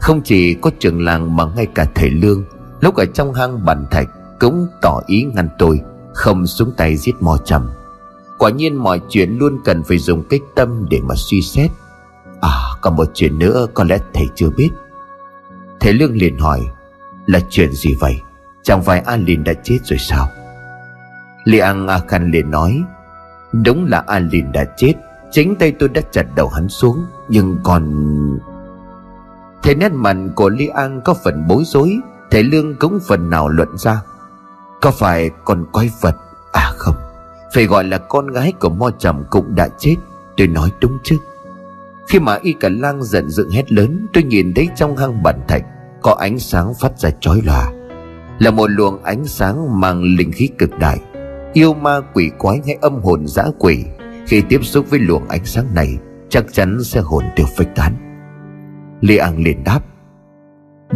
Không 0.00 0.20
chỉ 0.24 0.54
có 0.54 0.70
trường 0.78 1.04
làng 1.04 1.36
mà 1.36 1.44
ngay 1.56 1.66
cả 1.74 1.86
thầy 1.94 2.10
Lương, 2.10 2.44
Lúc 2.80 2.94
ở 2.94 3.04
trong 3.06 3.34
hang 3.34 3.64
bàn 3.64 3.86
thạch 3.90 4.08
Cũng 4.40 4.66
tỏ 4.82 5.00
ý 5.06 5.26
ngăn 5.34 5.48
tôi, 5.58 5.80
Không 6.14 6.46
xuống 6.46 6.72
tay 6.76 6.96
giết 6.96 7.14
mò 7.20 7.38
trầm. 7.44 7.70
Quả 8.38 8.50
nhiên 8.50 8.76
mọi 8.76 9.00
chuyện 9.08 9.38
luôn 9.38 9.58
cần 9.64 9.82
phải 9.84 9.98
dùng 9.98 10.24
cách 10.30 10.40
tâm 10.54 10.86
để 10.90 11.00
mà 11.00 11.14
suy 11.16 11.42
xét. 11.42 11.70
À 12.40 12.50
còn 12.80 12.96
một 12.96 13.08
chuyện 13.14 13.38
nữa 13.38 13.66
có 13.74 13.84
lẽ 13.84 13.98
thầy 14.14 14.26
chưa 14.34 14.50
biết. 14.56 14.70
Thầy 15.80 15.92
Lương 15.92 16.16
liền 16.16 16.38
hỏi, 16.38 16.60
Là 17.26 17.40
chuyện 17.50 17.72
gì 17.72 17.94
vậy? 18.00 18.20
Chẳng 18.62 18.82
phải 18.82 19.00
An 19.00 19.24
Lìn 19.24 19.44
đã 19.44 19.52
chết 19.64 19.78
rồi 19.84 19.98
sao? 19.98 20.28
Li 21.44 21.58
An 21.58 21.86
A 21.86 21.98
Khan 22.08 22.30
liền 22.30 22.50
nói 22.50 22.82
Đúng 23.64 23.86
là 23.86 24.04
Alin 24.06 24.52
đã 24.52 24.64
chết. 24.76 24.94
Chính 25.30 25.56
tay 25.56 25.72
tôi 25.78 25.88
đã 25.88 26.00
chặt 26.10 26.26
đầu 26.36 26.48
hắn 26.48 26.68
xuống, 26.68 27.04
Nhưng 27.28 27.58
còn 27.62 27.84
thế 29.62 29.74
nét 29.74 29.92
mặt 29.92 30.16
của 30.34 30.48
Li 30.48 30.66
An 30.66 31.00
có 31.04 31.14
phần 31.24 31.44
bối 31.48 31.62
rối, 31.66 31.98
Thầy 32.30 32.42
Lương 32.42 32.74
cũng 32.74 32.98
phần 33.06 33.30
nào 33.30 33.48
luận 33.48 33.68
ra. 33.78 34.02
Có 34.80 34.90
phải 34.90 35.30
con 35.44 35.66
quái 35.72 35.90
vật? 36.00 36.16
À 36.52 36.72
không, 36.76 36.94
Phải 37.54 37.66
gọi 37.66 37.84
là 37.84 37.98
con 37.98 38.26
gái 38.26 38.52
của 38.60 38.68
Mo 38.68 38.90
Trầm 38.98 39.24
cũng 39.30 39.54
đã 39.54 39.68
chết. 39.78 39.96
Tôi 40.36 40.46
nói 40.46 40.72
đúng 40.80 40.98
chứ. 41.02 41.18
Khi 42.08 42.18
mà 42.18 42.38
Y 42.42 42.52
Cả 42.52 42.68
Lang 42.68 43.02
giận 43.02 43.30
dữ 43.30 43.50
hét 43.50 43.72
lớn, 43.72 44.06
Tôi 44.12 44.22
nhìn 44.22 44.54
thấy 44.54 44.68
trong 44.76 44.96
hang 44.96 45.22
bản 45.22 45.40
thạch 45.48 45.64
Có 46.02 46.16
ánh 46.20 46.38
sáng 46.38 46.74
phát 46.74 46.98
ra 46.98 47.10
chói 47.20 47.42
lòa. 47.44 47.72
Là 48.38 48.50
một 48.50 48.70
luồng 48.70 49.02
ánh 49.02 49.24
sáng 49.24 49.80
mang 49.80 50.02
linh 50.02 50.32
khí 50.32 50.48
cực 50.58 50.70
đại. 50.78 51.00
Yêu 51.56 51.74
ma 51.74 52.00
quỷ 52.14 52.30
quái 52.38 52.60
hay 52.66 52.78
âm 52.80 53.00
hồn 53.02 53.26
dã 53.26 53.44
quỷ, 53.58 53.84
Khi 54.26 54.42
tiếp 54.48 54.60
xúc 54.62 54.86
với 54.90 55.00
luồng 55.00 55.28
ánh 55.28 55.44
sáng 55.44 55.74
này, 55.74 55.98
Chắc 56.28 56.44
chắn 56.52 56.84
sẽ 56.84 57.00
hồn 57.00 57.24
tiêu 57.36 57.46
phách 57.56 57.74
tán. 57.76 57.94
Lê 59.00 59.16
An 59.16 59.42
liền 59.42 59.64
đáp, 59.64 59.80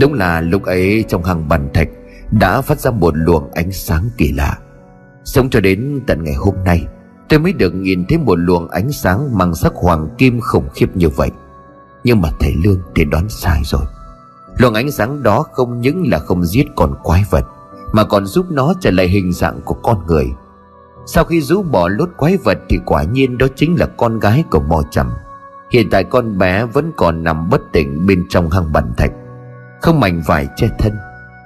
Đúng 0.01 0.15
là 0.15 0.41
lúc 0.41 0.63
ấy 0.63 1.05
trong 1.09 1.25
hàng 1.25 1.49
bàn 1.49 1.69
thạch 1.75 1.89
Đã 2.41 2.61
phát 2.61 2.81
ra 2.81 2.91
một 2.91 3.15
luồng 3.17 3.51
ánh 3.53 3.73
sáng 3.73 4.11
kỳ 4.17 4.33
lạ. 4.33 4.59
Sống 5.25 5.51
cho 5.51 5.61
đến 5.61 6.01
tận 6.07 6.25
ngày 6.25 6.35
hôm 6.35 6.55
nay, 6.65 6.87
Tôi 7.29 7.39
mới 7.39 7.53
được 7.53 7.75
nhìn 7.75 8.05
thấy 8.09 8.19
một 8.19 8.39
luồng 8.39 8.69
ánh 8.69 8.93
sáng 8.93 9.39
Mang 9.39 9.55
sắc 9.55 9.73
hoàng 9.75 10.09
kim 10.19 10.41
khủng 10.41 10.69
khiếp 10.75 10.97
như 10.97 11.09
vậy. 11.09 11.31
Nhưng 12.05 12.21
mà 12.21 12.31
thầy 12.41 12.55
Lương 12.65 12.81
thì 12.95 13.05
đoán 13.05 13.29
sai 13.29 13.63
rồi. 13.65 13.83
Luồng 14.59 14.75
ánh 14.75 14.91
sáng 14.91 15.23
đó 15.23 15.45
không 15.53 15.81
những 15.81 16.11
là 16.11 16.19
không 16.19 16.45
giết 16.45 16.67
con 16.77 16.95
quái 17.03 17.25
vật, 17.31 17.45
Mà 17.93 18.05
còn 18.05 18.27
giúp 18.27 18.47
nó 18.51 18.75
trở 18.81 18.91
lại 18.91 19.09
hình 19.09 19.33
dạng 19.33 19.61
của 19.65 19.75
con 19.75 20.07
người. 20.07 20.27
Sau 21.07 21.25
khi 21.25 21.41
rũ 21.41 21.63
bỏ 21.63 21.89
lốt 21.89 22.09
quái 22.17 22.37
vật 22.37 22.59
Thì 22.69 22.79
quả 22.87 23.03
nhiên 23.03 23.39
đó 23.39 23.47
chính 23.57 23.79
là 23.79 23.87
con 23.87 24.19
gái 24.19 24.45
của 24.51 24.61
mò 24.61 24.83
trầm 24.91 25.11
Hiện 25.71 25.91
tại 25.91 26.05
con 26.05 26.39
bé 26.39 26.65
vẫn 26.65 26.93
còn 26.97 27.25
nằm 27.25 27.51
bất 27.51 27.61
tỉnh 27.73 28.07
bên 28.07 28.27
trong 28.29 28.51
hang 28.51 28.73
bẩn 28.73 28.93
thạch. 28.97 29.13
Không 29.81 30.01
mảnh 30.01 30.23
vải 30.27 30.49
che 30.57 30.69
thân 30.79 30.93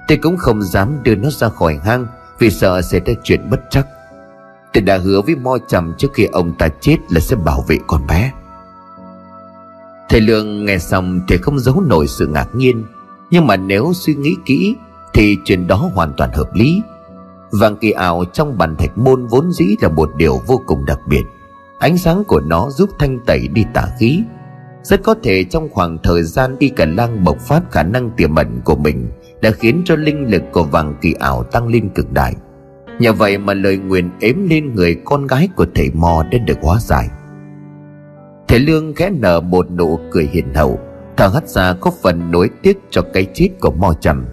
Tôi 0.07 0.17
cũng 0.17 0.37
không 0.37 0.61
dám 0.61 1.03
đưa 1.03 1.15
nó 1.15 1.29
ra 1.29 1.49
khỏi 1.49 1.79
hang 1.83 2.07
Vì 2.39 2.49
sợ 2.49 2.81
sẽ 2.81 2.99
ra 2.99 3.13
chuyện 3.23 3.49
bất 3.49 3.59
chắc 3.69 3.87
Tôi 4.75 4.81
đã 4.81 4.97
hứa 4.97 5.21
với 5.21 5.35
Mo 5.35 5.57
Trầm 5.67 5.93
trước 5.97 6.13
khi 6.13 6.25
ông 6.25 6.53
ta 6.53 6.67
chết 6.81 6.97
là 7.09 7.19
sẽ 7.19 7.35
bảo 7.35 7.65
vệ 7.67 7.77
con 7.87 8.07
bé. 8.07 8.31
Thầy 10.09 10.21
Lương 10.21 10.65
nghe 10.65 10.77
xong 10.77 11.21
thì 11.27 11.37
không 11.37 11.59
giấu 11.59 11.81
nổi 11.81 12.07
sự 12.07 12.27
ngạc 12.27 12.55
nhiên, 12.55 12.83
Nhưng 13.31 13.47
mà 13.47 13.55
nếu 13.55 13.93
suy 13.95 14.15
nghĩ 14.15 14.35
kỹ 14.45 14.75
Thì 15.13 15.37
chuyện 15.45 15.67
đó 15.67 15.89
hoàn 15.93 16.13
toàn 16.17 16.31
hợp 16.33 16.49
lý. 16.53 16.81
Vàng 17.59 17.77
kỳ 17.77 17.91
ảo 17.91 18.23
trong 18.33 18.57
bàn 18.57 18.75
thạch 18.75 18.97
môn 18.97 19.27
vốn 19.27 19.51
dĩ 19.51 19.65
là 19.81 19.89
một 19.89 20.09
điều 20.15 20.41
vô 20.47 20.61
cùng 20.65 20.85
đặc 20.85 20.99
biệt. 21.07 21.23
Ánh 21.79 21.97
sáng 21.97 22.23
của 22.23 22.39
nó 22.39 22.69
giúp 22.69 22.89
thanh 22.99 23.19
tẩy 23.25 23.47
đi 23.47 23.65
tà 23.73 23.87
khí. 23.99 24.23
Rất 24.83 25.03
có 25.03 25.15
thể 25.23 25.43
trong 25.43 25.69
khoảng 25.69 25.97
thời 26.03 26.23
gian 26.23 26.55
y 26.59 26.69
cả 26.69 26.85
lang 26.85 27.23
bộc 27.23 27.39
phát 27.39 27.71
khả 27.71 27.83
năng 27.83 28.09
tiềm 28.09 28.35
ẩn 28.35 28.61
của 28.65 28.75
mình 28.75 29.07
Đã 29.41 29.51
khiến 29.51 29.81
cho 29.85 29.95
linh 29.95 30.31
lực 30.31 30.43
của 30.51 30.63
vàng 30.63 30.95
kỳ 31.01 31.13
ảo 31.19 31.43
tăng 31.43 31.67
lên 31.67 31.89
cực 31.89 32.11
đại. 32.11 32.33
Nhờ 32.99 33.13
vậy 33.13 33.37
mà 33.37 33.53
lời 33.53 33.77
nguyện 33.77 34.09
ếm 34.19 34.49
lên 34.49 34.75
người 34.75 34.95
con 35.05 35.27
gái 35.27 35.49
của 35.55 35.65
thầy 35.75 35.91
mò 35.93 36.23
đã 36.31 36.37
được 36.37 36.57
hóa 36.61 36.79
giải. 36.79 37.07
Thầy 38.47 38.59
Lương 38.59 38.95
khẽ 38.95 39.09
nở 39.09 39.41
một 39.41 39.71
nụ 39.71 39.99
cười 40.11 40.29
hiền 40.33 40.53
hậu, 40.53 40.79
Thở 41.17 41.27
hắt 41.27 41.47
ra 41.47 41.73
có 41.73 41.91
phần 42.03 42.31
nối 42.31 42.49
tiếc 42.61 42.77
cho 42.89 43.01
cái 43.13 43.27
chết 43.33 43.49
của 43.59 43.71
Mò 43.71 43.93
Trầm. 44.01 44.25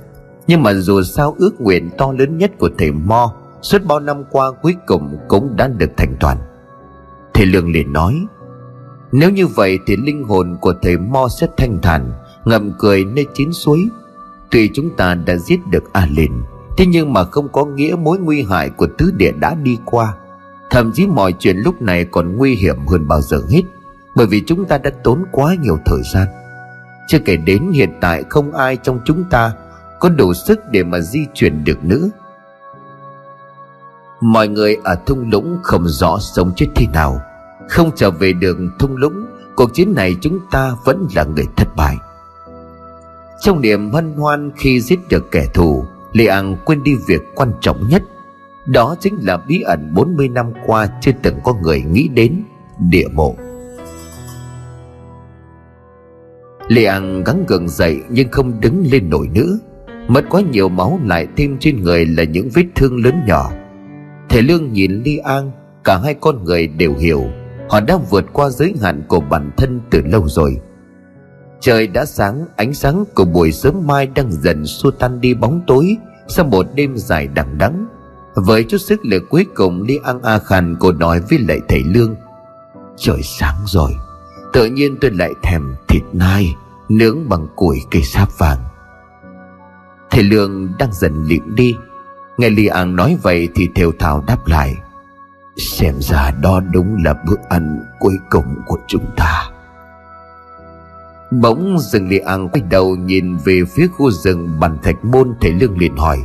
Nhưng 0.53 0.63
mà 0.63 0.75
dù 0.75 1.03
sao 1.03 1.37
ước 1.39 1.61
nguyện 1.61 1.91
to 1.99 2.13
lớn 2.13 2.39
nhất 2.39 2.51
của 2.59 2.71
thầy 2.79 2.93
Mo, 2.93 3.35
Suốt 3.63 3.85
bao 3.85 4.01
năm 4.01 4.25
qua 4.31 4.51
cuối 4.63 4.77
cùng 4.87 5.19
cũng 5.29 5.57
đã 5.57 5.69
được 5.69 5.91
thành 5.97 6.17
toàn. 6.21 6.39
Thầy 7.35 7.47
Lương 7.47 7.73
liền 7.73 7.93
nói, 7.93 8.27
Nếu 9.13 9.31
như 9.31 9.47
vậy 9.47 9.79
thì 9.87 9.97
linh 9.97 10.25
hồn 10.25 10.57
của 10.61 10.75
thầy 10.83 10.97
Mo 10.99 11.29
sẽ 11.41 11.47
thanh 11.57 11.79
thản, 11.83 12.13
Ngậm 12.45 12.73
cười 12.79 13.05
nơi 13.05 13.27
chín 13.35 13.53
suối. 13.53 13.89
Tuy 14.51 14.71
chúng 14.75 14.97
ta 14.97 15.15
đã 15.15 15.37
giết 15.37 15.61
được 15.71 15.93
A 15.93 16.07
Lìn 16.11 16.33
Thế 16.77 16.87
nhưng 16.87 17.13
mà 17.13 17.25
không 17.25 17.49
có 17.53 17.65
nghĩa 17.65 17.95
mối 17.99 18.19
nguy 18.19 18.43
hại 18.43 18.71
của 18.71 18.87
tứ 18.99 19.13
địa 19.17 19.33
đã 19.33 19.55
đi 19.55 19.79
qua. 19.85 20.15
Thậm 20.71 20.93
chí 20.93 21.07
mọi 21.07 21.33
chuyện 21.33 21.57
lúc 21.57 21.83
này 21.83 22.05
còn 22.05 22.37
nguy 22.37 22.55
hiểm 22.55 22.87
hơn 22.87 23.09
bao 23.09 23.21
giờ 23.21 23.43
hết, 23.51 23.63
Bởi 24.17 24.27
vì 24.27 24.43
chúng 24.47 24.65
ta 24.65 24.79
đã 24.79 24.91
tốn 25.05 25.25
quá 25.33 25.55
nhiều 25.63 25.79
thời 25.85 26.01
gian. 26.15 26.27
Chưa 27.09 27.19
kể 27.19 27.37
đến 27.37 27.71
hiện 27.73 27.91
tại 28.01 28.25
không 28.31 28.53
ai 28.53 28.77
trong 28.77 29.01
chúng 29.05 29.25
ta 29.31 29.53
có 30.03 30.09
đủ 30.09 30.35
sức 30.35 30.61
để 30.71 30.83
mà 30.83 31.01
di 31.01 31.27
chuyển 31.35 31.65
được 31.65 31.85
nữa 31.85 32.09
Mọi 34.21 34.49
người 34.49 34.77
ở 34.85 34.97
thung 35.07 35.31
lũng 35.31 35.59
không 35.63 35.89
rõ 35.89 36.19
sống 36.21 36.53
chết 36.57 36.67
thế 36.75 36.87
nào, 36.93 37.21
Không 37.69 37.91
trở 37.97 38.11
về 38.11 38.33
được 38.33 38.57
thung 38.79 38.97
lũng, 38.97 39.27
Cuộc 39.57 39.75
chiến 39.75 39.95
này 39.95 40.17
chúng 40.21 40.39
ta 40.51 40.77
vẫn 40.85 41.07
là 41.17 41.25
người 41.25 41.45
thất 41.57 41.69
bại. 41.77 41.97
Trong 43.41 43.61
niềm 43.61 43.91
hân 43.91 44.13
hoan 44.17 44.51
khi 44.57 44.81
giết 44.81 44.99
được 45.09 45.31
kẻ 45.31 45.47
thù, 45.55 45.85
Lê 46.13 46.27
An 46.27 46.57
quên 46.65 46.83
đi 46.83 46.95
việc 47.07 47.23
quan 47.35 47.53
trọng 47.61 47.89
nhất. 47.89 48.03
Đó 48.67 48.97
chính 49.01 49.19
là 49.23 49.37
bí 49.37 49.61
ẩn 49.61 49.95
40 49.95 50.29
năm 50.29 50.53
qua 50.67 50.89
chưa 51.01 51.13
từng 51.23 51.39
có 51.45 51.55
người 51.55 51.83
nghĩ 51.83 52.09
đến, 52.09 52.43
Địa 52.79 53.09
mộ. 53.13 53.37
Lê 56.69 56.85
An 56.85 57.25
gắng 57.25 57.45
gượng 57.49 57.69
dậy 57.69 58.01
nhưng 58.09 58.31
không 58.31 58.61
đứng 58.61 58.87
lên 58.91 59.11
nổi 59.11 59.29
nữa. 59.35 59.59
Mất 60.09 60.25
quá 60.31 60.41
nhiều 60.41 60.69
máu 60.69 61.01
lại 61.05 61.27
thêm 61.37 61.57
trên 61.61 61.83
người 61.83 62.07
là 62.07 62.25
những 62.25 62.49
vết 62.55 62.65
thương 62.75 63.05
lớn 63.05 63.23
nhỏ. 63.27 63.51
Thầy 64.29 64.43
Lương 64.43 64.73
nhìn 64.73 65.03
Ly 65.03 65.17
An, 65.17 65.51
Cả 65.85 65.99
hai 66.05 66.15
con 66.15 66.45
người 66.45 66.67
đều 66.67 66.95
hiểu. 66.95 67.25
Họ 67.69 67.81
đã 67.81 67.99
vượt 68.11 68.25
qua 68.33 68.49
giới 68.51 68.75
hạn 68.83 69.03
của 69.09 69.21
bản 69.21 69.51
thân 69.57 69.81
từ 69.91 70.01
lâu 70.05 70.29
rồi. 70.29 70.57
Trời 71.61 71.87
đã 71.87 72.05
sáng, 72.05 72.47
Ánh 72.57 72.75
sáng 72.75 73.05
của 73.15 73.25
buổi 73.25 73.53
sớm 73.53 73.87
mai 73.87 74.07
đang 74.07 74.33
dần 74.33 74.67
xua 74.67 74.91
tan 74.91 75.21
đi 75.21 75.35
bóng 75.35 75.61
tối 75.67 75.97
Sau 76.29 76.45
một 76.45 76.67
đêm 76.75 76.97
dài 76.97 77.29
đằng 77.35 77.59
đẵng. 77.59 77.87
Với 78.35 78.65
chút 78.65 78.79
sức 78.79 79.05
lực 79.05 79.23
cuối 79.31 79.47
cùng, 79.55 79.83
Ly 79.83 79.99
An 80.05 80.23
A 80.23 80.39
khàn 80.39 80.77
cô 80.81 80.93
nói 80.93 81.21
với 81.31 81.39
lại 81.39 81.61
thầy 81.69 81.83
Lương, 81.85 82.15
Trời 82.97 83.23
sáng 83.23 83.57
rồi, 83.67 83.93
Tự 84.53 84.67
nhiên 84.67 84.97
tôi 85.01 85.11
lại 85.11 85.31
thèm 85.43 85.75
thịt 85.89 86.03
nai, 86.13 86.55
Nướng 86.89 87.29
bằng 87.29 87.47
củi 87.57 87.79
cây 87.91 88.03
sáp 88.03 88.29
vàng. 88.39 88.59
Thầy 90.13 90.23
Lương 90.23 90.79
đang 90.79 90.93
dần 90.93 91.25
liệm 91.25 91.55
đi 91.55 91.77
Nghe 92.39 92.51
li 92.51 92.67
An 92.67 92.97
nói 92.97 93.19
vậy 93.23 93.49
thì 93.55 93.69
thều 93.75 93.93
thào 93.99 94.25
đáp 94.27 94.47
lại, 94.47 94.77
Xem 95.57 95.95
ra 96.01 96.31
đó 96.31 96.61
đúng 96.61 97.05
là 97.05 97.15
bữa 97.27 97.37
ăn 97.49 97.85
cuối 98.01 98.19
cùng 98.31 98.57
của 98.67 98.79
chúng 98.87 99.05
ta 99.17 99.51
Bỗng 101.31 101.79
rừng 101.79 102.09
li 102.09 102.19
An 102.19 102.49
quay 102.49 102.63
đầu 102.71 102.97
nhìn 102.97 103.37
về 103.37 103.63
phía 103.75 103.89
khu 103.89 104.11
rừng 104.11 104.61
bàn 104.61 104.79
thạch 104.83 105.05
môn, 105.05 105.35
thầy 105.41 105.53
Lương 105.53 105.79
liền 105.79 105.97
hỏi, 105.97 106.19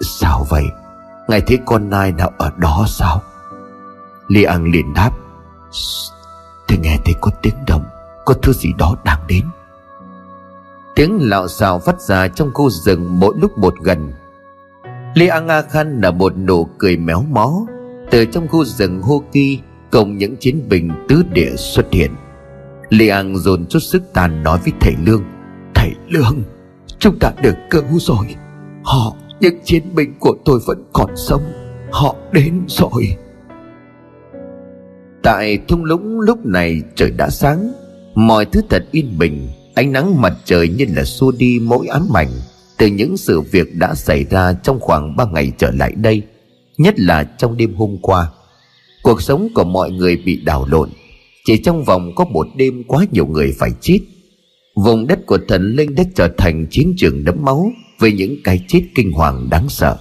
Sao 0.00 0.46
vậy? 0.50 0.64
Ngài 1.28 1.40
thấy 1.40 1.58
con 1.66 1.90
nai 1.90 2.12
nào 2.12 2.32
ở 2.38 2.50
đó 2.56 2.84
sao? 2.88 3.22
li 4.28 4.42
An 4.42 4.64
liền 4.64 4.94
đáp 4.94 5.10
Tôi 6.68 6.78
nghe 6.78 6.98
thấy 7.04 7.14
có 7.20 7.30
tiếng 7.42 7.64
động, 7.66 7.84
Có 8.24 8.34
thứ 8.42 8.52
gì 8.52 8.72
đó 8.78 8.96
đang 9.04 9.20
đến 9.28 9.44
Tiếng 10.94 11.28
lạo 11.30 11.48
xào 11.48 11.78
phát 11.78 12.00
ra 12.00 12.28
trong 12.28 12.50
khu 12.54 12.70
rừng 12.70 13.20
mỗi 13.20 13.34
lúc 13.40 13.58
một 13.58 13.74
gần. 13.82 14.12
Li 15.14 15.26
An 15.26 15.48
A 15.48 15.62
Khan 15.62 16.00
là 16.00 16.10
một 16.10 16.36
nụ 16.36 16.64
cười 16.78 16.96
méo 16.96 17.24
mó. 17.30 17.66
Từ 18.10 18.24
trong 18.24 18.48
khu 18.48 18.64
rừng 18.64 19.02
hô 19.02 19.22
kỳ, 19.32 19.58
Cùng 19.90 20.18
những 20.18 20.36
chiến 20.36 20.68
binh 20.68 20.90
tứ 21.08 21.22
địa 21.32 21.56
xuất 21.56 21.86
hiện. 21.92 22.10
Li 22.88 23.08
An 23.08 23.36
dồn 23.36 23.66
chút 23.66 23.78
sức 23.78 24.02
tàn 24.12 24.42
nói 24.42 24.58
với 24.64 24.72
thầy 24.80 24.94
Lương 25.06 25.24
Thầy 25.74 25.90
Lương, 26.08 26.42
Chúng 26.98 27.18
ta 27.18 27.32
được 27.42 27.54
cứu 27.70 27.84
rồi. 27.98 28.36
Họ, 28.84 29.16
những 29.40 29.58
chiến 29.64 29.82
binh 29.94 30.14
của 30.20 30.34
tôi 30.44 30.60
vẫn 30.66 30.84
còn 30.92 31.10
sống. 31.16 31.42
Họ 31.90 32.16
đến 32.32 32.64
rồi. 32.68 33.16
Tại 35.22 35.58
thung 35.68 35.84
lũng 35.84 36.20
lúc 36.20 36.46
này 36.46 36.82
trời 36.94 37.10
đã 37.10 37.30
sáng, 37.30 37.72
Mọi 38.14 38.44
thứ 38.44 38.60
thật 38.70 38.84
yên 38.90 39.18
bình. 39.18 39.48
Ánh 39.74 39.92
nắng 39.92 40.20
mặt 40.20 40.32
trời 40.44 40.68
như 40.68 40.84
là 40.96 41.04
xua 41.04 41.32
đi 41.32 41.58
mỗi 41.62 41.86
ám 41.86 42.08
ảnh 42.14 42.30
Từ 42.78 42.86
những 42.86 43.16
sự 43.16 43.40
việc 43.40 43.74
đã 43.74 43.94
xảy 43.94 44.24
ra 44.24 44.52
trong 44.52 44.80
khoảng 44.80 45.16
ba 45.16 45.24
ngày 45.32 45.52
trở 45.58 45.70
lại 45.70 45.92
đây, 45.96 46.22
Nhất 46.78 46.94
là 47.00 47.24
trong 47.24 47.56
đêm 47.56 47.74
hôm 47.74 47.98
qua. 48.02 48.30
Cuộc 49.02 49.22
sống 49.22 49.48
của 49.54 49.64
mọi 49.64 49.90
người 49.90 50.16
bị 50.16 50.36
đảo 50.36 50.66
lộn, 50.70 50.90
Chỉ 51.44 51.56
trong 51.56 51.84
vòng 51.84 52.14
có 52.14 52.24
một 52.24 52.46
đêm 52.56 52.84
quá 52.84 53.06
nhiều 53.12 53.26
người 53.26 53.54
phải 53.58 53.70
chết. 53.80 53.98
Vùng 54.74 55.06
đất 55.06 55.26
của 55.26 55.38
thần 55.48 55.76
linh 55.76 55.94
đã 55.94 56.04
trở 56.14 56.28
thành 56.38 56.66
chiến 56.70 56.94
trường 56.96 57.24
đẫm 57.24 57.44
máu 57.44 57.72
Với 57.98 58.12
những 58.12 58.36
cái 58.44 58.60
chết 58.68 58.82
kinh 58.94 59.12
hoàng 59.12 59.50
đáng 59.50 59.68
sợ. 59.68 59.98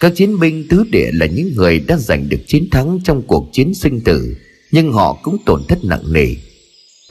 Các 0.00 0.12
chiến 0.14 0.40
binh 0.40 0.68
tứ 0.68 0.84
địa 0.92 1.10
là 1.12 1.26
những 1.26 1.52
người 1.56 1.80
đã 1.80 1.96
giành 1.96 2.28
được 2.28 2.40
chiến 2.46 2.68
thắng 2.70 2.98
trong 3.04 3.22
cuộc 3.22 3.48
chiến 3.52 3.74
sinh 3.74 4.00
tử, 4.00 4.36
Nhưng 4.72 4.92
họ 4.92 5.18
cũng 5.22 5.36
tổn 5.46 5.62
thất 5.68 5.78
nặng 5.84 6.12
nề. 6.12 6.34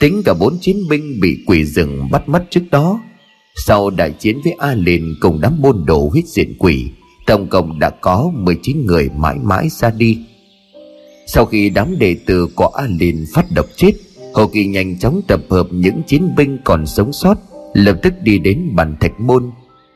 Tính 0.00 0.22
cả 0.24 0.34
bốn 0.34 0.58
chiến 0.60 0.76
binh 0.88 1.20
bị 1.20 1.38
quỷ 1.46 1.64
rừng 1.64 2.08
bắt 2.10 2.28
mất 2.28 2.44
trước 2.50 2.60
đó. 2.70 3.00
Sau 3.66 3.90
đại 3.90 4.12
chiến 4.18 4.40
với 4.44 4.52
A 4.58 4.74
Lìn 4.74 5.04
cùng 5.20 5.40
đám 5.40 5.62
môn 5.62 5.84
đồ 5.86 6.08
huyết 6.12 6.24
diện 6.26 6.54
quỷ, 6.58 6.90
Tổng 7.26 7.48
cộng 7.48 7.78
đã 7.78 7.90
có 7.90 8.30
19 8.34 8.86
người 8.86 9.10
mãi 9.16 9.36
mãi 9.42 9.68
ra 9.68 9.90
đi. 9.90 10.18
Sau 11.26 11.46
khi 11.46 11.70
đám 11.70 11.98
đệ 11.98 12.16
tử 12.26 12.48
của 12.54 12.66
A 12.66 12.86
Lìn 13.00 13.24
phát 13.34 13.44
độc 13.54 13.66
chết, 13.76 13.92
Hồ 14.34 14.46
Kỳ 14.46 14.66
nhanh 14.66 14.98
chóng 14.98 15.20
tập 15.28 15.40
hợp 15.50 15.66
những 15.70 16.02
chiến 16.06 16.34
binh 16.36 16.58
còn 16.64 16.86
sống 16.86 17.12
sót, 17.12 17.34
Lập 17.74 17.96
tức 18.02 18.14
đi 18.22 18.38
đến 18.38 18.70
bàn 18.74 18.96
thạch 19.00 19.20
môn. 19.20 19.50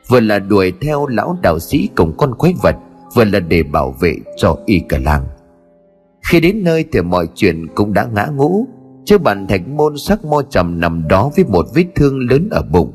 Vừa 0.09 0.21
là 0.21 0.39
đuổi 0.39 0.73
theo 0.81 1.07
lão 1.07 1.39
đạo 1.43 1.59
sĩ 1.59 1.89
cùng 1.97 2.17
con 2.17 2.35
quái 2.35 2.55
vật, 2.63 2.77
Vừa 3.15 3.25
là 3.25 3.41
để 3.41 3.63
bảo 3.63 3.97
vệ 4.01 4.17
cho 4.37 4.59
y 4.67 4.81
cả 4.89 4.99
làng. 4.99 5.25
Khi 6.23 6.41
đến 6.41 6.65
nơi 6.65 6.85
thì 6.93 7.01
mọi 7.01 7.27
chuyện 7.35 7.67
cũng 7.75 7.93
đã 7.93 8.09
ngã 8.15 8.27
ngũ. 8.37 8.67
Trước 9.05 9.23
bàn 9.23 9.47
thạch 9.47 9.69
môn 9.69 9.97
sắc 9.99 10.25
mo 10.25 10.43
trầm 10.51 10.81
nằm 10.81 11.09
đó 11.09 11.31
với 11.37 11.45
một 11.45 11.67
vết 11.75 11.85
thương 11.95 12.19
lớn 12.31 12.49
ở 12.51 12.63
bụng. 12.63 12.93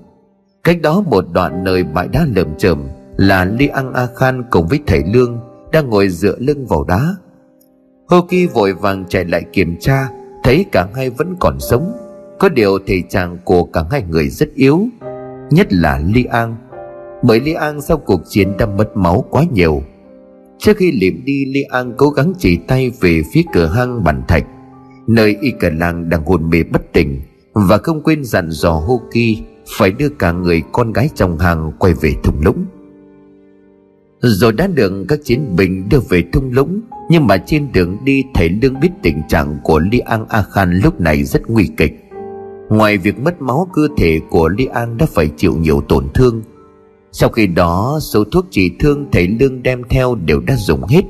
Cách 0.63 0.81
đó 0.81 1.01
một 1.01 1.25
đoạn 1.33 1.63
nơi 1.63 1.83
bãi 1.83 2.07
đá 2.07 2.27
lởm 2.35 2.47
chởm 2.57 2.87
Là 3.17 3.45
Li 3.45 3.67
an 3.67 3.93
A 3.93 4.07
Khan 4.15 4.43
cùng 4.49 4.67
với 4.67 4.79
thầy 4.87 5.03
Lương 5.13 5.39
Đang 5.71 5.89
ngồi 5.89 6.09
dựa 6.09 6.35
lưng 6.39 6.65
vào 6.65 6.83
đá. 6.83 7.15
Hô 8.07 8.21
Kỳ 8.21 8.45
vội 8.45 8.73
vàng 8.73 9.05
chạy 9.09 9.25
lại 9.25 9.43
kiểm 9.53 9.77
tra, 9.79 10.09
Thấy 10.43 10.65
cả 10.71 10.87
hai 10.95 11.09
vẫn 11.09 11.35
còn 11.39 11.59
sống. 11.59 11.91
Có 12.39 12.49
điều 12.49 12.79
thể 12.87 13.01
trạng 13.09 13.37
của 13.43 13.63
cả 13.63 13.83
hai 13.91 14.03
người 14.09 14.29
rất 14.29 14.49
yếu, 14.55 14.87
Nhất 15.51 15.73
là 15.73 16.01
Li 16.13 16.23
An 16.23 16.55
Bởi 17.23 17.39
Li 17.39 17.53
An 17.53 17.81
sau 17.81 17.97
cuộc 17.97 18.21
chiến 18.29 18.57
đã 18.57 18.65
mất 18.65 18.97
máu 18.97 19.25
quá 19.29 19.43
nhiều. 19.53 19.83
Trước 20.57 20.77
khi 20.77 20.91
liệm 20.91 21.25
đi, 21.25 21.45
Li 21.45 21.61
An 21.61 21.93
cố 21.97 22.09
gắng 22.09 22.33
chỉ 22.37 22.57
tay 22.67 22.91
về 23.01 23.21
phía 23.33 23.41
cửa 23.53 23.67
hang 23.67 24.03
bàn 24.03 24.23
thạch. 24.27 24.45
Nơi 25.09 25.37
y 25.41 25.51
cả 25.51 25.69
làng 25.79 26.09
đang 26.09 26.25
hôn 26.25 26.49
mê 26.49 26.63
bất 26.63 26.93
tỉnh 26.93 27.21
Và 27.53 27.77
không 27.77 28.03
quên 28.03 28.23
dặn 28.23 28.49
dò 28.51 28.71
Hô 28.71 29.01
Kỳ 29.11 29.41
Phải 29.77 29.91
đưa 29.91 30.09
cả 30.09 30.31
người 30.31 30.63
con 30.71 30.93
gái 30.93 31.09
trong 31.15 31.39
hàng 31.39 31.71
quay 31.79 31.93
về 31.93 32.13
thung 32.23 32.41
lũng. 32.41 32.65
Rồi 34.19 34.53
đã 34.53 34.67
được 34.67 35.05
các 35.07 35.19
chiến 35.23 35.55
binh 35.57 35.89
đưa 35.89 35.99
về 36.09 36.23
thung 36.33 36.51
lũng, 36.51 36.81
Nhưng 37.09 37.27
mà 37.27 37.37
trên 37.37 37.71
đường 37.73 37.97
đi 38.03 38.23
thầy 38.33 38.49
Lương 38.49 38.79
biết 38.79 38.89
tình 39.01 39.21
trạng 39.29 39.57
của 39.63 39.79
Li 39.79 39.99
An 39.99 40.25
A 40.29 40.41
Khan 40.41 40.79
lúc 40.83 41.01
này 41.01 41.23
rất 41.23 41.49
nguy 41.49 41.69
kịch. 41.77 42.09
Ngoài 42.69 42.97
việc 42.97 43.19
mất 43.19 43.41
máu, 43.41 43.67
cơ 43.73 43.87
thể 43.97 44.19
của 44.29 44.49
Li 44.49 44.65
An 44.65 44.97
đã 44.97 45.05
phải 45.05 45.29
chịu 45.37 45.55
nhiều 45.57 45.81
tổn 45.81 46.07
thương. 46.13 46.43
Sau 47.11 47.29
khi 47.29 47.47
đó, 47.47 47.99
số 48.01 48.23
thuốc 48.23 48.45
trị 48.51 48.71
thương 48.79 49.07
thầy 49.11 49.27
Lương 49.27 49.63
đem 49.63 49.81
theo 49.89 50.15
đều 50.15 50.39
đã 50.39 50.55
dùng 50.55 50.83
hết. 50.83 51.01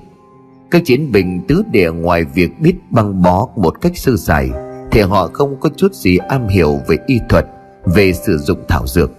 Các 0.72 0.82
chiến 0.86 1.12
binh 1.12 1.42
tứ 1.48 1.64
địa 1.72 1.92
ngoài 1.92 2.26
việc 2.34 2.60
biết 2.60 2.76
băng 2.90 3.22
bó 3.22 3.48
một 3.56 3.82
cách 3.82 3.98
sơ 3.98 4.18
sài, 4.18 4.50
Thì 4.92 5.02
họ 5.02 5.28
không 5.34 5.60
có 5.60 5.70
chút 5.76 5.94
gì 5.94 6.18
am 6.18 6.48
hiểu 6.48 6.80
về 6.88 6.98
y 7.08 7.20
thuật, 7.30 7.46
Về 7.86 8.14
sử 8.14 8.38
dụng 8.38 8.60
thảo 8.68 8.88
dược. 8.88 9.12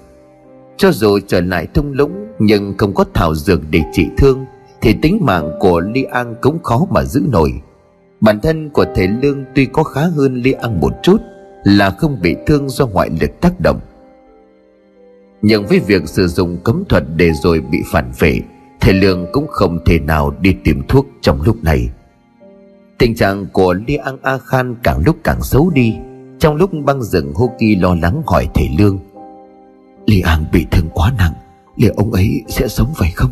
Cho 0.77 0.93
dù 0.93 1.19
trở 1.27 1.41
lại 1.41 1.67
thung 1.75 1.93
lũng, 1.93 2.27
Nhưng 2.39 2.75
không 2.79 2.95
có 2.95 3.05
thảo 3.15 3.35
dược 3.35 3.61
để 3.71 3.83
trị 3.93 4.07
thương, 4.19 4.45
Thì 4.81 4.95
tính 5.03 5.19
mạng 5.23 5.51
của 5.61 5.81
Li 5.81 6.03
An 6.03 6.35
cũng 6.41 6.63
khó 6.63 6.87
mà 6.91 7.05
giữ 7.05 7.23
nổi. 7.33 7.53
Bản 8.21 8.41
thân 8.41 8.71
của 8.71 8.85
thầy 8.95 9.09
Lương 9.09 9.45
tuy 9.55 9.67
có 9.67 9.83
khá 9.83 10.01
hơn 10.01 10.35
Li 10.35 10.53
An 10.53 10.81
một 10.81 10.93
chút, 11.03 11.21
là 11.65 11.91
không 11.91 12.21
bị 12.23 12.37
thương 12.47 12.69
do 12.69 12.87
ngoại 12.87 13.11
lực 13.21 13.41
tác 13.41 13.61
động. 13.61 13.81
Nhưng 15.43 15.67
với 15.67 15.79
việc 15.79 16.09
sử 16.09 16.29
dụng 16.29 16.59
cấm 16.65 16.85
thuật 16.89 17.05
để 17.17 17.31
rồi 17.43 17.61
bị 17.61 17.79
phản 17.93 18.13
vệ 18.19 18.41
thầy 18.81 18.95
lương 18.95 19.27
cũng 19.33 19.47
không 19.49 19.79
thể 19.87 19.99
nào 19.99 20.35
đi 20.41 20.55
tìm 20.65 20.83
thuốc 20.89 21.07
trong 21.21 21.43
lúc 21.43 21.65
này. 21.65 21.89
Tình 22.99 23.15
trạng 23.15 23.47
của 23.53 23.75
li 23.87 23.97
an 23.97 24.17
a 24.23 24.39
khan 24.39 24.75
càng 24.83 25.03
lúc 25.07 25.17
càng 25.25 25.43
xấu 25.43 25.71
đi. 25.71 25.95
Trong 26.39 26.57
lúc 26.57 26.71
băng 26.85 27.03
rừng 27.03 27.33
hô 27.35 27.51
kỳ 27.59 27.77
lo 27.77 27.95
lắng 28.03 28.23
hỏi 28.27 28.49
thầy 28.55 28.69
lương 28.79 28.99
li 30.11 30.21
an 30.21 30.45
bị 30.53 30.67
thương 30.71 30.89
quá 30.95 31.13
nặng, 31.19 31.33
liệu 31.77 31.93
ông 31.97 32.13
ấy 32.13 32.43
sẽ 32.49 32.69
sống 32.69 32.93
vậy 32.99 33.11
không? 33.15 33.31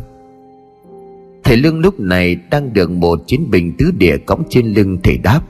Thầy 1.44 1.56
lương 1.56 1.80
lúc 1.80 2.00
này 2.00 2.36
đang 2.50 2.72
được 2.72 2.90
một 2.90 3.20
chiến 3.26 3.50
binh 3.50 3.72
tứ 3.78 3.90
địa 3.98 4.16
cõng 4.26 4.42
trên 4.48 4.66
lưng 4.66 4.98
thầy 5.02 5.18
đáp, 5.18 5.40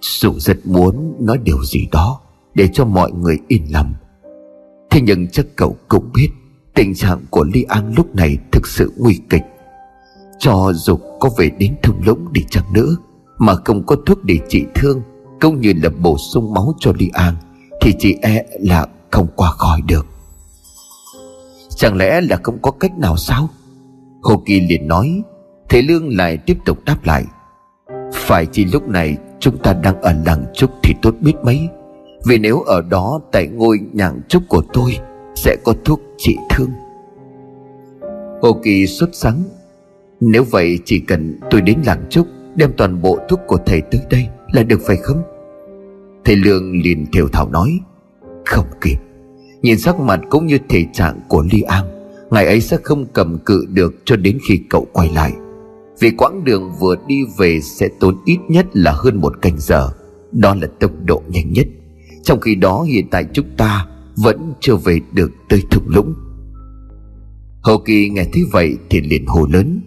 dù 0.00 0.32
rất 0.38 0.66
muốn 0.66 1.14
nói 1.20 1.38
điều 1.44 1.64
gì 1.64 1.88
đó 1.92 2.20
Để 2.54 2.68
cho 2.72 2.84
mọi 2.84 3.12
người 3.12 3.38
yên 3.48 3.62
lòng. 3.70 3.92
Thế 4.90 5.00
nhưng 5.00 5.28
chắc 5.28 5.46
cậu 5.56 5.76
cũng 5.88 6.10
biết 6.14 6.28
Tình 6.74 6.94
trạng 6.94 7.18
của 7.30 7.44
Ly 7.54 7.62
An 7.62 7.94
lúc 7.96 8.14
này 8.14 8.38
thực 8.52 8.66
sự 8.66 8.92
nguy 8.96 9.20
kịch. 9.30 9.42
Cho 10.38 10.72
dù 10.74 10.96
có 11.20 11.30
về 11.38 11.50
đến 11.58 11.76
thung 11.82 12.02
lũng 12.04 12.32
đi 12.32 12.44
chăng 12.50 12.72
nữa, 12.72 12.96
Mà 13.38 13.54
không 13.64 13.86
có 13.86 13.96
thuốc 14.06 14.24
để 14.24 14.38
trị 14.48 14.64
thương, 14.74 15.02
Cũng 15.40 15.60
như 15.60 15.72
là 15.82 15.90
bổ 16.02 16.18
sung 16.18 16.54
máu 16.54 16.74
cho 16.80 16.92
Ly 16.98 17.10
An, 17.12 17.34
Thì 17.80 17.92
chị 17.98 18.16
e 18.22 18.44
là 18.60 18.86
không 19.10 19.26
qua 19.36 19.50
khỏi 19.50 19.80
được. 19.86 20.06
Chẳng 21.76 21.96
lẽ 21.96 22.20
là 22.20 22.36
không 22.42 22.58
có 22.62 22.70
cách 22.70 22.98
nào 22.98 23.16
sao? 23.16 23.48
Hồ 24.22 24.42
Kỳ 24.46 24.60
liền 24.60 24.88
nói, 24.88 25.22
Thế 25.68 25.82
Lương 25.82 26.16
lại 26.16 26.36
tiếp 26.36 26.58
tục 26.64 26.78
đáp 26.84 26.96
lại. 27.04 27.24
Phải 28.12 28.46
chỉ 28.46 28.64
lúc 28.64 28.88
này 28.88 29.16
chúng 29.40 29.58
ta 29.58 29.72
đang 29.72 30.02
ở 30.02 30.12
làng 30.26 30.44
trúc 30.54 30.70
thì 30.82 30.94
tốt 31.02 31.14
biết 31.20 31.34
mấy. 31.44 31.68
Vì 32.26 32.38
nếu 32.38 32.60
ở 32.60 32.82
đó 32.82 33.20
tại 33.32 33.46
ngôi 33.46 33.80
nhàng 33.92 34.20
trúc 34.28 34.42
của 34.48 34.62
tôi 34.72 34.98
sẽ 35.34 35.56
có 35.64 35.74
thuốc 35.84 36.00
trị 36.18 36.36
thương. 36.50 36.70
Hồ 38.42 38.60
Kỳ 38.62 38.86
xuất 38.86 39.10
sáng. 39.12 39.42
Nếu 40.20 40.44
vậy 40.44 40.78
chỉ 40.84 40.98
cần 40.98 41.38
tôi 41.50 41.60
đến 41.60 41.78
làng 41.86 42.04
trúc 42.10 42.26
Đem 42.54 42.72
toàn 42.76 43.02
bộ 43.02 43.18
thuốc 43.28 43.40
của 43.46 43.58
thầy 43.66 43.80
tới 43.80 44.00
đây 44.10 44.28
Là 44.52 44.62
được 44.62 44.80
phải 44.86 44.96
không? 44.96 45.22
Thầy 46.24 46.36
Lương 46.36 46.82
liền 46.82 47.06
thều 47.12 47.28
thảo 47.28 47.48
nói. 47.48 47.78
Không 48.46 48.66
kịp. 48.80 48.96
Nhìn 49.62 49.78
sắc 49.78 50.00
mặt 50.00 50.20
cũng 50.30 50.46
như 50.46 50.58
thể 50.68 50.86
trạng 50.92 51.20
của 51.28 51.44
Ly 51.52 51.60
An 51.60 51.84
Ngày 52.30 52.46
ấy 52.46 52.60
sẽ 52.60 52.76
không 52.82 53.06
cầm 53.12 53.38
cự 53.38 53.66
được 53.68 53.94
Cho 54.04 54.16
đến 54.16 54.38
khi 54.48 54.60
cậu 54.70 54.86
quay 54.92 55.10
lại. 55.14 55.32
Vì 56.00 56.10
quãng 56.10 56.44
đường 56.44 56.72
vừa 56.80 56.96
đi 57.06 57.22
về 57.38 57.60
sẽ 57.60 57.88
tốn 58.00 58.16
ít 58.24 58.38
nhất 58.48 58.66
là 58.72 58.92
hơn 58.92 59.20
một 59.20 59.42
canh 59.42 59.58
giờ. 59.58 59.88
Đó 60.32 60.54
là 60.54 60.68
tốc 60.80 60.90
độ 61.04 61.22
nhanh 61.28 61.52
nhất. 61.52 61.66
Trong 62.22 62.40
khi 62.40 62.54
đó, 62.54 62.82
hiện 62.82 63.06
tại 63.10 63.24
chúng 63.32 63.46
ta 63.56 63.86
vẫn 64.22 64.52
chưa 64.60 64.76
về 64.76 65.00
được 65.12 65.30
tới 65.48 65.62
thung 65.70 65.84
lũng. 65.88 66.14
Hầu 67.62 67.78
kỳ 67.78 68.08
nghe 68.08 68.24
thấy 68.32 68.42
vậy 68.52 68.76
thì 68.90 69.00
liền 69.00 69.26
hồ 69.26 69.46
lớn, 69.52 69.80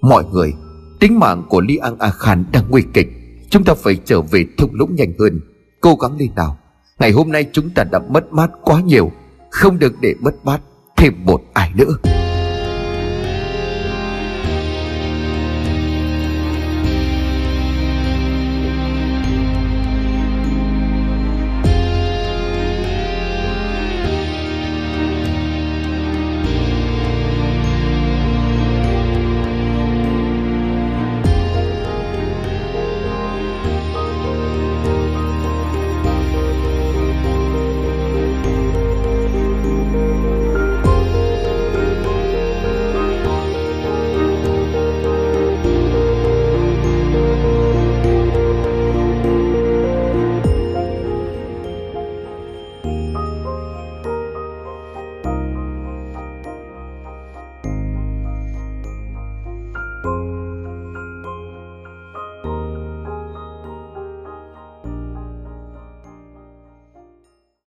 Mọi 0.00 0.24
người, 0.32 0.52
Tính 1.00 1.18
mạng 1.18 1.42
của 1.48 1.60
Li 1.60 1.76
An 1.76 1.98
A 1.98 2.10
Khan 2.10 2.44
đang 2.52 2.64
nguy 2.70 2.82
kịch, 2.94 3.08
Chúng 3.50 3.64
ta 3.64 3.74
phải 3.74 3.96
trở 4.04 4.20
về 4.20 4.44
thung 4.58 4.74
lũng 4.74 4.94
nhanh 4.94 5.12
hơn, 5.18 5.40
Cố 5.80 5.94
gắng 5.94 6.16
lên 6.18 6.30
nào. 6.36 6.58
Ngày 6.98 7.12
hôm 7.12 7.32
nay 7.32 7.46
chúng 7.52 7.70
ta 7.70 7.84
đã 7.84 7.98
mất 7.98 8.32
mát 8.32 8.50
quá 8.62 8.80
nhiều, 8.80 9.12
Không 9.50 9.78
được 9.78 9.94
để 10.00 10.14
mất 10.20 10.44
mát 10.44 10.60
thêm 10.96 11.14
một 11.24 11.42
ai 11.54 11.72
nữa. 11.74 11.96